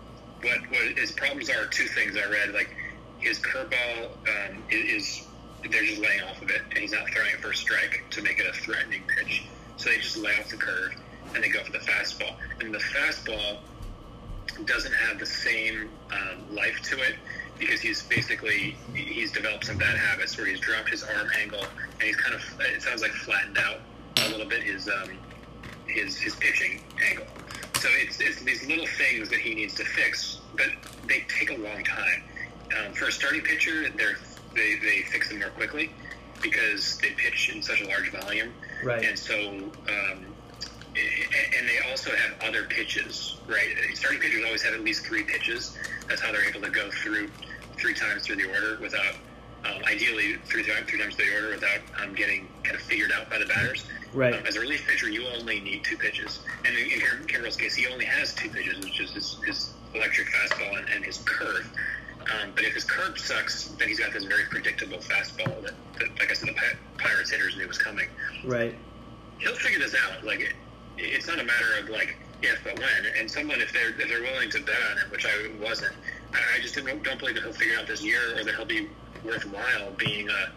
what, 0.42 0.62
what 0.70 0.98
his 0.98 1.12
problems 1.12 1.50
are 1.50 1.68
two 1.68 1.86
things 1.86 2.18
I 2.18 2.30
read. 2.30 2.54
Like 2.54 2.76
his 3.20 3.40
curveball 3.40 4.06
um, 4.28 4.64
is, 4.70 5.28
they're 5.62 5.84
just 5.84 6.02
laying 6.02 6.24
off 6.24 6.42
of 6.42 6.50
it, 6.50 6.62
and 6.70 6.80
he's 6.80 6.92
not 6.92 7.08
throwing 7.10 7.30
it 7.32 7.40
for 7.40 7.52
a 7.52 7.56
strike 7.56 8.04
to 8.12 8.22
make 8.22 8.40
it 8.40 8.48
a 8.48 8.54
threatening 8.54 9.04
pitch. 9.18 9.44
So 9.78 9.90
they 9.90 9.98
just 9.98 10.18
lay 10.18 10.32
off 10.40 10.50
the 10.50 10.58
curve 10.58 10.94
and 11.36 11.44
they 11.44 11.50
go 11.50 11.64
for 11.64 11.72
the 11.72 11.80
fastball. 11.80 12.36
And 12.60 12.74
the 12.74 12.80
fastball 12.80 13.60
doesn't 14.66 14.94
have 14.94 15.20
the 15.20 15.26
same 15.26 15.90
um, 16.12 16.56
life 16.56 16.82
to 16.84 17.00
it 17.00 17.16
because 17.60 17.82
he's 17.82 18.04
basically 18.04 18.76
he's 18.94 19.32
developed 19.32 19.66
some 19.66 19.78
bad 19.78 19.98
habits 19.98 20.38
where 20.38 20.46
he's 20.46 20.60
dropped 20.60 20.90
his 20.90 21.04
arm 21.04 21.30
angle 21.40 21.66
and 21.94 22.02
he's 22.02 22.16
kind 22.16 22.36
of 22.36 22.42
it 22.62 22.82
sounds 22.82 23.02
like 23.02 23.12
flattened 23.12 23.58
out 23.58 23.80
a 24.26 24.30
little 24.30 24.48
bit 24.48 24.64
his 24.64 24.88
um, 24.88 25.10
his 25.88 26.18
his 26.18 26.36
pitching 26.36 26.82
angle. 27.10 27.26
So 27.76 27.90
it's, 27.92 28.20
it's 28.22 28.42
these 28.42 28.66
little 28.66 28.88
things 28.88 29.30
that 29.30 29.40
he 29.40 29.56
needs 29.56 29.74
to 29.76 29.84
fix, 29.84 30.40
but 30.56 30.68
they 31.08 31.26
take 31.28 31.52
a 31.52 31.58
long 31.58 31.84
time. 31.84 32.24
Um, 32.78 32.94
for 32.94 33.06
a 33.06 33.12
starting 33.12 33.42
pitcher, 33.42 33.90
they're, 33.98 34.18
they 34.56 34.78
they 34.80 35.02
fix 35.02 35.30
them 35.30 35.40
more 35.40 35.50
quickly 35.50 35.92
because 36.42 36.98
they 37.00 37.10
pitch 37.12 37.52
in 37.54 37.62
such 37.62 37.82
a 37.82 37.88
large 37.88 38.12
volume, 38.12 38.54
right? 38.84 39.04
And 39.04 39.20
so. 39.20 39.72
Um, 39.90 40.33
and 40.96 41.68
they 41.68 41.90
also 41.90 42.12
have 42.12 42.42
other 42.42 42.66
pitches, 42.66 43.38
right? 43.48 43.76
Starting 43.94 44.20
pitchers 44.20 44.44
always 44.46 44.62
have 44.62 44.74
at 44.74 44.82
least 44.82 45.06
three 45.06 45.24
pitches. 45.24 45.78
That's 46.08 46.22
how 46.22 46.32
they're 46.32 46.48
able 46.48 46.62
to 46.62 46.70
go 46.70 46.90
through 46.92 47.30
three 47.78 47.94
times 47.94 48.26
through 48.26 48.38
the 48.38 48.50
order 48.50 48.78
without, 48.80 49.16
um, 49.66 49.84
ideally, 49.86 50.36
three 50.46 50.64
times 50.64 50.90
three 50.90 51.00
times 51.00 51.16
through 51.16 51.26
the 51.26 51.36
order 51.36 51.50
without 51.56 51.80
um, 52.02 52.14
getting 52.14 52.48
kind 52.64 52.76
of 52.76 52.82
figured 52.82 53.12
out 53.12 53.30
by 53.30 53.40
the 53.40 53.46
batters. 53.46 53.86
Right. 54.14 54.36
Um, 54.36 54.46
as 54.46 54.56
a 54.56 54.60
relief 54.60 54.86
pitcher, 54.88 55.10
you 55.10 55.26
only 55.28 55.60
need 55.60 55.84
two 55.84 55.98
pitches, 55.98 56.42
and 56.66 56.78
in, 56.78 56.92
in 56.92 57.00
Kimbrel's 57.28 57.58
case, 57.58 57.74
he 57.74 57.88
only 57.88 58.06
has 58.06 58.34
two 58.36 58.50
pitches, 58.50 58.84
which 58.84 59.00
is 59.00 59.12
his, 59.12 59.38
his 59.46 59.74
electric 59.96 60.28
fastball 60.28 60.78
and, 60.78 60.88
and 60.90 61.04
his 61.04 61.18
curve. 61.26 61.68
Um, 62.22 62.52
but 62.56 62.64
if 62.64 62.74
his 62.74 62.86
curve 62.86 63.18
sucks, 63.18 63.70
then 63.80 63.88
he's 63.90 64.00
got 64.00 64.14
this 64.14 64.24
very 64.24 64.46
predictable 64.46 65.00
fastball 65.00 65.62
that, 65.64 65.74
that 66.00 66.20
like 66.20 66.32
I 66.32 66.34
said, 66.34 66.50
the 66.50 66.56
Pirates 66.98 67.32
hitters 67.32 67.58
knew 67.58 67.68
was 67.68 67.78
coming. 67.78 68.08
Right. 68.46 68.76
He'll 69.40 69.56
figure 69.56 69.80
this 69.80 69.94
out. 69.94 70.24
Like 70.24 70.40
it, 70.40 70.54
it's 70.98 71.28
not 71.28 71.40
a 71.40 71.44
matter 71.44 71.78
of 71.82 71.90
like 71.90 72.18
if 72.42 72.64
but 72.64 72.78
when. 72.78 73.14
And 73.18 73.30
someone, 73.30 73.62
if 73.62 73.72
they're 73.74 73.90
if 73.90 74.08
they're 74.10 74.22
willing 74.22 74.50
to 74.52 74.60
bet 74.62 74.76
on 74.92 74.98
it, 75.00 75.12
which 75.12 75.26
I 75.26 75.50
wasn't, 75.62 75.94
I, 76.34 76.58
I 76.58 76.62
just 76.62 76.76
don't, 76.76 77.04
don't 77.04 77.20
believe 77.20 77.36
that 77.36 77.44
he'll 77.44 77.54
figure 77.54 77.78
out 77.80 77.88
this 77.88 78.04
year 78.04 78.38
or 78.38 78.44
that 78.44 78.56
he'll 78.56 78.66
be 78.66 78.90
worthwhile 79.24 79.92
being 79.98 80.30
a 80.30 80.52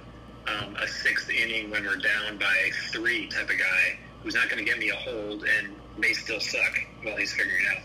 um, 0.51 0.77
a 0.77 0.87
sixth 0.87 1.31
inning 1.31 1.71
when 1.71 1.85
we're 1.85 1.97
down 1.97 2.39
by 2.39 2.71
three 2.93 3.27
type 3.29 3.51
of 3.51 3.59
guy 3.59 3.99
who's 4.23 4.35
not 4.35 4.49
going 4.49 4.59
to 4.59 4.65
get 4.65 4.79
me 4.79 4.91
a 4.91 4.95
hold 4.95 5.45
and 5.45 5.75
may 5.99 6.13
still 6.13 6.41
suck 6.41 6.79
while 7.03 7.17
he's 7.17 7.33
figuring 7.33 7.65
it 7.65 7.77
out. 7.77 7.83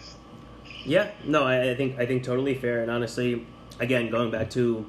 Yeah, 0.86 1.12
no, 1.24 1.44
I, 1.44 1.72
I 1.72 1.76
think 1.76 2.00
I 2.00 2.06
think 2.06 2.24
totally 2.24 2.56
fair. 2.56 2.82
And 2.82 2.92
honestly, 2.92 3.46
again, 3.80 4.10
going 4.10 4.32
back 4.32 4.50
to 4.52 4.86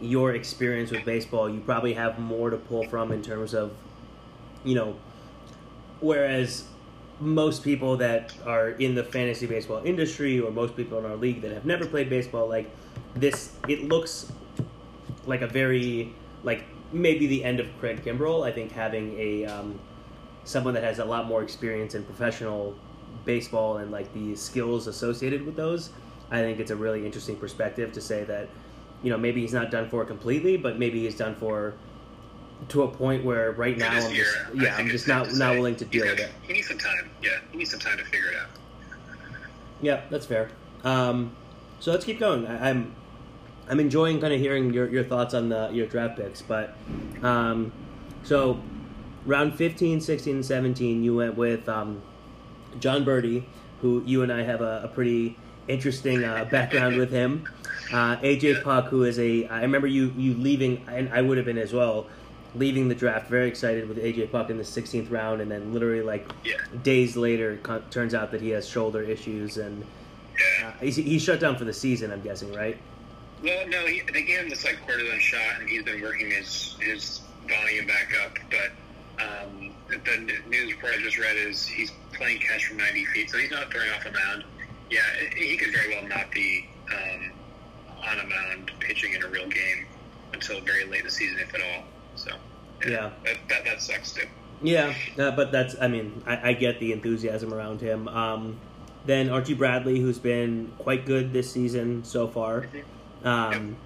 your 0.00 0.34
experience 0.34 0.90
with 0.90 1.04
baseball, 1.04 1.48
you 1.48 1.60
probably 1.60 1.94
have 1.94 2.18
more 2.18 2.50
to 2.50 2.56
pull 2.56 2.86
from 2.88 3.12
in 3.12 3.22
terms 3.22 3.54
of, 3.54 3.72
you 4.64 4.74
know, 4.74 4.96
whereas 6.00 6.64
most 7.24 7.64
people 7.64 7.96
that 7.96 8.34
are 8.44 8.70
in 8.70 8.94
the 8.94 9.02
fantasy 9.02 9.46
baseball 9.46 9.80
industry 9.84 10.38
or 10.38 10.50
most 10.50 10.76
people 10.76 10.98
in 10.98 11.06
our 11.06 11.16
league 11.16 11.40
that 11.40 11.52
have 11.52 11.64
never 11.64 11.86
played 11.86 12.10
baseball 12.10 12.46
like 12.46 12.70
this 13.16 13.52
it 13.66 13.88
looks 13.88 14.30
like 15.26 15.40
a 15.40 15.46
very 15.46 16.14
like 16.42 16.64
maybe 16.92 17.26
the 17.26 17.42
end 17.42 17.60
of 17.60 17.66
Craig 17.80 18.04
Kimbrel 18.04 18.46
I 18.46 18.52
think 18.52 18.72
having 18.72 19.18
a 19.18 19.46
um, 19.46 19.80
someone 20.44 20.74
that 20.74 20.84
has 20.84 20.98
a 20.98 21.04
lot 21.04 21.26
more 21.26 21.42
experience 21.42 21.94
in 21.94 22.04
professional 22.04 22.76
baseball 23.24 23.78
and 23.78 23.90
like 23.90 24.12
the 24.12 24.36
skills 24.36 24.86
associated 24.86 25.46
with 25.46 25.56
those 25.56 25.90
I 26.30 26.40
think 26.40 26.60
it's 26.60 26.70
a 26.70 26.76
really 26.76 27.06
interesting 27.06 27.36
perspective 27.36 27.92
to 27.94 28.02
say 28.02 28.24
that 28.24 28.48
you 29.02 29.10
know 29.10 29.16
maybe 29.16 29.40
he's 29.40 29.54
not 29.54 29.70
done 29.70 29.88
for 29.88 30.04
completely 30.04 30.58
but 30.58 30.78
maybe 30.78 31.04
he's 31.04 31.16
done 31.16 31.34
for 31.36 31.74
to 32.68 32.82
a 32.82 32.88
point 32.88 33.24
where 33.24 33.52
right 33.52 33.76
now 33.76 33.90
I'm 33.90 34.14
just 34.14 34.36
yeah 34.54 34.76
I'm 34.76 34.88
just 34.88 35.08
not 35.08 35.32
not 35.34 35.54
willing 35.54 35.76
to 35.76 35.84
deal 35.84 36.06
with 36.06 36.18
it. 36.18 36.30
He 36.42 36.52
needs 36.52 36.68
some 36.68 36.78
time. 36.78 37.10
Yeah, 37.22 37.38
he 37.50 37.58
needs 37.58 37.70
some 37.70 37.80
time 37.80 37.98
to 37.98 38.04
figure 38.04 38.30
it 38.30 38.36
out. 38.36 38.48
Yeah, 39.80 40.02
that's 40.10 40.26
fair. 40.26 40.50
Um, 40.82 41.34
so 41.80 41.90
let's 41.90 42.04
keep 42.04 42.18
going. 42.18 42.46
I, 42.46 42.54
am 42.54 42.62
I'm, 42.62 42.94
I'm 43.70 43.80
enjoying 43.80 44.20
kind 44.20 44.32
of 44.32 44.40
hearing 44.40 44.72
your, 44.72 44.88
your 44.88 45.04
thoughts 45.04 45.34
on 45.34 45.48
the 45.48 45.70
your 45.72 45.86
draft 45.86 46.16
picks, 46.16 46.42
but 46.42 46.76
um, 47.22 47.72
so 48.22 48.60
round 49.26 49.54
15, 49.54 50.00
16, 50.00 50.36
and 50.36 50.44
17, 50.44 51.02
you 51.02 51.16
went 51.16 51.36
with 51.36 51.68
um, 51.68 52.02
Jon 52.78 53.04
Berti, 53.04 53.44
who 53.80 54.02
you 54.06 54.22
and 54.22 54.32
I 54.32 54.42
have 54.42 54.60
a, 54.60 54.82
a 54.84 54.88
pretty 54.88 55.36
interesting 55.68 56.24
uh, 56.24 56.44
background 56.50 56.96
with 56.96 57.10
him. 57.10 57.48
Uh, 57.92 58.16
AJ 58.16 58.64
Puk, 58.64 58.86
who 58.86 59.04
is 59.04 59.18
a 59.18 59.46
I 59.48 59.60
remember 59.60 59.86
you 59.86 60.10
you 60.16 60.32
leaving, 60.34 60.82
and 60.88 61.12
I 61.12 61.20
would 61.20 61.36
have 61.36 61.44
been 61.44 61.58
as 61.58 61.74
well 61.74 62.06
leaving 62.54 62.88
the 62.88 62.94
draft 62.94 63.28
very 63.28 63.48
excited 63.48 63.88
with 63.88 63.98
AJ 63.98 64.30
Puk 64.30 64.50
in 64.50 64.56
the 64.56 64.64
16th 64.64 65.10
round, 65.10 65.40
and 65.40 65.50
then 65.50 65.72
literally 65.72 66.02
like 66.02 66.30
yeah. 66.44 66.56
days 66.82 67.16
later, 67.16 67.58
turns 67.90 68.14
out 68.14 68.30
that 68.30 68.40
he 68.40 68.50
has 68.50 68.68
shoulder 68.68 69.02
issues, 69.02 69.58
and 69.58 69.84
yeah. 70.60 70.68
uh, 70.68 70.72
he's, 70.80 70.96
he's 70.96 71.22
shut 71.22 71.40
down 71.40 71.56
for 71.56 71.64
the 71.64 71.72
season. 71.72 72.12
I'm 72.12 72.22
guessing, 72.22 72.52
right? 72.52 72.78
Well, 73.42 73.68
no, 73.68 73.86
he, 73.86 74.02
they 74.12 74.22
gave 74.22 74.40
him 74.40 74.48
this 74.48 74.64
like 74.64 74.78
cortisone 74.86 75.20
shot, 75.20 75.60
and 75.60 75.68
he's 75.68 75.82
been 75.82 76.00
working 76.00 76.30
his 76.30 76.76
his 76.80 77.20
volume 77.48 77.86
back 77.86 78.10
up. 78.24 78.38
But 78.50 79.22
um, 79.22 79.74
the 79.88 80.32
news 80.48 80.72
report 80.72 80.94
I 80.94 81.02
just 81.02 81.18
read 81.18 81.36
is 81.36 81.66
he's 81.66 81.92
playing 82.14 82.40
catch 82.40 82.66
from 82.66 82.78
90 82.78 83.04
feet, 83.06 83.30
so 83.30 83.38
he's 83.38 83.50
not 83.50 83.70
throwing 83.70 83.90
off 83.90 84.06
a 84.06 84.12
mound. 84.12 84.44
Yeah, 84.90 85.00
he 85.36 85.56
could 85.56 85.72
very 85.72 85.94
well 85.94 86.08
not 86.08 86.30
be 86.30 86.68
um, 86.92 87.32
on 88.02 88.20
a 88.20 88.26
mound 88.26 88.70
pitching 88.80 89.14
in 89.14 89.22
a 89.22 89.28
real 89.28 89.48
game 89.48 89.86
until 90.32 90.60
very 90.60 90.84
late 90.84 91.00
in 91.00 91.06
the 91.06 91.10
season, 91.10 91.38
if 91.38 91.54
at 91.54 91.60
all. 91.60 91.84
Yeah. 92.86 93.10
That, 93.24 93.36
that, 93.48 93.64
that 93.64 93.82
sucks 93.82 94.12
too. 94.12 94.26
Yeah, 94.62 94.94
but 95.16 95.52
that's 95.52 95.76
I 95.80 95.88
mean 95.88 96.22
I, 96.26 96.50
I, 96.50 96.52
get 96.54 96.80
the 96.80 96.92
enthusiasm 96.92 97.52
around 97.52 97.80
him. 97.80 98.08
Um, 98.08 98.58
then 99.04 99.28
Archie 99.28 99.54
Bradley, 99.54 100.00
who's 100.00 100.18
been 100.18 100.72
quite 100.78 101.04
good 101.04 101.32
this 101.32 101.50
season 101.50 102.02
so 102.04 102.26
far. 102.26 102.62
Mm-hmm. 102.62 103.28
Um, 103.28 103.52
yep. 103.52 103.76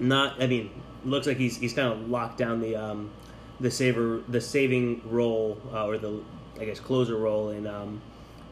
Not 0.00 0.42
I 0.42 0.46
mean 0.46 0.70
looks 1.04 1.26
like 1.26 1.36
he's 1.36 1.58
he's 1.58 1.74
kind 1.74 1.92
of 1.92 2.08
locked 2.08 2.38
down 2.38 2.60
the 2.60 2.76
um, 2.76 3.10
the 3.58 3.70
saver 3.70 4.22
the 4.28 4.40
saving 4.40 5.02
role 5.04 5.60
uh, 5.72 5.86
or 5.86 5.98
the 5.98 6.22
I 6.58 6.64
guess 6.64 6.80
closer 6.80 7.16
role 7.16 7.50
in 7.50 7.66
um, 7.66 8.00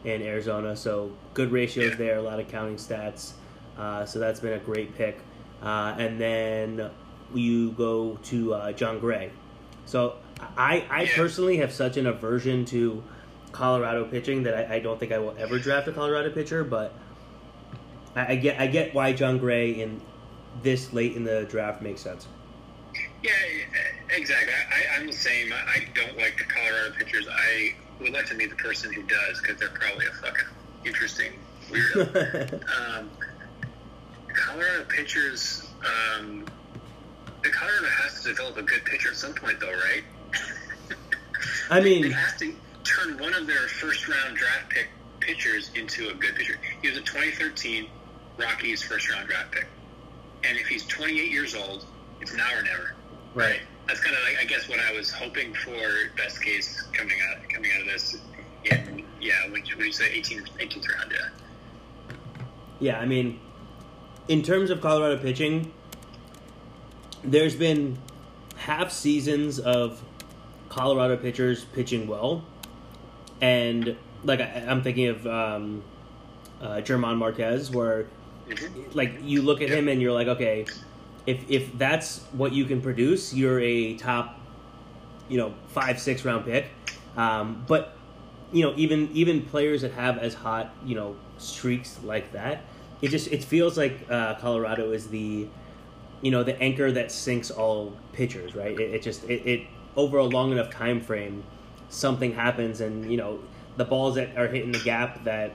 in 0.03 0.21
Arizona. 0.21 0.75
So 0.75 1.11
good 1.33 1.51
ratios 1.51 1.91
yeah. 1.91 1.97
there, 1.97 2.17
a 2.17 2.21
lot 2.21 2.39
of 2.39 2.47
counting 2.47 2.75
stats. 2.75 3.31
Uh, 3.77 4.05
so 4.05 4.19
that's 4.19 4.39
been 4.39 4.53
a 4.53 4.59
great 4.59 4.95
pick. 4.95 5.19
Uh, 5.61 5.95
and 5.97 6.19
then 6.19 6.89
you 7.33 7.71
go 7.71 8.17
to 8.23 8.53
uh, 8.53 8.71
Jon 8.71 8.99
Gray. 8.99 9.31
So 9.89 10.17
I, 10.55 10.85
I 10.87 11.09
personally 11.15 11.57
have 11.57 11.73
such 11.73 11.97
an 11.97 12.05
aversion 12.05 12.63
to 12.65 13.03
Colorado 13.51 14.05
pitching 14.05 14.43
that 14.43 14.53
I, 14.53 14.75
I, 14.75 14.79
don't 14.79 14.99
think 14.99 15.11
I 15.11 15.17
will 15.17 15.33
ever 15.39 15.57
draft 15.57 15.87
a 15.87 15.91
Colorado 15.91 16.29
pitcher. 16.29 16.63
But 16.63 16.93
I, 18.15 18.33
I, 18.33 18.35
get 18.35 18.59
I 18.59 18.67
get 18.67 18.93
why 18.93 19.13
Jon 19.13 19.39
Gray 19.39 19.71
in 19.71 19.99
this 20.61 20.93
late 20.93 21.15
in 21.15 21.23
the 21.23 21.45
draft 21.45 21.81
makes 21.81 22.01
sense. 22.01 22.27
Yeah, 23.23 23.31
exactly. 24.11 24.53
I, 24.53 24.95
I'm 24.95 25.07
the 25.07 25.13
same. 25.13 25.51
I 25.51 25.87
don't 25.95 26.15
like 26.17 26.37
the 26.37 26.43
Colorado 26.43 26.93
pitchers. 26.95 27.27
I 27.27 27.73
would 27.99 28.13
like 28.13 28.27
to 28.27 28.35
meet 28.35 28.51
the 28.51 28.57
person 28.57 28.93
who 28.93 29.01
does 29.01 29.41
because 29.41 29.57
they're 29.57 29.69
probably 29.69 30.05
a 30.05 30.11
fucking 30.11 30.45
interesting 30.85 31.31
weirdo. 31.71 32.53
um, 32.99 33.09
Colorado 34.35 34.83
pitchers. 34.83 35.67
Um, 35.83 36.45
the 37.43 37.49
Colorado 37.49 37.87
has 37.87 38.21
to 38.21 38.29
develop 38.29 38.57
a 38.57 38.63
good 38.63 38.83
pitcher 38.85 39.09
at 39.09 39.15
some 39.15 39.33
point, 39.33 39.59
though, 39.59 39.71
right? 39.71 40.03
I 41.69 41.79
mean, 41.79 42.01
they 42.01 42.09
have 42.09 42.37
to 42.39 42.53
turn 42.83 43.17
one 43.19 43.33
of 43.33 43.47
their 43.47 43.67
first 43.67 44.07
round 44.07 44.35
draft 44.35 44.69
pick 44.69 44.89
pitchers 45.19 45.71
into 45.75 46.09
a 46.09 46.13
good 46.13 46.35
pitcher. 46.35 46.55
He 46.81 46.89
was 46.89 46.97
a 46.97 47.01
2013 47.01 47.87
Rockies 48.37 48.81
first 48.81 49.09
round 49.09 49.27
draft 49.27 49.51
pick, 49.51 49.67
and 50.43 50.57
if 50.57 50.67
he's 50.67 50.85
28 50.87 51.31
years 51.31 51.55
old, 51.55 51.85
it's 52.21 52.33
now 52.33 52.47
or 52.55 52.63
never. 52.63 52.95
Right. 53.33 53.61
That's 53.87 53.99
kind 54.01 54.15
of, 54.15 54.21
like, 54.23 54.37
I 54.41 54.45
guess, 54.45 54.67
what 54.67 54.79
I 54.79 54.91
was 54.93 55.11
hoping 55.11 55.53
for. 55.53 55.77
Best 56.17 56.43
case 56.43 56.83
coming 56.93 57.17
out 57.29 57.49
coming 57.49 57.71
out 57.75 57.81
of 57.81 57.87
this. 57.87 58.17
Yeah, 59.21 59.43
when, 59.49 59.63
when 59.77 59.85
you 59.85 59.91
say 59.91 60.19
18th, 60.19 60.49
18th 60.59 60.95
round, 60.95 61.11
yeah. 61.11 62.15
Yeah, 62.79 62.99
I 62.99 63.05
mean, 63.05 63.39
in 64.27 64.41
terms 64.43 64.69
of 64.69 64.79
Colorado 64.79 65.21
pitching, 65.21 65.73
there's 67.23 67.55
been 67.55 67.97
half 68.55 68.91
seasons 68.91 69.59
of 69.59 70.01
Colorado 70.69 71.17
pitchers 71.17 71.63
pitching 71.63 72.07
well, 72.07 72.43
and 73.41 73.95
like 74.23 74.39
I, 74.41 74.65
I'm 74.67 74.81
thinking 74.83 75.07
of 75.07 75.25
um, 75.27 75.83
uh, 76.61 76.81
German 76.81 77.17
Marquez, 77.17 77.71
where 77.71 78.05
Mhm. 78.49 78.95
like 78.95 79.19
you 79.23 79.41
look 79.43 79.61
at 79.61 79.69
him 79.69 79.87
and 79.87 80.01
you're 80.01 80.11
like, 80.11 80.27
okay, 80.27 80.65
if 81.25 81.43
if 81.49 81.77
that's 81.77 82.21
what 82.31 82.51
you 82.53 82.65
can 82.65 82.81
produce, 82.81 83.33
you're 83.33 83.59
a 83.59 83.95
top, 83.95 84.39
you 85.27 85.37
know, 85.37 85.53
five 85.69 85.99
six 85.99 86.25
round 86.25 86.45
pick. 86.45 86.67
Um, 87.17 87.63
but 87.67 87.95
you 88.51 88.63
know, 88.63 88.73
even 88.75 89.09
even 89.13 89.41
players 89.43 89.81
that 89.81 89.91
have 89.93 90.17
as 90.17 90.33
hot 90.33 90.73
you 90.85 90.95
know 90.95 91.15
streaks 91.37 91.99
like 92.03 92.31
that, 92.33 92.63
it 93.01 93.09
just 93.09 93.27
it 93.31 93.43
feels 93.43 93.77
like 93.77 93.99
uh, 94.09 94.35
Colorado 94.35 94.91
is 94.91 95.07
the 95.09 95.47
you 96.21 96.31
know 96.31 96.43
the 96.43 96.59
anchor 96.61 96.91
that 96.91 97.11
sinks 97.11 97.51
all 97.51 97.95
pitchers, 98.13 98.55
right? 98.55 98.79
It, 98.79 98.95
it 98.95 99.01
just 99.01 99.23
it, 99.25 99.45
it 99.47 99.67
over 99.95 100.17
a 100.17 100.23
long 100.23 100.51
enough 100.51 100.69
time 100.71 101.01
frame, 101.01 101.43
something 101.89 102.33
happens, 102.33 102.81
and 102.81 103.09
you 103.11 103.17
know 103.17 103.39
the 103.77 103.85
balls 103.85 104.15
that 104.15 104.37
are 104.37 104.47
hitting 104.47 104.71
the 104.71 104.79
gap 104.79 105.23
that 105.23 105.53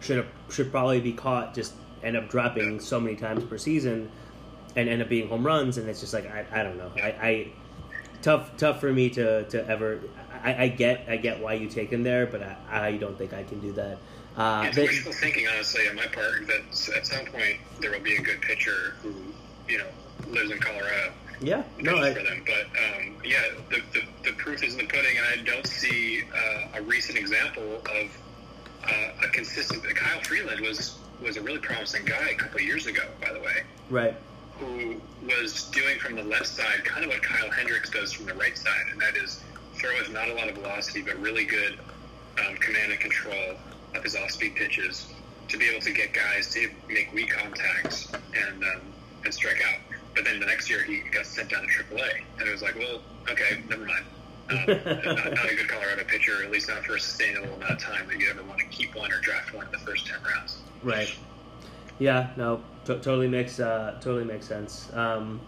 should 0.00 0.18
have, 0.18 0.26
should 0.50 0.70
probably 0.70 1.00
be 1.00 1.12
caught 1.12 1.54
just 1.54 1.74
end 2.02 2.16
up 2.16 2.28
dropping 2.28 2.78
so 2.78 3.00
many 3.00 3.16
times 3.16 3.42
per 3.44 3.58
season, 3.58 4.10
and 4.76 4.88
end 4.88 5.02
up 5.02 5.08
being 5.08 5.28
home 5.28 5.44
runs, 5.44 5.78
and 5.78 5.88
it's 5.88 6.00
just 6.00 6.12
like 6.14 6.26
I, 6.30 6.44
I 6.52 6.62
don't 6.62 6.76
know 6.76 6.92
I, 6.96 7.08
I 7.08 7.52
tough 8.22 8.56
tough 8.56 8.80
for 8.80 8.92
me 8.92 9.10
to 9.10 9.44
to 9.44 9.68
ever 9.68 10.00
I, 10.42 10.64
I 10.64 10.68
get 10.68 11.06
I 11.08 11.16
get 11.16 11.40
why 11.40 11.54
you 11.54 11.68
take 11.68 11.90
him 11.90 12.02
there, 12.02 12.26
but 12.26 12.42
I, 12.42 12.56
I 12.70 12.96
don't 12.96 13.16
think 13.16 13.32
I 13.32 13.42
can 13.44 13.60
do 13.60 13.72
that. 13.72 13.98
Uh, 14.36 14.64
It's 14.66 14.76
wishful 14.76 15.12
thinking, 15.12 15.46
honestly, 15.46 15.88
on 15.88 15.94
my 15.94 16.06
part, 16.06 16.46
that 16.48 16.90
at 16.96 17.06
some 17.06 17.24
point 17.26 17.58
there 17.80 17.92
will 17.92 18.00
be 18.00 18.16
a 18.16 18.20
good 18.20 18.40
pitcher 18.40 18.94
who, 19.00 19.14
you 19.68 19.78
know, 19.78 19.86
lives 20.28 20.50
in 20.50 20.58
Colorado. 20.58 21.12
yeah, 21.40 21.62
no, 21.78 21.98
I, 21.98 22.14
for 22.14 22.22
them. 22.22 22.44
But 22.44 22.66
um, 22.78 23.16
yeah, 23.24 23.42
the, 23.70 23.82
the, 23.92 24.02
the 24.24 24.32
proof 24.36 24.62
is 24.62 24.74
in 24.74 24.78
the 24.80 24.86
pudding, 24.86 25.16
and 25.18 25.40
I 25.40 25.44
don't 25.44 25.66
see 25.66 26.22
uh, 26.22 26.78
a 26.78 26.82
recent 26.82 27.18
example 27.18 27.76
of 27.76 28.18
uh, 28.84 29.26
a 29.26 29.28
consistent. 29.30 29.82
Kyle 29.94 30.20
Freeland 30.22 30.60
was 30.60 30.98
was 31.22 31.36
a 31.36 31.42
really 31.42 31.60
promising 31.60 32.04
guy 32.04 32.30
a 32.30 32.34
couple 32.34 32.56
of 32.56 32.62
years 32.62 32.86
ago, 32.86 33.02
by 33.20 33.32
the 33.32 33.40
way, 33.40 33.62
right, 33.88 34.14
who 34.58 34.96
was 35.26 35.64
doing 35.70 35.98
from 35.98 36.16
the 36.16 36.24
left 36.24 36.46
side 36.46 36.84
kind 36.84 37.04
of 37.04 37.10
what 37.10 37.22
Kyle 37.22 37.50
Hendricks 37.50 37.90
does 37.90 38.12
from 38.12 38.26
the 38.26 38.34
right 38.34 38.56
side, 38.56 38.86
and 38.92 39.00
that 39.00 39.16
is 39.16 39.42
throw 39.74 39.90
with 39.98 40.10
not 40.10 40.28
a 40.28 40.34
lot 40.34 40.48
of 40.48 40.56
velocity, 40.56 41.02
but 41.02 41.18
really 41.18 41.44
good 41.44 41.78
um, 42.46 42.56
command 42.56 42.92
and 42.92 43.00
control 43.00 43.56
of 43.94 44.02
his 44.02 44.16
off-speed 44.16 44.54
pitches 44.56 45.06
to 45.48 45.58
be 45.58 45.68
able 45.68 45.80
to 45.80 45.92
get 45.92 46.12
guys 46.12 46.52
to 46.52 46.68
make 46.88 47.12
weak 47.12 47.30
contacts 47.30 48.08
and 48.12 48.62
um, 48.64 48.80
and 49.24 49.32
strike 49.32 49.62
out. 49.72 49.80
But 50.14 50.24
then 50.24 50.40
the 50.40 50.46
next 50.46 50.70
year 50.70 50.82
he 50.82 51.00
got 51.10 51.26
sent 51.26 51.50
down 51.50 51.62
to 51.62 51.68
AAA, 51.68 52.22
and 52.38 52.48
it 52.48 52.52
was 52.52 52.62
like, 52.62 52.76
well, 52.76 53.00
okay, 53.30 53.62
never 53.68 53.84
mind. 53.84 54.04
Um, 54.50 54.56
not, 54.66 55.34
not 55.34 55.50
a 55.50 55.54
good 55.56 55.68
Colorado 55.68 56.04
pitcher, 56.04 56.44
at 56.44 56.50
least 56.50 56.68
not 56.68 56.84
for 56.84 56.96
a 56.96 57.00
sustainable 57.00 57.54
amount 57.54 57.72
of 57.72 57.78
time 57.78 58.06
that 58.08 58.18
you 58.18 58.28
ever 58.30 58.42
want 58.44 58.58
to 58.60 58.66
keep 58.66 58.94
one 58.94 59.10
or 59.10 59.20
draft 59.20 59.54
one 59.54 59.66
in 59.66 59.72
the 59.72 59.78
first 59.78 60.06
ten 60.06 60.18
rounds. 60.22 60.58
right. 60.82 61.14
Yeah, 61.98 62.30
no, 62.36 62.60
to- 62.86 62.94
totally 62.98 63.28
makes 63.28 63.60
uh, 63.60 63.96
totally 64.00 64.24
makes 64.24 64.46
sense. 64.46 64.92
Um, 64.94 65.40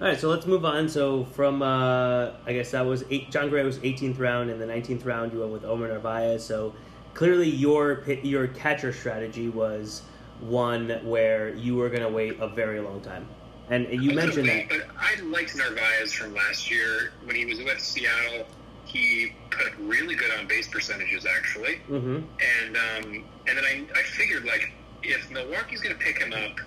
all 0.00 0.08
right, 0.08 0.18
so 0.18 0.28
let's 0.28 0.44
move 0.44 0.64
on. 0.64 0.88
So 0.88 1.24
from 1.24 1.62
uh, 1.62 2.32
I 2.44 2.52
guess 2.52 2.72
that 2.72 2.84
was 2.84 3.04
eight, 3.08 3.30
Jon 3.30 3.48
Gray 3.48 3.64
was 3.64 3.78
18th 3.78 4.18
round, 4.18 4.50
in 4.50 4.58
the 4.58 4.66
19th 4.66 5.06
round 5.06 5.32
you 5.32 5.40
went 5.40 5.52
with 5.52 5.64
Omar 5.64 5.88
Narvaez. 5.88 6.44
So 6.44 6.74
clearly 7.14 7.48
your 7.48 8.02
your 8.22 8.48
catcher 8.48 8.92
strategy 8.92 9.48
was 9.48 10.02
one 10.40 10.90
where 11.04 11.48
you 11.54 11.76
were 11.76 11.88
going 11.88 12.02
to 12.02 12.10
wait 12.10 12.38
a 12.40 12.48
very 12.48 12.80
long 12.80 13.00
time, 13.00 13.26
and 13.70 13.88
you 14.02 14.12
mentioned 14.12 14.48
that. 14.48 14.68
But 14.68 14.86
I 14.98 15.20
liked 15.22 15.56
Narvaez 15.56 16.12
from 16.12 16.34
last 16.34 16.70
year 16.70 17.12
when 17.24 17.36
he 17.36 17.44
was 17.44 17.58
with 17.58 17.80
Seattle. 17.80 18.46
He 18.84 19.32
put 19.50 19.72
really 19.78 20.14
good 20.14 20.30
on 20.38 20.46
base 20.46 20.68
percentages, 20.68 21.26
actually. 21.26 21.76
hmm 21.88 22.20
And 22.64 22.76
um, 22.76 23.24
and 23.48 23.58
then 23.58 23.64
I, 23.64 23.84
I 23.94 24.02
figured 24.02 24.44
like 24.44 24.72
if 25.02 25.30
Milwaukee's 25.30 25.80
going 25.80 25.96
to 25.96 26.02
pick 26.02 26.18
him 26.18 26.32
up, 26.32 26.60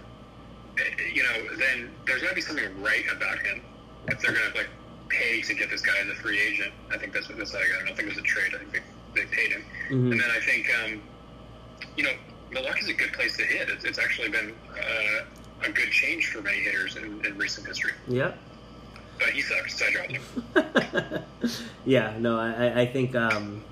eh, 0.77 0.83
you 1.13 1.23
know, 1.23 1.55
then 1.57 1.91
there's 2.05 2.21
got 2.21 2.29
to 2.29 2.35
be 2.35 2.41
something 2.41 2.81
right 2.81 3.05
about 3.15 3.39
him. 3.39 3.61
If 4.07 4.19
they're 4.19 4.33
going 4.33 4.51
to 4.51 4.57
like 4.57 4.69
pay 5.07 5.41
to 5.41 5.53
get 5.53 5.69
this 5.69 5.81
guy 5.81 5.97
as 5.99 6.07
a 6.09 6.15
free 6.15 6.39
agent, 6.39 6.73
I 6.91 6.97
think 6.97 7.13
that's 7.13 7.29
what 7.29 7.37
this. 7.37 7.51
Guy 7.51 7.59
got. 7.59 7.81
I 7.83 7.85
don't 7.85 7.95
think 7.95 8.09
it 8.09 8.15
was 8.15 8.17
a 8.17 8.27
trade. 8.27 8.53
I 8.53 8.57
think 8.59 8.73
they, 8.73 9.21
they 9.21 9.27
paid 9.35 9.51
him. 9.51 9.63
hmm 9.87 10.11
And 10.11 10.21
then 10.21 10.29
I 10.29 10.39
think, 10.41 10.67
um, 10.83 11.01
you 11.95 12.03
know, 12.03 12.11
Milwaukee's 12.51 12.89
a 12.89 12.93
good 12.93 13.13
place 13.13 13.35
to 13.37 13.43
hit. 13.43 13.69
It's, 13.69 13.85
it's 13.85 13.99
actually 13.99 14.29
been 14.29 14.53
uh, 14.73 15.25
a 15.63 15.69
good 15.71 15.91
change 15.91 16.27
for 16.27 16.41
many 16.41 16.59
hitters 16.59 16.95
in, 16.95 17.25
in 17.25 17.37
recent 17.37 17.67
history. 17.67 17.91
Yeah. 18.07 18.33
But 19.17 19.29
he 19.29 19.41
sucks, 19.41 19.77
so 19.77 19.85
I 19.85 19.91
dropped 19.91 20.11
him. 20.11 21.23
yeah, 21.85 22.15
no, 22.17 22.39
I, 22.39 22.81
I 22.81 22.85
think 22.85 23.15
um, 23.15 23.63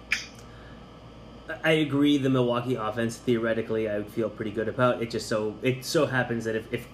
I 1.64 1.72
agree. 1.72 2.18
The 2.18 2.30
Milwaukee 2.30 2.76
offense, 2.76 3.18
theoretically, 3.18 3.90
I 3.90 4.00
would 4.00 4.08
feel 4.08 4.30
pretty 4.30 4.52
good 4.52 4.68
about. 4.68 5.02
It 5.02 5.10
just 5.10 5.28
so 5.28 5.56
it 5.62 5.86
so 5.86 6.06
happens 6.06 6.46
that 6.46 6.56
if 6.56 6.74
if, 6.74 6.88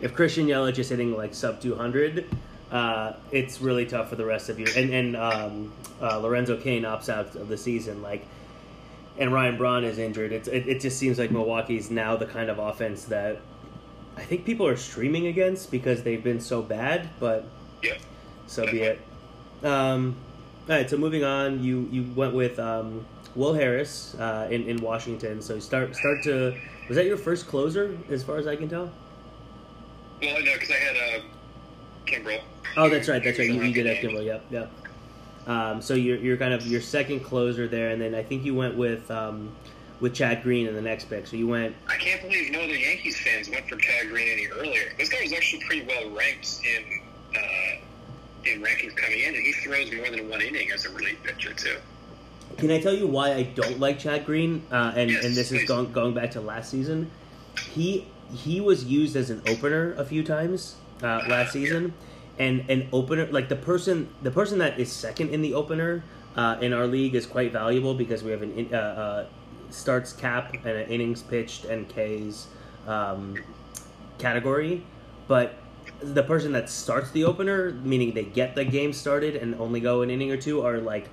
if 0.00 0.14
Christian 0.14 0.46
Yelich 0.46 0.78
is 0.78 0.88
hitting 0.88 1.14
like 1.14 1.34
sub 1.34 1.60
two 1.60 1.74
hundred, 1.74 2.26
uh, 2.70 3.12
it's 3.30 3.60
really 3.60 3.84
tough 3.84 4.08
for 4.08 4.16
the 4.16 4.24
rest 4.24 4.48
of 4.48 4.58
you. 4.58 4.66
And 4.74 4.90
and 4.90 5.16
um, 5.16 5.72
uh, 6.00 6.18
Lorenzo 6.18 6.56
Cain 6.56 6.82
opts 6.82 7.08
out 7.08 7.34
of 7.36 7.48
the 7.48 7.56
season, 7.58 8.00
like, 8.02 8.26
and 9.18 9.32
Ryan 9.32 9.58
Braun 9.58 9.84
is 9.84 9.98
injured. 9.98 10.32
It's 10.32 10.48
it, 10.48 10.66
it 10.66 10.80
just 10.80 10.98
seems 10.98 11.18
like 11.18 11.30
Milwaukee's 11.30 11.90
now 11.90 12.16
the 12.16 12.26
kind 12.26 12.48
of 12.48 12.58
offense 12.58 13.04
that 13.04 13.40
I 14.16 14.22
think 14.22 14.44
people 14.44 14.66
are 14.66 14.76
streaming 14.76 15.26
against 15.26 15.70
because 15.70 16.02
they've 16.02 16.22
been 16.22 16.40
so 16.40 16.62
bad, 16.62 17.08
but 17.20 17.44
Yeah. 17.82 17.94
so 18.46 18.64
be 18.70 18.80
it. 18.82 19.00
Um, 19.62 20.16
all 20.68 20.74
right, 20.76 20.88
so 20.88 20.96
moving 20.96 21.22
on, 21.24 21.62
you 21.62 21.88
you 21.92 22.04
went 22.14 22.34
with 22.34 22.58
um, 22.58 23.04
Will 23.34 23.54
Harris 23.54 24.14
uh, 24.18 24.48
in 24.50 24.68
in 24.68 24.78
Washington. 24.80 25.40
So 25.42 25.58
start 25.58 25.94
start 25.94 26.22
to 26.24 26.54
was 26.88 26.96
that 26.96 27.06
your 27.06 27.16
first 27.16 27.46
closer 27.46 27.96
as 28.10 28.22
far 28.22 28.38
as 28.38 28.46
I 28.46 28.56
can 28.56 28.68
tell? 28.68 28.90
Well, 30.22 30.42
no, 30.42 30.52
because 30.54 30.70
I 30.70 30.74
had 30.74 30.96
uh, 30.96 31.22
Kimbrel. 32.06 32.40
Oh, 32.76 32.88
that's 32.88 33.08
right, 33.08 33.22
that's 33.22 33.38
right. 33.38 33.48
You, 33.48 33.62
you 33.62 33.72
did 33.74 33.86
have 33.86 33.98
Kimbrel. 33.98 34.24
Yep, 34.24 34.44
yep. 34.50 34.70
Um, 35.46 35.80
so 35.82 35.94
you're 35.94 36.16
you're 36.18 36.36
kind 36.36 36.54
of 36.54 36.66
your 36.66 36.80
second 36.80 37.20
closer 37.20 37.68
there, 37.68 37.90
and 37.90 38.00
then 38.00 38.14
I 38.14 38.22
think 38.22 38.44
you 38.44 38.54
went 38.54 38.76
with 38.76 39.10
um, 39.10 39.50
with 40.00 40.14
Chad 40.14 40.42
Green 40.42 40.66
in 40.66 40.74
the 40.74 40.82
next 40.82 41.04
pick. 41.06 41.26
So 41.26 41.36
you 41.36 41.48
went 41.48 41.74
I 41.88 41.96
can't 41.96 42.22
believe 42.22 42.50
no 42.52 42.60
other 42.60 42.74
Yankees 42.74 43.20
fans 43.20 43.48
went 43.48 43.68
for 43.68 43.76
Chad 43.76 44.08
Green 44.08 44.28
any 44.28 44.46
earlier. 44.48 44.92
This 44.98 45.08
guy 45.08 45.22
was 45.22 45.32
actually 45.32 45.64
pretty 45.64 45.86
well 45.86 46.10
ranked 46.10 46.60
in 46.64 47.00
uh, 47.36 48.50
in 48.50 48.62
rankings 48.62 48.94
coming 48.96 49.20
in, 49.20 49.34
and 49.34 49.44
he 49.44 49.52
throws 49.52 49.92
more 49.92 50.10
than 50.10 50.28
one 50.28 50.40
inning 50.40 50.70
as 50.72 50.84
a 50.84 50.90
relief 50.90 51.22
pitcher 51.22 51.52
too. 51.52 51.76
Can 52.58 52.70
I 52.70 52.80
tell 52.80 52.94
you 52.94 53.06
why 53.06 53.34
I 53.34 53.42
don't 53.42 53.80
like 53.80 53.98
Chad 53.98 54.24
Green? 54.24 54.62
Uh, 54.70 54.92
and 54.96 55.10
Yes, 55.10 55.24
and 55.24 55.34
this 55.34 55.52
is 55.52 55.64
going 55.68 55.92
going 55.92 56.14
back 56.14 56.30
to 56.32 56.40
last 56.40 56.70
season. 56.70 57.10
He 57.72 58.06
he 58.32 58.60
was 58.60 58.84
used 58.84 59.16
as 59.16 59.30
an 59.30 59.42
opener 59.46 59.94
a 59.94 60.04
few 60.04 60.22
times 60.22 60.76
uh, 61.02 61.22
last 61.28 61.52
season, 61.52 61.94
and 62.38 62.68
an 62.70 62.88
opener 62.92 63.26
like 63.26 63.48
the 63.48 63.56
person 63.56 64.08
the 64.22 64.30
person 64.30 64.58
that 64.58 64.78
is 64.78 64.90
second 64.92 65.30
in 65.30 65.42
the 65.42 65.54
opener 65.54 66.04
uh, 66.36 66.56
in 66.60 66.72
our 66.72 66.86
league 66.86 67.14
is 67.14 67.26
quite 67.26 67.52
valuable 67.52 67.94
because 67.94 68.22
we 68.22 68.30
have 68.30 68.42
an 68.42 68.68
uh, 68.72 68.76
uh, 68.76 69.26
starts 69.70 70.12
cap 70.12 70.54
and 70.54 70.66
an 70.66 70.88
innings 70.88 71.22
pitched 71.22 71.64
and 71.64 71.88
K's 71.88 72.48
um, 72.86 73.36
category, 74.18 74.84
but 75.28 75.54
the 76.00 76.22
person 76.22 76.52
that 76.52 76.68
starts 76.68 77.10
the 77.12 77.24
opener, 77.24 77.72
meaning 77.82 78.12
they 78.12 78.24
get 78.24 78.54
the 78.54 78.64
game 78.64 78.92
started 78.92 79.36
and 79.36 79.54
only 79.56 79.80
go 79.80 80.02
an 80.02 80.10
inning 80.10 80.30
or 80.30 80.36
two, 80.36 80.62
are 80.62 80.78
like, 80.78 81.08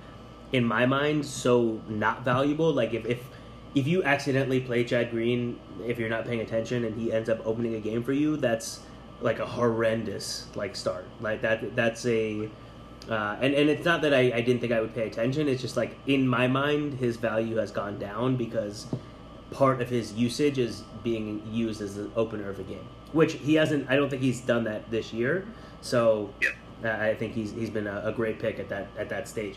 in 0.52 0.64
my 0.64 0.86
mind, 0.86 1.24
so 1.26 1.80
not 1.88 2.24
valuable. 2.24 2.72
Like 2.72 2.94
if 2.94 3.04
if 3.06 3.26
if 3.74 3.88
you 3.88 4.04
accidentally 4.04 4.60
play 4.60 4.84
Chad 4.84 5.10
Green, 5.10 5.58
if 5.84 5.98
you're 5.98 6.08
not 6.08 6.24
paying 6.24 6.40
attention 6.40 6.84
and 6.84 6.98
he 7.00 7.12
ends 7.12 7.28
up 7.28 7.44
opening 7.44 7.74
a 7.74 7.80
game 7.80 8.04
for 8.04 8.12
you, 8.12 8.36
that's 8.36 8.80
like 9.20 9.40
a 9.40 9.46
horrendous 9.46 10.46
like 10.54 10.76
start. 10.76 11.06
Like 11.20 11.42
that 11.42 11.74
that's 11.74 12.06
a 12.06 12.48
uh, 13.08 13.36
and 13.40 13.54
and 13.54 13.68
it's 13.68 13.84
not 13.84 14.02
that 14.02 14.14
I, 14.14 14.32
I 14.34 14.40
didn't 14.40 14.60
think 14.60 14.72
I 14.72 14.80
would 14.80 14.94
pay 14.94 15.06
attention. 15.06 15.48
It's 15.48 15.60
just 15.60 15.76
like 15.76 15.96
in 16.06 16.26
my 16.26 16.46
mind, 16.46 16.94
his 16.94 17.16
value 17.16 17.56
has 17.56 17.70
gone 17.70 17.98
down 17.98 18.36
because 18.36 18.86
part 19.50 19.82
of 19.82 19.88
his 19.88 20.12
usage 20.14 20.58
is 20.58 20.82
being 21.02 21.42
used 21.50 21.80
as 21.80 21.96
the 21.96 22.10
opener 22.16 22.48
of 22.48 22.58
a 22.58 22.62
game, 22.62 22.86
which 23.12 23.34
he 23.34 23.54
hasn't. 23.54 23.90
I 23.90 23.96
don't 23.96 24.08
think 24.08 24.22
he's 24.22 24.40
done 24.40 24.64
that 24.64 24.90
this 24.90 25.12
year. 25.12 25.46
So 25.82 26.32
uh, 26.84 26.88
I 26.88 27.14
think 27.14 27.34
he's 27.34 27.52
he's 27.52 27.70
been 27.70 27.86
a, 27.86 28.02
a 28.06 28.12
great 28.12 28.38
pick 28.38 28.58
at 28.58 28.68
that 28.70 28.88
at 28.98 29.08
that 29.10 29.28
stage. 29.28 29.56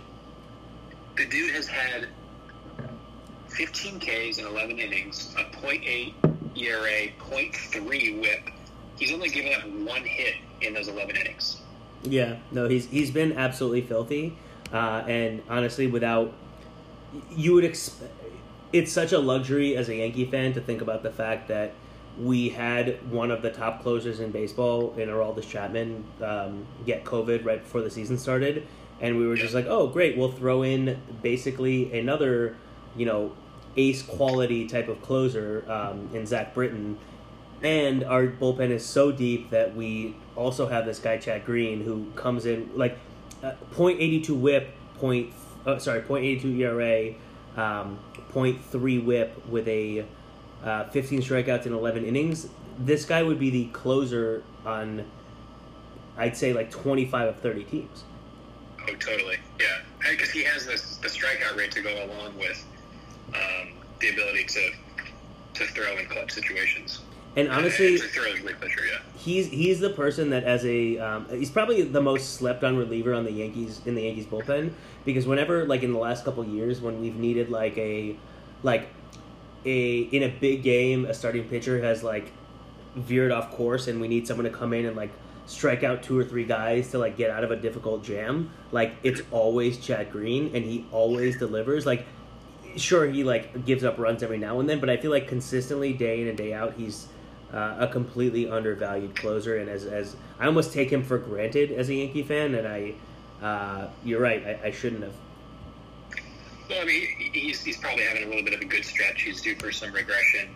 The 1.15 1.26
dude 1.26 1.53
has 1.56 1.68
had 1.68 2.07
15 3.48 3.99
Ks 3.99 4.38
in 4.38 4.45
11 4.45 4.78
innings, 4.78 5.34
a 5.38 5.44
.8 5.45 6.14
ERA, 6.56 7.07
.3 7.19 8.22
WHIP. 8.22 8.49
He's 8.98 9.11
only 9.11 9.30
given 9.30 9.53
up 9.53 9.68
one 9.88 10.03
hit 10.03 10.36
in 10.61 10.74
those 10.74 10.88
11 10.90 11.15
innings. 11.15 11.61
Yeah, 12.03 12.38
no, 12.52 12.68
he's 12.68 12.86
he's 12.88 13.11
been 13.11 13.34
absolutely 13.34 13.82
filthy, 13.82 14.38
uh, 14.72 15.03
and 15.07 15.41
honestly, 15.49 15.88
without 15.88 16.34
you 17.36 17.53
would 17.53 17.64
expect, 17.64 18.11
it's 18.74 18.91
such 18.91 19.11
a 19.11 19.19
luxury 19.19 19.76
as 19.76 19.90
a 19.90 19.95
Yankee 19.95 20.26
fan 20.26 20.53
to 20.53 20.61
think 20.61 20.82
about 20.82 21.03
the 21.03 21.11
fact 21.11 21.48
that 21.48 21.74
we 22.19 22.49
had 22.49 23.11
one 23.11 23.32
of 23.32 23.41
the 23.41 23.52
top 23.52 23.82
closers 23.84 24.19
in 24.19 24.32
baseball 24.32 24.94
in 24.98 25.10
Aroldis 25.10 25.48
Chapman 25.48 26.03
um, 26.22 26.65
get 26.86 27.03
COVID 27.03 27.45
right 27.45 27.61
before 27.61 27.82
the 27.82 27.91
season 27.91 28.18
started, 28.18 28.65
and 28.99 29.18
we 29.18 29.28
were 29.28 29.36
just 29.36 29.53
like, 29.53 29.65
oh 29.68 29.88
great, 29.88 30.18
we'll 30.18 30.32
throw 30.32 30.64
in 30.64 30.99
basically 31.22 31.98
another, 31.98 32.56
you 32.95 33.06
know, 33.06 33.34
ace 33.76 34.02
quality 34.02 34.68
type 34.68 34.88
of 34.88 35.02
closer 35.02 35.64
um, 35.68 36.10
in 36.14 36.26
Zach 36.26 36.53
Britton, 36.53 36.98
and 37.61 38.03
our 38.03 38.28
bullpen 38.28 38.69
is 38.69 38.86
so 38.86 39.11
deep 39.11 39.49
that 39.49 39.76
we 39.76 40.15
also 40.38 40.68
have 40.68 40.86
this 40.86 41.00
guy 41.00 41.18
Chad 41.18 41.46
Green 41.46 41.84
who 41.84 42.06
comes 42.16 42.46
in 42.46 42.70
like 42.76 42.98
uh, 43.44 43.54
.82 43.74 44.30
WHIP, 44.30 44.70
point 44.98 45.34
uh, 45.66 45.80
sorry 45.80 46.02
.82 46.02 46.58
ERA, 46.60 47.14
um, 47.62 48.00
.3 48.34 49.04
WHIP 49.04 49.48
with 49.48 49.68
a 49.68 50.06
uh, 50.64 50.86
15 50.86 51.22
strikeouts 51.22 51.66
in 51.66 51.74
11 51.74 52.06
innings. 52.06 52.48
This 52.80 53.06
guy 53.06 53.24
would 53.24 53.40
be 53.40 53.50
the 53.50 53.66
closer 53.68 54.44
on, 54.66 55.06
I'd 56.16 56.38
say 56.38 56.54
like 56.54 56.72
25 56.72 57.30
of 57.30 57.40
30 57.40 57.64
teams. 57.66 58.04
Oh, 58.90 58.94
totally. 58.96 59.38
Yeah, 59.60 59.80
because 60.10 60.30
he 60.30 60.44
has 60.44 60.66
this 60.66 60.98
the 60.98 61.10
strikeout 61.10 61.58
rate 61.58 61.72
to 61.72 61.82
go 61.82 62.06
along 62.06 62.38
with 62.38 62.66
um, 63.34 63.74
the 64.00 64.10
ability 64.10 64.46
to 64.46 64.72
to 65.56 65.66
throw 65.74 65.98
in 65.98 66.06
clutch 66.08 66.32
situations. 66.32 67.02
And 67.38 67.50
honestly, 67.50 67.94
And 67.94 68.02
to 68.02 68.08
throw 68.08 68.24
is 68.26 68.40
a 68.40 68.42
great 68.42 68.60
pitcher. 68.60 68.82
Yeah. 68.92 69.00
he's 69.16 69.48
he's 69.48 69.80
the 69.80 69.92
person 69.92 70.32
that 70.32 70.44
as 70.44 70.66
a 70.66 70.98
um, 70.98 71.28
he's 71.30 71.52
probably 71.52 71.84
the 71.84 72.02
most 72.02 72.34
slept 72.34 72.64
on 72.64 72.76
reliever 72.76 73.14
on 73.14 73.24
the 73.24 73.32
Yankees 73.32 73.80
in 73.86 73.94
the 73.94 74.02
Yankees 74.02 74.26
bullpen 74.26 74.72
because 75.06 75.28
whenever 75.28 75.64
like 75.66 75.84
in 75.84 75.94
the 75.94 76.00
last 76.00 76.26
couple 76.26 76.44
years 76.44 76.82
when 76.82 77.00
we've 77.00 77.16
needed 77.16 77.50
like 77.50 77.78
a 77.78 78.16
like 78.64 78.90
a 79.66 80.00
in 80.00 80.24
a 80.24 80.30
big 80.30 80.64
game 80.64 81.06
a 81.06 81.14
starting 81.14 81.48
pitcher 81.48 81.82
has 81.82 82.04
like 82.04 82.32
veered 82.96 83.32
off 83.32 83.52
course 83.52 83.88
and 83.88 84.02
we 84.02 84.08
need 84.08 84.28
someone 84.28 84.46
to 84.46 84.50
come 84.50 84.74
in 84.74 84.86
and 84.86 84.96
like 84.96 85.12
strike 85.46 85.84
out 85.84 86.02
two 86.02 86.18
or 86.18 86.24
three 86.24 86.44
guys 86.44 86.90
to 86.90 86.98
like 86.98 87.16
get 87.16 87.30
out 87.30 87.44
of 87.44 87.52
a 87.52 87.56
difficult 87.56 88.04
jam 88.04 88.50
like 88.72 88.96
it's 89.04 89.22
always 89.30 89.78
Chad 89.78 90.12
Green 90.12 90.54
and 90.56 90.66
he 90.66 90.86
always 90.92 91.38
delivers 91.38 91.86
like 91.86 92.06
sure 92.76 93.06
he 93.06 93.24
like 93.24 93.66
gives 93.66 93.84
up 93.84 94.00
runs 94.00 94.24
every 94.24 94.40
now 94.40 94.60
and 94.60 94.68
then 94.68 94.80
but 94.80 94.90
I 94.90 94.98
feel 94.98 95.12
like 95.12 95.28
consistently 95.28 95.94
day 95.94 96.22
in 96.22 96.28
and 96.28 96.38
day 96.38 96.54
out 96.54 96.74
he's 96.76 97.08
uh, 97.53 97.76
a 97.80 97.88
completely 97.88 98.49
undervalued 98.49 99.15
closer, 99.15 99.57
and 99.57 99.69
as 99.69 99.86
as 99.86 100.15
I 100.40 100.45
almost 100.45 100.74
take 100.74 100.90
him 100.90 101.03
for 101.03 101.18
granted 101.18 101.72
as 101.72 101.90
a 101.90 101.95
Yankee 101.95 102.24
fan, 102.24 102.56
and 102.56 102.68
I, 102.68 102.94
uh, 103.41 103.88
you're 104.03 104.22
right, 104.22 104.45
I, 104.45 104.68
I 104.68 104.72
shouldn't 104.72 105.03
have. 105.03 105.14
Well, 106.69 106.82
I 106.82 106.86
mean, 106.86 107.07
he's, 107.34 107.64
he's 107.64 107.78
probably 107.78 108.03
having 108.03 108.24
a 108.24 108.28
little 108.28 108.44
bit 108.44 108.53
of 108.53 108.61
a 108.61 108.65
good 108.65 108.84
stretch. 108.84 109.22
He's 109.22 109.41
due 109.41 109.56
for 109.56 109.72
some 109.72 109.94
regression. 109.94 110.49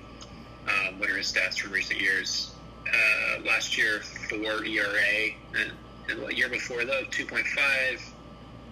Um, 0.67 0.99
what 0.99 1.09
are 1.09 1.17
his 1.17 1.31
stats 1.31 1.59
from 1.59 1.71
recent 1.71 2.01
years? 2.01 2.51
Uh, 2.85 3.41
last 3.45 3.77
year, 3.77 4.01
four 4.01 4.65
ERA. 4.65 5.31
And, 5.57 5.71
and 6.09 6.21
the 6.21 6.35
year 6.35 6.49
before, 6.49 6.83
though, 6.83 7.03
2.5. 7.05 8.01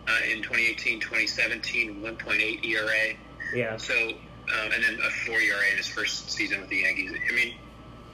Uh, 0.08 0.12
in 0.30 0.42
2018, 0.42 1.00
2017, 1.00 2.02
1.8 2.02 2.66
ERA. 2.66 3.16
Yeah, 3.54 3.78
So, 3.78 3.94
um, 3.94 4.72
and 4.74 4.84
then 4.84 5.00
a 5.06 5.10
four 5.10 5.40
ERA 5.40 5.70
in 5.72 5.78
his 5.78 5.88
first 5.88 6.32
season 6.32 6.62
with 6.62 6.70
the 6.70 6.78
Yankees. 6.78 7.14
I 7.30 7.34
mean, 7.34 7.54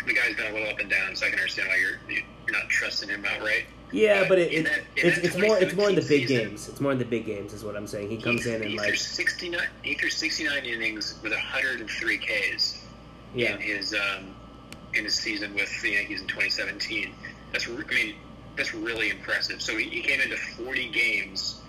the 0.06 0.14
guy's 0.14 0.36
been 0.36 0.52
a 0.52 0.54
little 0.54 0.70
up 0.70 0.80
and 0.80 0.90
down, 0.90 1.16
so 1.16 1.26
I 1.26 1.30
can 1.30 1.40
understand 1.40 1.70
why 1.70 1.78
you're 1.78 2.00
you're 2.10 2.58
not 2.60 2.70
trusting 2.70 3.10
him 3.10 3.26
outright. 3.26 3.66
yeah, 3.92 4.26
but 4.28 4.38
it, 4.40 4.52
it, 4.54 4.64
that- 4.66 4.82
it's 4.96 5.18
it's 5.20 5.38
more 5.38 5.58
it's 5.58 5.74
more 5.76 5.90
in 5.90 5.96
the 5.96 6.02
big 6.02 6.28
season, 6.28 6.50
games. 6.50 6.70
It's 6.70 6.80
more 6.82 6.92
in 6.92 6.98
the 7.00 7.06
big 7.06 7.26
games, 7.26 7.54
is 7.54 7.64
what 7.64 7.76
I'm 7.76 7.88
saying. 7.88 8.10
He 8.10 8.18
comes 8.18 8.46
he, 8.46 8.52
in 8.52 8.62
and 8.62 8.72
he 8.72 8.78
like 8.78 8.88
threw 8.90 8.96
69 8.98 9.68
he 9.84 9.94
threw 9.96 10.10
69 10.10 10.66
innings 10.66 11.20
with 11.24 11.32
103 11.32 12.18
Ks 12.18 12.86
yeah, 13.34 13.56
in 13.56 13.62
his 13.62 13.94
um, 13.94 14.36
in 14.94 15.04
his 15.06 15.16
season 15.16 15.54
with 15.56 15.70
the 15.82 15.92
Yankees 15.92 16.22
in 16.22 16.28
2017. 16.28 17.14
That's 17.52 17.68
I 17.68 17.72
mean 17.72 18.16
that's 18.56 18.74
really 18.74 19.10
impressive. 19.10 19.62
So 19.62 19.78
he, 19.78 19.90
he 19.90 20.02
came 20.02 20.22
into 20.22 20.38
40 20.38 20.90
games 20.90 21.62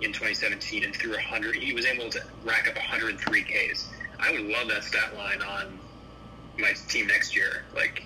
in 0.00 0.12
2017 0.12 0.84
and 0.84 0.94
threw 0.96 1.12
100. 1.12 1.56
He 1.56 1.74
was 1.74 1.84
able 1.84 2.08
to 2.10 2.22
rack 2.44 2.68
up 2.68 2.76
103 2.76 3.42
Ks. 3.42 3.88
I 4.18 4.32
would 4.32 4.42
love 4.42 4.68
that 4.68 4.84
stat 4.84 5.14
line 5.16 5.42
on 5.42 5.78
my 6.60 6.72
team 6.88 7.06
next 7.06 7.34
year. 7.34 7.64
Like 7.74 8.04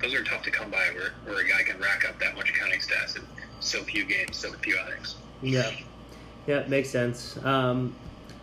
those 0.00 0.14
are 0.14 0.24
tough 0.24 0.42
to 0.44 0.50
come 0.50 0.70
by, 0.70 0.90
where 0.94 1.12
where 1.24 1.44
a 1.44 1.48
guy 1.48 1.62
can 1.62 1.80
rack 1.80 2.08
up 2.08 2.18
that 2.20 2.34
much 2.34 2.52
counting 2.54 2.80
stats 2.80 3.16
in 3.16 3.22
so 3.60 3.82
few 3.82 4.04
games, 4.04 4.36
so 4.36 4.52
few 4.54 4.76
outings. 4.78 5.16
yeah, 5.42 5.70
yeah, 6.46 6.66
makes 6.66 6.90
sense. 6.90 7.36
Um, 7.44 7.94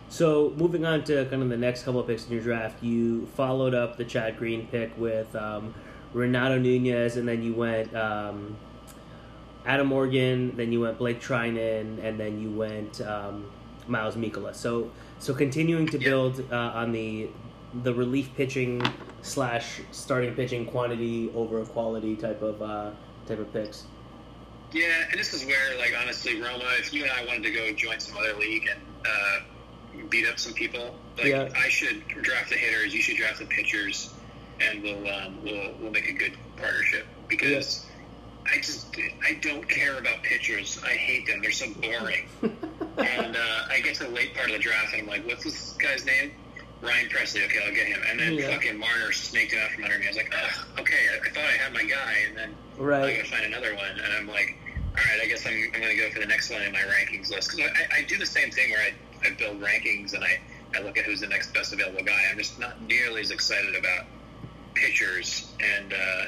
so 0.08 0.52
moving 0.56 0.86
on 0.86 1.04
to 1.04 1.26
kind 1.26 1.42
of 1.42 1.48
the 1.48 1.56
next 1.56 1.82
couple 1.82 2.00
of 2.00 2.06
picks 2.06 2.26
in 2.26 2.32
your 2.32 2.42
draft, 2.42 2.82
you 2.82 3.26
followed 3.36 3.74
up 3.74 3.96
the 3.96 4.04
Chad 4.04 4.38
Green 4.38 4.66
pick 4.68 4.96
with 4.96 5.34
um, 5.36 5.74
Renato 6.14 6.58
Nunez, 6.58 7.16
and 7.16 7.28
then 7.28 7.42
you 7.42 7.52
went 7.52 7.94
um, 7.94 8.56
Adam 9.66 9.88
Morgan, 9.88 10.56
then 10.56 10.72
you 10.72 10.80
went 10.80 10.98
Blake 10.98 11.20
Treinen, 11.20 12.02
and 12.02 12.18
then 12.18 12.40
you 12.40 12.50
went 12.50 13.00
um, 13.02 13.50
Miles 13.86 14.16
Mikola. 14.16 14.54
So 14.54 14.90
so 15.18 15.34
continuing 15.34 15.86
to 15.88 15.98
build 15.98 16.44
uh, 16.50 16.56
on 16.74 16.92
the 16.92 17.28
the 17.82 17.92
relief 17.94 18.34
pitching 18.36 18.82
slash 19.22 19.80
starting 19.90 20.34
pitching 20.34 20.66
quantity 20.66 21.30
over 21.34 21.64
quality 21.64 22.16
type 22.16 22.42
of 22.42 22.62
uh, 22.62 22.90
type 23.26 23.38
of 23.38 23.52
picks. 23.52 23.84
Yeah, 24.72 25.06
and 25.10 25.18
this 25.18 25.32
is 25.32 25.46
where, 25.46 25.78
like, 25.78 25.94
honestly, 25.98 26.40
Roma, 26.40 26.64
if 26.78 26.92
you 26.92 27.02
and 27.04 27.12
I 27.12 27.24
wanted 27.24 27.44
to 27.44 27.50
go 27.52 27.72
join 27.72 28.00
some 28.00 28.18
other 28.18 28.34
league 28.34 28.68
and 28.70 28.80
uh, 29.06 30.04
beat 30.10 30.28
up 30.28 30.38
some 30.38 30.52
people, 30.52 30.94
like, 31.16 31.26
Yeah. 31.26 31.48
I 31.56 31.68
should 31.70 32.06
draft 32.08 32.50
the 32.50 32.56
hitters, 32.56 32.92
you 32.92 33.00
should 33.00 33.16
draft 33.16 33.38
the 33.38 33.46
pitchers, 33.46 34.12
and 34.60 34.82
we'll 34.82 35.08
um, 35.08 35.42
we'll 35.42 35.72
we'll 35.80 35.90
make 35.90 36.08
a 36.08 36.12
good 36.12 36.36
partnership 36.56 37.06
because 37.28 37.86
I 38.50 38.56
just 38.56 38.94
I 39.26 39.34
don't 39.40 39.66
care 39.68 39.98
about 39.98 40.22
pitchers. 40.22 40.80
I 40.84 40.90
hate 40.90 41.26
them. 41.26 41.40
They're 41.40 41.50
so 41.50 41.72
boring. 41.74 42.28
and 42.42 43.36
uh, 43.36 43.66
I 43.70 43.80
get 43.82 43.94
to 43.96 44.04
the 44.04 44.10
late 44.10 44.34
part 44.34 44.48
of 44.48 44.56
the 44.56 44.58
draft, 44.58 44.92
and 44.92 45.02
I'm 45.02 45.08
like, 45.08 45.26
what's 45.26 45.44
this 45.44 45.72
guy's 45.78 46.04
name? 46.04 46.32
Ryan 46.80 47.08
Pressly. 47.08 47.44
Okay, 47.46 47.58
I'll 47.66 47.74
get 47.74 47.86
him. 47.88 48.00
And 48.08 48.20
then 48.20 48.34
Yeah. 48.34 48.50
fucking 48.54 48.78
Marner 48.78 49.12
snaked 49.12 49.54
out 49.54 49.70
from 49.72 49.84
under 49.84 49.98
me. 49.98 50.04
I 50.04 50.08
was 50.08 50.16
like, 50.16 50.32
Ugh, 50.32 50.66
okay, 50.80 51.08
I, 51.12 51.26
I 51.26 51.30
thought 51.30 51.44
I 51.44 51.56
had 51.56 51.72
my 51.72 51.82
guy, 51.84 52.14
and 52.28 52.36
then 52.36 52.54
right. 52.78 52.96
I 52.96 53.00
Right. 53.06 53.16
gotta 53.16 53.28
find 53.30 53.44
another 53.44 53.74
one, 53.74 53.90
and 53.98 54.12
I'm 54.14 54.28
like, 54.28 54.56
all 54.96 55.04
right, 55.04 55.20
I 55.22 55.26
guess 55.26 55.46
I'm, 55.46 55.54
I'm 55.74 55.80
gonna 55.80 55.96
go 55.96 56.10
for 56.10 56.20
the 56.20 56.26
next 56.26 56.50
one 56.50 56.62
in 56.62 56.72
my 56.72 56.80
rankings 56.80 57.30
list 57.30 57.50
because 57.50 57.70
I, 57.92 57.98
I 57.98 58.02
do 58.02 58.16
the 58.18 58.26
same 58.26 58.50
thing 58.50 58.70
where 58.70 58.80
I, 58.80 59.28
I 59.28 59.30
build 59.34 59.60
rankings 59.60 60.14
and 60.14 60.22
I, 60.24 60.38
I 60.76 60.80
look 60.82 60.98
at 60.98 61.04
who's 61.04 61.20
the 61.20 61.26
next 61.28 61.52
best 61.54 61.72
available 61.72 62.02
guy. 62.04 62.18
I'm 62.30 62.38
just 62.38 62.58
not 62.58 62.80
nearly 62.82 63.20
as 63.22 63.30
excited 63.30 63.74
about 63.74 64.06
pitchers, 64.74 65.52
and 65.60 65.92
uh, 65.92 66.24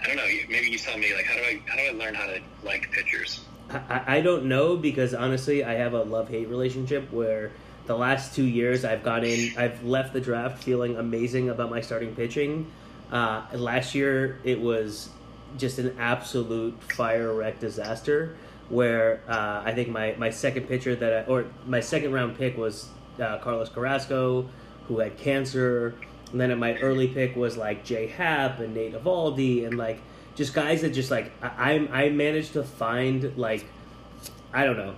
I 0.00 0.06
don't 0.06 0.16
know. 0.16 0.26
Maybe 0.48 0.68
you 0.70 0.78
tell 0.78 0.98
me 0.98 1.14
like 1.14 1.26
how 1.26 1.34
do 1.34 1.40
I 1.42 1.60
how 1.66 1.76
do 1.76 1.82
I 1.82 1.90
learn 1.92 2.14
how 2.14 2.26
to 2.26 2.40
like 2.64 2.90
pitchers? 2.92 3.40
I, 3.70 4.02
I 4.16 4.20
don't 4.22 4.46
know 4.46 4.76
because 4.76 5.12
honestly, 5.14 5.62
I 5.64 5.74
have 5.74 5.92
a 5.92 6.02
love 6.02 6.28
hate 6.28 6.48
relationship 6.48 7.10
where 7.12 7.50
the 7.88 7.96
last 7.96 8.34
two 8.34 8.44
years 8.44 8.84
I've 8.84 9.02
got 9.02 9.24
in, 9.24 9.56
I've 9.56 9.82
left 9.82 10.12
the 10.12 10.20
draft 10.20 10.62
feeling 10.62 10.96
amazing 10.96 11.48
about 11.48 11.70
my 11.70 11.80
starting 11.80 12.14
pitching. 12.14 12.70
Uh, 13.10 13.42
last 13.54 13.94
year 13.94 14.38
it 14.44 14.60
was 14.60 15.08
just 15.56 15.78
an 15.78 15.96
absolute 15.98 16.80
fire 16.92 17.32
wreck 17.32 17.58
disaster 17.58 18.36
where 18.68 19.22
uh, 19.26 19.62
I 19.64 19.72
think 19.72 19.88
my, 19.88 20.14
my 20.18 20.28
second 20.28 20.68
pitcher 20.68 20.94
that 20.96 21.12
I, 21.12 21.30
or 21.30 21.46
my 21.66 21.80
second 21.80 22.12
round 22.12 22.36
pick 22.36 22.58
was 22.58 22.90
uh, 23.18 23.38
Carlos 23.38 23.70
Carrasco, 23.70 24.46
who 24.86 24.98
had 24.98 25.16
cancer. 25.16 25.94
And 26.30 26.38
then 26.38 26.56
my 26.58 26.76
early 26.76 27.08
pick 27.08 27.36
was 27.36 27.56
like 27.56 27.84
Jay 27.84 28.06
Happ 28.06 28.60
and 28.60 28.74
Nate 28.74 28.92
Eovaldi 28.92 29.66
and 29.66 29.78
like 29.78 30.00
just 30.34 30.52
guys 30.52 30.82
that 30.82 30.90
just 30.90 31.10
like 31.10 31.32
I 31.42 31.88
I 31.90 32.04
I 32.04 32.08
managed 32.10 32.52
to 32.52 32.62
find 32.62 33.36
like 33.38 33.64
I 34.52 34.64
don't 34.64 34.76
know 34.76 34.94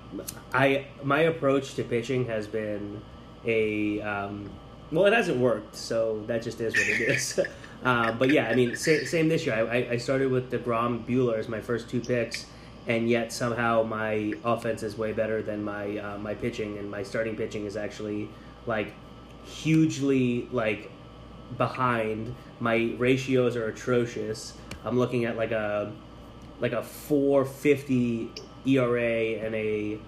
I 0.53 0.87
my 1.03 1.21
approach 1.23 1.75
to 1.75 1.85
pitching 1.85 2.27
has 2.27 2.47
been 2.47 3.01
a 3.45 4.01
um, 4.01 4.51
well 4.93 5.07
it 5.07 5.13
hasn't 5.13 5.39
worked 5.39 5.75
so 5.77 6.23
that 6.27 6.43
just 6.43 6.61
is 6.61 6.75
what 6.75 6.87
it 6.89 7.01
is 7.01 7.41
uh, 7.85 8.13
but 8.13 8.31
yeah 8.31 8.49
I 8.49 8.55
mean 8.55 8.77
sa- 8.77 9.05
same 9.05 9.29
this 9.29 9.47
year 9.47 9.55
I, 9.55 9.93
I- 9.93 9.97
started 9.97 10.31
with 10.31 10.51
Degrom 10.51 11.05
Buehler 11.07 11.39
as 11.39 11.49
my 11.49 11.61
first 11.61 11.89
two 11.89 12.01
picks 12.01 12.47
and 12.87 13.09
yet 13.09 13.33
somehow 13.33 13.83
my 13.83 14.33
offense 14.45 14.83
is 14.83 14.97
way 14.97 15.13
better 15.13 15.43
than 15.43 15.63
my 15.65 15.99
uh, 15.99 16.19
my 16.19 16.35
pitching 16.35 16.79
and 16.79 16.91
my 16.91 17.03
starting 17.03 17.37
pitching 17.37 17.67
is 17.67 17.77
actually 17.77 18.29
like 18.67 18.93
hugely 19.45 20.49
like 20.53 20.91
behind. 21.57 22.35
My 22.61 22.95
ratios 22.99 23.57
are 23.57 23.67
atrocious. 23.67 24.55
I'm 24.85 24.99
looking 24.99 25.25
at 25.25 25.37
like 25.37 25.51
a 25.53 25.93
like 26.61 26.73
a 26.73 26.83
450 26.83 28.31
ERA 28.67 29.45
and 29.45 29.55
a 29.55 29.99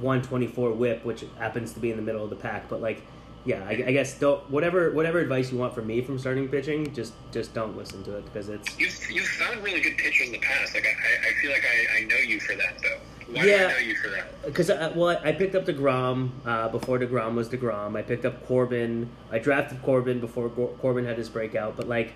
124 0.00 0.72
WHIP, 0.72 1.04
which 1.04 1.24
happens 1.38 1.72
to 1.74 1.80
be 1.80 1.90
in 1.90 1.96
the 1.96 2.02
middle 2.02 2.24
of 2.24 2.30
the 2.30 2.36
pack. 2.36 2.68
But 2.68 2.80
like, 2.80 3.02
yeah, 3.44 3.64
I, 3.66 3.70
I 3.72 3.92
guess 3.92 4.18
don't 4.18 4.48
whatever 4.50 4.90
whatever 4.92 5.18
advice 5.18 5.50
you 5.52 5.58
want 5.58 5.74
from 5.74 5.86
me 5.86 6.00
from 6.02 6.18
starting 6.18 6.48
pitching, 6.48 6.92
just 6.94 7.12
just 7.32 7.52
don't 7.54 7.76
listen 7.76 8.02
to 8.04 8.16
it 8.16 8.24
because 8.26 8.48
it's 8.48 8.78
You've 8.78 9.10
you've 9.10 9.26
found 9.26 9.62
really 9.62 9.80
good 9.80 9.96
pitchers 9.98 10.26
in 10.28 10.32
the 10.32 10.38
past. 10.38 10.74
Like 10.74 10.84
I, 10.86 11.28
I- 11.28 11.32
feel 11.42 11.50
like 11.50 11.64
I, 11.64 11.98
I 12.02 12.04
know 12.04 12.16
you 12.16 12.38
for 12.40 12.54
that 12.54 12.78
though. 12.82 12.98
Why 13.34 13.42
do 13.42 13.48
Yeah. 13.48 13.66
I 13.68 13.72
know 13.72 13.78
you 13.78 13.96
for 13.96 14.08
that? 14.10 14.44
because 14.44 14.70
uh, 14.70 14.92
well, 14.94 15.18
I 15.24 15.32
picked 15.32 15.54
up 15.56 15.64
Degrom 15.66 16.30
uh, 16.46 16.68
before 16.68 16.98
Degrom 16.98 17.34
was 17.34 17.48
Degrom. 17.48 17.96
I 17.96 18.02
picked 18.02 18.24
up 18.24 18.46
Corbin. 18.46 19.08
I 19.32 19.38
drafted 19.40 19.82
Corbin 19.82 20.20
before 20.20 20.48
Corbin 20.50 21.04
had 21.04 21.16
his 21.18 21.28
breakout. 21.28 21.76
But 21.76 21.88
like, 21.88 22.12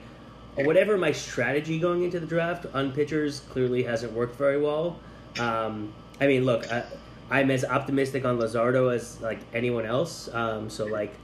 whatever 0.56 0.96
my 0.98 1.10
strategy 1.12 1.78
going 1.80 2.02
into 2.04 2.20
the 2.20 2.26
draft 2.26 2.66
on 2.72 2.92
pitchers 2.92 3.40
clearly 3.50 3.82
hasn't 3.82 4.12
worked 4.12 4.36
very 4.36 4.60
well. 4.60 5.00
Um, 5.38 5.92
I 6.20 6.26
mean, 6.26 6.44
look, 6.44 6.70
I, 6.72 6.84
I'm 7.30 7.50
as 7.50 7.64
optimistic 7.64 8.24
on 8.24 8.38
Luzardo 8.38 8.94
as 8.94 9.20
like 9.20 9.40
anyone 9.52 9.86
else. 9.86 10.32
Um, 10.32 10.70
so 10.70 10.86
like, 10.86 11.14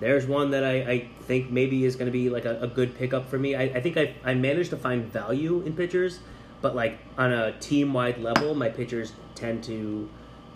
there's 0.00 0.26
one 0.26 0.50
that 0.52 0.64
I, 0.64 0.74
I 0.90 1.08
think 1.22 1.50
maybe 1.50 1.84
is 1.84 1.96
going 1.96 2.06
to 2.06 2.12
be 2.12 2.30
like 2.30 2.44
a, 2.44 2.60
a, 2.62 2.66
good 2.68 2.96
pickup 2.96 3.28
for 3.28 3.38
me. 3.38 3.56
I, 3.56 3.62
I 3.62 3.80
think 3.80 3.96
I 3.96 4.14
I 4.24 4.34
managed 4.34 4.70
to 4.70 4.76
find 4.76 5.04
value 5.04 5.62
in 5.62 5.74
pitchers, 5.74 6.20
but 6.60 6.76
like 6.76 6.98
on 7.16 7.32
a 7.32 7.58
team 7.58 7.92
wide 7.92 8.18
level, 8.18 8.54
my 8.54 8.68
pitchers 8.68 9.12
tend 9.34 9.64
to, 9.64 10.08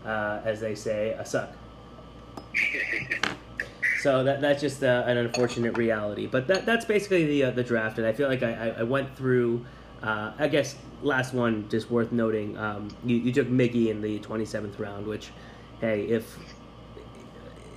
uh, 0.05 0.41
as 0.45 0.61
they 0.61 0.75
say, 0.75 1.11
a 1.11 1.27
suck. 1.27 1.51
So 4.01 4.25
that 4.25 4.41
that's 4.41 4.61
just 4.61 4.83
uh, 4.83 5.05
an 5.07 5.17
unfortunate 5.17 5.77
reality. 5.77 6.27
But 6.27 6.47
that 6.49 6.67
that's 6.67 6.85
basically 6.85 7.25
the 7.27 7.45
uh, 7.45 7.51
the 7.51 7.63
draft, 7.65 7.99
and 7.99 8.07
I 8.07 8.13
feel 8.13 8.29
like 8.29 8.43
I, 8.43 8.75
I 8.79 8.83
went 8.83 9.17
through. 9.17 9.65
Uh, 10.03 10.33
I 10.39 10.49
guess 10.49 10.77
last 11.03 11.33
one 11.33 11.69
just 11.69 11.91
worth 11.91 12.13
noting. 12.13 12.57
Um, 12.59 12.89
you, 13.05 13.17
you 13.17 13.33
took 13.33 13.49
Miggy 13.49 13.89
in 13.89 14.01
the 14.01 14.19
twenty 14.19 14.45
seventh 14.45 14.79
round, 14.79 15.07
which, 15.07 15.31
hey, 15.81 16.05
if 16.07 16.37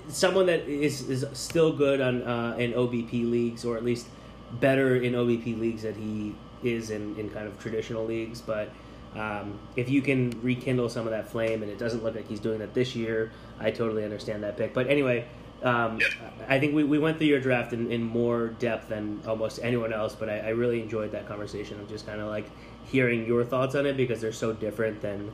someone 0.08 0.46
that 0.48 0.68
is 0.68 1.08
is 1.10 1.26
still 1.34 1.72
good 1.72 2.02
on 2.02 2.24
uh, 2.24 2.56
in 2.58 2.74
OBP 2.74 3.30
leagues, 3.30 3.64
or 3.64 3.78
at 3.78 3.84
least 3.84 4.08
better 4.54 4.98
in 4.98 5.14
OBP 5.14 5.60
leagues 5.60 5.84
that 5.84 5.96
he 5.96 6.36
is 6.64 6.90
in, 6.90 7.16
in 7.18 7.30
kind 7.30 7.48
of 7.48 7.60
traditional 7.60 8.06
leagues, 8.06 8.42
but. 8.42 8.70
Um, 9.16 9.58
if 9.78 9.88
you 9.88 10.02
can 10.02 10.32
rekindle 10.42 10.90
some 10.90 11.08
of 11.08 11.12
that 11.12 11.32
flame, 11.32 11.64
and 11.64 11.72
it 11.72 11.80
doesn't 11.80 12.04
look 12.04 12.16
like 12.16 12.28
he's 12.28 12.42
doing 12.42 12.60
that 12.60 12.74
this 12.74 12.98
year, 12.98 13.32
I 13.62 13.72
totally 13.72 14.04
understand 14.04 14.44
that 14.44 14.58
pick. 14.58 14.74
But 14.74 14.90
anyway, 14.90 15.26
um, 15.66 16.00
yep. 16.00 16.12
I 16.48 16.60
think 16.60 16.76
we, 16.76 16.84
we 16.84 17.00
went 17.00 17.18
through 17.18 17.28
your 17.28 17.40
draft 17.40 17.74
in, 17.74 17.92
in 17.92 18.04
more 18.04 18.50
depth 18.50 18.90
than 18.90 19.22
almost 19.28 19.60
anyone 19.64 19.92
else, 19.92 20.14
but 20.14 20.30
I, 20.30 20.40
I 20.40 20.50
really 20.50 20.80
enjoyed 20.80 21.12
that 21.14 21.28
conversation 21.28 21.80
of 21.80 21.90
just 21.90 22.06
kind 22.06 22.22
of 22.22 22.28
like 22.28 22.46
hearing 22.86 23.26
your 23.26 23.44
thoughts 23.44 23.74
on 23.74 23.88
it 23.88 23.98
because 23.98 24.22
they're 24.22 24.32
so 24.32 24.54
different 24.54 25.02
than 25.02 25.32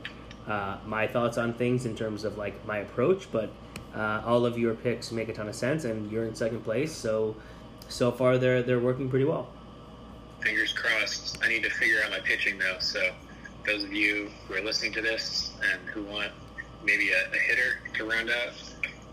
uh, 0.48 0.78
my 0.86 1.06
thoughts 1.06 1.36
on 1.36 1.52
things 1.52 1.84
in 1.84 1.94
terms 1.94 2.24
of 2.24 2.38
like 2.38 2.66
my 2.66 2.78
approach. 2.78 3.30
But 3.30 3.50
uh, 3.94 4.22
all 4.24 4.46
of 4.46 4.58
your 4.58 4.74
picks 4.74 5.12
make 5.12 5.28
a 5.28 5.34
ton 5.34 5.48
of 5.48 5.54
sense, 5.54 5.84
and 5.84 6.10
you're 6.10 6.24
in 6.24 6.34
second 6.34 6.64
place, 6.64 6.92
so 6.92 7.36
so 7.88 8.10
far 8.10 8.38
they're 8.38 8.62
they're 8.62 8.80
working 8.80 9.10
pretty 9.10 9.26
well. 9.26 9.48
Fingers 10.40 10.72
crossed. 10.72 11.38
I 11.44 11.48
need 11.48 11.62
to 11.62 11.70
figure 11.70 11.98
out 12.04 12.10
my 12.10 12.20
pitching 12.20 12.58
though. 12.58 12.78
So 12.80 13.12
those 13.66 13.84
of 13.84 13.92
you 13.92 14.30
who 14.48 14.54
are 14.54 14.62
listening 14.62 14.92
to 14.94 15.02
this 15.02 15.52
and 15.70 15.88
who 15.90 16.02
want 16.04 16.32
maybe 16.82 17.10
a, 17.12 17.30
a 17.32 17.38
hitter 17.38 17.80
to 17.94 18.04
round 18.08 18.30
out 18.30 18.54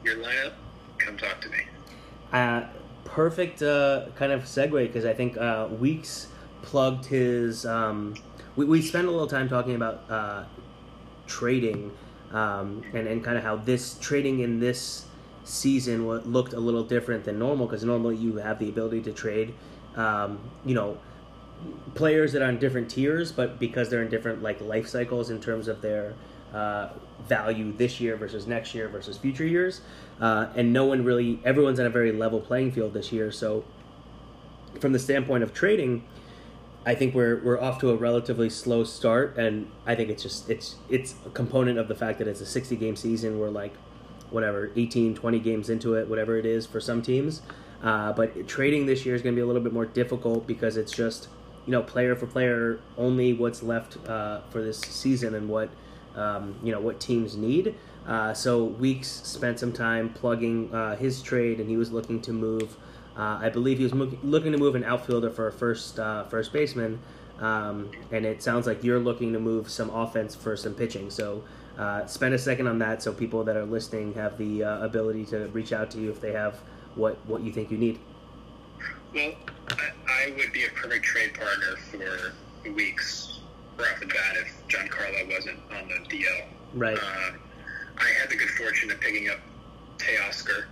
your 0.04 0.16
lineup, 0.16 0.54
come 1.00 1.18
talk 1.18 1.42
to 1.42 1.50
me. 1.50 1.58
Uh, 2.32 2.64
perfect 3.06 3.62
uh, 3.62 4.06
kind 4.16 4.32
of 4.32 4.44
segue 4.44 4.88
because 4.88 5.06
I 5.06 5.14
think 5.14 5.38
uh, 5.38 5.68
Weeks 5.80 6.28
plugged 6.62 7.06
his. 7.06 7.66
Um, 7.66 8.16
we, 8.56 8.66
we 8.66 8.82
spent 8.82 9.08
a 9.08 9.12
little 9.12 9.28
time 9.28 9.50
talking 9.50 9.76
about 9.76 10.04
uh, 10.10 10.44
trading 11.28 11.92
um, 12.32 12.84
and, 12.94 13.08
and 13.08 13.24
kind 13.24 13.38
of 13.38 13.44
how 13.44 13.56
this 13.56 13.98
trading 14.00 14.42
in 14.42 14.60
this 14.60 15.06
season 15.44 16.08
looked 16.08 16.54
a 16.54 16.60
little 16.60 16.84
different 16.84 17.24
than 17.24 17.40
normal 17.40 17.66
because 17.66 17.84
normally 17.84 18.16
you 18.16 18.38
have 18.38 18.60
the 18.60 18.70
ability 18.70 19.02
to 19.02 19.12
trade, 19.12 19.54
um, 19.96 20.40
you 20.66 20.76
know, 20.76 20.98
players 21.96 22.34
that 22.34 22.42
are 22.42 22.46
on 22.46 22.60
different 22.60 22.90
tiers, 22.90 23.32
but 23.32 23.60
because 23.60 23.90
they're 23.90 24.04
in 24.04 24.10
different 24.10 24.42
like 24.44 24.62
life 24.62 24.88
cycles 24.88 25.30
in 25.30 25.42
terms 25.42 25.68
of 25.68 25.82
their 25.82 26.14
uh, 26.54 26.90
value 27.28 27.72
this 27.74 28.00
year 28.00 28.16
versus 28.16 28.48
next 28.48 28.74
year 28.74 28.88
versus 28.88 29.18
future 29.18 29.46
years. 29.46 29.82
Uh, 30.20 30.48
and 30.56 30.74
no 30.74 30.86
one 30.86 31.04
really, 31.04 31.40
everyone's 31.44 31.80
on 31.80 31.86
a 31.86 31.90
very 31.90 32.12
level 32.12 32.40
playing 32.40 32.72
field 32.72 32.94
this 32.94 33.12
year. 33.12 33.32
So, 33.32 33.64
from 34.80 34.94
the 34.94 35.00
standpoint 35.00 35.44
of 35.44 35.54
trading, 35.54 36.04
I 36.86 36.96
think 36.96 37.14
we're 37.14 37.42
we're 37.44 37.60
off 37.60 37.80
to 37.80 37.92
a 37.92 37.96
relatively 37.96 38.50
slow 38.50 38.84
start, 38.84 39.38
and 39.38 39.70
I 39.86 39.96
think 39.96 40.10
it's 40.10 40.24
just 40.24 40.50
it's 40.50 40.76
it's 40.90 41.16
a 41.26 41.30
component 41.30 41.78
of 41.78 41.88
the 41.88 41.96
fact 41.96 42.20
that 42.20 42.28
it's 42.28 42.42
a 42.42 42.46
60 42.46 42.76
game 42.78 42.96
season. 42.96 43.40
We're 43.40 43.50
like 43.50 43.74
whatever 44.30 44.72
18, 44.76 45.16
20 45.16 45.40
games 45.40 45.70
into 45.70 45.96
it, 45.96 46.08
whatever 46.08 46.38
it 46.38 46.46
is 46.46 46.66
for 46.66 46.80
some 46.80 47.02
teams. 47.02 47.42
Uh, 47.84 48.14
but 48.14 48.48
trading 48.48 48.86
this 48.86 49.06
year 49.06 49.16
is 49.16 49.22
going 49.22 49.34
to 49.34 49.40
be 49.40 49.42
a 49.42 49.46
little 49.46 49.62
bit 49.62 49.74
more 49.74 49.86
difficult 49.86 50.46
because 50.46 50.78
it's 50.78 50.92
just 50.92 51.28
you 51.66 51.72
know 51.72 51.82
player 51.82 52.16
for 52.16 52.28
player 52.28 52.80
only 52.98 53.34
what's 53.34 53.64
left 53.64 53.98
uh, 54.08 54.42
for 54.50 54.62
this 54.62 54.80
season 54.80 55.36
and 55.36 55.48
what 55.50 55.70
um, 56.20 56.56
you 56.64 56.72
know 56.72 56.80
what 56.80 57.00
teams 57.00 57.38
need. 57.38 57.76
Uh, 58.08 58.34
so 58.34 58.64
Weeks 58.64 59.08
spent 59.08 59.60
some 59.60 59.72
time 59.72 60.10
plugging 60.10 60.74
uh, 60.74 60.96
his 60.96 61.22
trade, 61.22 61.60
and 61.60 61.70
he 61.70 61.78
was 61.78 61.92
looking 61.92 62.22
to 62.22 62.34
move. 62.34 62.76
Uh, 63.16 63.40
I 63.42 63.50
believe 63.50 63.78
he 63.78 63.84
was 63.84 63.94
mo- 63.94 64.18
looking 64.24 64.52
to 64.52 64.58
move 64.58 64.76
an 64.76 64.84
outfielder 64.84 65.30
for 65.30 65.48
a 65.48 65.52
first 65.52 66.00
uh, 66.00 66.24
first 66.26 66.52
baseman, 66.52 67.00
um, 67.40 67.92
and 68.12 68.26
it 68.26 68.42
sounds 68.42 68.68
like 68.68 68.84
you're 68.84 69.00
looking 69.00 69.34
to 69.34 69.40
move 69.40 69.70
some 69.70 69.90
offense 69.90 70.36
for 70.36 70.56
some 70.56 70.74
pitching. 70.74 71.10
So 71.10 71.44
uh, 71.78 72.06
spend 72.06 72.34
a 72.34 72.40
second 72.40 72.68
on 72.68 72.80
that, 72.80 73.04
so 73.04 73.14
people 73.14 73.44
that 73.44 73.56
are 73.56 73.66
listening 73.66 74.14
have 74.14 74.38
the 74.38 74.64
uh, 74.64 74.86
ability 74.86 75.26
to 75.26 75.48
reach 75.50 75.74
out 75.74 75.92
to 75.92 76.00
you 76.00 76.10
if 76.10 76.20
they 76.20 76.34
have 76.34 76.60
what 76.96 77.18
what 77.28 77.42
you 77.42 77.52
think 77.52 77.72
you 77.72 77.78
need. 77.78 78.00
Well, 79.14 79.34
I, 79.72 79.90
I 80.08 80.34
would 80.38 80.52
be 80.52 80.66
a 80.66 80.70
perfect 80.70 81.06
trade 81.06 81.34
partner 81.34 81.76
for 82.64 82.72
Weeks 82.72 83.39
the 84.00 84.06
bat 84.06 84.36
if 84.38 84.68
Giancarlo 84.68 85.32
wasn't 85.32 85.60
on 85.72 85.88
the 85.88 85.96
DL. 86.16 86.46
Right. 86.74 86.98
Uh, 86.98 87.32
I 87.98 88.10
had 88.20 88.30
the 88.30 88.36
good 88.36 88.50
fortune 88.50 88.92
of 88.92 89.00
picking 89.00 89.30
up 89.30 89.40
Teoscar. 89.98 90.66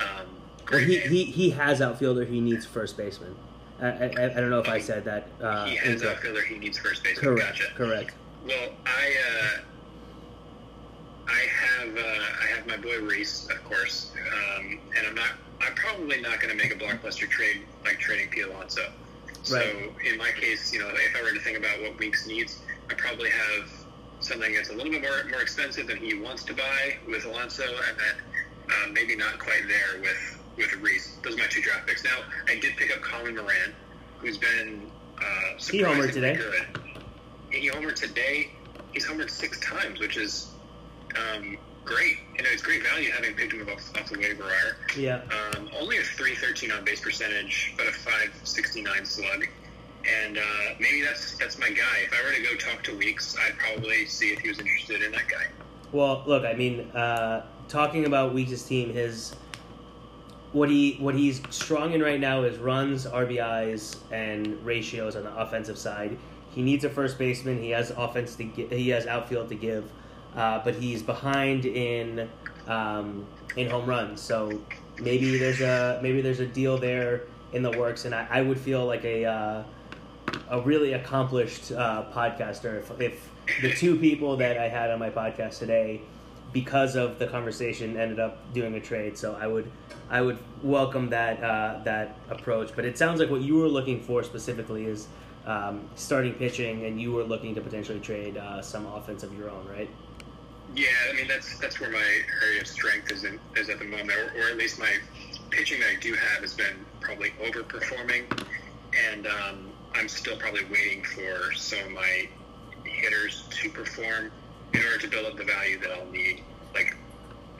Um, 0.00 0.26
well, 0.70 0.80
he, 0.80 0.98
he, 0.98 1.24
he 1.24 1.50
has 1.50 1.80
outfielder. 1.80 2.24
He 2.24 2.40
needs 2.40 2.66
first 2.66 2.96
baseman. 2.96 3.34
I, 3.80 3.86
I, 3.86 4.04
I 4.06 4.28
don't 4.28 4.50
know 4.50 4.60
if 4.60 4.68
I 4.68 4.80
said 4.80 5.04
that. 5.04 5.28
Uh, 5.40 5.66
he 5.66 5.76
has 5.76 5.94
incorrect. 5.94 6.18
outfielder. 6.18 6.42
He 6.42 6.58
needs 6.58 6.78
first 6.78 7.02
baseman. 7.04 7.36
Correct. 7.36 7.58
Gotcha. 7.58 7.74
Correct. 7.74 8.14
Well, 8.46 8.70
I 8.86 9.14
uh, 9.30 9.60
I 11.28 11.46
have 11.46 11.96
uh, 11.96 12.00
I 12.00 12.46
have 12.56 12.66
my 12.66 12.76
boy 12.76 13.00
Rhys, 13.00 13.48
of 13.50 13.62
course, 13.64 14.12
um, 14.58 14.80
and 14.96 15.06
I'm 15.06 15.14
not. 15.14 15.30
I'm 15.60 15.74
probably 15.74 16.20
not 16.20 16.40
going 16.40 16.56
to 16.56 16.56
make 16.56 16.72
a 16.72 16.78
blockbuster 16.78 17.28
trade 17.28 17.62
like 17.84 17.98
trading 17.98 18.28
Pete 18.30 18.46
Alonso. 18.46 18.92
So 19.42 19.60
in 20.04 20.18
my 20.18 20.30
case, 20.32 20.72
you 20.72 20.80
know, 20.80 20.88
if 20.88 21.16
I 21.16 21.22
were 21.22 21.32
to 21.32 21.40
think 21.40 21.58
about 21.58 21.80
what 21.80 21.98
Weeks 21.98 22.26
needs, 22.26 22.60
I 22.90 22.94
probably 22.94 23.30
have 23.30 23.70
something 24.20 24.52
that's 24.52 24.70
a 24.70 24.72
little 24.72 24.90
bit 24.90 25.02
more 25.02 25.24
more 25.30 25.40
expensive 25.40 25.86
than 25.86 25.98
he 25.98 26.14
wants 26.14 26.42
to 26.44 26.54
buy 26.54 26.96
with 27.06 27.24
Alonso, 27.24 27.64
and 27.64 27.98
then 27.98 28.24
uh, 28.68 28.92
maybe 28.92 29.16
not 29.16 29.38
quite 29.38 29.62
there 29.68 30.00
with 30.00 30.38
with 30.56 30.72
Rhys. 30.82 31.16
Those 31.22 31.34
are 31.34 31.38
my 31.38 31.46
two 31.46 31.62
draft 31.62 31.86
picks. 31.86 32.04
Now, 32.04 32.18
I 32.48 32.58
did 32.58 32.76
pick 32.76 32.94
up 32.94 33.00
Colin 33.02 33.36
Moran, 33.36 33.74
who's 34.18 34.38
been 34.38 34.90
uh, 35.18 35.58
he 35.58 35.80
homered 35.80 36.12
today. 36.12 36.36
Good. 36.36 36.66
He 37.50 37.70
homered 37.70 37.94
today. 37.94 38.50
He's 38.92 39.06
homered 39.06 39.30
six 39.30 39.58
times, 39.60 40.00
which 40.00 40.16
is 40.16 40.50
um, 41.16 41.58
great. 41.88 42.18
You 42.36 42.42
know, 42.42 42.50
it's 42.52 42.62
great 42.62 42.82
value 42.82 43.10
having 43.10 43.34
picked 43.34 43.52
him 43.52 43.68
off, 43.68 43.90
off 43.96 44.10
the 44.10 44.18
waiver 44.18 44.44
wire. 44.44 44.76
Yeah. 44.96 45.22
Um, 45.56 45.70
only 45.78 45.98
a 45.98 46.02
313 46.02 46.70
on 46.70 46.84
base 46.84 47.00
percentage, 47.00 47.74
but 47.76 47.86
a 47.86 47.92
569 47.92 49.04
slug. 49.04 49.46
And 50.24 50.38
uh, 50.38 50.42
maybe 50.78 51.02
that's 51.02 51.36
that's 51.36 51.58
my 51.58 51.68
guy. 51.68 51.98
If 52.04 52.12
I 52.12 52.24
were 52.24 52.32
to 52.32 52.42
go 52.42 52.54
talk 52.54 52.82
to 52.84 52.96
Weeks, 52.96 53.36
I'd 53.44 53.58
probably 53.58 54.06
see 54.06 54.30
if 54.30 54.38
he 54.38 54.48
was 54.48 54.58
interested 54.58 55.02
in 55.02 55.12
that 55.12 55.28
guy. 55.28 55.46
Well, 55.90 56.22
look, 56.26 56.44
I 56.44 56.54
mean, 56.54 56.82
uh, 56.92 57.46
talking 57.66 58.06
about 58.06 58.32
Weeks' 58.32 58.62
team, 58.62 58.92
his 58.92 59.34
what 60.52 60.70
he 60.70 60.96
what 61.00 61.14
he's 61.14 61.42
strong 61.50 61.92
in 61.92 62.02
right 62.02 62.20
now 62.20 62.42
is 62.42 62.58
runs, 62.58 63.06
RBIs, 63.06 63.96
and 64.12 64.64
ratios 64.64 65.16
on 65.16 65.24
the 65.24 65.36
offensive 65.36 65.76
side. 65.76 66.16
He 66.50 66.62
needs 66.62 66.84
a 66.84 66.90
first 66.90 67.18
baseman. 67.18 67.60
He 67.60 67.70
has 67.70 67.90
offense 67.90 68.34
to 68.36 68.44
give, 68.44 68.70
he 68.70 68.88
has 68.90 69.06
outfield 69.06 69.48
to 69.50 69.54
give 69.54 69.90
uh, 70.36 70.60
but 70.64 70.74
he's 70.74 71.02
behind 71.02 71.64
in 71.64 72.28
um, 72.66 73.26
in 73.56 73.68
home 73.68 73.86
runs. 73.86 74.20
So 74.20 74.60
maybe 75.00 75.38
there's 75.38 75.60
a 75.60 76.00
maybe 76.02 76.20
there's 76.20 76.40
a 76.40 76.46
deal 76.46 76.78
there 76.78 77.22
in 77.52 77.62
the 77.62 77.70
works, 77.72 78.04
and 78.04 78.14
I, 78.14 78.26
I 78.30 78.42
would 78.42 78.58
feel 78.58 78.86
like 78.86 79.04
a 79.04 79.24
uh, 79.24 79.62
a 80.50 80.60
really 80.60 80.92
accomplished 80.92 81.72
uh, 81.72 82.04
podcaster 82.12 82.78
if, 82.78 83.00
if 83.00 83.30
the 83.62 83.72
two 83.72 83.98
people 83.98 84.36
that 84.36 84.58
I 84.58 84.68
had 84.68 84.90
on 84.90 84.98
my 84.98 85.10
podcast 85.10 85.58
today, 85.58 86.02
because 86.52 86.96
of 86.96 87.18
the 87.18 87.26
conversation, 87.26 87.96
ended 87.96 88.20
up 88.20 88.52
doing 88.52 88.74
a 88.74 88.80
trade. 88.80 89.16
So 89.16 89.36
I 89.40 89.46
would 89.46 89.70
I 90.10 90.20
would 90.20 90.38
welcome 90.62 91.08
that 91.10 91.42
uh, 91.42 91.80
that 91.84 92.16
approach. 92.30 92.72
But 92.76 92.84
it 92.84 92.98
sounds 92.98 93.20
like 93.20 93.30
what 93.30 93.40
you 93.40 93.56
were 93.56 93.68
looking 93.68 94.00
for 94.00 94.22
specifically 94.22 94.86
is. 94.86 95.08
Um, 95.46 95.88
starting 95.94 96.34
pitching, 96.34 96.84
and 96.84 97.00
you 97.00 97.10
were 97.10 97.24
looking 97.24 97.54
to 97.54 97.62
potentially 97.62 98.00
trade 98.00 98.36
uh, 98.36 98.60
some 98.60 98.84
offense 98.84 99.22
of 99.22 99.32
your 99.38 99.48
own, 99.48 99.66
right? 99.66 99.88
Yeah, 100.74 100.88
I 101.10 101.14
mean 101.14 101.26
that's 101.28 101.58
that's 101.58 101.80
where 101.80 101.90
my 101.90 102.22
area 102.42 102.60
of 102.60 102.66
strength 102.66 103.10
is 103.10 103.24
in, 103.24 103.40
is 103.56 103.68
at 103.68 103.78
the 103.78 103.84
moment, 103.84 104.12
or, 104.12 104.40
or, 104.40 104.50
at 104.50 104.56
least 104.56 104.78
my 104.78 104.92
pitching 105.50 105.80
that 105.80 105.88
I 105.96 106.00
do 106.00 106.14
have 106.14 106.42
has 106.42 106.54
been 106.54 106.84
probably 107.00 107.30
overperforming, 107.42 108.24
and 109.10 109.26
um, 109.26 109.72
I'm 109.94 110.08
still 110.08 110.36
probably 110.36 110.64
waiting 110.66 111.02
for 111.04 111.52
some 111.54 111.80
of 111.80 111.90
my 111.92 112.28
hitters 112.84 113.44
to 113.50 113.70
perform 113.70 114.30
in 114.74 114.82
order 114.82 114.98
to 114.98 115.08
build 115.08 115.26
up 115.26 115.36
the 115.36 115.44
value 115.44 115.80
that 115.80 115.90
I'll 115.90 116.10
need, 116.10 116.42
like 116.74 116.94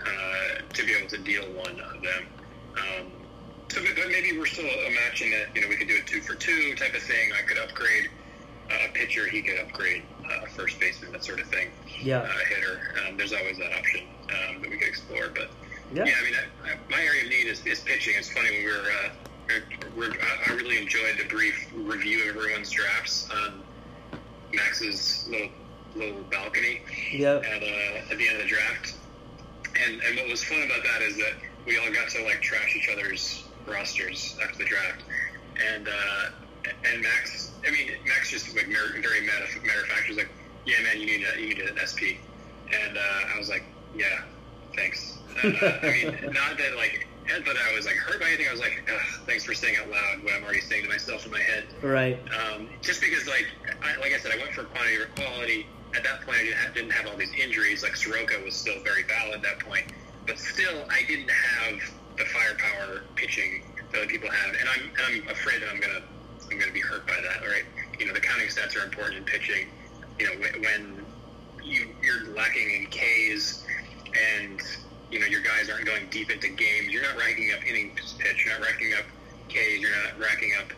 uh, 0.02 0.62
to 0.72 0.86
be 0.86 0.93
able 0.93 1.09
to 1.09 1.18
deal 1.18 1.44
one 1.52 1.80
of 1.80 2.02
them. 2.02 2.26
Um, 2.76 3.12
so 3.68 3.82
but 3.82 4.09
maybe 4.09 4.39
we're 4.39 4.47
still 4.47 4.64
matching 4.64 5.30
that. 5.30 5.55
You 5.55 5.62
know, 5.62 5.68
we 5.68 5.76
could 5.76 5.89
do 5.89 5.98
a 6.01 6.06
two 6.06 6.20
for 6.20 6.35
two 6.35 6.74
type 6.76 6.94
of 6.94 7.02
thing. 7.02 7.30
I 7.32 7.47
could 7.47 7.59
upgrade 7.59 8.10
uh, 8.70 8.89
a 8.89 8.93
pitcher. 8.93 9.28
He 9.28 9.43
could 9.43 9.59
upgrade 9.60 10.02
uh, 10.30 10.44
a 10.44 10.48
first 10.50 10.78
baseman, 10.80 11.12
that 11.12 11.24
sort 11.24 11.40
of 11.40 11.46
thing. 11.48 11.68
Yeah. 12.00 12.18
Uh, 12.20 12.28
hitter. 12.48 12.80
Um, 13.06 13.16
there's 13.16 13.32
always 13.32 13.59
that 13.59 13.72
option 13.72 14.02
um, 14.24 14.62
that 14.62 14.70
we 14.70 14.76
could 14.76 14.88
explore. 14.88 15.28
But 15.34 15.50
Yeah. 15.92 16.05
yeah, 16.05 16.14
I 16.20 16.24
mean, 16.24 16.34
I, 16.64 16.70
I, 16.70 16.76
my 16.90 17.02
area 17.02 17.24
of 17.24 17.30
need 17.30 17.46
is, 17.46 17.64
is 17.66 17.80
pitching. 17.80 18.14
It's 18.16 18.30
funny 18.32 18.50
when 18.50 18.64
we 18.64 18.72
were. 18.72 18.90
Uh, 19.05 19.09
we're, 19.96 20.09
we're, 20.09 20.12
I 20.20 20.50
I 20.52 20.55
really 20.56 20.76
enjoyed 20.78 21.16
the 21.18 21.24
brief 21.24 21.70
review 21.74 22.28
of 22.28 22.36
everyone's 22.36 22.70
drafts 22.70 23.30
on 23.30 23.62
Max's 24.52 25.26
little 25.30 25.48
little 25.96 26.22
balcony 26.30 26.82
Yep. 27.12 27.44
at, 27.44 27.62
uh, 27.62 28.12
at 28.12 28.18
the 28.18 28.28
end 28.28 28.36
of 28.36 28.42
the 28.42 28.48
draft. 28.48 28.94
And 29.84 30.00
and 30.02 30.16
what 30.18 30.28
was 30.28 30.44
fun 30.44 30.62
about 30.62 30.82
that 30.84 31.02
is 31.02 31.16
that 31.16 31.32
we 31.66 31.78
all 31.78 31.90
got 31.92 32.09
to 32.10 32.24
like 32.24 32.42
trash 32.42 32.76
each 32.76 32.88
other's 32.90 33.44
rosters 33.66 34.36
after 34.42 34.59
the 34.59 34.64
draft. 34.64 35.02
And 35.74 35.88
uh, 35.88 36.30
and 36.85 37.03
Max, 37.03 37.53
I 37.66 37.70
mean 37.70 37.93
Max 38.07 38.31
just 38.31 38.55
like 38.55 38.66
very 38.66 39.27
matter, 39.27 39.45
of 39.45 39.89
fact 39.89 40.09
was 40.09 40.19
like, 40.19 40.31
yeah 40.65 40.82
man, 40.82 41.01
you 41.01 41.07
need 41.07 41.24
a, 41.24 41.40
you 41.40 41.49
need 41.49 41.61
an 41.61 41.78
SP. 41.81 42.20
And 42.73 42.99
uh, 42.99 43.35
I 43.35 43.39
was 43.39 43.49
like, 43.49 43.65
yeah, 43.97 44.23
thanks. 44.77 45.19
Uh, 45.43 45.49
I 45.82 45.90
mean, 45.90 46.32
not 46.32 46.59
that 46.59 46.77
like. 46.77 47.07
But 47.45 47.57
I 47.59 47.77
was 47.77 47.85
like 47.85 47.97
hurt 47.97 48.20
by 48.20 48.28
anything. 48.28 48.49
I 48.49 48.53
was 48.53 48.61
like, 48.61 48.89
"Thanks 49.27 49.45
for 49.45 49.53
saying 49.53 49.77
out 49.77 49.90
loud 49.90 50.24
what 50.24 50.32
I'm 50.32 50.45
already 50.45 50.62
saying 50.62 50.85
to 50.85 50.89
myself 50.89 51.27
in 51.27 51.31
my 51.32 51.43
head." 51.43 51.65
Right. 51.82 52.19
um, 52.32 52.70
just 52.81 53.03
because 53.03 53.28
like 53.28 53.47
I, 53.82 54.01
like 54.01 54.15
I 54.15 54.19
said, 54.19 54.32
I 54.32 54.39
went 54.39 54.53
for 54.53 54.65
quantity 54.65 54.97
over 54.97 55.11
quality. 55.15 55.66
At 55.95 56.05
that 56.05 56.23
point, 56.23 56.39
I 56.39 56.45
didn't 56.45 56.57
have, 56.57 56.74
didn't 56.74 56.93
have 56.93 57.07
all 57.07 57.19
these 57.19 57.32
injuries. 57.35 57.82
Like 57.82 57.97
Soroka 57.97 58.43
was 58.43 58.55
still 58.55 58.82
very 58.82 59.03
valid 59.03 59.35
at 59.35 59.43
that 59.43 59.59
point, 59.59 59.93
but 60.27 60.39
still, 60.39 60.86
I 60.89 61.03
didn't 61.07 61.31
have 61.31 61.81
the 62.16 62.24
firepower 62.24 63.03
pitching 63.15 63.62
that 63.93 63.99
other 63.99 64.07
people 64.07 64.31
have, 64.31 64.55
and 64.55 64.66
I'm 64.66 64.82
and 64.89 65.27
I'm 65.27 65.28
afraid 65.28 65.61
that 65.61 65.69
I'm 65.69 65.81
gonna 65.81 66.03
I'm 66.50 66.58
gonna 66.58 66.72
be 66.72 66.80
hurt 66.80 67.06
by 67.06 67.14
that. 67.22 67.46
Right? 67.46 67.64
You 67.98 68.06
know, 68.06 68.14
the 68.14 68.20
counting 68.20 68.48
stats 68.48 68.76
are 68.76 68.84
important 68.84 69.18
in 69.18 69.24
pitching. 69.24 69.68
You 70.18 70.26
know, 70.26 70.32
when, 70.60 71.04
you 71.62 71.88
you're 72.02 72.34
lacking 72.34 72.70
in 72.70 72.86
Ks 72.86 73.66
and 74.40 74.60
you 75.10 75.20
know 75.20 75.26
your 75.26 75.42
guys 75.42 75.68
aren't 75.68 75.86
going 75.86 76.08
deep 76.10 76.30
into 76.30 76.48
games, 76.48 76.88
you're 76.88 77.02
not 77.02 77.16
racking 77.16 77.52
up 77.52 77.64
innings 77.66 78.14
pitched, 78.18 78.44
you're 78.44 78.58
not 78.58 78.66
racking 78.66 78.92
up 78.94 79.04
Ks, 79.48 79.78
you're 79.78 79.90
not 79.90 80.18
racking 80.18 80.52
up 80.58 80.72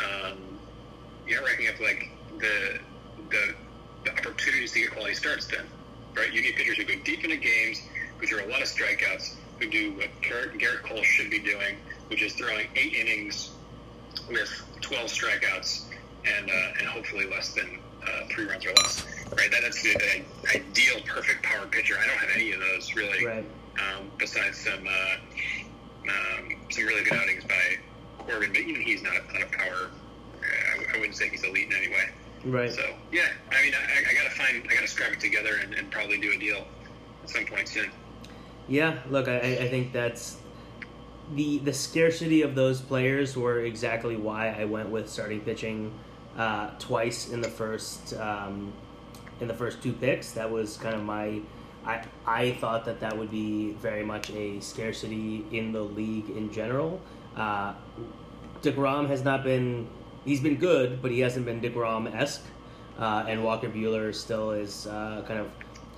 um, 0.00 0.38
you're 1.26 1.40
not 1.40 1.48
racking 1.48 1.68
up 1.68 1.80
like 1.80 2.10
the, 2.38 2.78
the 3.30 3.54
the 4.04 4.12
opportunities 4.12 4.72
to 4.72 4.80
get 4.80 4.92
quality 4.92 5.14
starts. 5.14 5.46
Then, 5.46 5.66
right? 6.16 6.32
You 6.32 6.42
need 6.42 6.56
pitchers 6.56 6.76
who 6.76 6.84
go 6.84 6.94
deep 7.04 7.24
into 7.24 7.36
games, 7.36 7.82
who 8.18 8.26
throw 8.26 8.44
a 8.44 8.48
lot 8.48 8.62
of 8.62 8.68
strikeouts, 8.68 9.34
who 9.58 9.68
do 9.68 9.92
what 9.92 10.08
Gerrit 10.22 10.82
Cole 10.82 11.02
should 11.02 11.30
be 11.30 11.38
doing, 11.38 11.76
which 12.08 12.22
is 12.22 12.32
throwing 12.34 12.68
eight 12.76 12.94
innings 12.94 13.50
with 14.28 14.50
12 14.90 15.06
strikeouts 15.06 15.84
and 16.24 16.50
uh, 16.50 16.78
and 16.78 16.88
hopefully 16.88 17.30
less 17.30 17.54
than 17.54 17.78
uh, 18.02 18.26
three 18.30 18.46
runs 18.46 18.66
or 18.66 18.72
less. 18.82 19.06
Right? 19.36 19.50
That, 19.50 19.62
that's 19.62 19.82
the, 19.82 19.94
the 19.94 20.56
ideal 20.56 21.00
perfect 21.06 21.44
power 21.44 21.66
pitcher. 21.66 21.96
I 21.96 22.06
don't 22.06 22.18
have 22.18 22.30
any 22.34 22.52
of 22.52 22.60
those 22.60 22.94
really. 22.94 23.24
Right. 23.24 23.44
Um, 23.78 24.10
besides 24.18 24.58
some 24.58 24.86
uh, 24.86 26.10
um, 26.10 26.56
some 26.70 26.86
really 26.86 27.04
good 27.04 27.14
outings 27.14 27.44
by 27.44 27.78
Corbin, 28.18 28.50
but 28.52 28.60
even 28.60 28.82
he's 28.82 29.02
not 29.02 29.14
a, 29.14 29.32
not 29.32 29.42
a 29.42 29.56
power. 29.56 29.90
Uh, 30.40 30.94
I 30.94 30.98
wouldn't 30.98 31.14
say 31.14 31.28
he's 31.28 31.44
elite 31.44 31.70
in 31.70 31.76
any 31.76 31.88
way. 31.88 32.08
Right. 32.44 32.72
So 32.72 32.82
yeah, 33.12 33.28
I 33.52 33.62
mean, 33.62 33.74
I, 33.74 34.10
I 34.10 34.14
gotta 34.14 34.30
find, 34.30 34.66
I 34.68 34.74
gotta 34.74 34.88
scrap 34.88 35.12
it 35.12 35.20
together 35.20 35.60
and, 35.62 35.72
and 35.74 35.90
probably 35.90 36.18
do 36.18 36.32
a 36.32 36.38
deal 36.38 36.64
at 37.22 37.30
some 37.30 37.46
point 37.46 37.68
soon. 37.68 37.90
Yeah, 38.68 38.98
look, 39.08 39.28
I, 39.28 39.38
I 39.38 39.68
think 39.68 39.92
that's 39.92 40.36
the 41.34 41.58
the 41.58 41.72
scarcity 41.72 42.42
of 42.42 42.54
those 42.54 42.80
players 42.80 43.36
were 43.36 43.60
exactly 43.60 44.16
why 44.16 44.48
I 44.48 44.64
went 44.64 44.90
with 44.90 45.08
starting 45.08 45.40
pitching 45.40 45.92
uh, 46.36 46.70
twice 46.78 47.30
in 47.30 47.40
the 47.40 47.48
first 47.48 48.14
um, 48.14 48.72
in 49.40 49.48
the 49.48 49.54
first 49.54 49.82
two 49.82 49.92
picks. 49.92 50.32
That 50.32 50.50
was 50.50 50.76
kind 50.76 50.94
of 50.94 51.02
my 51.02 51.40
I 51.84 52.04
I 52.26 52.52
thought 52.52 52.84
that 52.86 53.00
that 53.00 53.16
would 53.16 53.30
be 53.30 53.72
very 53.72 54.04
much 54.04 54.30
a 54.30 54.60
scarcity 54.60 55.44
in 55.52 55.72
the 55.72 55.82
league 55.82 56.30
in 56.30 56.52
general. 56.52 57.00
Uh, 57.36 57.74
Degrom 58.62 59.08
has 59.08 59.24
not 59.24 59.44
been 59.44 59.88
he's 60.24 60.40
been 60.40 60.56
good, 60.56 61.00
but 61.00 61.10
he 61.10 61.20
hasn't 61.20 61.46
been 61.46 61.60
Degrom 61.60 62.12
esque. 62.14 62.44
Uh, 62.98 63.24
and 63.26 63.42
Walker 63.42 63.68
Buehler 63.68 64.14
still 64.14 64.50
is 64.50 64.86
uh, 64.86 65.24
kind 65.26 65.40
of 65.40 65.48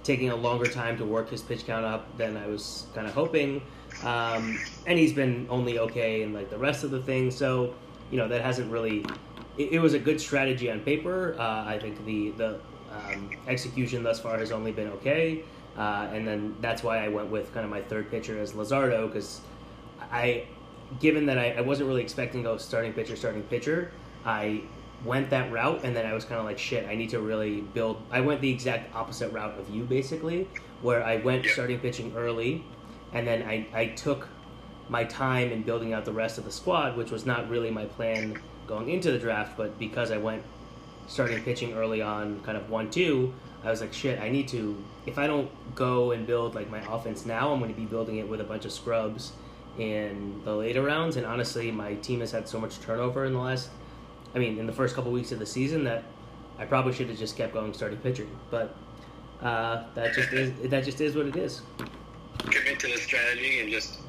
taking 0.05 0.31
a 0.31 0.37
longer 0.37 0.67
time 0.67 0.97
to 0.99 1.05
work 1.05 1.31
his 1.31 1.43
pitch 1.43 1.67
count 1.67 1.85
up 1.85 2.17
than 2.17 2.37
I 2.37 2.47
was 2.47 2.87
kind 2.95 3.07
of 3.07 3.15
hoping. 3.15 3.63
Um, 4.05 4.59
and 4.87 4.99
he's 4.99 5.13
been 5.13 5.47
only 5.49 5.79
okay 5.79 6.23
in 6.23 6.33
like 6.33 6.51
the 6.51 6.59
rest 6.59 6.85
of 6.85 6.91
the 6.91 7.03
thing. 7.03 7.31
So 7.31 7.75
you 8.11 8.19
know 8.19 8.29
that 8.29 8.43
hasn't 8.43 8.71
really. 8.71 9.05
It, 9.59 9.73
it 9.73 9.79
was 9.81 9.95
a 9.95 9.99
good 9.99 10.21
strategy 10.21 10.71
on 10.71 10.81
paper. 10.81 11.37
Uh, 11.39 11.65
I 11.67 11.79
think 11.81 12.05
the 12.05 12.31
the 12.33 12.61
um, 12.93 13.31
execution 13.47 14.03
thus 14.03 14.21
far 14.21 14.39
has 14.39 14.53
only 14.53 14.73
been 14.73 14.89
okay. 14.89 15.45
Uh, 15.77 16.09
and 16.13 16.27
then 16.27 16.55
that's 16.61 16.83
why 16.83 17.05
I 17.05 17.09
went 17.09 17.31
with 17.31 17.53
kind 17.55 17.65
of 17.65 17.71
my 17.71 17.81
third 17.81 18.11
pitcher 18.11 18.39
as 18.39 18.53
Luzardo 18.53 19.07
because 19.07 19.41
I, 20.11 20.47
given 21.01 21.27
that 21.27 21.39
I, 21.39 21.53
I 21.53 21.61
wasn't 21.63 21.89
really 21.89 22.03
expecting 22.03 22.43
go 22.43 22.59
starting 22.59 22.93
pitcher, 22.93 23.17
starting 23.17 23.43
pitcher, 23.45 23.91
I 24.25 24.63
went 25.05 25.31
that 25.31 25.51
route 25.51 25.81
and 25.83 25.97
then 25.97 26.07
I 26.07 26.13
was 26.13 26.25
kind 26.25 26.39
of 26.39 26.45
like, 26.45 26.59
shit, 26.59 26.87
I 26.87 26.95
need 26.95 27.11
to 27.11 27.21
really 27.21 27.63
build. 27.63 28.03
I 28.11 28.21
went 28.21 28.41
the 28.41 28.51
exact 28.51 28.95
opposite 28.95 29.33
route 29.33 29.59
of 29.59 29.71
you 29.71 29.85
basically, 29.85 30.47
where 30.83 31.03
I 31.03 31.17
went 31.17 31.47
starting 31.47 31.79
pitching 31.79 32.13
early 32.15 32.65
and 33.13 33.27
then 33.27 33.43
I, 33.43 33.67
I 33.75 33.87
took 33.87 34.29
my 34.89 35.05
time 35.05 35.53
in 35.53 35.63
building 35.63 35.93
out 35.93 36.05
the 36.05 36.13
rest 36.13 36.39
of 36.39 36.45
the 36.45 36.53
squad, 36.53 36.97
which 36.97 37.11
was 37.11 37.25
not 37.25 37.49
really 37.49 37.71
my 37.71 37.85
plan 37.85 38.41
going 38.67 38.91
into 38.91 39.11
the 39.11 39.19
draft, 39.19 39.57
but 39.57 39.79
because 39.79 40.11
I 40.11 40.19
went 40.19 40.43
starting 41.07 41.43
pitching 41.43 41.75
early 41.75 42.03
on, 42.03 42.41
kind 42.41 42.57
of 42.57 42.71
one 42.71 42.91
two, 42.91 43.33
I 43.65 43.71
was 43.71 43.81
like, 43.81 43.93
shit, 43.93 44.21
I 44.21 44.29
need 44.29 44.49
to. 44.49 44.77
If 45.07 45.19
I 45.19 45.27
don't 45.27 45.51
go 45.75 46.13
and 46.13 46.27
build 46.27 46.55
like 46.55 46.71
my 46.71 46.81
offense 46.93 47.25
now, 47.27 47.53
I'm 47.53 47.59
going 47.61 47.73
to 47.73 47.79
be 47.79 47.87
building 47.87 48.17
it 48.19 48.29
with 48.29 48.41
a 48.41 48.45
bunch 48.45 48.65
of 48.65 48.73
scrubs 48.73 49.33
in 49.79 50.41
the 50.45 50.55
later 50.55 50.83
rounds. 50.83 51.17
And 51.17 51.25
honestly, 51.25 51.71
my 51.71 51.95
team 51.97 52.21
has 52.21 52.33
had 52.33 52.49
so 52.49 52.61
much 52.61 52.81
turnover 52.81 53.25
in 53.25 53.33
the 53.33 53.39
last, 53.39 53.71
I 54.35 54.39
mean, 54.39 54.59
in 54.59 54.67
the 54.67 54.73
first 54.73 54.95
couple 54.95 55.13
weeks 55.13 55.33
of 55.33 55.39
the 55.39 55.47
season 55.47 55.85
that 55.85 56.03
I 56.59 56.65
probably 56.65 56.93
should 56.93 57.09
have 57.09 57.19
just 57.19 57.37
kept 57.37 57.53
going 57.53 57.73
starting 57.73 57.99
pitching. 57.99 58.31
But 58.51 58.75
uh, 59.41 59.85
that 59.95 60.15
just 60.15 60.33
is 60.33 60.71
that 60.71 60.85
just 60.85 61.01
is 61.01 61.15
what 61.15 61.27
it 61.27 61.37
is. 61.37 61.63
Commit 62.51 62.81
to 62.81 62.89
the 62.89 62.99
strategy 62.99 63.61
and 63.61 63.71
just 63.71 64.01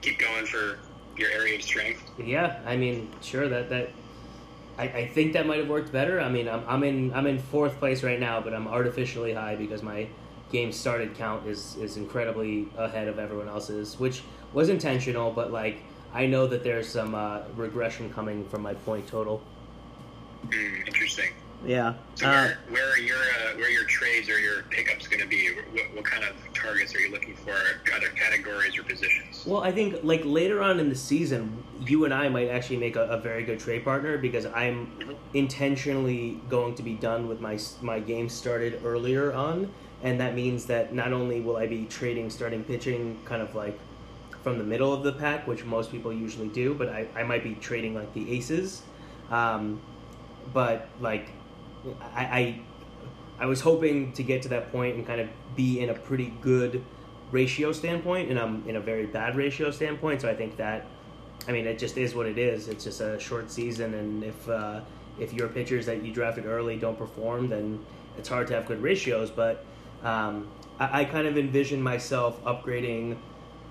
keep 0.00 0.18
going 0.18 0.46
for 0.46 0.78
your 1.16 1.30
area 1.30 1.56
of 1.56 1.62
strength. 1.62 2.02
Yeah, 2.18 2.60
I 2.66 2.76
mean, 2.76 3.10
sure 3.20 3.48
that 3.48 3.68
that 3.70 3.90
I, 4.78 4.84
I 4.84 5.06
think 5.08 5.34
that 5.34 5.46
might 5.46 5.58
have 5.58 5.68
worked 5.68 5.92
better. 5.92 6.20
I 6.20 6.28
mean, 6.28 6.48
I'm, 6.48 6.64
I'm 6.66 6.82
in 6.84 7.12
I'm 7.14 7.26
in 7.26 7.38
fourth 7.38 7.78
place 7.78 8.02
right 8.02 8.18
now, 8.18 8.40
but 8.40 8.54
I'm 8.54 8.66
artificially 8.66 9.34
high 9.34 9.56
because 9.56 9.82
my 9.82 10.08
game 10.50 10.72
started 10.72 11.14
count 11.14 11.46
is 11.46 11.76
is 11.76 11.96
incredibly 11.96 12.68
ahead 12.76 13.08
of 13.08 13.18
everyone 13.18 13.48
else's, 13.48 13.98
which 13.98 14.22
was 14.52 14.68
intentional. 14.68 15.30
But 15.30 15.52
like, 15.52 15.78
I 16.14 16.26
know 16.26 16.46
that 16.46 16.64
there's 16.64 16.88
some 16.88 17.14
uh, 17.14 17.42
regression 17.56 18.12
coming 18.12 18.48
from 18.48 18.62
my 18.62 18.74
point 18.74 19.06
total. 19.06 19.42
Hmm, 20.50 20.82
interesting. 20.86 21.30
Yeah. 21.64 21.94
So 22.14 22.28
where, 22.28 22.58
where 22.70 22.90
are 22.90 22.98
your 22.98 23.18
uh, 23.18 23.56
where 23.56 23.66
are 23.66 23.70
your 23.70 23.84
trades 23.84 24.28
or 24.28 24.38
your 24.38 24.62
pickups 24.70 25.06
going 25.08 25.20
to 25.20 25.28
be? 25.28 25.50
What, 25.72 25.94
what 25.94 26.04
kind 26.04 26.24
of 26.24 26.34
targets 26.54 26.94
are 26.94 27.00
you 27.00 27.10
looking 27.10 27.34
for? 27.36 27.52
Other 27.94 28.08
categories 28.08 28.78
or 28.78 28.82
positions? 28.82 29.44
Well, 29.46 29.62
I 29.62 29.70
think 29.70 30.02
like 30.02 30.22
later 30.24 30.62
on 30.62 30.80
in 30.80 30.88
the 30.88 30.94
season, 30.94 31.62
you 31.80 32.04
and 32.04 32.14
I 32.14 32.28
might 32.28 32.48
actually 32.48 32.78
make 32.78 32.96
a, 32.96 33.04
a 33.04 33.18
very 33.18 33.44
good 33.44 33.60
trade 33.60 33.84
partner 33.84 34.16
because 34.16 34.46
I'm 34.46 35.16
intentionally 35.34 36.40
going 36.48 36.74
to 36.76 36.82
be 36.82 36.94
done 36.94 37.28
with 37.28 37.40
my 37.40 37.58
my 37.82 38.00
game 38.00 38.28
started 38.28 38.80
earlier 38.84 39.32
on, 39.32 39.70
and 40.02 40.20
that 40.20 40.34
means 40.34 40.66
that 40.66 40.94
not 40.94 41.12
only 41.12 41.40
will 41.40 41.56
I 41.56 41.66
be 41.66 41.84
trading 41.86 42.30
starting 42.30 42.64
pitching 42.64 43.18
kind 43.24 43.42
of 43.42 43.54
like 43.54 43.78
from 44.42 44.56
the 44.56 44.64
middle 44.64 44.92
of 44.92 45.02
the 45.02 45.12
pack, 45.12 45.46
which 45.46 45.64
most 45.64 45.90
people 45.90 46.10
usually 46.12 46.48
do, 46.48 46.72
but 46.72 46.88
I, 46.88 47.06
I 47.14 47.22
might 47.24 47.44
be 47.44 47.54
trading 47.56 47.94
like 47.94 48.12
the 48.14 48.32
aces, 48.32 48.82
um, 49.30 49.78
but 50.54 50.88
like 51.00 51.28
I, 52.14 52.24
I 52.24 52.60
I 53.40 53.46
was 53.46 53.60
hoping 53.62 54.12
to 54.12 54.22
get 54.22 54.42
to 54.42 54.48
that 54.48 54.70
point 54.70 54.96
and 54.96 55.06
kind 55.06 55.20
of 55.20 55.28
be 55.56 55.80
in 55.80 55.88
a 55.88 55.94
pretty 55.94 56.34
good 56.42 56.84
ratio 57.30 57.72
standpoint, 57.72 58.30
and 58.30 58.38
I'm 58.38 58.68
in 58.68 58.76
a 58.76 58.80
very 58.80 59.06
bad 59.06 59.36
ratio 59.36 59.70
standpoint. 59.70 60.20
So 60.20 60.28
I 60.28 60.34
think 60.34 60.56
that, 60.58 60.86
I 61.48 61.52
mean, 61.52 61.66
it 61.66 61.78
just 61.78 61.96
is 61.96 62.14
what 62.14 62.26
it 62.26 62.38
is. 62.38 62.68
It's 62.68 62.84
just 62.84 63.00
a 63.00 63.18
short 63.18 63.50
season, 63.50 63.94
and 63.94 64.22
if 64.22 64.48
uh, 64.48 64.80
if 65.18 65.32
your 65.32 65.48
pitchers 65.48 65.86
that 65.86 66.04
you 66.04 66.12
drafted 66.12 66.44
early 66.46 66.76
don't 66.76 66.98
perform, 66.98 67.48
then 67.48 67.84
it's 68.18 68.28
hard 68.28 68.46
to 68.48 68.54
have 68.54 68.66
good 68.66 68.82
ratios. 68.82 69.30
But 69.30 69.64
um, 70.02 70.48
I, 70.78 71.00
I 71.00 71.04
kind 71.04 71.26
of 71.26 71.38
envision 71.38 71.80
myself 71.80 72.42
upgrading 72.44 73.16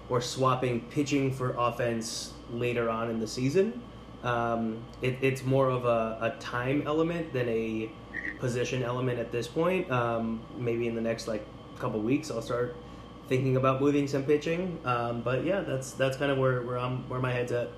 or 0.09 0.21
swapping 0.21 0.81
pitching 0.89 1.31
for 1.31 1.55
offense 1.57 2.33
later 2.51 2.89
on 2.89 3.11
in 3.11 3.19
the 3.19 3.27
season. 3.27 3.81
Um, 4.23 4.83
it, 5.01 5.17
it's 5.21 5.43
more 5.43 5.69
of 5.69 5.85
a, 5.85 6.17
a 6.21 6.39
time 6.39 6.83
element 6.85 7.33
than 7.33 7.47
a 7.49 7.89
position 8.39 8.83
element 8.83 9.19
at 9.19 9.31
this 9.31 9.47
point. 9.47 9.89
Um, 9.91 10.41
maybe 10.57 10.87
in 10.87 10.95
the 10.95 11.01
next 11.01 11.27
like 11.27 11.45
couple 11.79 11.99
weeks, 12.01 12.29
I'll 12.29 12.41
start 12.41 12.75
thinking 13.27 13.55
about 13.55 13.81
moving 13.81 14.07
some 14.07 14.23
pitching. 14.23 14.79
Um, 14.83 15.21
but 15.21 15.45
yeah, 15.45 15.61
that's 15.61 15.91
that's 15.91 16.17
kind 16.17 16.31
of 16.31 16.37
where 16.37 16.61
where 16.63 16.77
I'm 16.77 17.07
where 17.09 17.19
my 17.19 17.31
head's 17.31 17.51
at. 17.51 17.69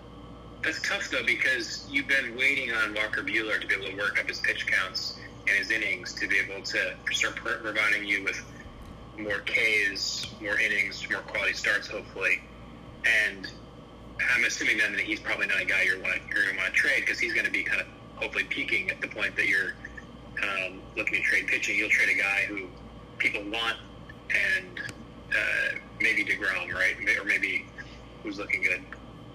That's 0.64 0.82
tough 0.88 1.10
though 1.10 1.26
because 1.26 1.88
you've 1.90 2.08
been 2.08 2.36
waiting 2.36 2.72
on 2.72 2.94
Walker 2.94 3.22
Buehler 3.22 3.60
to 3.60 3.68
be 3.68 3.76
able 3.76 3.88
to 3.88 3.96
work 3.98 4.20
up 4.20 4.28
his 4.28 4.40
pitch 4.40 4.68
counts 4.68 5.18
and 5.48 5.58
his 5.58 5.72
innings 5.72 6.14
to 6.14 6.28
be 6.28 6.38
able 6.38 6.64
to 6.64 6.94
start 7.12 7.36
providing 7.36 8.06
you 8.06 8.24
with 8.24 8.44
more 9.18 9.42
Ks, 9.46 10.28
more 10.42 10.60
innings, 10.60 11.06
more 11.10 11.22
quality 11.22 11.54
starts, 11.54 11.88
hopefully. 11.88 12.42
And 13.06 13.52
I'm 14.36 14.44
assuming 14.46 14.78
then 14.78 14.94
that 14.94 15.02
he's 15.02 15.20
probably 15.20 15.48
not 15.48 15.62
a 15.62 15.66
guy 15.66 15.84
you're, 15.84 16.02
want, 16.02 16.20
you're 16.30 16.44
going 16.44 16.56
to 16.56 16.62
want 16.62 16.74
to 16.74 16.80
trade 16.80 17.02
because 17.02 17.20
he's 17.20 17.34
going 17.34 17.46
to 17.46 17.52
be 17.52 17.64
kind 17.64 17.82
of 17.82 17.88
hopefully 18.16 18.44
peaking 18.46 18.90
at 18.90 19.02
the 19.02 19.08
point 19.08 19.36
that 19.36 19.48
you're 19.48 19.74
um, 20.44 20.82
looking 20.96 21.16
to 21.16 21.22
trade 21.22 21.48
pitching. 21.48 21.78
You'll 21.78 21.90
trade 21.90 22.10
a 22.10 22.20
guy 22.20 22.46
who 22.48 22.68
people 23.18 23.42
want 23.44 23.78
and 24.30 24.82
uh, 25.32 25.78
maybe 26.00 26.24
DeGrom, 26.24 26.74
right? 26.74 26.96
Or 27.20 27.26
maybe 27.26 27.66
who's 28.24 28.38
looking 28.38 28.62
good. 28.62 28.84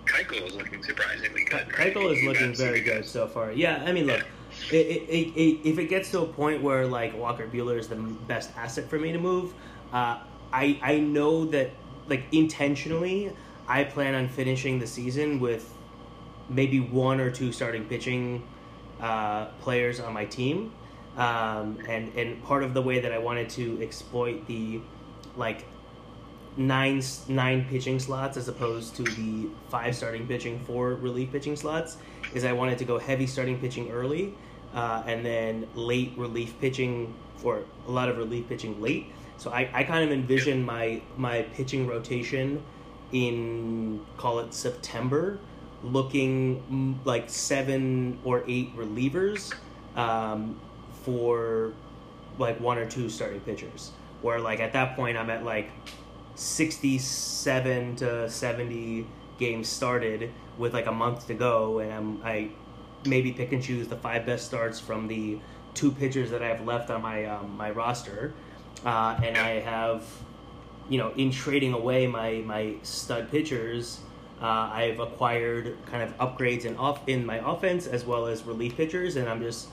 Keuchel 0.06 0.46
is 0.46 0.54
looking 0.54 0.82
surprisingly 0.82 1.44
good. 1.44 1.66
Right? 1.76 1.92
Keuchel 1.92 2.16
is 2.16 2.22
looking 2.22 2.54
very 2.54 2.80
good 2.80 3.04
so 3.04 3.26
far. 3.26 3.52
Yeah, 3.52 3.82
I 3.84 3.92
mean, 3.92 4.06
look, 4.06 4.24
yeah. 4.70 4.78
it, 4.78 4.86
it, 5.08 5.36
it, 5.36 5.68
if 5.68 5.78
it 5.78 5.86
gets 5.86 6.10
to 6.12 6.20
a 6.20 6.26
point 6.26 6.62
where 6.62 6.86
like 6.86 7.16
Walker 7.16 7.46
Buehler 7.46 7.78
is 7.78 7.88
the 7.88 7.96
best 7.96 8.50
asset 8.56 8.88
for 8.88 8.98
me 8.98 9.12
to 9.12 9.18
move, 9.18 9.52
uh, 9.92 10.20
I 10.52 10.78
I 10.82 10.98
know 11.00 11.44
that 11.46 11.70
like 12.08 12.24
intentionally, 12.32 13.32
I 13.68 13.84
plan 13.84 14.14
on 14.14 14.28
finishing 14.28 14.78
the 14.78 14.86
season 14.86 15.40
with 15.40 15.72
maybe 16.48 16.80
one 16.80 17.20
or 17.20 17.30
two 17.30 17.52
starting 17.52 17.84
pitching 17.84 18.46
uh, 19.00 19.46
players 19.60 20.00
on 20.00 20.12
my 20.12 20.24
team. 20.24 20.72
Um, 21.16 21.78
and 21.88 22.14
and 22.14 22.42
part 22.44 22.62
of 22.62 22.74
the 22.74 22.82
way 22.82 23.00
that 23.00 23.12
I 23.12 23.18
wanted 23.18 23.48
to 23.50 23.82
exploit 23.82 24.46
the 24.46 24.80
like 25.34 25.64
nine 26.56 27.02
nine 27.28 27.66
pitching 27.68 27.98
slots 27.98 28.36
as 28.36 28.48
opposed 28.48 28.96
to 28.96 29.02
the 29.02 29.48
five 29.70 29.96
starting 29.96 30.26
pitching, 30.26 30.58
four 30.60 30.94
relief 30.94 31.32
pitching 31.32 31.56
slots 31.56 31.96
is 32.34 32.44
I 32.44 32.52
wanted 32.52 32.78
to 32.78 32.84
go 32.84 32.98
heavy 32.98 33.26
starting 33.26 33.58
pitching 33.58 33.90
early, 33.90 34.34
uh, 34.74 35.02
and 35.06 35.24
then 35.24 35.66
late 35.74 36.12
relief 36.16 36.58
pitching 36.60 37.14
for 37.36 37.62
a 37.86 37.90
lot 37.90 38.08
of 38.08 38.18
relief 38.18 38.48
pitching 38.48 38.80
late. 38.80 39.06
So 39.38 39.50
I, 39.50 39.70
I 39.72 39.84
kind 39.84 40.04
of 40.04 40.12
envision 40.12 40.64
my 40.64 41.00
my 41.16 41.42
pitching 41.42 41.86
rotation 41.86 42.62
in 43.12 44.04
call 44.16 44.40
it 44.40 44.52
September, 44.54 45.38
looking 45.82 46.62
mm, 46.70 47.06
like 47.06 47.30
seven 47.30 48.18
or 48.24 48.44
eight 48.46 48.76
relievers 48.76 49.54
um, 49.96 50.58
for 51.04 51.72
like 52.38 52.60
one 52.60 52.78
or 52.78 52.86
two 52.86 53.08
starting 53.08 53.40
pitchers. 53.40 53.92
Where 54.22 54.40
like 54.40 54.60
at 54.60 54.72
that 54.72 54.96
point 54.96 55.16
I'm 55.16 55.30
at 55.30 55.44
like 55.44 55.70
67 56.36 57.96
to 57.96 58.28
70 58.28 59.06
games 59.38 59.68
started 59.68 60.30
with 60.58 60.74
like 60.74 60.86
a 60.86 60.92
month 60.92 61.26
to 61.26 61.34
go, 61.34 61.78
and 61.78 61.92
I'm, 61.92 62.22
I 62.22 62.50
maybe 63.06 63.32
pick 63.32 63.52
and 63.52 63.62
choose 63.62 63.88
the 63.88 63.96
five 63.96 64.26
best 64.26 64.46
starts 64.46 64.80
from 64.80 65.08
the 65.08 65.38
two 65.74 65.90
pitchers 65.92 66.30
that 66.30 66.42
I 66.42 66.48
have 66.48 66.66
left 66.66 66.90
on 66.90 67.02
my 67.02 67.24
um, 67.26 67.56
my 67.56 67.70
roster, 67.70 68.34
uh, 68.84 69.18
and 69.22 69.36
I 69.36 69.60
have, 69.60 70.04
you 70.88 70.98
know, 70.98 71.12
in 71.16 71.30
trading 71.30 71.72
away 71.72 72.06
my 72.06 72.42
my 72.46 72.74
stud 72.82 73.30
pitchers, 73.30 74.00
uh, 74.40 74.70
I've 74.72 75.00
acquired 75.00 75.76
kind 75.86 76.02
of 76.02 76.16
upgrades 76.18 76.64
in 76.64 76.76
off 76.76 77.00
in 77.08 77.24
my 77.24 77.38
offense 77.48 77.86
as 77.86 78.04
well 78.04 78.26
as 78.26 78.44
relief 78.44 78.76
pitchers, 78.76 79.16
and 79.16 79.28
I'm 79.28 79.40
just 79.40 79.68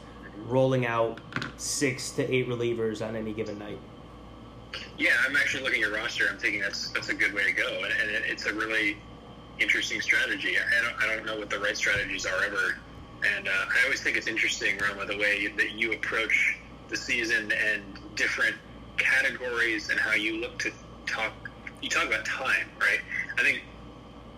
rolling 0.47 0.85
out 0.85 1.21
six 1.57 2.11
to 2.11 2.33
eight 2.33 2.47
relievers 2.47 3.05
on 3.05 3.15
any 3.15 3.33
given 3.33 3.59
night. 3.59 3.79
Yeah, 4.97 5.11
I'm 5.27 5.35
actually 5.35 5.63
looking 5.63 5.83
at 5.83 5.89
your 5.89 5.97
roster. 5.97 6.27
I'm 6.29 6.37
thinking 6.37 6.61
that's 6.61 6.89
that's 6.89 7.09
a 7.09 7.13
good 7.13 7.33
way 7.33 7.43
to 7.43 7.51
go, 7.51 7.83
and, 7.83 7.93
and 8.15 8.25
it's 8.25 8.45
a 8.45 8.53
really 8.53 8.97
interesting 9.59 10.01
strategy. 10.01 10.57
I 10.57 10.83
don't, 10.83 11.03
I 11.03 11.15
don't 11.15 11.25
know 11.25 11.37
what 11.37 11.49
the 11.49 11.59
right 11.59 11.77
strategies 11.77 12.25
are 12.25 12.43
ever, 12.43 12.77
and 13.37 13.47
uh, 13.47 13.51
I 13.51 13.83
always 13.83 14.01
think 14.01 14.17
it's 14.17 14.27
interesting, 14.27 14.79
Roma, 14.79 15.05
the 15.05 15.17
way 15.17 15.47
that 15.47 15.71
you 15.73 15.93
approach 15.93 16.57
the 16.89 16.97
season 16.97 17.51
and 17.51 17.83
different 18.15 18.55
categories 18.97 19.89
and 19.89 19.99
how 19.99 20.13
you 20.13 20.37
look 20.37 20.57
to 20.59 20.71
talk. 21.05 21.33
You 21.81 21.89
talk 21.89 22.07
about 22.07 22.25
time, 22.25 22.69
right? 22.79 22.99
I 23.37 23.41
think 23.41 23.63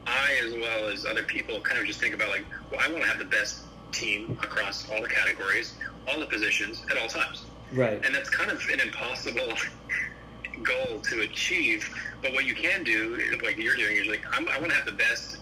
I, 0.07 0.39
as 0.43 0.53
well 0.53 0.89
as 0.89 1.05
other 1.05 1.23
people, 1.23 1.59
kind 1.61 1.79
of 1.79 1.85
just 1.85 1.99
think 1.99 2.13
about 2.13 2.29
like, 2.29 2.45
well, 2.71 2.79
I 2.83 2.89
want 2.91 3.03
to 3.03 3.09
have 3.09 3.19
the 3.19 3.25
best 3.25 3.61
team 3.91 4.37
across 4.41 4.89
all 4.89 5.01
the 5.01 5.07
categories, 5.07 5.75
all 6.07 6.19
the 6.19 6.25
positions 6.25 6.83
at 6.91 6.97
all 6.97 7.07
times. 7.07 7.45
Right. 7.73 8.03
And 8.05 8.13
that's 8.13 8.29
kind 8.29 8.51
of 8.51 8.61
an 8.71 8.79
impossible 8.79 9.53
goal 10.63 10.99
to 10.99 11.21
achieve. 11.21 11.89
But 12.21 12.33
what 12.33 12.45
you 12.45 12.55
can 12.55 12.83
do, 12.83 13.37
like 13.43 13.57
you're 13.57 13.75
doing, 13.75 13.97
is 13.97 14.07
like 14.07 14.23
I'm, 14.31 14.47
i 14.49 14.57
want 14.59 14.71
to 14.71 14.77
have 14.77 14.85
the 14.85 14.91
best 14.91 15.37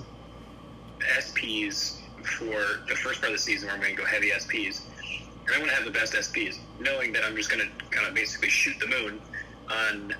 SPs 1.20 2.00
for 2.24 2.86
the 2.88 2.96
first 2.96 3.20
part 3.20 3.32
of 3.32 3.38
the 3.38 3.44
season 3.44 3.68
where 3.68 3.76
I'm 3.76 3.82
going 3.82 3.96
to 3.96 4.02
go 4.02 4.08
heavy 4.08 4.30
SPs, 4.30 4.82
and 5.46 5.56
I 5.56 5.58
want 5.58 5.70
to 5.70 5.76
have 5.76 5.86
the 5.86 5.92
best 5.92 6.14
SPs, 6.14 6.58
knowing 6.80 7.12
that 7.14 7.24
I'm 7.24 7.36
just 7.36 7.50
going 7.50 7.62
to 7.62 7.86
kind 7.90 8.08
of 8.08 8.14
basically 8.14 8.50
shoot 8.50 8.80
the 8.80 8.88
moon 8.88 9.22
on 9.70 10.16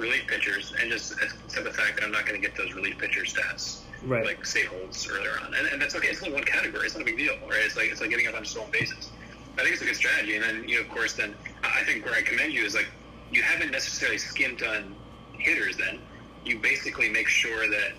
relief 0.00 0.26
pitchers 0.26 0.72
and 0.80 0.90
just 0.90 1.12
accept 1.12 1.64
the 1.64 1.72
fact 1.72 1.96
that 1.96 2.04
I'm 2.04 2.12
not 2.12 2.26
going 2.26 2.40
to 2.40 2.46
get 2.46 2.56
those 2.56 2.72
relief 2.74 2.98
pitcher 2.98 3.22
stats. 3.22 3.80
Right. 4.04 4.24
Like 4.24 4.46
say 4.46 4.64
holds 4.64 5.06
earlier 5.08 5.32
on, 5.44 5.54
and, 5.54 5.66
and 5.68 5.82
that's 5.82 5.94
okay. 5.94 6.08
It's 6.08 6.22
only 6.22 6.34
one 6.34 6.44
category. 6.44 6.86
It's 6.86 6.94
not 6.94 7.02
a 7.02 7.04
big 7.04 7.18
deal, 7.18 7.34
right? 7.48 7.60
It's 7.62 7.76
like 7.76 7.90
it's 7.90 8.00
like 8.00 8.08
getting 8.08 8.26
up 8.28 8.34
on 8.34 8.46
stolen 8.46 8.70
bases. 8.70 9.10
I 9.58 9.62
think 9.62 9.74
it's 9.74 9.82
a 9.82 9.84
good 9.84 9.96
strategy, 9.96 10.36
and 10.36 10.44
then 10.44 10.66
you 10.66 10.76
know, 10.76 10.80
of 10.82 10.88
course, 10.88 11.12
then 11.12 11.34
I 11.62 11.84
think 11.84 12.06
where 12.06 12.14
I 12.14 12.22
commend 12.22 12.54
you 12.54 12.64
is 12.64 12.74
like 12.74 12.88
you 13.30 13.42
haven't 13.42 13.70
necessarily 13.70 14.18
skimped 14.18 14.62
on 14.62 14.94
hitters 15.32 15.76
then. 15.76 16.00
You 16.44 16.58
basically 16.58 17.08
make 17.08 17.28
sure 17.28 17.68
that, 17.68 17.92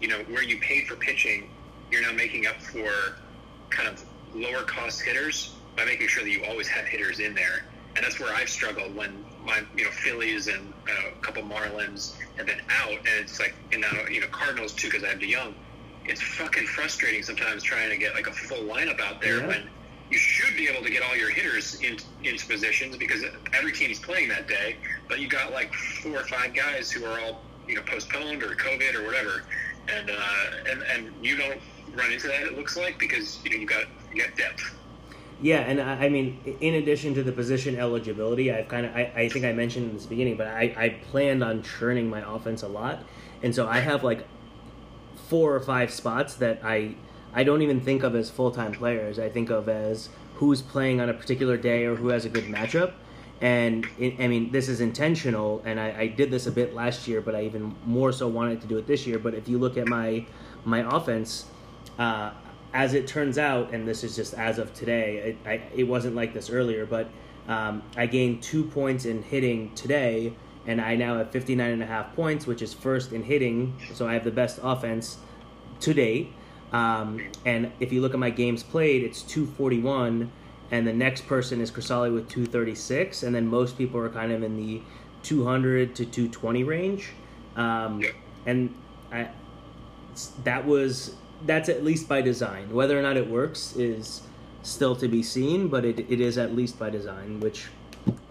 you 0.00 0.08
know, 0.08 0.18
where 0.28 0.42
you 0.42 0.58
paid 0.58 0.86
for 0.86 0.96
pitching, 0.96 1.50
you're 1.90 2.02
now 2.02 2.12
making 2.12 2.46
up 2.46 2.60
for 2.60 3.16
kind 3.70 3.88
of 3.88 4.04
lower 4.34 4.62
cost 4.62 5.02
hitters 5.02 5.54
by 5.76 5.84
making 5.84 6.08
sure 6.08 6.22
that 6.22 6.30
you 6.30 6.44
always 6.44 6.68
have 6.68 6.84
hitters 6.84 7.20
in 7.20 7.34
there. 7.34 7.64
And 7.96 8.04
that's 8.04 8.20
where 8.20 8.34
I've 8.34 8.48
struggled 8.48 8.94
when 8.94 9.24
my, 9.44 9.62
you 9.76 9.84
know, 9.84 9.90
Phillies 9.90 10.48
and 10.48 10.72
uh, 10.88 11.10
a 11.16 11.20
couple 11.22 11.42
Marlins 11.42 12.14
have 12.36 12.46
been 12.46 12.60
out. 12.68 12.90
And 12.90 13.20
it's 13.20 13.38
like, 13.40 13.54
and 13.72 13.80
now, 13.80 14.06
you 14.10 14.20
know, 14.20 14.26
Cardinals 14.28 14.72
too, 14.72 14.88
because 14.88 15.04
I 15.04 15.08
have 15.08 15.18
DeJong. 15.18 15.54
It's 16.04 16.22
fucking 16.22 16.66
frustrating 16.66 17.22
sometimes 17.22 17.62
trying 17.62 17.90
to 17.90 17.96
get 17.96 18.14
like 18.14 18.26
a 18.26 18.32
full 18.32 18.64
lineup 18.64 19.00
out 19.00 19.20
there 19.20 19.40
yeah. 19.40 19.46
when 19.46 19.68
you 20.10 20.16
should 20.16 20.56
be 20.56 20.68
able 20.68 20.82
to 20.82 20.90
get 20.90 21.02
all 21.02 21.16
your 21.16 21.30
hitters 21.30 21.80
in, 21.82 21.98
into 22.24 22.46
positions 22.46 22.96
because 22.96 23.22
every 23.52 23.72
team 23.72 23.90
is 23.90 23.98
playing 23.98 24.28
that 24.30 24.48
day. 24.48 24.76
But 25.08 25.20
you 25.20 25.28
got 25.28 25.52
like 25.52 25.72
four 25.74 26.16
or 26.20 26.24
five 26.24 26.54
guys 26.54 26.90
who 26.90 27.04
are 27.04 27.20
all 27.20 27.42
you 27.66 27.74
know 27.74 27.82
postponed 27.82 28.42
or 28.42 28.54
COVID 28.54 28.94
or 28.94 29.04
whatever, 29.04 29.44
and 29.88 30.10
uh, 30.10 30.70
and 30.70 30.82
and 30.82 31.24
you 31.24 31.36
don't 31.36 31.60
run 31.94 32.12
into 32.12 32.28
that. 32.28 32.42
It 32.42 32.56
looks 32.56 32.76
like 32.76 32.98
because 32.98 33.38
you 33.44 33.50
know 33.50 33.56
you 33.56 33.66
got 33.66 33.84
you 34.14 34.22
got 34.22 34.36
depth. 34.36 34.74
Yeah, 35.40 35.60
and 35.60 35.80
I, 35.80 36.06
I 36.06 36.08
mean, 36.08 36.56
in 36.60 36.74
addition 36.74 37.14
to 37.14 37.22
the 37.22 37.32
position 37.32 37.78
eligibility, 37.78 38.52
I've 38.52 38.68
kind 38.68 38.86
of 38.86 38.94
I, 38.94 39.12
I 39.14 39.28
think 39.28 39.44
I 39.44 39.52
mentioned 39.52 39.90
in 39.90 39.94
this 39.94 40.06
beginning, 40.06 40.36
but 40.36 40.48
I 40.48 40.74
I 40.76 40.88
planned 41.10 41.44
on 41.44 41.62
churning 41.62 42.10
my 42.10 42.22
offense 42.28 42.62
a 42.62 42.68
lot, 42.68 43.04
and 43.42 43.54
so 43.54 43.68
I 43.68 43.78
have 43.78 44.02
like 44.02 44.26
four 45.28 45.54
or 45.54 45.60
five 45.60 45.92
spots 45.92 46.34
that 46.36 46.60
I 46.64 46.96
I 47.32 47.44
don't 47.44 47.62
even 47.62 47.80
think 47.80 48.02
of 48.02 48.16
as 48.16 48.30
full 48.30 48.50
time 48.50 48.72
players. 48.72 49.18
I 49.18 49.28
think 49.28 49.50
of 49.50 49.68
as 49.68 50.08
who's 50.36 50.62
playing 50.62 51.00
on 51.00 51.08
a 51.08 51.14
particular 51.14 51.56
day 51.56 51.84
or 51.84 51.96
who 51.96 52.08
has 52.08 52.24
a 52.24 52.28
good 52.28 52.44
matchup. 52.44 52.92
And 53.40 53.86
it, 53.98 54.18
I 54.18 54.26
mean, 54.26 54.50
this 54.50 54.68
is 54.68 54.80
intentional, 54.80 55.62
and 55.64 55.78
I, 55.78 55.94
I, 55.96 56.06
did 56.08 56.32
this 56.32 56.48
a 56.48 56.50
bit 56.50 56.74
last 56.74 57.06
year, 57.06 57.20
but 57.20 57.36
I 57.36 57.44
even 57.44 57.76
more 57.86 58.10
so 58.10 58.26
wanted 58.26 58.60
to 58.62 58.66
do 58.66 58.78
it 58.78 58.88
this 58.88 59.06
year. 59.06 59.20
But 59.20 59.34
if 59.34 59.48
you 59.48 59.58
look 59.58 59.76
at 59.76 59.86
my 59.86 60.26
my 60.64 60.80
offense, 60.96 61.46
uh, 62.00 62.32
as 62.72 62.94
it 62.94 63.06
turns 63.06 63.38
out, 63.38 63.72
and 63.72 63.86
this 63.86 64.04
is 64.04 64.14
just 64.14 64.34
as 64.34 64.58
of 64.58 64.74
today, 64.74 65.16
it, 65.18 65.36
I, 65.46 65.62
it 65.74 65.84
wasn't 65.84 66.14
like 66.14 66.34
this 66.34 66.50
earlier, 66.50 66.84
but 66.84 67.08
um, 67.48 67.82
I 67.96 68.06
gained 68.06 68.42
two 68.42 68.64
points 68.64 69.06
in 69.06 69.22
hitting 69.22 69.74
today, 69.74 70.34
and 70.66 70.80
I 70.80 70.96
now 70.96 71.16
have 71.16 71.30
59 71.30 71.70
and 71.70 71.82
a 71.82 71.86
half 71.86 72.14
points, 72.14 72.46
which 72.46 72.60
is 72.60 72.74
first 72.74 73.12
in 73.12 73.22
hitting. 73.22 73.74
So 73.94 74.06
I 74.06 74.12
have 74.12 74.24
the 74.24 74.30
best 74.30 74.60
offense 74.62 75.16
to 75.80 75.94
date. 75.94 76.32
Um, 76.72 77.26
and 77.46 77.72
if 77.80 77.90
you 77.90 78.02
look 78.02 78.12
at 78.12 78.20
my 78.20 78.28
games 78.28 78.62
played, 78.62 79.02
it's 79.02 79.22
241, 79.22 80.30
and 80.70 80.86
the 80.86 80.92
next 80.92 81.26
person 81.26 81.62
is 81.62 81.70
Crisali 81.70 82.12
with 82.12 82.28
236, 82.28 83.22
and 83.22 83.34
then 83.34 83.46
most 83.46 83.78
people 83.78 83.98
are 83.98 84.10
kind 84.10 84.30
of 84.30 84.42
in 84.42 84.58
the 84.58 84.82
200 85.22 85.94
to 85.96 86.04
220 86.04 86.64
range. 86.64 87.12
Um, 87.56 88.02
and 88.44 88.74
I, 89.10 89.28
that 90.44 90.66
was 90.66 91.14
that's 91.46 91.68
at 91.68 91.84
least 91.84 92.08
by 92.08 92.20
design. 92.20 92.72
Whether 92.72 92.98
or 92.98 93.02
not 93.02 93.16
it 93.16 93.28
works 93.28 93.76
is 93.76 94.22
still 94.62 94.96
to 94.96 95.08
be 95.08 95.22
seen, 95.22 95.68
but 95.68 95.84
it, 95.84 96.00
it 96.10 96.20
is 96.20 96.38
at 96.38 96.54
least 96.54 96.78
by 96.78 96.90
design. 96.90 97.40
Which, 97.40 97.68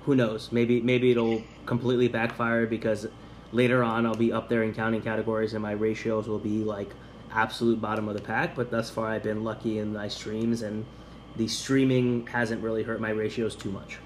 who 0.05 0.15
knows? 0.15 0.51
Maybe 0.51 0.81
maybe 0.81 1.11
it'll 1.11 1.41
completely 1.65 2.07
backfire 2.07 2.65
because 2.65 3.07
later 3.51 3.83
on 3.83 4.05
I'll 4.05 4.15
be 4.15 4.31
up 4.31 4.49
there 4.49 4.63
in 4.63 4.73
counting 4.73 5.01
categories 5.01 5.53
and 5.53 5.61
my 5.61 5.71
ratios 5.71 6.27
will 6.27 6.39
be 6.39 6.63
like 6.63 6.91
absolute 7.31 7.79
bottom 7.79 8.07
of 8.07 8.15
the 8.15 8.21
pack, 8.21 8.55
but 8.55 8.71
thus 8.71 8.89
far 8.89 9.07
I've 9.07 9.23
been 9.23 9.43
lucky 9.43 9.79
in 9.79 9.93
my 9.93 10.07
streams, 10.07 10.61
and 10.61 10.85
the 11.35 11.47
streaming 11.47 12.25
hasn't 12.27 12.63
really 12.63 12.83
hurt 12.83 12.99
my 12.99 13.09
ratios 13.09 13.55
too 13.55 13.71
much. 13.71 13.97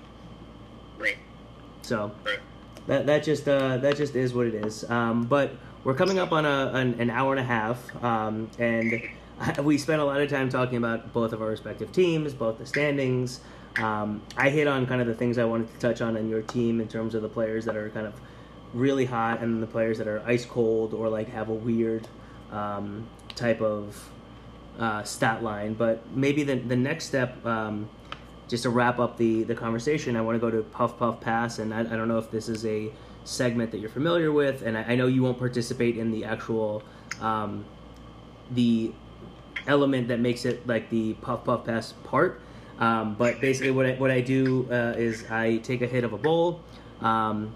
Right. 0.98 1.18
So 1.82 2.12
that 2.88 3.06
that 3.06 3.24
just 3.24 3.48
uh, 3.48 3.78
that 3.78 3.98
just 3.98 4.16
is 4.16 4.34
what 4.34 4.48
it 4.48 4.56
is. 4.56 4.90
Um, 4.90 5.24
but 5.24 5.54
we're 5.84 5.96
coming 5.96 6.20
up 6.20 6.32
on 6.32 6.46
a 6.46 6.72
an, 6.74 7.00
an 7.00 7.10
hour 7.10 7.34
and 7.34 7.40
a 7.40 7.44
half, 7.44 8.04
um, 8.04 8.50
and 8.60 9.02
we 9.64 9.78
spent 9.78 10.02
a 10.02 10.06
lot 10.06 10.22
of 10.22 10.30
time 10.30 10.50
talking 10.50 10.78
about 10.78 11.12
both 11.14 11.34
of 11.34 11.42
our 11.42 11.48
respective 11.48 11.92
teams, 11.92 12.34
both 12.34 12.58
the 12.58 12.66
standings. 12.66 13.42
Um, 13.78 14.22
I 14.38 14.50
hit 14.50 14.68
on 14.68 14.86
kind 14.86 15.02
of 15.02 15.08
the 15.08 15.14
things 15.14 15.38
I 15.38 15.46
wanted 15.46 15.72
to 15.74 15.80
touch 15.80 16.02
on 16.02 16.18
in 16.18 16.30
your 16.30 16.42
team 16.42 16.82
in 16.82 16.88
terms 16.88 17.16
of 17.16 17.22
the 17.22 17.30
players 17.30 17.66
that 17.66 17.76
are 17.76 17.90
kind 17.90 18.06
of 18.06 18.14
really 18.74 19.06
hot 19.06 19.42
and 19.42 19.64
the 19.64 19.68
players 19.68 19.98
that 19.98 20.08
are 20.08 20.22
ice 20.26 20.46
cold 20.46 20.94
or 20.94 21.10
like 21.10 21.30
have 21.30 21.50
a 21.50 21.54
weird 21.54 22.08
um, 22.52 23.08
type 23.36 23.62
of 23.62 24.10
uh, 24.78 25.04
stat 25.04 25.42
line. 25.42 25.74
But 25.74 26.06
maybe 26.16 26.44
the 26.44 26.56
the 26.56 26.76
next 26.76 27.06
step, 27.06 27.44
um, 27.46 27.90
just 28.48 28.64
to 28.64 28.70
wrap 28.70 29.00
up 29.00 29.18
the 29.18 29.44
the 29.44 29.56
conversation, 29.56 30.16
I 30.16 30.22
want 30.22 30.36
to 30.36 30.40
go 30.40 30.52
to 30.52 30.62
puff 30.62 31.00
puff 31.00 31.22
pass, 31.22 31.58
and 31.58 31.74
I, 31.74 31.80
I 31.80 31.84
don't 31.84 32.08
know 32.08 32.20
if 32.20 32.30
this 32.30 32.50
is 32.50 32.66
a 32.66 32.92
segment 33.24 33.72
that 33.72 33.80
you're 33.80 33.90
familiar 33.90 34.32
with, 34.32 34.62
and 34.62 34.78
I, 34.78 34.84
I 34.84 34.96
know 34.96 35.08
you 35.08 35.24
won't 35.24 35.40
participate 35.40 35.98
in 35.98 36.12
the 36.12 36.26
actual 36.26 36.84
um, 37.20 37.66
the 38.52 38.92
element 39.68 40.08
that 40.08 40.20
makes 40.20 40.46
it 40.46 40.66
like 40.68 40.90
the 40.90 41.14
puff 41.16 41.44
puff 41.46 41.66
pass 41.66 41.94
part. 42.04 42.42
Um, 42.80 43.14
but 43.14 43.40
basically, 43.40 43.72
what 43.72 43.86
I, 43.86 43.94
what 43.94 44.10
I 44.10 44.22
do 44.22 44.68
uh, 44.72 44.96
is 44.98 45.30
I 45.30 45.58
take 45.58 45.82
a 45.82 45.88
hit 45.88 46.04
of 46.04 46.14
a 46.14 46.18
bowl, 46.18 46.62
um, 47.00 47.56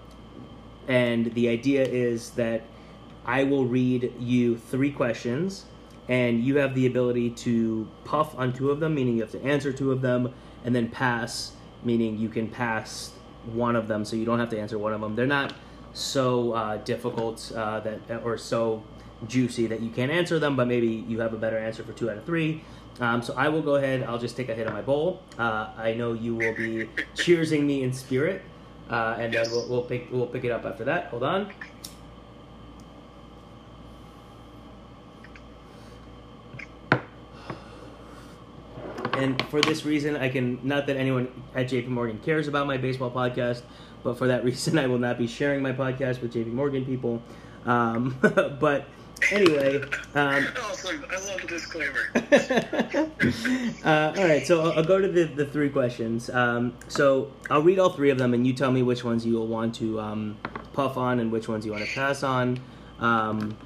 and 0.86 1.34
the 1.34 1.48
idea 1.48 1.82
is 1.82 2.30
that 2.30 2.62
I 3.24 3.42
will 3.42 3.64
read 3.64 4.12
you 4.20 4.56
three 4.56 4.92
questions, 4.92 5.66
and 6.08 6.44
you 6.44 6.58
have 6.58 6.76
the 6.76 6.86
ability 6.86 7.30
to 7.30 7.88
puff 8.04 8.38
on 8.38 8.52
two 8.52 8.70
of 8.70 8.78
them, 8.78 8.94
meaning 8.94 9.16
you 9.16 9.22
have 9.22 9.32
to 9.32 9.42
answer 9.42 9.72
two 9.72 9.90
of 9.90 10.00
them, 10.00 10.32
and 10.64 10.72
then 10.72 10.88
pass, 10.88 11.52
meaning 11.82 12.18
you 12.18 12.28
can 12.28 12.46
pass 12.46 13.10
one 13.52 13.76
of 13.76 13.88
them, 13.88 14.04
so 14.04 14.16
you 14.16 14.24
don't 14.24 14.38
have 14.38 14.50
to 14.50 14.58
answer 14.58 14.78
one 14.78 14.92
of 14.92 15.00
them. 15.00 15.14
They're 15.16 15.26
not 15.26 15.52
so 15.92 16.52
uh, 16.52 16.76
difficult 16.78 17.52
uh, 17.56 17.80
that 17.80 18.00
or 18.24 18.36
so 18.38 18.82
juicy 19.28 19.66
that 19.68 19.80
you 19.80 19.90
can't 19.90 20.12
answer 20.12 20.38
them, 20.38 20.56
but 20.56 20.66
maybe 20.68 20.88
you 21.08 21.20
have 21.20 21.32
a 21.32 21.38
better 21.38 21.58
answer 21.58 21.82
for 21.82 21.92
two 21.92 22.10
out 22.10 22.18
of 22.18 22.24
three. 22.24 22.62
Um, 23.00 23.22
so 23.22 23.34
I 23.36 23.48
will 23.48 23.62
go 23.62 23.76
ahead. 23.76 24.02
I'll 24.04 24.18
just 24.18 24.36
take 24.36 24.48
a 24.48 24.54
hit 24.54 24.66
of 24.66 24.72
my 24.72 24.82
bowl. 24.82 25.22
Uh, 25.38 25.68
I 25.76 25.94
know 25.94 26.12
you 26.12 26.34
will 26.34 26.54
be 26.54 26.88
cheersing 27.14 27.62
me 27.64 27.82
in 27.82 27.92
spirit, 27.92 28.42
uh, 28.90 29.16
and 29.18 29.32
Yes. 29.32 29.48
then 29.48 29.56
we'll, 29.56 29.68
we'll 29.68 29.82
pick 29.82 30.08
we'll 30.10 30.26
pick 30.26 30.44
it 30.44 30.50
up 30.50 30.64
after 30.64 30.84
that. 30.84 31.06
Hold 31.08 31.22
on. 31.22 31.52
And 39.16 39.42
for 39.46 39.60
this 39.60 39.84
reason, 39.84 40.16
I 40.16 40.28
can 40.28 40.58
not 40.62 40.86
that 40.86 40.96
anyone 40.96 41.28
at 41.54 41.68
JP 41.68 41.88
Morgan 41.88 42.18
cares 42.18 42.48
about 42.48 42.66
my 42.66 42.76
baseball 42.76 43.10
podcast, 43.10 43.62
but 44.02 44.18
for 44.18 44.26
that 44.28 44.44
reason, 44.48 44.78
I 44.78 44.86
will 44.86 44.98
not 44.98 45.18
be 45.18 45.26
sharing 45.26 45.62
my 45.62 45.72
podcast 45.72 46.20
with 46.20 46.34
JP 46.34 46.52
Morgan 46.52 46.84
people. 46.84 47.22
Um, 47.64 48.16
but 48.60 48.86
anyway, 49.32 49.82
um, 50.14 50.46
Awesome. 50.62 51.04
I 51.10 51.14
love 51.14 51.40
the 51.40 51.46
disclaimer. 51.48 52.10
uh, 53.84 54.14
all 54.16 54.24
right, 54.28 54.46
so 54.46 54.62
I'll, 54.62 54.72
I'll 54.78 54.84
go 54.84 55.00
to 55.00 55.08
the, 55.08 55.24
the 55.24 55.46
three 55.46 55.70
questions. 55.70 56.28
Um, 56.30 56.74
so 56.88 57.32
I'll 57.50 57.62
read 57.62 57.78
all 57.78 57.90
three 57.90 58.10
of 58.10 58.18
them, 58.18 58.34
and 58.34 58.46
you 58.46 58.52
tell 58.52 58.70
me 58.70 58.82
which 58.82 59.02
ones 59.02 59.24
you 59.26 59.34
will 59.34 59.46
want 59.46 59.74
to 59.76 59.98
um, 60.00 60.36
puff 60.72 60.96
on 60.96 61.20
and 61.20 61.32
which 61.32 61.48
ones 61.48 61.64
you 61.64 61.72
want 61.72 61.84
to 61.84 61.94
pass 61.94 62.22
on. 62.22 62.60
Um, 63.00 63.56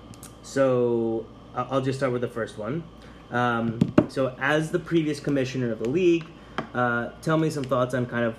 so 0.43 1.27
I'll 1.55 1.81
just 1.81 1.99
start 1.99 2.13
with 2.13 2.23
the 2.23 2.29
first 2.29 2.57
one. 2.57 2.85
Um, 3.31 3.79
so, 4.09 4.35
as 4.41 4.71
the 4.71 4.79
previous 4.79 5.21
commissioner 5.21 5.73
of 5.73 5.79
the 5.79 5.89
league, 5.89 6.27
uh, 6.75 7.11
tell 7.23 7.39
me 7.39 7.51
some 7.51 7.65
thoughts 7.65 7.95
on 7.95 8.07
kind 8.07 8.25
of 8.25 8.37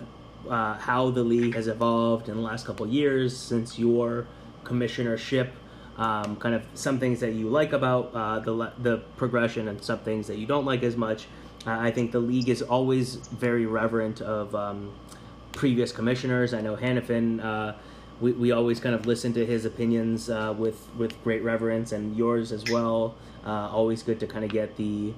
uh, 0.50 0.76
how 0.76 1.12
the 1.12 1.24
league 1.24 1.56
has 1.56 1.68
evolved 1.68 2.30
in 2.30 2.36
the 2.36 2.42
last 2.42 2.66
couple 2.66 2.88
years 2.88 3.36
since 3.36 3.80
your 3.80 4.28
commissionership. 4.64 5.50
Um, 5.98 6.36
kind 6.38 6.56
of 6.56 6.64
some 6.74 7.00
things 7.00 7.20
that 7.20 7.34
you 7.34 7.50
like 7.50 7.74
about 7.74 8.12
uh, 8.14 8.40
the 8.40 8.72
the 8.80 8.98
progression 9.18 9.68
and 9.68 9.84
some 9.84 10.00
things 10.00 10.28
that 10.28 10.38
you 10.38 10.46
don't 10.46 10.66
like 10.66 10.84
as 10.84 10.96
much. 10.96 11.28
Uh, 11.68 11.72
I 11.72 11.92
think 11.92 12.12
the 12.12 12.20
league 12.20 12.50
is 12.50 12.62
always 12.62 13.16
very 13.16 13.66
reverent 13.66 14.22
of 14.22 14.56
um, 14.56 14.92
previous 15.52 15.92
commissioners. 15.92 16.54
I 16.54 16.62
know 16.62 16.76
Hannafin. 16.76 17.76
We, 18.22 18.34
we 18.34 18.52
always 18.52 18.80
kind 18.80 18.94
of 18.94 19.08
listen 19.08 19.34
to 19.34 19.46
his 19.46 19.66
opinions 19.66 20.30
uh, 20.30 20.54
with 20.58 20.88
with 20.98 21.22
great 21.24 21.44
reverence, 21.44 21.92
and 21.92 22.16
yours 22.16 22.52
as 22.52 22.70
well. 22.70 23.16
Uh, 23.46 23.70
always 23.70 24.04
good 24.04 24.20
to 24.20 24.28
kind 24.28 24.46
of 24.46 24.52
get 24.52 24.78
the 24.78 25.14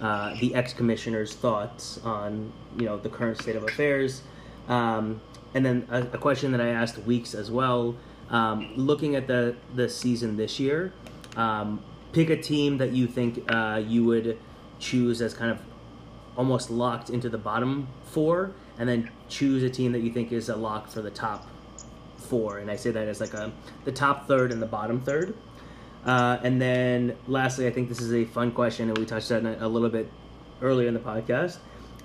uh, 0.00 0.34
the 0.40 0.54
ex 0.54 0.72
commissioner's 0.72 1.34
thoughts 1.34 2.00
on 2.02 2.52
you 2.78 2.86
know 2.86 2.96
the 2.96 3.08
current 3.08 3.40
state 3.40 3.56
of 3.56 3.62
affairs. 3.62 4.22
Um, 4.68 5.20
and 5.54 5.64
then 5.64 5.86
a, 5.90 6.02
a 6.02 6.18
question 6.18 6.52
that 6.52 6.60
I 6.60 6.68
asked 6.68 6.98
Weeks 6.98 7.34
as 7.34 7.50
well. 7.50 7.94
Um, 8.30 8.72
looking 8.76 9.14
at 9.14 9.26
the 9.26 9.56
the 9.74 9.88
season 9.88 10.36
this 10.36 10.58
year, 10.58 10.92
um, 11.36 11.82
pick 12.12 12.30
a 12.30 12.40
team 12.40 12.78
that 12.78 12.92
you 12.92 13.06
think 13.06 13.44
uh, 13.52 13.82
you 13.86 14.04
would 14.04 14.38
choose 14.78 15.20
as 15.22 15.34
kind 15.34 15.50
of 15.50 15.58
almost 16.36 16.70
locked 16.70 17.08
into 17.10 17.28
the 17.28 17.38
bottom 17.38 17.88
four, 18.04 18.52
and 18.78 18.88
then 18.88 19.10
choose 19.28 19.62
a 19.62 19.70
team 19.70 19.92
that 19.92 20.00
you 20.00 20.10
think 20.10 20.32
is 20.32 20.48
a 20.48 20.56
lock 20.56 20.88
for 20.88 21.02
the 21.02 21.10
top 21.10 21.46
four. 22.16 22.58
And 22.58 22.70
I 22.70 22.76
say 22.76 22.90
that 22.90 23.08
as 23.08 23.20
like 23.20 23.34
a 23.34 23.52
the 23.84 23.92
top 23.92 24.26
third 24.28 24.52
and 24.52 24.60
the 24.60 24.66
bottom 24.66 25.00
third. 25.00 25.34
Uh, 26.04 26.38
and 26.42 26.60
then 26.60 27.16
lastly, 27.26 27.66
I 27.66 27.70
think 27.72 27.88
this 27.88 28.00
is 28.00 28.12
a 28.14 28.24
fun 28.24 28.52
question, 28.52 28.88
and 28.88 28.96
we 28.98 29.04
touched 29.04 29.32
on 29.32 29.44
it 29.46 29.60
a 29.60 29.66
little 29.68 29.88
bit 29.88 30.08
earlier 30.62 30.86
in 30.88 30.94
the 30.94 31.00
podcast. 31.00 31.58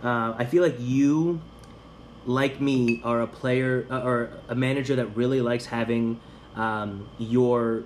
Uh, 0.04 0.34
I 0.38 0.46
feel 0.46 0.64
like 0.64 0.76
you, 0.80 1.40
like 2.26 2.60
me, 2.60 3.02
are 3.04 3.22
a 3.22 3.28
player 3.28 3.86
uh, 3.92 4.02
or 4.02 4.32
a 4.50 4.56
manager 4.56 4.96
that 4.96 5.16
really 5.16 5.40
likes 5.42 5.66
having 5.68 6.20
um, 6.56 7.08
your 7.20 7.84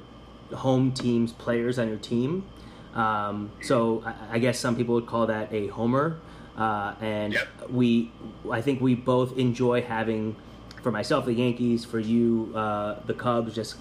home 0.53 0.93
team's 0.93 1.34
players 1.34 1.77
on 1.77 1.89
your 1.89 1.97
team. 1.97 2.45
Um, 2.93 3.52
so 3.61 4.02
I, 4.06 4.35
I 4.35 4.39
guess 4.39 4.57
some 4.57 4.77
people 4.77 4.95
would 4.95 5.07
call 5.07 5.27
that 5.27 5.52
a 5.52 5.68
homer. 5.68 6.19
Uh, 6.57 6.95
and 7.02 7.34
Yep. 7.34 7.47
we, 7.72 8.11
I 8.49 8.61
think 8.61 8.80
we 8.80 8.95
both 8.95 9.38
enjoy 9.38 9.81
having, 9.81 10.38
for 10.86 10.91
myself, 10.91 11.26
the 11.26 11.34
Yankees, 11.34 11.84
for 11.84 11.98
you, 11.98 12.53
uh, 12.53 12.99
the 13.07 13.14
Cubs. 13.16 13.56
Just, 13.56 13.78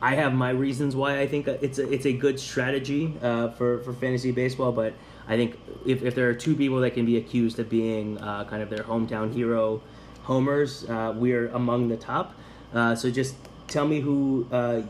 I 0.00 0.14
have 0.14 0.32
my 0.32 0.50
reasons 0.50 0.94
why 0.94 1.18
I 1.18 1.26
think 1.26 1.48
it's 1.48 1.80
a, 1.80 1.92
it's 1.92 2.06
a 2.06 2.12
good 2.12 2.38
strategy 2.38 3.12
uh, 3.20 3.48
for 3.56 3.80
for 3.80 3.92
fantasy 3.92 4.30
baseball. 4.30 4.70
But 4.70 4.94
I 5.26 5.34
think 5.36 5.58
if, 5.84 6.04
if 6.04 6.14
there 6.14 6.28
are 6.28 6.32
two 6.32 6.54
people 6.54 6.78
that 6.82 6.92
can 6.92 7.06
be 7.06 7.16
accused 7.16 7.58
of 7.58 7.68
being 7.68 8.18
uh, 8.18 8.44
kind 8.44 8.62
of 8.62 8.70
their 8.70 8.84
hometown 8.84 9.34
hero, 9.34 9.82
homers, 10.22 10.88
uh, 10.88 11.12
we're 11.16 11.48
among 11.48 11.88
the 11.88 11.96
top. 11.96 12.36
Uh, 12.72 12.94
so 12.94 13.10
just 13.10 13.34
tell 13.66 13.88
me 13.88 13.98
who 13.98 14.46
uh, 14.52 14.82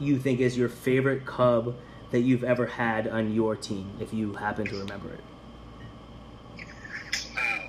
you 0.00 0.18
think 0.18 0.40
is 0.40 0.56
your 0.56 0.70
favorite 0.70 1.26
Cub 1.26 1.76
that 2.12 2.20
you've 2.20 2.44
ever 2.44 2.64
had 2.64 3.06
on 3.08 3.34
your 3.34 3.56
team, 3.56 3.90
if 4.00 4.14
you 4.14 4.32
happen 4.32 4.64
to 4.64 4.78
remember 4.78 5.12
it. 5.12 5.20
Wow. 7.34 7.66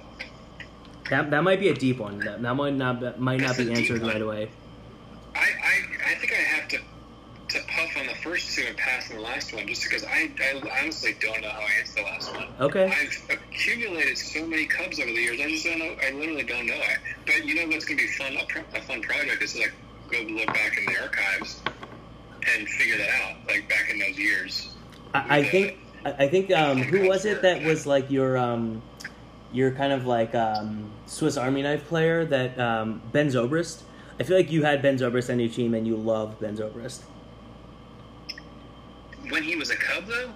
That, 1.10 1.32
that 1.32 1.44
might 1.44 1.60
be 1.60 1.70
a 1.70 1.74
deep 1.74 2.00
one. 2.00 2.20
That, 2.20 2.42
that 2.42 2.56
might 2.56 2.74
not 2.74 3.00
that 3.02 3.20
might 3.20 3.40
not 3.40 3.56
That's 3.56 3.70
be 3.70 3.74
answered 3.74 4.02
right 4.02 4.22
away. 4.22 4.50
I, 5.36 5.40
I, 5.40 6.12
I 6.12 6.16
think 6.16 6.34
I 6.34 6.36
have 6.36 6.68
to 6.70 6.80
to 7.50 7.60
puff 7.68 7.98
on 7.98 8.08
the 8.08 8.16
first 8.16 8.56
two 8.56 8.64
and 8.68 8.76
pass 8.76 9.10
on 9.10 9.18
the 9.18 9.24
last 9.24 9.54
one, 9.54 9.66
just 9.68 9.84
because 9.84 10.04
I, 10.04 10.30
I 10.40 10.82
honestly 10.82 11.16
don't 11.22 11.42
know 11.42 11.50
how 11.50 11.62
I 11.62 11.80
answer 11.80 11.96
the 11.96 12.02
last 12.02 12.36
one. 12.36 12.48
Okay. 12.60 12.92
I've 12.92 13.38
accumulated 13.38 14.18
so 14.18 14.46
many 14.46 14.66
Cubs 14.66 15.00
over 15.00 15.10
the 15.10 15.16
years. 15.16 15.40
I 15.40 15.50
just 15.50 15.66
don't 15.66 15.80
know. 15.80 15.96
I 16.06 16.12
literally 16.12 16.44
don't 16.44 16.66
know. 16.66 16.76
I, 16.76 16.98
but 17.26 17.46
you 17.46 17.56
know 17.56 17.68
what's 17.74 17.86
going 17.86 18.00
to 18.00 18.04
be 18.04 18.12
fun? 18.12 18.34
A, 18.34 18.78
a 18.78 18.82
fun 18.82 19.02
project 19.02 19.42
is 19.42 19.54
to 19.54 19.60
like 19.60 19.74
go 20.12 20.20
look 20.24 20.48
back 20.48 20.78
in 20.78 20.86
the 20.94 21.00
archives 21.02 21.62
and 22.54 22.68
figure 22.68 22.98
that 22.98 23.10
out. 23.10 23.38
Like 23.48 23.70
back 23.70 23.90
in 23.92 24.00
those 24.00 24.18
years. 24.18 24.76
I, 25.14 25.40
I 25.40 25.44
think 25.44 25.78
I 26.04 26.12
I 26.24 26.28
think 26.28 26.52
um, 26.52 26.80
who 26.80 27.08
was 27.08 27.24
it 27.24 27.42
that 27.44 27.64
was 27.64 27.88
like 27.88 28.12
your 28.12 28.38
um, 28.38 28.82
your 29.58 29.72
kind 29.72 29.92
of 29.92 30.06
like 30.06 30.36
um, 30.36 30.92
Swiss 31.08 31.36
Army 31.36 31.64
knife 31.64 31.88
player 31.88 32.24
that 32.26 32.58
um, 32.60 33.02
Ben 33.12 33.28
Zobrist. 33.28 33.82
I 34.20 34.24
feel 34.24 34.38
like 34.38 34.52
you 34.52 34.64
had 34.64 34.82
Ben 34.82 34.98
Zobrist 34.98 35.32
on 35.32 35.40
your 35.40 35.50
team 35.50 35.74
and 35.74 35.86
you 35.86 35.96
love 35.96 36.40
Ben 36.40 36.56
Zobrist. 36.56 37.02
When 39.30 39.44
he 39.44 39.56
was 39.56 39.70
a 39.70 39.76
Cub, 39.76 40.06
though. 40.06 40.32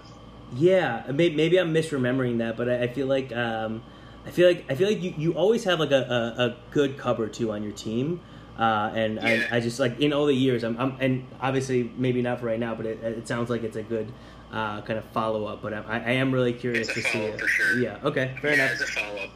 Yeah, 0.56 1.04
maybe, 1.14 1.36
maybe 1.36 1.58
I'm 1.58 1.74
misremembering 1.74 2.40
that, 2.40 2.58
but 2.58 2.68
I, 2.68 2.84
I 2.84 2.88
feel 2.88 3.08
like 3.08 3.34
um, 3.34 3.84
I 4.26 4.32
feel 4.32 4.48
like 4.50 4.66
I 4.70 4.76
feel 4.76 4.90
like 4.90 5.02
you, 5.02 5.14
you 5.18 5.34
always 5.34 5.64
have 5.64 5.80
like 5.80 5.92
a, 5.92 6.02
a, 6.38 6.44
a 6.44 6.58
good 6.72 6.98
Cub 6.98 7.20
or 7.20 7.30
two 7.30 7.52
on 7.54 7.64
your 7.64 7.72
team, 7.72 8.20
uh, 8.60 8.92
and 8.94 9.16
Yeah. 9.16 9.48
I, 9.50 9.58
I 9.58 9.60
just 9.62 9.80
like 9.80 10.00
in 10.02 10.12
all 10.12 10.26
the 10.26 10.34
years 10.36 10.64
I'm, 10.66 10.78
I'm 10.78 10.98
and 11.00 11.26
obviously 11.40 11.90
maybe 11.96 12.22
not 12.22 12.42
for 12.42 12.48
right 12.48 12.60
now, 12.60 12.76
but 12.76 12.86
it, 12.86 13.02
it 13.02 13.28
sounds 13.30 13.50
like 13.50 13.64
it's 13.64 13.78
a 13.78 13.84
good 13.84 14.12
uh, 14.52 14.82
kind 14.82 15.00
of 15.00 15.06
follow 15.06 15.46
up. 15.46 15.62
But 15.62 15.74
I, 15.74 16.04
I 16.06 16.12
am 16.12 16.32
really 16.32 16.54
curious 16.54 16.88
to 16.88 17.02
see 17.02 17.20
it. 17.20 17.40
for 17.40 17.48
sure. 17.48 17.80
Yeah. 17.80 18.00
Okay. 18.04 18.36
Fair 18.42 18.56
yeah, 18.56 18.66
enough. 18.66 18.72
as 18.74 18.82
a 18.82 18.88
follow 18.88 19.18
up. 19.18 19.30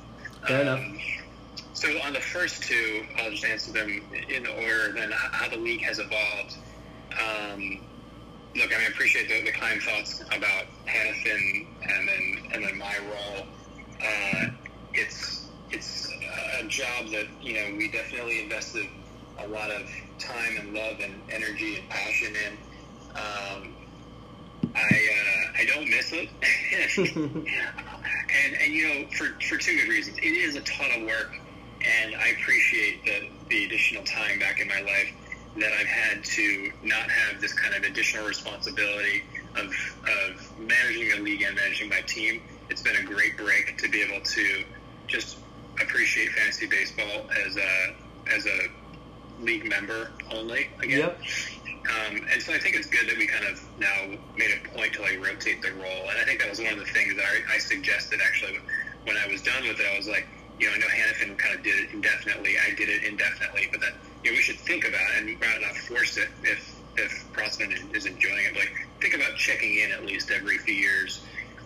Fair 0.48 0.62
enough. 0.62 0.82
So 1.74 1.90
on 2.02 2.14
the 2.14 2.22
first 2.22 2.64
two, 2.64 3.06
I'll 3.20 3.32
just 3.32 3.46
answer 3.46 3.72
them 3.72 4.02
in 4.30 4.48
order. 4.48 4.94
Then 4.94 5.12
how 5.12 5.50
the 5.50 5.58
league 5.58 5.82
has 5.82 6.00
evolved. 6.00 6.58
Um, 7.12 7.82
look, 8.56 8.74
I 8.74 8.78
mean, 8.78 8.88
I 8.88 8.90
appreciate 8.90 9.28
the, 9.28 9.44
the 9.44 9.52
kind 9.52 9.82
thoughts 9.82 10.22
about 10.28 10.66
Hannafin 10.86 11.68
and 11.82 12.08
then 12.08 12.52
and 12.54 12.66
then 12.66 12.78
my 12.78 12.96
role. 13.10 13.46
Uh, 14.02 14.48
it's 14.94 15.48
it's 15.72 16.10
a 16.60 16.64
job 16.68 17.10
that 17.12 17.26
you 17.42 17.54
know 17.54 17.76
we 17.78 17.90
definitely 17.92 18.42
invested 18.44 18.88
a 19.40 19.48
lot 19.48 19.70
of 19.70 19.90
time 20.20 20.58
and 20.60 20.74
love 20.74 21.00
and 21.02 21.14
energy 21.30 21.78
and 21.78 21.90
passion 21.90 22.34
in. 22.36 22.58
Um, 23.16 23.75
I 24.76 24.80
uh, 24.80 25.62
I 25.62 25.66
don't 25.66 25.90
miss 25.90 26.12
it. 26.14 26.30
and 26.98 28.56
and 28.62 28.74
you 28.74 28.88
know 28.88 29.08
for 29.12 29.26
for 29.42 29.58
two 29.58 29.76
good 29.76 29.90
reasons. 29.90 30.18
It 30.18 30.24
is 30.24 30.56
a 30.56 30.62
ton 30.62 30.90
of 30.96 31.08
work, 31.08 31.36
and 31.82 32.16
I 32.16 32.30
appreciate 32.40 33.04
the 33.06 33.30
the 33.50 33.66
additional 33.66 34.04
time 34.04 34.40
back 34.40 34.60
in 34.60 34.68
my 34.68 34.82
life 34.82 35.14
that 35.58 35.72
I've 35.72 35.88
had 35.88 36.24
to 36.24 36.72
not 36.84 37.10
have 37.10 37.40
this 37.42 37.54
kind 37.54 37.76
of 37.76 37.84
additional 37.84 38.28
responsibility 38.28 39.24
of 39.56 39.68
of 39.68 40.60
managing 40.60 41.12
a 41.14 41.22
league 41.22 41.42
and 41.42 41.56
managing 41.56 41.90
my 41.90 42.02
team. 42.02 42.42
It's 42.70 42.82
been 42.82 42.96
a 42.96 43.04
great 43.04 43.38
break 43.38 43.78
to 43.78 43.90
be 43.90 44.02
able 44.02 44.24
to 44.24 44.64
just 45.08 45.38
appreciate 45.82 46.32
fantasy 46.32 46.68
baseball 46.68 47.30
as 47.46 47.58
a 47.58 47.96
as 48.34 48.46
a 48.46 48.60
league 49.42 49.68
member 49.68 50.12
only 50.32 50.70
again. 50.82 51.00
Yep. 51.00 51.22
Um, 51.86 52.26
and 52.32 52.42
so 52.42 52.54
I 52.54 52.60
think 52.60 52.76
it's 52.76 52.88
good 52.88 53.08
that 53.08 53.18
we 53.18 53.28
kind 53.28 53.46
of 53.46 53.62
now 53.78 54.18
made 54.36 54.52
a 54.52 54.70
point 54.70 54.94
to 54.94 55.02
like 55.02 55.24
rotate 55.24 55.62
the 55.62 55.72
role. 55.74 56.10
And 56.10 56.18
I 56.18 56.24
think 56.24 56.40
that 56.42 56.50
was 56.50 56.60
one 56.60 56.74
of 56.74 56.80
the 56.80 56.86
things 56.86 57.16
that 57.16 57.26
I, 57.26 57.56
I 57.56 57.58
suggested 57.60 58.20
actually 58.26 58.58
when 59.06 59.18
I 59.18 59.28
was 59.28 59.42
done 59.42 59.68
with 59.68 59.80
it. 59.80 59.86
I 59.94 59.98
was 59.98 60.08
like, 60.08 60.28
you 60.60 60.68
know, 60.68 60.74
I 60.74 60.78
know 60.80 60.88
Hannafin 60.88 61.38
kind 61.38 61.56
of 61.56 61.64
did 61.64 61.76
it 61.84 61.94
indefinitely. 61.94 62.56
I 62.58 62.74
did 62.74 62.90
it 62.90 63.04
indefinitely, 63.04 63.68
but 63.72 63.82
that 63.82 63.94
you 64.24 64.32
know 64.32 64.36
we 64.36 64.42
should 64.42 64.60
think 64.60 64.88
about 64.88 65.02
it 65.16 65.24
and 65.24 65.42
rather 65.42 65.62
not 65.62 65.76
force 65.76 66.18
it 66.18 66.30
if 66.44 66.76
if 66.98 67.32
Protzman 67.34 67.94
is 67.96 68.06
enjoying 68.06 68.46
it. 68.46 68.56
Like 68.56 68.88
think 69.02 69.14
about 69.14 69.36
checking 69.36 69.78
in 69.78 69.92
at 69.92 70.06
least 70.06 70.32
every 70.32 70.58
few 70.58 70.74
years 70.74 71.22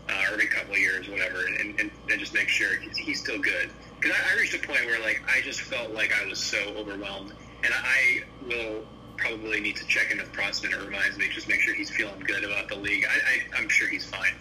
uh, 0.10 0.14
or 0.28 0.34
every 0.34 0.48
couple 0.48 0.74
of 0.74 0.80
years, 0.80 1.08
whatever, 1.08 1.46
and, 1.46 1.80
and, 1.80 1.92
and 2.10 2.20
just 2.20 2.34
make 2.34 2.50
sure 2.50 2.78
he's, 2.78 2.98
he's 2.98 3.20
still 3.22 3.40
good. 3.40 3.70
Because 4.00 4.18
I, 4.18 4.34
I 4.36 4.40
reached 4.40 4.56
a 4.56 4.68
point 4.68 4.86
where 4.86 5.00
like 5.02 5.22
I 5.28 5.42
just 5.42 5.62
felt 5.62 5.94
like 5.94 6.12
I 6.14 6.28
was 6.28 6.40
so 6.40 6.58
overwhelmed, 6.76 7.34
and 7.64 7.74
I 7.74 8.24
will 8.48 8.86
probably 9.20 9.60
need 9.60 9.76
to 9.78 9.86
check 9.88 10.12
in 10.12 10.18
with 10.18 10.32
Protzman. 10.34 10.72
It 10.72 10.84
reminds 10.84 11.18
me, 11.18 11.28
just 11.30 11.48
make 11.48 11.62
sure 11.62 11.74
he's 11.74 11.90
feeling 11.90 12.20
good 12.20 12.44
about 12.44 12.70
the 12.70 12.76
league. 12.76 13.06
I, 13.06 13.14
I, 13.14 13.60
I'm 13.60 13.70
sure 13.70 13.88
he's 13.88 14.06
fine. 14.06 14.34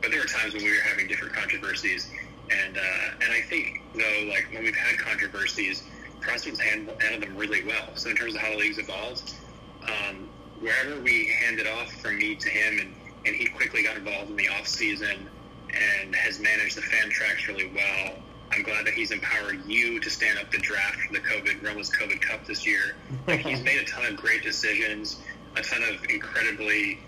But 0.00 0.10
there 0.10 0.20
were 0.20 0.26
times 0.26 0.54
when 0.54 0.62
we 0.64 0.70
were 0.70 0.82
having 0.82 1.08
different 1.08 1.34
controversies, 1.34 2.10
and 2.50 2.76
uh, 2.78 3.24
and 3.24 3.32
I 3.32 3.40
think 3.42 3.82
though, 3.94 4.28
like 4.28 4.46
when 4.52 4.62
we've 4.64 4.76
had 4.76 4.98
controversies, 4.98 5.82
Protzman's 6.20 6.60
handled, 6.60 7.02
handled 7.02 7.22
them 7.22 7.36
really 7.36 7.64
well. 7.64 7.88
So 7.94 8.10
in 8.10 8.16
terms 8.16 8.34
of 8.34 8.40
how 8.40 8.50
the 8.50 8.58
league's 8.58 8.78
evolved, 8.78 9.34
um, 9.82 10.28
wherever 10.60 11.00
we 11.00 11.26
handed 11.44 11.66
off 11.66 11.90
from 12.00 12.18
me 12.18 12.36
to 12.36 12.48
him, 12.48 12.78
and, 12.78 12.94
and 13.26 13.34
he 13.34 13.46
quickly 13.46 13.82
got 13.82 13.96
involved 13.96 14.30
in 14.30 14.36
the 14.36 14.48
off 14.48 14.68
season 14.68 15.28
and 15.74 16.14
has 16.14 16.40
managed 16.40 16.76
the 16.76 16.82
Fantrax 16.82 17.46
really 17.48 17.70
well. 17.74 18.14
I'm 18.52 18.62
glad 18.62 18.86
that 18.86 18.94
he's 18.94 19.10
empowered 19.10 19.64
you 19.66 20.00
to 20.00 20.10
stand 20.10 20.38
up 20.38 20.50
the 20.50 20.58
draft 20.58 20.96
for 21.00 21.12
the 21.12 21.20
COVID 21.20 21.62
Roma's 21.62 21.90
COVID 21.90 22.20
Cup 22.20 22.46
this 22.46 22.66
year. 22.66 22.96
Like 23.26 23.40
he's 23.40 23.62
made 23.62 23.80
a 23.80 23.84
ton 23.84 24.06
of 24.06 24.16
great 24.16 24.42
decisions, 24.42 25.20
a 25.56 25.62
ton 25.62 25.82
of 25.82 26.04
incredibly 26.08 26.98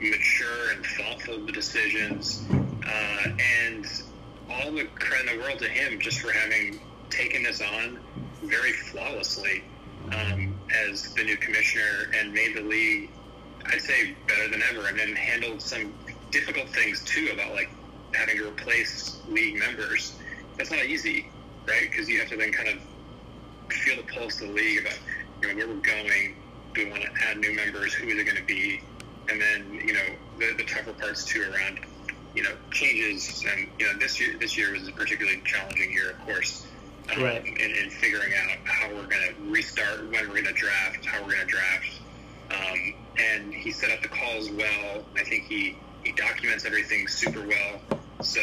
mature 0.00 0.72
and 0.72 0.84
thoughtful 0.86 1.46
decisions, 1.46 2.44
uh, 2.86 3.28
and 3.64 3.86
all 4.50 4.72
the 4.72 4.84
credit 4.84 5.30
in 5.32 5.38
the 5.38 5.44
world 5.44 5.58
to 5.58 5.68
him 5.68 5.98
just 5.98 6.20
for 6.20 6.32
having 6.32 6.80
taken 7.10 7.42
this 7.42 7.60
on 7.60 7.98
very 8.42 8.72
flawlessly 8.72 9.64
um, 10.12 10.58
as 10.88 11.14
the 11.14 11.24
new 11.24 11.36
commissioner 11.36 12.10
and 12.14 12.32
made 12.32 12.54
the 12.56 12.62
league, 12.62 13.10
I'd 13.66 13.80
say, 13.80 14.14
better 14.28 14.48
than 14.48 14.62
ever, 14.70 14.86
and 14.88 14.98
then 14.98 15.14
handled 15.16 15.62
some 15.62 15.92
difficult 16.30 16.68
things 16.70 17.02
too 17.04 17.30
about 17.32 17.54
like 17.54 17.70
having 18.12 18.36
to 18.38 18.48
replace 18.48 19.20
league 19.28 19.58
members 19.58 20.14
that's 20.56 20.70
not 20.70 20.84
easy, 20.84 21.28
right? 21.66 21.88
Because 21.90 22.08
you 22.08 22.18
have 22.20 22.28
to 22.28 22.36
then 22.36 22.52
kind 22.52 22.68
of 22.68 23.74
feel 23.74 23.96
the 23.96 24.02
pulse 24.02 24.40
of 24.40 24.48
the 24.48 24.54
league 24.54 24.80
about 24.80 24.98
you 25.42 25.48
know 25.48 25.54
where 25.56 25.68
we're 25.68 25.80
going. 25.80 26.36
Do 26.74 26.84
we 26.84 26.90
want 26.90 27.02
to 27.02 27.10
add 27.28 27.38
new 27.38 27.54
members? 27.54 27.92
Who 27.94 28.08
is 28.08 28.18
it 28.18 28.24
going 28.24 28.36
to 28.36 28.44
be? 28.44 28.80
And 29.28 29.40
then 29.40 29.80
you 29.86 29.94
know 29.94 30.06
the, 30.38 30.54
the 30.56 30.64
tougher 30.64 30.92
parts 30.92 31.24
too 31.24 31.42
around 31.42 31.80
you 32.34 32.42
know 32.42 32.52
changes. 32.70 33.44
And 33.50 33.68
you 33.78 33.86
know 33.86 33.98
this 33.98 34.20
year 34.20 34.36
this 34.38 34.56
year 34.56 34.72
was 34.72 34.86
a 34.88 34.92
particularly 34.92 35.40
challenging 35.44 35.92
year, 35.92 36.10
of 36.10 36.20
course. 36.20 36.66
Um, 37.14 37.22
right. 37.22 37.44
in, 37.44 37.70
in 37.70 37.90
figuring 37.90 38.32
out 38.32 38.56
how 38.64 38.88
we're 38.88 39.06
going 39.06 39.28
to 39.28 39.50
restart, 39.50 40.10
when 40.10 40.26
we're 40.26 40.42
going 40.42 40.46
to 40.46 40.52
draft, 40.54 41.04
how 41.04 41.22
we're 41.22 41.32
going 41.32 41.46
to 41.46 41.52
draft. 41.52 42.00
Um, 42.50 42.94
and 43.18 43.54
he 43.54 43.72
set 43.72 43.90
up 43.90 44.00
the 44.00 44.08
calls 44.08 44.50
well. 44.50 45.04
I 45.14 45.22
think 45.22 45.44
he, 45.44 45.76
he 46.02 46.12
documents 46.12 46.64
everything 46.64 47.06
super 47.08 47.46
well. 47.46 48.00
So 48.22 48.40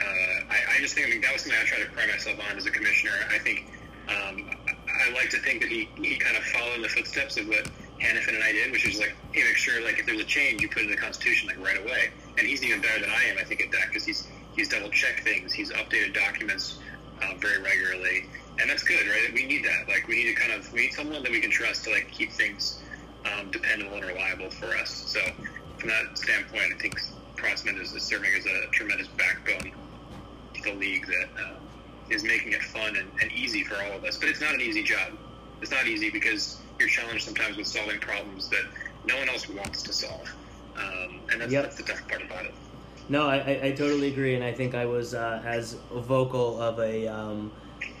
uh, 0.00 0.04
I, 0.50 0.76
I 0.76 0.80
just 0.80 0.94
think 0.94 1.06
I 1.06 1.10
mean, 1.10 1.20
that 1.22 1.32
was 1.32 1.42
something 1.42 1.60
I 1.60 1.64
try 1.64 1.78
to 1.80 1.90
pride 1.90 2.08
myself 2.08 2.38
on 2.50 2.56
as 2.56 2.66
a 2.66 2.70
commissioner. 2.70 3.12
I 3.30 3.38
think 3.38 3.66
um, 4.08 4.50
I 4.68 5.12
like 5.14 5.30
to 5.30 5.38
think 5.38 5.62
that 5.62 5.70
he, 5.70 5.88
he 5.96 6.16
kind 6.16 6.36
of 6.36 6.44
followed 6.44 6.76
in 6.76 6.82
the 6.82 6.88
footsteps 6.88 7.36
of 7.36 7.48
what 7.48 7.68
Hannafin 8.00 8.34
and 8.34 8.42
I 8.42 8.52
did, 8.52 8.72
which 8.72 8.86
is 8.86 8.98
like, 8.98 9.14
hey, 9.32 9.44
make 9.44 9.56
sure 9.56 9.82
like 9.84 9.98
if 9.98 10.06
there's 10.06 10.20
a 10.20 10.24
change, 10.24 10.60
you 10.60 10.68
put 10.68 10.82
it 10.82 10.84
in 10.86 10.90
the 10.90 10.96
Constitution 10.96 11.48
like 11.48 11.58
right 11.64 11.80
away. 11.80 12.10
And 12.36 12.46
he's 12.46 12.64
even 12.64 12.80
better 12.80 13.00
than 13.00 13.10
I 13.10 13.24
am, 13.24 13.38
I 13.38 13.44
think, 13.44 13.62
at 13.62 13.70
that 13.72 13.88
because 13.88 14.04
he's 14.04 14.26
he's 14.54 14.68
double 14.68 14.90
checked 14.90 15.20
things, 15.20 15.52
he's 15.52 15.70
updated 15.72 16.14
documents 16.14 16.78
uh, 17.22 17.34
very 17.38 17.62
regularly, 17.62 18.26
and 18.60 18.68
that's 18.68 18.82
good, 18.82 19.06
right? 19.06 19.32
We 19.32 19.46
need 19.46 19.64
that. 19.64 19.88
Like 19.88 20.08
we 20.08 20.16
need 20.16 20.34
to 20.34 20.40
kind 20.40 20.52
of 20.52 20.70
we 20.72 20.82
need 20.82 20.94
someone 20.94 21.22
that 21.22 21.32
we 21.32 21.40
can 21.40 21.50
trust 21.50 21.84
to 21.84 21.90
like 21.90 22.10
keep 22.10 22.32
things 22.32 22.80
um, 23.24 23.50
dependable 23.50 23.96
and 23.96 24.06
reliable 24.06 24.50
for 24.50 24.66
us. 24.76 24.90
So 24.90 25.20
from 25.78 25.90
that 25.90 26.18
standpoint, 26.18 26.72
I 26.74 26.78
think 26.78 27.00
Protzman 27.36 27.80
is, 27.80 27.92
is 27.92 28.02
serving 28.02 28.30
as 28.36 28.46
a 28.46 28.66
tremendous 28.72 29.08
backbone 29.08 29.72
the 30.62 30.74
league 30.74 31.06
that 31.06 31.28
uh, 31.42 31.54
is 32.10 32.22
making 32.24 32.52
it 32.52 32.62
fun 32.62 32.96
and, 32.96 33.10
and 33.20 33.32
easy 33.32 33.64
for 33.64 33.76
all 33.76 33.92
of 33.92 34.04
us. 34.04 34.16
But 34.18 34.28
it's 34.28 34.40
not 34.40 34.54
an 34.54 34.60
easy 34.60 34.82
job. 34.82 35.12
It's 35.60 35.70
not 35.70 35.86
easy 35.86 36.10
because 36.10 36.58
you're 36.78 36.88
challenged 36.88 37.24
sometimes 37.24 37.56
with 37.56 37.66
solving 37.66 38.00
problems 38.00 38.48
that 38.48 38.64
no 39.06 39.16
one 39.18 39.28
else 39.28 39.48
wants 39.48 39.82
to 39.84 39.92
solve. 39.92 40.28
Um, 40.76 41.20
and 41.30 41.40
that's, 41.40 41.52
Yep. 41.52 41.62
that's 41.64 41.76
the 41.76 41.82
tough 41.84 42.08
part 42.08 42.22
about 42.22 42.46
it. 42.46 42.54
No, 43.08 43.26
I, 43.28 43.36
I, 43.36 43.60
I 43.64 43.72
totally 43.72 44.08
agree, 44.08 44.34
and 44.36 44.44
I 44.44 44.52
think 44.52 44.74
I 44.74 44.86
was 44.86 45.12
uh, 45.12 45.42
as 45.44 45.76
vocal 45.92 46.60
of 46.60 46.78
a 46.78 47.06
um, 47.08 47.52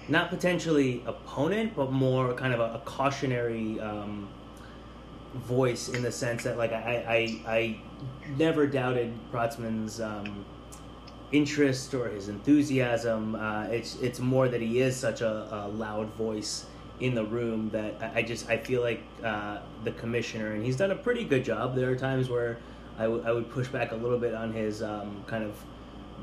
not 0.08 0.30
potentially 0.30 1.02
opponent, 1.06 1.74
but 1.76 1.90
more 1.92 2.34
kind 2.34 2.54
of 2.54 2.60
a, 2.60 2.74
a 2.74 2.82
cautionary 2.84 3.80
um, 3.80 4.28
voice 5.34 5.88
in 5.88 6.02
the 6.02 6.12
sense 6.12 6.44
that 6.44 6.56
like 6.56 6.72
I 6.72 7.40
I, 7.46 7.52
I 7.52 7.80
never 8.36 8.66
doubted 8.66 9.12
Protzman's 9.32 10.00
um, 10.00 10.44
interest 11.32 11.94
or 11.94 12.08
his 12.08 12.28
enthusiasm. 12.28 13.34
Uh, 13.34 13.64
it's 13.64 13.96
it's 14.00 14.20
more 14.20 14.48
that 14.48 14.60
he 14.60 14.80
is 14.80 14.96
such 14.96 15.20
a, 15.20 15.48
a 15.50 15.68
loud 15.68 16.08
voice 16.14 16.66
in 17.00 17.14
the 17.14 17.24
room 17.24 17.70
that 17.70 17.94
I, 18.00 18.20
I 18.20 18.22
just 18.22 18.48
I 18.48 18.58
feel 18.58 18.82
like 18.82 19.02
uh, 19.24 19.58
the 19.84 19.92
commissioner 19.92 20.52
and 20.52 20.64
he's 20.64 20.76
done 20.76 20.90
a 20.90 20.96
pretty 20.96 21.24
good 21.24 21.44
job. 21.44 21.74
There 21.74 21.90
are 21.90 21.96
times 21.96 22.28
where 22.28 22.58
I, 22.98 23.04
w- 23.04 23.22
I 23.26 23.32
would 23.32 23.50
push 23.50 23.68
back 23.68 23.92
a 23.92 23.96
little 23.96 24.18
bit 24.18 24.34
on 24.34 24.52
his 24.52 24.82
um, 24.82 25.24
kind 25.26 25.42
of 25.42 25.56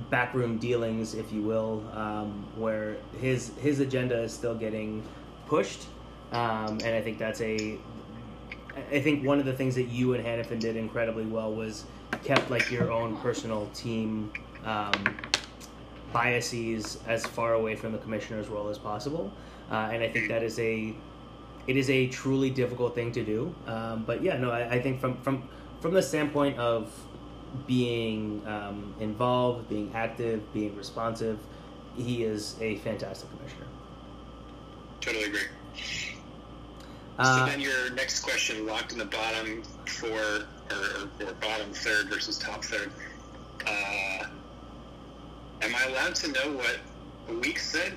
backroom 0.10 0.58
dealings, 0.60 1.16
if 1.16 1.32
you 1.34 1.42
will, 1.42 1.84
um, 1.94 2.46
where 2.56 2.98
his 3.20 3.52
his 3.60 3.80
agenda 3.80 4.22
is 4.22 4.32
still 4.32 4.56
getting 4.56 5.04
pushed, 5.48 5.88
um, 6.32 6.78
and 6.84 6.96
I 6.96 7.02
think 7.02 7.18
that's 7.18 7.42
a 7.42 7.78
I 8.92 9.02
think 9.02 9.26
one 9.26 9.40
of 9.40 9.46
the 9.46 9.54
things 9.54 9.76
that 9.76 9.90
you 9.90 10.14
and 10.14 10.24
Hannafin 10.26 10.60
did 10.60 10.76
incredibly 10.76 11.26
well 11.26 11.52
was 11.52 11.86
kept 12.24 12.50
like 12.50 12.72
your 12.72 12.92
own 12.92 13.18
personal 13.18 13.68
team 13.74 14.32
um, 14.66 15.18
biases 16.12 17.00
as 17.08 17.26
far 17.26 17.54
away 17.54 17.76
from 17.76 17.92
the 17.92 17.98
commissioner's 18.00 18.48
role 18.48 18.70
as 18.70 18.78
possible, 18.78 19.32
uh, 19.72 19.90
and 19.92 20.04
I 20.04 20.10
think 20.10 20.30
that 20.30 20.44
is 20.44 20.60
a 20.60 20.94
it 21.68 21.78
is 21.78 21.90
a 21.90 22.08
truly 22.08 22.50
difficult 22.50 22.96
thing 22.96 23.12
to 23.12 23.24
do. 23.24 23.54
Um, 23.68 24.04
but 24.06 24.24
yeah, 24.24 24.38
no, 24.38 24.52
I, 24.52 24.70
I 24.76 24.82
think 24.82 25.00
from 25.00 25.18
from 25.22 25.48
from 25.82 25.94
the 25.94 26.02
standpoint 26.02 26.58
of 26.58 26.92
being 27.68 28.42
um, 28.48 28.94
involved, 29.00 29.70
being 29.70 29.92
active, 29.94 30.42
being 30.54 30.76
responsive, 30.76 31.40
he 31.96 32.24
is 32.24 32.56
a 32.62 32.78
fantastic 32.78 33.30
commissioner. 33.32 33.66
Totally 35.02 35.26
agree. 35.26 35.42
Uh, 37.18 37.40
so 37.40 37.52
then 37.52 37.60
your 37.60 37.92
next 37.92 38.22
question, 38.22 38.66
locked 38.66 38.94
in 38.94 38.98
the 38.98 39.06
bottom 39.06 39.64
four 39.86 40.10
or, 40.10 41.28
or 41.28 41.34
bottom 41.42 41.74
third 41.74 42.08
versus 42.10 42.38
top 42.38 42.64
third. 42.64 42.92
Uh, 43.66 44.26
am 45.62 45.76
I 45.76 45.84
allowed 45.86 46.16
to 46.16 46.32
know 46.32 46.58
what 46.58 46.80
week 47.42 47.60
said? 47.60 47.94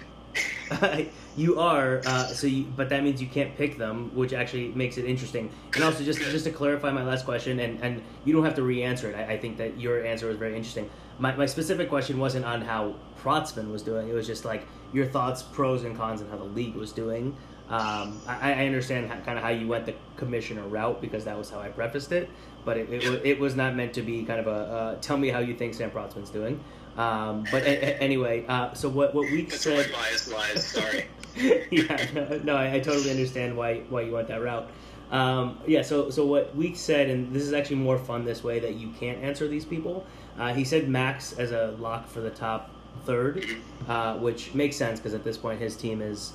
you 1.37 1.61
are 1.61 2.01
uh, 2.07 2.27
so, 2.27 2.47
you, 2.47 2.65
but 2.77 2.89
that 2.89 3.03
means 3.03 3.21
you 3.21 3.29
can't 3.29 3.55
pick 3.57 3.77
them, 3.77 4.15
which 4.15 4.33
actually 4.33 4.69
makes 4.69 4.97
it 4.97 5.05
interesting. 5.05 5.51
And 5.75 5.85
also, 5.85 6.03
just 6.03 6.21
just 6.21 6.45
to 6.45 6.51
clarify 6.51 6.91
my 6.91 7.05
last 7.05 7.25
question, 7.25 7.61
and, 7.61 7.83
and 7.83 8.03
you 8.25 8.33
don't 8.33 8.45
have 8.45 8.55
to 8.55 8.63
re-answer 8.63 9.11
it. 9.11 9.17
I, 9.17 9.35
I 9.35 9.39
think 9.39 9.59
that 9.59 9.79
your 9.79 10.05
answer 10.05 10.29
was 10.29 10.37
very 10.37 10.57
interesting. 10.57 10.91
My 11.19 11.35
my 11.37 11.47
specific 11.47 11.89
question 11.89 12.19
wasn't 12.19 12.45
on 12.45 12.63
how 12.63 12.95
Protzman 13.23 13.71
was 13.71 13.83
doing. 13.83 14.09
It 14.09 14.15
was 14.15 14.27
just 14.27 14.45
like 14.45 14.67
your 14.93 15.07
thoughts, 15.07 15.43
pros 15.43 15.85
and 15.85 15.97
cons, 15.97 16.21
and 16.21 16.31
how 16.31 16.37
the 16.37 16.45
league 16.45 16.75
was 16.75 16.93
doing. 16.93 17.37
Um, 17.69 18.21
I, 18.27 18.53
I 18.53 18.67
understand 18.67 19.11
how, 19.11 19.19
kind 19.21 19.39
of 19.39 19.45
how 19.45 19.51
you 19.51 19.67
went 19.67 19.87
the 19.87 19.95
commissioner 20.17 20.67
route 20.67 21.01
because 21.01 21.25
that 21.25 21.39
was 21.39 21.49
how 21.49 21.59
I 21.59 21.69
prefaced 21.69 22.13
it, 22.13 22.29
but 22.67 22.77
it, 22.77 22.91
it, 22.91 23.25
it 23.25 23.41
was 23.41 23.57
not 23.57 23.75
meant 23.75 23.95
to 23.95 24.03
be 24.03 24.25
kind 24.25 24.41
of 24.41 24.47
a 24.47 24.51
uh, 24.51 24.95
tell 25.01 25.17
me 25.17 25.29
how 25.29 25.39
you 25.39 25.55
think 25.55 25.75
Sam 25.75 25.91
Protzman's 25.91 26.31
doing. 26.31 26.63
Um, 26.97 27.45
but 27.51 27.63
a, 27.63 27.69
a- 27.69 27.99
anyway, 28.03 28.45
uh, 28.47 28.75
so 28.75 28.89
what 28.89 29.15
what 29.15 29.31
week 29.31 29.51
That's 29.51 29.63
said? 29.63 29.91
lies. 29.93 30.67
Sorry. 30.67 31.07
yeah, 31.71 32.07
no, 32.13 32.41
no 32.45 32.57
I, 32.57 32.75
I 32.75 32.81
totally 32.81 33.11
understand 33.11 33.57
why 33.57 33.81
why 33.89 34.03
you 34.03 34.13
went 34.13 34.29
that 34.29 34.43
route. 34.43 34.69
Um, 35.11 35.59
yeah, 35.67 35.83
so 35.83 36.11
so 36.11 36.25
what 36.27 36.57
Weeks 36.57 36.81
said, 36.81 37.11
and 37.11 37.33
this 37.35 37.43
is 37.43 37.53
actually 37.53 37.77
more 37.77 37.99
fun 37.99 38.25
this 38.25 38.43
way 38.43 38.59
that 38.61 38.75
you 38.75 38.91
can't 38.99 39.23
answer 39.23 39.47
these 39.47 39.65
people. 39.67 40.07
Uh, 40.39 40.55
he 40.55 40.65
said 40.65 40.89
Max 40.89 41.35
as 41.35 41.53
a 41.53 41.77
lock 41.79 42.09
for 42.09 42.21
the 42.21 42.31
top 42.31 42.71
third, 43.05 43.45
uh, 43.89 44.17
which 44.17 44.55
makes 44.55 44.77
sense 44.77 44.99
because 44.99 45.13
at 45.13 45.23
this 45.23 45.37
point 45.37 45.61
his 45.61 45.77
team 45.77 46.01
is. 46.01 46.33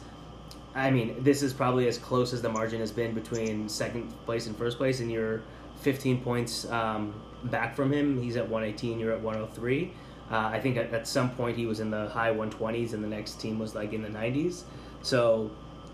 I 0.75 0.91
mean, 0.91 1.15
this 1.23 1.41
is 1.41 1.53
probably 1.53 1.87
as 1.87 1.97
close 1.97 2.33
as 2.33 2.43
the 2.43 2.49
margin 2.49 2.79
has 2.81 2.91
been 2.91 3.15
between 3.15 3.67
second 3.67 4.13
place 4.25 4.45
and 4.45 4.55
first 4.55 4.77
place, 4.77 4.99
and 4.99 5.11
you're 5.11 5.41
15 5.81 6.21
points 6.21 6.69
um, 6.69 7.15
back 7.45 7.75
from 7.75 7.91
him. 7.91 8.21
He's 8.21 8.35
at 8.35 8.47
118, 8.47 8.99
you're 8.99 9.11
at 9.11 9.21
103. 9.21 9.91
Uh, 10.29 10.49
I 10.53 10.59
think 10.59 10.77
at, 10.77 10.93
at 10.93 11.07
some 11.07 11.29
point 11.31 11.57
he 11.57 11.65
was 11.65 11.79
in 11.79 11.89
the 11.89 12.09
high 12.09 12.33
120s, 12.33 12.93
and 12.93 13.03
the 13.03 13.07
next 13.07 13.39
team 13.39 13.59
was 13.59 13.75
like 13.75 13.93
in 13.93 14.01
the 14.01 14.09
90s. 14.09 14.63
So, 15.01 15.51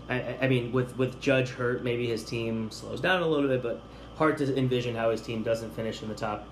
I, 0.08 0.36
I 0.42 0.48
mean, 0.48 0.72
with 0.72 0.96
with 0.98 1.20
Judge 1.20 1.50
hurt, 1.50 1.84
maybe 1.84 2.06
his 2.06 2.24
team 2.24 2.70
slows 2.70 3.00
down 3.00 3.22
a 3.22 3.26
little 3.26 3.48
bit, 3.48 3.62
but 3.62 3.80
hard 4.16 4.38
to 4.38 4.56
envision 4.56 4.94
how 4.94 5.10
his 5.10 5.20
team 5.20 5.42
doesn't 5.42 5.70
finish 5.74 6.02
in 6.02 6.08
the 6.08 6.14
top. 6.14 6.46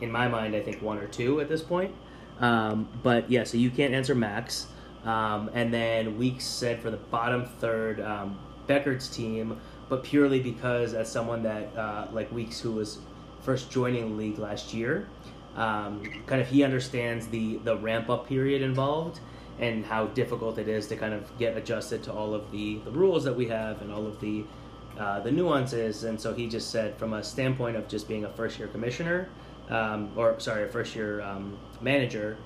In 0.00 0.12
my 0.12 0.28
mind, 0.28 0.54
I 0.54 0.60
think 0.60 0.80
one 0.80 0.98
or 0.98 1.06
two 1.08 1.40
at 1.40 1.48
this 1.48 1.62
point. 1.62 1.94
Um, 2.40 2.88
but 3.02 3.30
yeah, 3.30 3.44
so 3.44 3.56
you 3.56 3.70
can't 3.70 3.94
answer 3.94 4.14
Max. 4.14 4.68
Um, 5.04 5.50
and 5.54 5.72
then 5.72 6.18
Weeks 6.18 6.44
said 6.44 6.80
for 6.80 6.90
the 6.90 6.96
bottom 6.96 7.46
third, 7.46 8.00
um, 8.00 8.38
Beckert's 8.66 9.08
team, 9.08 9.60
but 9.88 10.04
purely 10.04 10.40
because 10.40 10.94
as 10.94 11.10
someone 11.10 11.42
that 11.44 11.76
uh, 11.76 12.08
like 12.12 12.30
Weeks, 12.30 12.60
who 12.60 12.72
was 12.72 12.98
first 13.42 13.70
joining 13.70 14.10
the 14.10 14.14
league 14.14 14.38
last 14.38 14.74
year, 14.74 15.08
um, 15.56 16.02
kind 16.26 16.40
of 16.40 16.48
he 16.48 16.62
understands 16.62 17.26
the 17.28 17.56
the 17.58 17.76
ramp 17.76 18.08
up 18.10 18.28
period 18.28 18.62
involved 18.62 19.20
and 19.58 19.84
how 19.84 20.06
difficult 20.06 20.58
it 20.58 20.68
is 20.68 20.86
to 20.86 20.96
kind 20.96 21.12
of 21.12 21.36
get 21.38 21.56
adjusted 21.56 22.02
to 22.04 22.12
all 22.12 22.32
of 22.32 22.50
the, 22.52 22.78
the 22.84 22.90
rules 22.90 23.24
that 23.24 23.34
we 23.34 23.48
have 23.48 23.82
and 23.82 23.92
all 23.92 24.06
of 24.06 24.20
the 24.20 24.44
uh, 24.98 25.20
the 25.20 25.30
nuances. 25.30 26.04
And 26.04 26.20
so 26.20 26.34
he 26.34 26.48
just 26.48 26.70
said, 26.70 26.96
from 26.96 27.12
a 27.12 27.22
standpoint 27.22 27.76
of 27.76 27.88
just 27.88 28.08
being 28.08 28.24
a 28.24 28.28
first 28.30 28.58
year 28.58 28.68
commissioner, 28.68 29.28
um, 29.68 30.10
or 30.16 30.38
sorry, 30.40 30.64
a 30.64 30.68
first 30.68 30.94
year 30.96 31.20
um, 31.20 31.56
manager, 31.80 32.36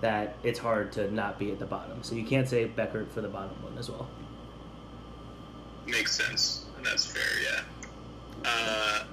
that 0.00 0.36
it's 0.42 0.58
hard 0.58 0.92
to 0.92 1.12
not 1.12 1.38
be 1.38 1.50
at 1.50 1.58
the 1.58 1.66
bottom. 1.66 2.02
So 2.02 2.14
you 2.14 2.24
can't 2.24 2.48
say 2.48 2.68
Beckert 2.68 3.10
for 3.10 3.20
the 3.20 3.28
bottom 3.28 3.62
one 3.62 3.76
as 3.76 3.90
well. 3.90 4.08
Makes 5.86 6.16
sense. 6.16 6.66
And 6.76 6.86
that's 6.86 7.06
fair, 7.06 7.22
yeah. 7.42 7.60
Uh, 8.44 9.04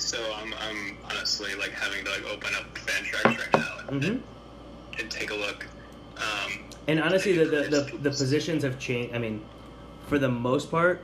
so 0.00 0.18
I'm, 0.36 0.54
I'm 0.54 0.96
honestly 1.04 1.54
like 1.54 1.70
having 1.70 2.04
to 2.04 2.10
like 2.10 2.24
open 2.24 2.54
up 2.54 2.74
Fantrax 2.74 3.24
right 3.38 3.52
now 3.52 3.76
and, 3.88 4.02
Mm-hmm. 4.02 5.00
and 5.00 5.10
take 5.10 5.30
a 5.30 5.34
look. 5.34 5.66
Um, 6.16 6.64
And 6.88 7.00
honestly, 7.00 7.32
the, 7.36 7.44
the, 7.44 7.62
the, 7.68 7.96
the 7.98 8.10
positions 8.10 8.62
have 8.64 8.78
changed. 8.78 9.14
I 9.14 9.18
mean, 9.18 9.42
for 10.08 10.18
the 10.18 10.28
most 10.28 10.70
part, 10.70 11.02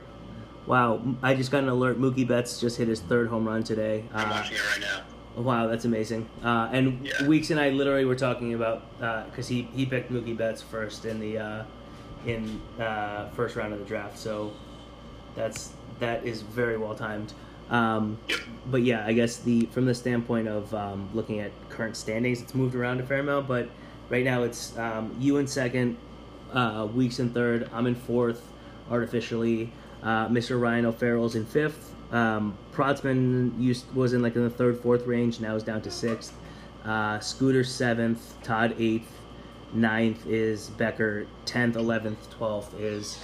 wow, 0.65 1.01
I 1.23 1.33
just 1.35 1.51
got 1.51 1.63
an 1.63 1.69
alert. 1.69 1.99
Mookie 1.99 2.27
Betts 2.27 2.59
just 2.59 2.77
hit 2.77 2.87
his 2.87 2.99
third 2.99 3.27
home 3.29 3.47
run 3.47 3.63
today. 3.63 4.03
I'm 4.13 4.27
Uh, 4.27 4.31
watching 4.31 4.57
it 4.57 4.65
right 4.71 4.81
now. 4.81 5.41
Wow, 5.41 5.67
that's 5.67 5.85
amazing. 5.85 6.27
Uh, 6.43 6.67
and 6.71 7.05
Yeah. 7.05 7.27
Weeks 7.27 7.51
and 7.51 7.59
I 7.59 7.69
literally 7.69 8.05
were 8.05 8.15
talking 8.15 8.53
about 8.55 8.83
because 9.29 9.47
he, 9.47 9.63
he 9.75 9.85
picked 9.85 10.11
Mookie 10.11 10.35
Betts 10.35 10.61
first 10.63 11.05
in 11.05 11.19
the 11.19 11.37
uh, 11.37 11.63
in 12.25 12.59
uh, 12.79 13.29
first 13.29 13.55
round 13.55 13.71
of 13.73 13.79
the 13.79 13.85
draft. 13.85 14.17
So 14.17 14.51
that's 15.35 15.71
that 15.99 16.25
is 16.25 16.41
very 16.41 16.77
well 16.77 16.95
timed. 16.95 17.33
Um, 17.69 18.17
but 18.69 18.83
yeah, 18.83 19.05
I 19.05 19.13
guess 19.13 19.37
the 19.37 19.65
from 19.67 19.85
the 19.85 19.95
standpoint 19.95 20.47
of 20.47 20.73
um, 20.73 21.09
looking 21.13 21.39
at 21.39 21.51
current 21.69 21.95
standings, 21.95 22.41
it's 22.41 22.55
moved 22.55 22.75
around 22.75 22.99
a 22.99 23.03
fair 23.05 23.19
amount. 23.19 23.47
But 23.47 23.69
right 24.09 24.23
now, 24.23 24.43
it's 24.43 24.77
um, 24.77 25.15
you 25.19 25.37
in 25.37 25.47
second, 25.47 25.97
uh, 26.53 26.87
Weeks 26.93 27.19
in 27.19 27.31
third. 27.31 27.69
I'm 27.73 27.87
in 27.87 27.95
fourth, 27.95 28.41
artificially. 28.89 29.71
Uh, 30.03 30.27
Mr. 30.27 30.59
Ryan 30.59 30.85
O'Farrell's 30.85 31.35
in 31.35 31.45
fifth. 31.45 31.93
Um, 32.11 32.57
Protzman 32.73 33.59
used 33.61 33.93
was 33.93 34.13
in 34.13 34.21
like 34.21 34.35
in 34.35 34.43
the 34.43 34.49
third, 34.49 34.79
fourth 34.79 35.05
range. 35.05 35.39
Now 35.39 35.55
is 35.55 35.63
down 35.63 35.81
to 35.81 35.91
sixth. 35.91 36.33
Uh, 36.85 37.19
Scooter 37.19 37.63
seventh. 37.63 38.41
Todd 38.43 38.75
eighth. 38.79 39.11
Ninth 39.73 40.25
is 40.25 40.69
Becker. 40.69 41.27
Tenth, 41.45 41.75
eleventh, 41.75 42.29
twelfth 42.29 42.79
is. 42.79 43.19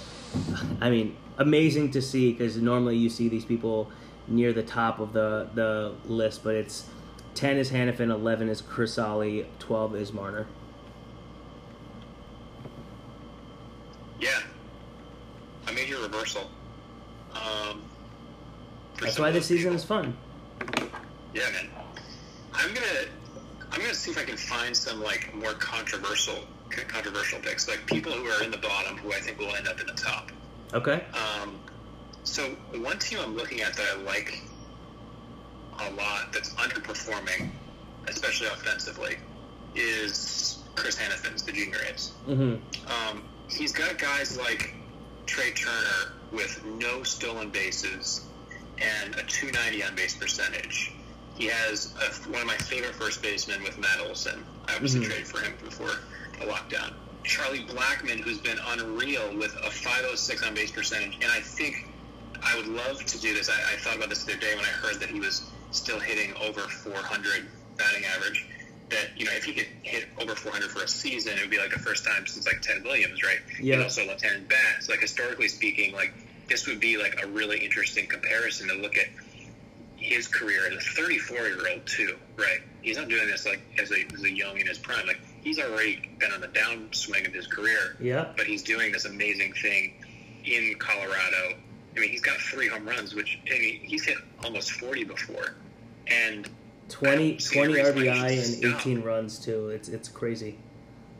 I 0.80 0.90
mean, 0.90 1.16
amazing 1.38 1.92
to 1.92 2.02
see 2.02 2.32
because 2.32 2.56
normally 2.56 2.96
you 2.96 3.08
see 3.08 3.28
these 3.28 3.44
people 3.44 3.90
near 4.28 4.52
the 4.52 4.62
top 4.62 4.98
of 5.00 5.12
the 5.12 5.48
the 5.54 5.94
list, 6.06 6.44
but 6.44 6.54
it's 6.54 6.88
ten 7.34 7.56
is 7.56 7.70
Hannafin, 7.70 8.10
eleven 8.10 8.48
is 8.48 8.62
Crisali, 8.62 9.46
twelve 9.58 9.94
is 9.94 10.12
Marner. 10.12 10.46
Yeah. 14.20 14.40
I 15.66 15.72
made 15.72 15.88
your 15.88 16.02
reversal. 16.02 16.50
Um, 17.32 17.82
That's 19.00 19.18
why 19.18 19.30
this 19.30 19.46
season 19.46 19.72
people. 19.72 19.76
is 19.76 19.84
fun. 19.84 20.16
Yeah, 21.34 21.50
man. 21.50 21.68
I'm 22.52 22.72
gonna 22.72 22.86
I'm 23.72 23.80
gonna 23.80 23.94
see 23.94 24.10
if 24.10 24.18
I 24.18 24.24
can 24.24 24.36
find 24.36 24.76
some 24.76 25.02
like 25.02 25.34
more 25.34 25.52
controversial 25.54 26.38
controversial 26.70 27.38
picks, 27.40 27.68
like 27.68 27.86
people 27.86 28.12
who 28.12 28.26
are 28.26 28.42
in 28.42 28.50
the 28.50 28.58
bottom 28.58 28.96
who 28.98 29.12
I 29.12 29.20
think 29.20 29.38
will 29.38 29.54
end 29.54 29.68
up 29.68 29.80
in 29.80 29.86
the 29.86 29.92
top. 29.92 30.30
Okay. 30.72 31.04
Um, 31.12 31.58
so 32.24 32.42
one 32.80 32.98
team 32.98 33.18
I'm 33.22 33.36
looking 33.36 33.60
at 33.60 33.74
that 33.74 33.86
I 33.98 34.02
like 34.02 34.40
a 35.80 35.90
lot 35.92 36.32
that's 36.32 36.50
underperforming, 36.54 37.50
especially 38.08 38.46
offensively, 38.48 39.16
is 39.74 40.58
Chris 40.74 40.96
Hannafin's 40.96 41.42
the 41.42 41.52
Junior 41.52 41.78
A's. 41.92 42.12
Mm-hmm. 42.28 43.10
Um, 43.10 43.22
he's 43.48 43.72
got 43.72 43.98
guys 43.98 44.38
like 44.38 44.74
Trea 45.26 45.52
Turner 45.52 46.12
with 46.32 46.64
no 46.64 47.02
stolen 47.02 47.50
bases 47.50 48.24
and 48.78 49.14
a 49.16 49.22
290 49.24 49.84
on 49.84 49.94
base 49.94 50.16
percentage. 50.16 50.92
He 51.36 51.46
has 51.46 51.92
a, 52.00 52.30
one 52.30 52.40
of 52.42 52.46
my 52.46 52.56
favorite 52.56 52.94
first 52.94 53.20
basemen 53.22 53.62
with 53.62 53.78
Matt 53.78 54.00
Olson. 54.06 54.44
I 54.68 54.74
obviously 54.74 55.00
Mhm. 55.00 55.06
traded 55.06 55.26
for 55.28 55.40
him 55.40 55.54
before 55.64 55.90
the 56.38 56.46
lockdown. 56.46 56.92
Charlie 57.24 57.64
Blackmon, 57.64 58.20
who's 58.20 58.38
been 58.38 58.58
unreal 58.68 59.34
with 59.36 59.54
a 59.56 59.70
506 59.70 60.42
on 60.42 60.54
base 60.54 60.70
percentage, 60.70 61.14
and 61.22 61.30
I 61.32 61.40
think 61.40 61.88
I 62.44 62.56
would 62.56 62.68
love 62.68 63.04
to 63.04 63.20
do 63.20 63.34
this. 63.34 63.48
I, 63.48 63.54
I 63.54 63.76
thought 63.78 63.96
about 63.96 64.08
this 64.08 64.24
the 64.24 64.32
other 64.32 64.40
day 64.40 64.54
when 64.54 64.64
I 64.64 64.68
heard 64.68 65.00
that 65.00 65.08
he 65.08 65.20
was 65.20 65.50
still 65.70 65.98
hitting 65.98 66.34
over 66.42 66.60
400 66.60 67.46
batting 67.76 68.04
average. 68.16 68.46
That 68.90 69.08
you 69.16 69.24
know, 69.24 69.32
if 69.32 69.44
he 69.44 69.54
could 69.54 69.66
hit 69.82 70.06
over 70.20 70.34
400 70.34 70.70
for 70.70 70.82
a 70.84 70.88
season, 70.88 71.32
it 71.38 71.40
would 71.40 71.50
be 71.50 71.58
like 71.58 71.70
the 71.72 71.78
first 71.78 72.04
time 72.04 72.26
since 72.26 72.46
like 72.46 72.60
Ted 72.60 72.84
Williams, 72.84 73.22
right? 73.22 73.38
Yeah. 73.60 73.74
And 73.74 73.82
also 73.84 74.06
left-handed 74.06 74.48
bat. 74.48 74.82
So 74.82 74.92
like 74.92 75.00
historically 75.00 75.48
speaking, 75.48 75.94
like 75.94 76.12
this 76.48 76.66
would 76.66 76.80
be 76.80 76.98
like 76.98 77.22
a 77.22 77.26
really 77.26 77.58
interesting 77.64 78.06
comparison 78.06 78.68
to 78.68 78.74
look 78.74 78.96
at 78.98 79.06
his 79.96 80.28
career 80.28 80.66
as 80.66 80.74
a 80.74 80.80
34 80.80 81.36
year 81.38 81.58
old 81.72 81.86
too, 81.86 82.16
right? 82.36 82.58
He's 82.82 82.98
not 82.98 83.08
doing 83.08 83.26
this 83.26 83.46
like 83.46 83.62
as 83.80 83.90
a, 83.90 84.04
as 84.12 84.22
a 84.22 84.30
young 84.30 84.58
in 84.60 84.66
his 84.66 84.78
prime. 84.78 85.06
Like 85.06 85.20
he's 85.42 85.58
already 85.58 86.10
been 86.18 86.30
on 86.32 86.42
the 86.42 86.48
downswing 86.48 87.26
of 87.26 87.32
his 87.32 87.46
career, 87.46 87.96
Yeah. 88.00 88.32
but 88.36 88.44
he's 88.46 88.62
doing 88.62 88.92
this 88.92 89.06
amazing 89.06 89.54
thing 89.54 89.94
in 90.44 90.74
Colorado. 90.78 91.54
I 91.96 92.00
mean, 92.00 92.10
he's 92.10 92.20
got 92.20 92.36
three 92.38 92.68
home 92.68 92.86
runs, 92.86 93.14
which 93.14 93.38
I 93.46 93.58
mean, 93.58 93.80
he's 93.82 94.04
hit 94.04 94.18
almost 94.42 94.72
40 94.72 95.04
before, 95.04 95.54
and 96.06 96.48
20, 96.88 97.36
20 97.36 97.72
reason 97.72 97.94
why 97.96 98.02
he 98.02 98.08
RBI 98.08 98.64
and 98.64 98.74
18 98.76 99.02
runs 99.02 99.38
too. 99.38 99.68
It's 99.68 99.88
it's 99.88 100.08
crazy. 100.08 100.58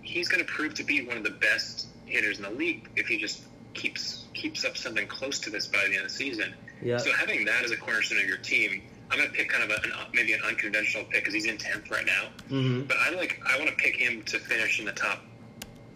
he's 0.02 0.28
going 0.28 0.44
to 0.44 0.50
prove 0.50 0.74
to 0.74 0.84
be 0.84 1.06
one 1.06 1.16
of 1.16 1.24
the 1.24 1.30
best 1.30 1.86
hitters 2.06 2.38
in 2.38 2.44
the 2.44 2.50
league 2.50 2.88
if 2.96 3.06
he 3.06 3.16
just 3.18 3.42
keeps 3.72 4.24
keeps 4.34 4.64
up 4.64 4.76
something 4.76 5.06
close 5.06 5.38
to 5.40 5.50
this 5.50 5.66
by 5.66 5.78
the 5.78 5.94
end 5.94 5.96
of 5.96 6.02
the 6.04 6.08
season. 6.10 6.54
Yeah. 6.82 6.98
So 6.98 7.12
having 7.12 7.44
that 7.46 7.64
as 7.64 7.70
a 7.70 7.76
cornerstone 7.76 8.18
of 8.18 8.26
your 8.26 8.36
team, 8.36 8.82
I'm 9.10 9.18
going 9.18 9.30
to 9.30 9.34
pick 9.34 9.48
kind 9.48 9.64
of 9.64 9.70
a, 9.70 9.82
an, 9.82 9.92
maybe 10.12 10.32
an 10.32 10.40
unconventional 10.46 11.04
pick 11.04 11.22
because 11.22 11.34
he's 11.34 11.46
in 11.46 11.56
tenth 11.56 11.90
right 11.90 12.04
now. 12.06 12.28
Mm-hmm. 12.50 12.82
But 12.82 12.96
I 12.98 13.10
like 13.10 13.40
I 13.46 13.56
want 13.58 13.70
to 13.70 13.76
pick 13.76 13.96
him 13.96 14.22
to 14.24 14.38
finish 14.38 14.80
in 14.80 14.86
the 14.86 14.92
top 14.92 15.20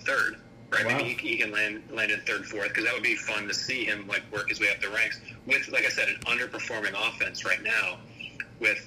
third. 0.01 0.37
Right, 0.71 0.85
Wow. 0.85 0.99
maybe 0.99 1.15
he, 1.15 1.29
he 1.29 1.37
can 1.39 1.51
land 1.51 1.83
land 1.91 2.11
in 2.11 2.21
third, 2.21 2.45
fourth, 2.47 2.69
because 2.69 2.85
that 2.85 2.93
would 2.95 3.03
be 3.03 3.17
fun 3.17 3.49
to 3.49 3.55
see 3.55 3.85
him 3.85 4.07
like 4.07 4.23
work 4.31 4.49
his 4.51 4.61
way 4.61 4.69
up 4.71 4.81
the 4.81 4.91
ranks 4.91 5.19
with, 5.47 5.67
like 5.69 5.87
I 5.87 5.89
said, 5.89 6.09
an 6.09 6.17
underperforming 6.27 6.93
offense 7.09 7.45
right 7.45 7.63
now, 7.63 7.99
with 8.61 8.87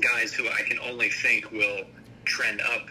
guys 0.00 0.32
who 0.34 0.48
I 0.48 0.62
can 0.68 0.78
only 0.80 1.08
think 1.08 1.50
will 1.50 1.84
trend 2.26 2.60
up. 2.60 2.86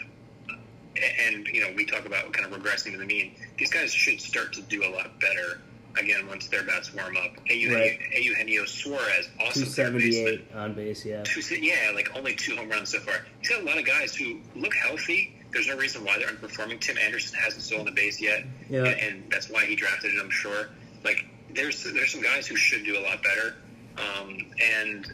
And 1.28 1.48
you 1.48 1.62
know, 1.62 1.70
we 1.76 1.86
talk 1.86 2.06
about 2.06 2.32
kind 2.34 2.52
of 2.52 2.60
regressing 2.60 2.92
to 2.92 2.98
the 2.98 3.06
mean. 3.06 3.34
These 3.58 3.72
guys 3.72 3.94
should 3.94 4.20
start 4.20 4.52
to 4.54 4.62
do 4.64 4.84
a 4.84 4.90
lot 4.90 5.20
better 5.20 5.62
again 5.98 6.28
once 6.28 6.48
their 6.48 6.64
bats 6.64 6.94
warm 6.94 7.16
up. 7.18 7.32
Eugenio, 7.46 7.78
Right. 7.78 8.00
Eugenio 8.14 8.66
Suarez, 8.66 9.30
awesome 9.40 9.64
third 9.66 9.94
baseman. 9.94 10.42
278 10.52 10.56
on 10.56 10.74
base, 10.74 11.06
yeah. 11.06 11.24
Two, 11.24 11.42
yeah, 11.56 11.92
like 11.94 12.10
only 12.16 12.36
two 12.36 12.56
home 12.56 12.70
runs 12.70 12.90
so 12.90 13.00
far. 13.00 13.26
He's 13.40 13.50
got 13.50 13.62
a 13.62 13.66
lot 13.66 13.78
of 13.78 13.86
guys 13.86 14.16
who 14.16 14.40
look 14.56 14.74
healthy. 14.74 15.36
There's 15.52 15.68
no 15.68 15.76
reason 15.78 16.06
why 16.06 16.18
they're 16.18 16.28
underperforming. 16.30 16.80
Tim 16.80 16.98
Anderson 16.98 17.38
hasn't 17.38 17.64
stolen 17.64 17.86
the 17.86 17.92
base 17.92 18.22
yet, 18.22 18.44
Yeah. 18.70 18.86
and, 18.86 19.00
and 19.00 19.32
that's 19.32 19.50
why 19.50 19.66
he 19.66 19.76
drafted 19.76 20.14
it. 20.14 20.20
I'm 20.22 20.30
sure. 20.30 20.70
Like 21.04 21.26
there's 21.54 21.84
there's 21.84 22.12
some 22.12 22.22
guys 22.22 22.48
who 22.48 22.56
should 22.56 22.86
do 22.86 22.98
a 22.98 23.02
lot 23.02 23.22
better, 23.24 23.56
um, 23.98 24.38
and 24.64 25.06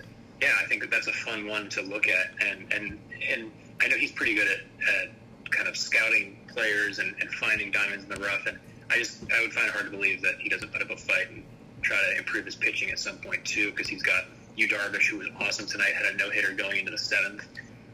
yeah, 0.42 0.54
I 0.62 0.66
think 0.68 0.82
that 0.82 0.92
that's 0.92 1.08
a 1.08 1.14
fun 1.14 1.48
one 1.48 1.70
to 1.70 1.82
look 1.82 2.08
at. 2.08 2.28
And 2.46 2.72
and 2.74 3.00
and 3.32 3.52
I 3.82 3.88
know 3.88 3.98
he's 3.98 4.12
pretty 4.12 4.36
good 4.36 4.48
at, 4.48 4.60
at 5.04 5.10
kind 5.52 5.68
of 5.68 5.76
scouting 5.78 6.38
players 6.54 7.00
and, 7.00 7.16
and 7.20 7.30
finding 7.32 7.72
diamonds 7.72 8.04
in 8.04 8.10
the 8.10 8.18
rough. 8.20 8.46
And 8.48 8.60
I 8.92 8.98
just 8.98 9.24
I 9.32 9.42
would 9.42 9.54
find 9.54 9.68
it 9.68 9.74
hard 9.74 9.86
to 9.86 9.92
believe 9.92 10.22
that 10.22 10.36
he 10.40 10.50
doesn't 10.50 10.72
put 10.72 10.82
up 10.82 10.90
a 10.92 10.98
fight 10.98 11.30
and 11.32 11.44
try 11.82 11.98
to 12.12 12.18
improve 12.20 12.46
his 12.46 12.56
pitching 12.56 12.92
at 12.92 13.00
some 13.00 13.18
point 13.18 13.44
too, 13.46 13.72
because 13.72 13.88
he's 13.88 14.04
got 14.04 14.26
Yu 14.56 14.68
Darvish, 14.68 15.08
who 15.10 15.18
was 15.18 15.28
awesome 15.40 15.66
tonight, 15.68 15.94
had 15.96 16.14
a 16.14 16.18
no 16.18 16.30
hitter 16.30 16.52
going 16.54 16.78
into 16.80 16.92
the 16.92 16.98
seventh. 16.98 17.46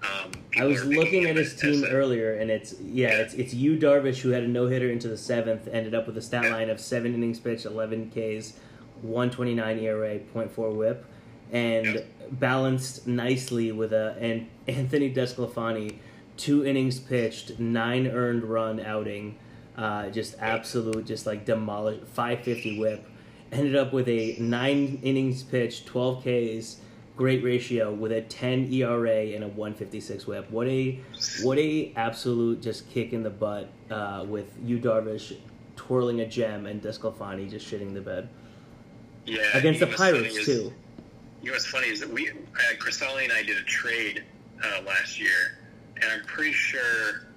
Um, 0.03 0.31
I 0.57 0.65
was 0.65 0.83
looking 0.85 1.25
at 1.25 1.35
his 1.37 1.55
team 1.55 1.83
a- 1.83 1.87
earlier, 1.87 2.33
and 2.35 2.51
it's 2.51 2.75
yeah, 2.81 3.09
Yeah. 3.09 3.21
it's 3.21 3.33
it's 3.35 3.53
Yu 3.53 3.77
Darvish 3.77 4.19
who 4.21 4.29
had 4.29 4.43
a 4.43 4.47
no 4.47 4.67
hitter 4.67 4.89
into 4.89 5.07
the 5.07 5.17
seventh, 5.17 5.67
ended 5.71 5.93
up 5.95 6.07
with 6.07 6.17
a 6.17 6.21
stat 6.21 6.51
line 6.51 6.69
of 6.69 6.79
seven 6.79 7.13
innings 7.13 7.39
pitched, 7.39 7.65
eleven 7.65 8.09
Ks, 8.11 8.53
one 9.01 9.29
twenty 9.29 9.53
nine 9.55 9.79
ERA, 9.79 10.19
0.4 10.33 10.73
WHIP, 10.75 11.05
and 11.51 11.85
Yeah. 11.85 12.01
balanced 12.31 13.07
nicely 13.07 13.71
with 13.71 13.93
a 13.93 14.15
and 14.19 14.47
Anthony 14.67 15.13
Desclafani, 15.13 15.95
two 16.37 16.65
innings 16.65 16.99
pitched, 16.99 17.59
nine 17.59 18.07
earned 18.07 18.43
run 18.43 18.79
outing, 18.81 19.35
uh, 19.77 20.09
just 20.09 20.35
absolute, 20.39 21.05
just 21.05 21.25
like 21.25 21.45
demolish 21.45 21.99
five 22.13 22.41
fifty 22.41 22.77
WHIP, 22.77 23.05
ended 23.53 23.75
up 23.75 23.93
with 23.93 24.07
a 24.09 24.35
nine 24.39 24.99
innings 25.01 25.43
pitched, 25.43 25.85
twelve 25.85 26.23
Ks. 26.25 26.77
Great 27.15 27.43
ratio 27.43 27.93
with 27.93 28.11
a 28.11 28.21
10 28.21 28.73
ERA 28.73 29.17
and 29.35 29.43
a 29.43 29.47
156 29.47 30.25
WHIP. 30.25 30.49
What 30.49 30.67
a 30.67 30.99
what 31.43 31.59
a 31.59 31.93
absolute 31.95 32.59
just 32.61 32.89
kick 32.89 33.13
in 33.13 33.21
the 33.21 33.29
butt 33.29 33.69
uh, 33.91 34.25
with 34.27 34.47
Yu 34.65 34.79
Darvish 34.79 35.35
twirling 35.75 36.21
a 36.21 36.25
gem 36.27 36.65
and 36.65 36.81
Desclafani 36.81 37.49
just 37.49 37.71
shitting 37.71 37.93
the 37.93 38.01
bed 38.01 38.29
yeah, 39.25 39.41
against 39.53 39.79
the 39.79 39.85
know 39.85 39.91
what's 39.91 40.01
funny 40.01 40.17
Pirates 40.19 40.37
is- 40.37 40.45
too. 40.45 40.73
You 41.43 41.49
know 41.49 41.53
what's 41.53 41.65
funny 41.67 41.87
is 41.87 41.99
that 41.99 42.09
we, 42.09 42.29
uh, 42.29 42.33
Crisali 42.79 43.25
and 43.25 43.33
I 43.33 43.43
did 43.43 43.57
a 43.57 43.63
trade 43.63 44.23
uh, 44.63 44.81
last 44.87 45.19
year, 45.19 45.57
and 45.97 46.05
I'm 46.05 46.23
pretty 46.25 46.53
sure 46.53 47.27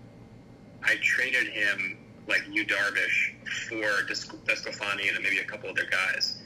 I 0.84 0.94
traded 1.02 1.48
him 1.48 1.98
like 2.28 2.42
Yu 2.50 2.64
Darvish 2.64 3.34
for 3.68 4.04
Des- 4.06 4.36
Desclafani 4.46 5.12
and 5.12 5.22
maybe 5.24 5.38
a 5.38 5.44
couple 5.44 5.68
other 5.68 5.86
guys. 5.90 6.38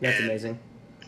That's 0.00 0.16
And 0.20 0.26
amazing. 0.30 0.58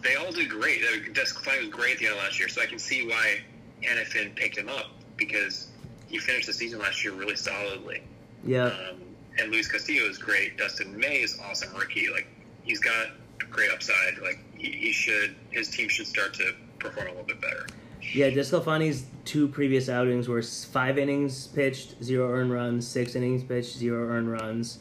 They 0.03 0.15
all 0.17 0.33
did 0.33 0.49
great. 0.49 0.83
Uh, 0.83 0.99
Desclafani 1.13 1.61
was 1.61 1.69
great 1.69 1.95
at 1.95 1.99
the 1.99 2.07
end 2.07 2.17
of 2.17 2.23
last 2.23 2.39
year, 2.39 2.49
so 2.49 2.63
I 2.63 2.67
can 2.67 2.79
see 2.79 3.07
why 3.07 3.41
Hannafin 3.83 4.35
picked 4.35 4.57
him 4.57 4.69
up 4.69 4.87
because 5.17 5.69
he 6.09 6.19
finished 6.19 6.47
the 6.47 6.53
season 6.53 6.79
last 6.79 7.05
year 7.05 7.13
really 7.13 7.37
solidly. 7.37 8.03
Yeah, 8.45 8.67
Um, 8.67 9.03
and 9.39 9.53
Luis 9.53 9.71
Castillo 9.71 10.09
is 10.09 10.19
great. 10.19 10.57
Dustin 10.57 10.97
May 10.99 11.17
is 11.21 11.39
awesome 11.49 11.75
rookie. 11.75 12.09
Like 12.11 12.27
he's 12.63 12.81
got 12.81 13.09
great 13.51 13.71
upside. 13.71 14.19
Like 14.23 14.39
he, 14.57 14.71
he 14.73 14.93
should, 14.93 15.35
his 15.51 15.69
team 15.69 15.89
should 15.89 16.07
start 16.07 16.35
to 16.35 16.53
perform 16.79 17.07
a 17.09 17.11
little 17.11 17.25
bit 17.27 17.41
better. 17.41 17.67
yeah. 18.15 18.31
Desclafani's 18.31 19.05
two 19.27 19.47
previous 19.49 19.89
outings 19.89 20.29
were 20.29 20.43
five 20.43 20.99
innings 20.99 21.47
pitched, 21.49 22.03
zero 22.03 22.31
earned 22.33 22.51
runs, 22.53 22.89
six 22.89 23.15
innings 23.15 23.45
pitched, 23.45 23.77
zero 23.77 24.09
earned 24.09 24.31
runs, 24.33 24.79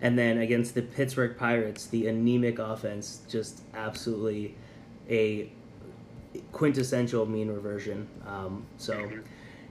and 0.00 0.18
then 0.18 0.38
against 0.38 0.74
the 0.74 0.82
Pittsburgh 0.82 1.36
Pirates, 1.36 1.86
the 1.86 2.06
anemic 2.08 2.58
offense, 2.58 3.22
just 3.28 3.62
absolutely 3.74 4.54
a 5.10 5.50
quintessential 6.52 7.26
mean 7.26 7.48
reversion. 7.48 8.08
Um, 8.26 8.66
so. 8.76 9.10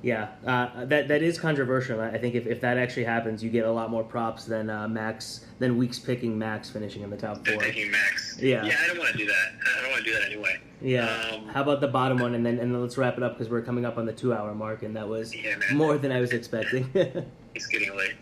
Yeah, 0.04 0.30
uh, 0.46 0.86
that 0.86 1.08
that 1.08 1.24
is 1.24 1.40
controversial. 1.40 2.00
I 2.00 2.20
think 2.20 2.36
if, 2.36 2.46
if 2.46 2.62
that 2.62 2.78
actually 2.78 3.06
happens, 3.06 3.44
you 3.44 3.50
get 3.50 3.66
a 3.66 3.72
lot 3.72 3.90
more 3.90 4.04
props 4.04 4.46
than 4.46 4.70
uh, 4.70 4.88
Max 4.88 5.46
than 5.58 5.76
weeks 5.76 5.98
picking 5.98 6.38
Max 6.38 6.70
finishing 6.70 7.02
in 7.02 7.10
the 7.10 7.18
top 7.18 7.46
four. 7.46 7.58
taking 7.58 7.90
Max. 7.90 8.38
Yeah. 8.40 8.64
Yeah, 8.64 8.78
I 8.80 8.88
don't 8.88 9.00
want 9.00 9.12
to 9.14 9.18
do 9.18 9.26
that. 9.26 9.52
I 9.76 9.82
don't 9.82 9.92
want 9.92 10.06
to 10.06 10.12
do 10.12 10.14
that 10.14 10.26
anyway. 10.28 10.60
Yeah. 10.82 11.32
Um, 11.34 11.48
How 11.48 11.64
about 11.64 11.82
the 11.82 11.88
bottom 11.88 12.20
one, 12.20 12.36
and 12.36 12.46
then 12.46 12.60
and 12.60 12.72
then 12.72 12.80
let's 12.80 12.96
wrap 12.96 13.18
it 13.18 13.24
up 13.24 13.34
because 13.34 13.50
we're 13.50 13.64
coming 13.64 13.86
up 13.86 13.98
on 13.98 14.06
the 14.06 14.14
two 14.14 14.34
hour 14.36 14.54
mark, 14.54 14.84
and 14.84 14.96
that 14.96 15.08
was 15.08 15.36
Yeah, 15.36 15.56
more 15.74 15.98
than 15.98 16.12
I 16.12 16.22
was 16.22 16.32
expecting. 16.32 16.90
It's 17.56 17.66
getting 17.66 17.98
late. 17.98 18.14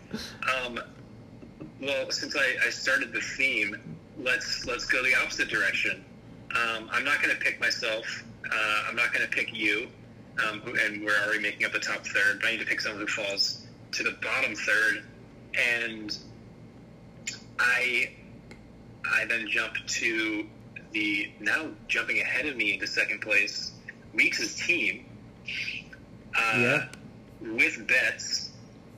Um, 0.64 0.80
well, 1.80 2.10
since 2.10 2.36
I, 2.36 2.66
I 2.66 2.70
started 2.70 3.12
the 3.12 3.20
theme, 3.20 3.76
let's 4.18 4.66
let's 4.66 4.86
go 4.86 5.02
the 5.02 5.14
opposite 5.22 5.48
direction. 5.48 6.04
Um, 6.54 6.88
I'm 6.90 7.04
not 7.04 7.22
going 7.22 7.34
to 7.36 7.40
pick 7.40 7.60
myself. 7.60 8.24
Uh, 8.44 8.84
I'm 8.88 8.96
not 8.96 9.12
going 9.12 9.24
to 9.24 9.30
pick 9.30 9.52
you, 9.54 9.88
um, 10.46 10.62
and 10.84 11.04
we're 11.04 11.18
already 11.24 11.40
making 11.40 11.66
up 11.66 11.72
the 11.72 11.80
top 11.80 12.06
third. 12.06 12.40
But 12.40 12.48
I 12.48 12.50
need 12.52 12.60
to 12.60 12.66
pick 12.66 12.80
someone 12.80 13.00
who 13.00 13.06
falls 13.06 13.66
to 13.92 14.02
the 14.02 14.16
bottom 14.22 14.54
third, 14.54 15.04
and 15.54 16.16
I 17.58 18.10
I 19.04 19.24
then 19.26 19.48
jump 19.48 19.74
to 19.86 20.46
the 20.92 21.30
now 21.40 21.68
jumping 21.88 22.20
ahead 22.20 22.46
of 22.46 22.56
me 22.56 22.74
into 22.74 22.86
second 22.86 23.20
place, 23.20 23.72
Weeks' 24.14 24.54
team. 24.66 25.06
Uh, 26.34 26.58
Yeah. 26.58 26.86
With 27.38 27.86
Betts, 27.86 28.50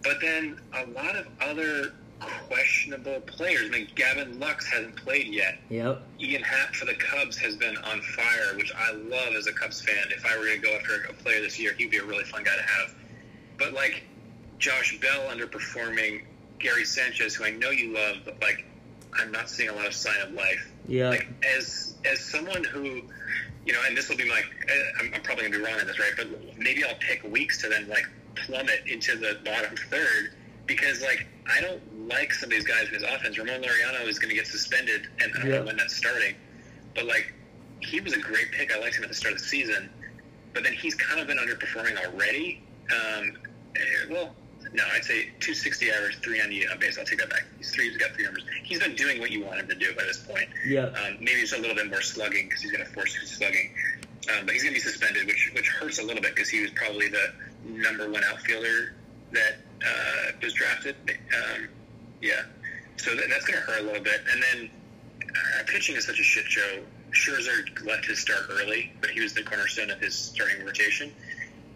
but 0.05 0.20
then 0.20 0.60
a 0.72 0.86
lot 0.92 1.16
of 1.16 1.26
other 1.40 1.92
questionable 2.20 3.20
players. 3.20 3.66
I 3.66 3.70
mean, 3.70 3.89
Gavin 3.95 4.39
Lux 4.39 4.66
hasn't 4.66 4.97
played 4.97 5.28
yet. 5.28 5.59
yep. 5.69 6.03
Ian 6.20 6.43
Happ 6.43 6.74
for 6.74 6.85
the 6.85 6.95
Cubs 6.95 7.39
has 7.39 7.57
been 7.57 7.77
on 7.77 8.01
fire, 8.01 8.57
which 8.57 8.73
I 8.77 8.93
love 8.93 9.35
as 9.35 9.47
a 9.47 9.53
Cubs 9.53 9.81
fan. 9.81 10.07
If 10.11 10.24
I 10.27 10.36
were 10.36 10.47
going 10.47 10.61
to 10.61 10.66
go 10.66 10.74
after 10.74 11.05
a 11.09 11.12
player 11.12 11.40
this 11.40 11.59
year, 11.59 11.74
he'd 11.74 11.90
be 11.90 11.99
a 11.99 12.05
really 12.05 12.24
fun 12.24 12.45
guy 12.45 12.57
to 12.57 12.62
have. 12.62 12.95
But 13.59 13.73
like 13.73 14.03
Josh 14.59 14.99
Bell 15.01 15.28
underperforming, 15.31 16.24
Gary 16.59 16.85
Sanchez, 16.85 17.35
who 17.35 17.45
I 17.45 17.51
know 17.51 17.70
you 17.70 17.95
love, 17.95 18.19
but 18.24 18.40
like 18.40 18.65
I'm 19.15 19.32
not 19.32 19.49
seeing 19.49 19.69
a 19.69 19.74
lot 19.74 19.86
of 19.86 19.95
sign 19.95 20.20
of 20.23 20.32
life. 20.32 20.70
Yeah. 20.86 21.11
Like 21.11 21.28
as 21.57 21.97
as 22.05 22.20
someone 22.20 22.65
who, 22.65 23.03
you 23.65 23.73
know, 23.73 23.81
and 23.86 23.97
this 23.97 24.09
will 24.09 24.16
be 24.16 24.28
my, 24.28 24.40
uh, 24.40 24.74
I'm, 25.01 25.15
I'm 25.15 25.23
probably 25.23 25.45
gonna 25.45 25.59
be 25.59 25.65
wrong 25.65 25.81
on 25.81 25.86
this, 25.86 25.99
right? 25.99 26.12
But 26.16 26.28
maybe 26.57 26.85
I'll 26.85 26.97
pick 26.97 27.23
weeks 27.24 27.61
to 27.62 27.69
then 27.69 27.89
like 27.89 28.07
plummet 28.35 28.82
into 28.86 29.16
the 29.16 29.39
bottom 29.45 29.77
third 29.90 30.32
because 30.69 31.03
like 31.03 31.27
I 31.53 31.61
don't 31.61 31.81
like 32.09 32.32
some 32.32 32.47
of 32.49 32.51
these 32.51 32.65
guys 32.66 32.86
in 32.89 32.95
his 32.95 33.03
offense. 33.03 33.36
Ramon 33.39 33.62
Laureano 33.62 34.07
is 34.07 34.19
going 34.20 34.28
to 34.31 34.36
get 34.36 34.47
suspended, 34.47 35.09
and 35.20 35.32
I 35.35 35.39
don't 35.40 35.51
Yeah. 35.51 35.59
know 35.59 35.65
when 35.65 35.77
that's 35.78 35.97
starting. 35.97 36.36
But 36.95 37.07
like, 37.07 37.32
he 37.81 38.01
was 38.01 38.12
a 38.12 38.19
great 38.20 38.53
pick. 38.53 38.73
I 38.73 38.78
liked 38.78 38.97
him 38.97 39.03
at 39.03 39.09
the 39.09 39.15
start 39.16 39.35
of 39.35 39.40
the 39.40 39.47
season, 39.47 39.90
but 40.55 40.62
then 40.62 40.74
he's 40.74 40.95
kind 40.95 41.20
of 41.20 41.27
been 41.27 41.39
underperforming 41.39 41.97
already. 42.05 42.62
Um, 42.90 43.39
eh, 43.77 43.81
well, 44.11 44.35
no, 44.73 44.85
I'd 44.95 45.05
say 45.05 45.24
260 45.40 45.90
average, 45.90 46.19
390 46.20 46.66
on 46.69 46.78
the 46.78 46.81
base. 46.86 46.99
I'll 46.99 47.05
take 47.05 47.19
that 47.20 47.31
back. 47.31 47.45
He's 47.57 47.70
three. 47.70 47.89
He's 47.89 47.97
got 47.99 48.12
three 48.12 48.24
numbers. 48.24 48.45
He's 48.65 48.81
been 48.81 48.95
doing 48.95 49.19
what 49.20 49.31
you 49.31 49.45
want 49.45 49.61
him 49.61 49.69
to 49.69 49.74
do 49.74 49.95
by 49.95 50.05
this 50.05 50.19
point. 50.19 50.49
Yeah. 50.66 50.85
Um, 50.86 51.16
maybe 51.20 51.40
it's 51.40 51.53
a 51.53 51.59
little 51.59 51.77
bit 51.77 51.89
more 51.89 52.03
slugging 52.03 52.47
because 52.49 52.61
he's 52.62 52.73
going 52.73 52.85
to 52.85 52.90
force 52.93 53.15
his 53.15 53.31
slugging. 53.31 53.70
Um, 54.36 54.45
but 54.45 54.53
he's 54.53 54.62
going 54.62 54.74
to 54.74 54.81
be 54.81 54.85
suspended, 54.85 55.27
which 55.27 55.51
which 55.55 55.69
hurts 55.69 55.99
a 55.99 56.03
little 56.03 56.20
bit 56.20 56.35
because 56.35 56.51
he 56.51 56.61
was 56.61 56.70
probably 56.73 57.09
the 57.09 57.32
number 57.65 58.11
one 58.11 58.23
outfielder 58.24 58.95
that 59.32 59.56
uh, 59.84 60.32
was 60.42 60.52
drafted. 60.55 60.96
Um, 61.09 61.68
yeah, 62.20 62.42
so 62.96 63.14
that, 63.14 63.24
that's 63.28 63.44
going 63.44 63.59
to 63.59 63.64
hurt 63.64 63.80
a 63.80 63.84
little 63.84 64.02
bit. 64.02 64.20
And 64.32 64.42
then 64.42 64.70
uh, 65.22 65.62
pitching 65.66 65.96
is 65.96 66.05
such 66.06 66.20
a 66.20 66.22
shit 66.24 66.46
show. 66.46 66.80
Scherzer 67.12 67.86
left 67.86 68.06
his 68.06 68.18
start 68.18 68.44
early, 68.50 68.92
but 69.00 69.10
he 69.10 69.20
was 69.20 69.32
the 69.32 69.42
cornerstone 69.42 69.90
of 69.90 70.00
his 70.00 70.14
starting 70.14 70.64
rotation. 70.64 71.12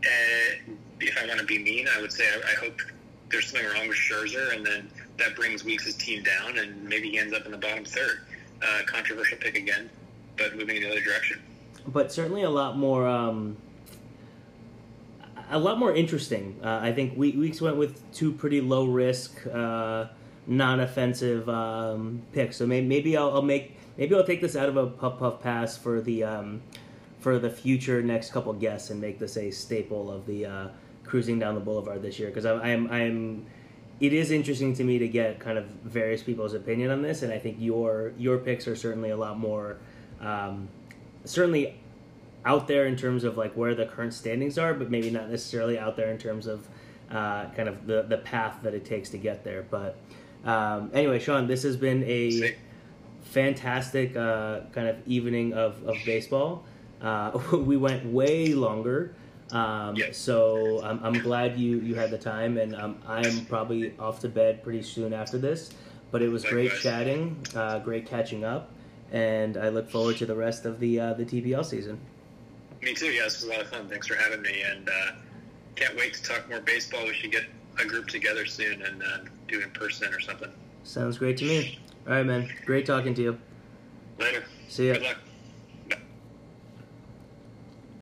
Uh, 0.05 0.73
if 1.01 1.17
I 1.17 1.27
want 1.27 1.41
to 1.41 1.47
be 1.47 1.59
mean, 1.59 1.89
I 1.97 2.01
would 2.01 2.13
say 2.13 2.25
I, 2.25 2.51
I 2.51 2.55
hope 2.55 2.81
there's 3.31 3.51
something 3.51 3.69
wrong 3.71 3.89
with 3.89 3.97
Scherzer, 3.97 4.55
and 4.55 4.65
then 4.65 4.91
that 5.19 5.35
brings 5.35 5.65
Weeks' 5.65 5.95
team 5.95 6.23
down, 6.23 6.59
and 6.59 6.83
maybe 6.85 7.11
he 7.11 7.19
ends 7.19 7.33
up 7.35 7.47
in 7.47 7.53
the 7.53 7.59
bottom 7.59 7.85
third. 7.85 8.21
Uh, 8.63 8.81
controversial 8.87 9.39
pick 9.39 9.57
again, 9.57 9.91
but 10.37 10.55
moving 10.57 10.77
in 10.77 10.83
the 10.83 10.91
other 10.91 11.01
direction. 11.01 11.41
but 11.89 12.13
certainly 12.13 12.43
a 12.43 12.51
lot 12.51 12.77
more 12.77 13.07
um, 13.09 13.57
a 15.53 15.59
lot 15.59 15.79
more 15.79 15.95
interesting. 15.95 16.59
Uh, 16.63 16.81
I 16.83 16.93
think 16.93 17.17
we 17.17 17.33
Weeks 17.33 17.61
went 17.61 17.77
with 17.77 18.11
two 18.13 18.33
pretty 18.33 18.61
low 18.61 18.87
risk, 18.87 19.47
uh, 19.47 20.07
non 20.47 20.81
offensive 20.81 21.49
um, 21.49 22.23
picks. 22.33 22.57
So 22.57 22.67
maybe, 22.67 22.87
maybe 22.87 23.17
I'll, 23.17 23.35
I'll 23.35 23.43
make 23.43 23.77
maybe 23.97 24.15
I'll 24.15 24.25
take 24.25 24.41
this 24.41 24.57
out 24.57 24.69
of 24.69 24.77
a 24.77 24.87
puff 24.87 25.19
puff 25.19 25.41
pass 25.43 25.77
for 25.77 26.01
the 26.01 26.25
um, 26.25 26.63
for 27.21 27.39
the 27.39 27.51
future 27.51 28.03
next 28.03 28.33
couple 28.33 28.53
guests 28.55 28.91
and 28.91 29.01
make 29.01 29.19
this 29.19 29.37
a 29.37 29.51
staple 29.51 30.11
of 30.11 30.27
the 30.27 30.47
uh, 30.47 30.69
cruising 31.05 31.39
down 31.39 31.55
the 31.55 31.61
boulevard 31.61 32.03
this 32.03 32.19
year 32.19 32.29
because 32.29 32.47
I'm 32.47 32.61
I'm 32.61 32.91
I'm 32.91 33.47
it 34.01 34.13
is 34.13 34.33
interesting 34.33 34.75
to 34.75 34.85
me 34.85 34.99
to 34.99 35.07
get 35.07 35.39
kind 35.39 35.59
of 35.59 35.67
various 35.85 36.23
people's 36.23 36.55
opinion 36.55 36.91
on 36.91 37.03
this, 37.03 37.23
and 37.23 37.33
I 37.33 37.39
think 37.39 37.59
your 37.61 38.15
your 38.19 38.39
picks 38.39 38.67
are 38.67 38.75
certainly 38.75 39.11
a 39.11 39.17
lot 39.17 39.39
more, 39.39 39.77
um, 40.21 40.69
certainly 41.25 41.79
out 42.45 42.67
there 42.67 42.87
in 42.87 42.97
terms 42.97 43.25
of 43.25 43.37
like 43.37 43.55
where 43.55 43.75
the 43.75 43.87
current 43.87 44.15
standings 44.15 44.59
are, 44.59 44.75
but 44.75 44.91
maybe 44.91 45.11
not 45.11 45.31
necessarily 45.31 45.79
out 45.79 45.97
there 45.97 46.11
in 46.11 46.19
terms 46.19 46.47
of 46.47 46.67
uh, 47.11 47.47
kind 47.51 47.69
of 47.69 47.87
the 47.87 48.03
the 48.03 48.19
path 48.19 48.59
that 48.63 48.75
it 48.75 48.85
takes 48.85 49.11
to 49.11 49.19
get 49.19 49.45
there. 49.45 49.65
But 49.71 49.97
um, 50.45 50.91
anyway, 50.93 51.19
Sean, 51.19 51.47
this 51.47 51.63
has 51.63 51.77
been 51.77 52.03
a 52.05 52.57
fantastic 53.23 54.17
uh, 54.17 54.61
kind 54.73 54.89
of 54.89 54.97
evening 55.07 55.53
of 55.53 55.83
of 55.87 55.97
baseball. 56.05 56.65
Uh, 57.01 57.39
we 57.53 57.77
went 57.77 58.05
way 58.07 58.55
longer. 58.55 59.15
Um, 59.51 59.97
Yes. 59.97 60.17
So 60.17 60.83
I'm, 60.83 60.99
I'm 61.05 61.19
glad 61.19 61.59
you, 61.59 61.79
you 61.81 61.95
had 61.95 62.11
the 62.11 62.17
time, 62.19 62.57
and 62.57 62.75
um, 62.75 62.97
I'm 63.07 63.45
probably 63.47 63.93
off 63.99 64.21
to 64.21 64.29
bed 64.29 64.63
pretty 64.63 64.83
soon 64.83 65.13
after 65.13 65.37
this. 65.37 65.71
But 66.11 66.23
it 66.23 66.31
was 66.31 66.45
great 66.45 66.73
chatting, 66.73 67.37
uh, 67.55 67.79
great 67.81 68.07
catching 68.07 68.45
up, 68.45 68.71
and 69.13 69.57
I 69.57 69.69
look 69.69 69.91
forward 69.91 70.17
to 70.19 70.27
the 70.27 70.35
rest 70.35 70.65
of 70.65 70.79
the 70.81 71.01
uh, 71.01 71.15
the 71.15 71.25
TPL 71.25 71.65
season. 71.65 72.01
Me 72.83 72.95
too. 72.95 73.07
Yeah, 73.07 73.25
this 73.25 73.41
was 73.41 73.45
a 73.45 73.53
lot 73.53 73.61
of 73.61 73.69
fun. 73.69 73.89
Thanks 73.89 74.09
for 74.09 74.17
having 74.17 74.43
me, 74.43 74.63
and 74.63 74.89
uh, 74.89 75.13
can't 75.77 75.97
wait 75.97 76.15
to 76.15 76.23
talk 76.23 76.49
more 76.51 76.61
baseball. 76.61 77.07
We 77.07 77.15
should 77.15 77.31
get 77.31 77.45
a 77.79 77.85
group 77.85 78.09
together 78.09 78.45
soon 78.45 78.83
and 78.83 79.03
uh, 79.03 79.19
do 79.49 79.61
it 79.61 79.65
in 79.65 79.71
person 79.71 80.13
or 80.13 80.21
something. 80.21 80.51
Sounds 80.83 81.19
great 81.19 81.37
to 81.39 81.45
me. 81.45 81.79
All 82.07 82.15
right, 82.15 82.27
man. 82.27 82.51
Great 82.67 82.85
talking 82.85 83.15
to 83.15 83.23
you. 83.23 83.39
Later. 84.19 84.45
See 84.69 84.89
ya. 84.89 84.95
Good 84.95 85.03
luck. 85.03 85.17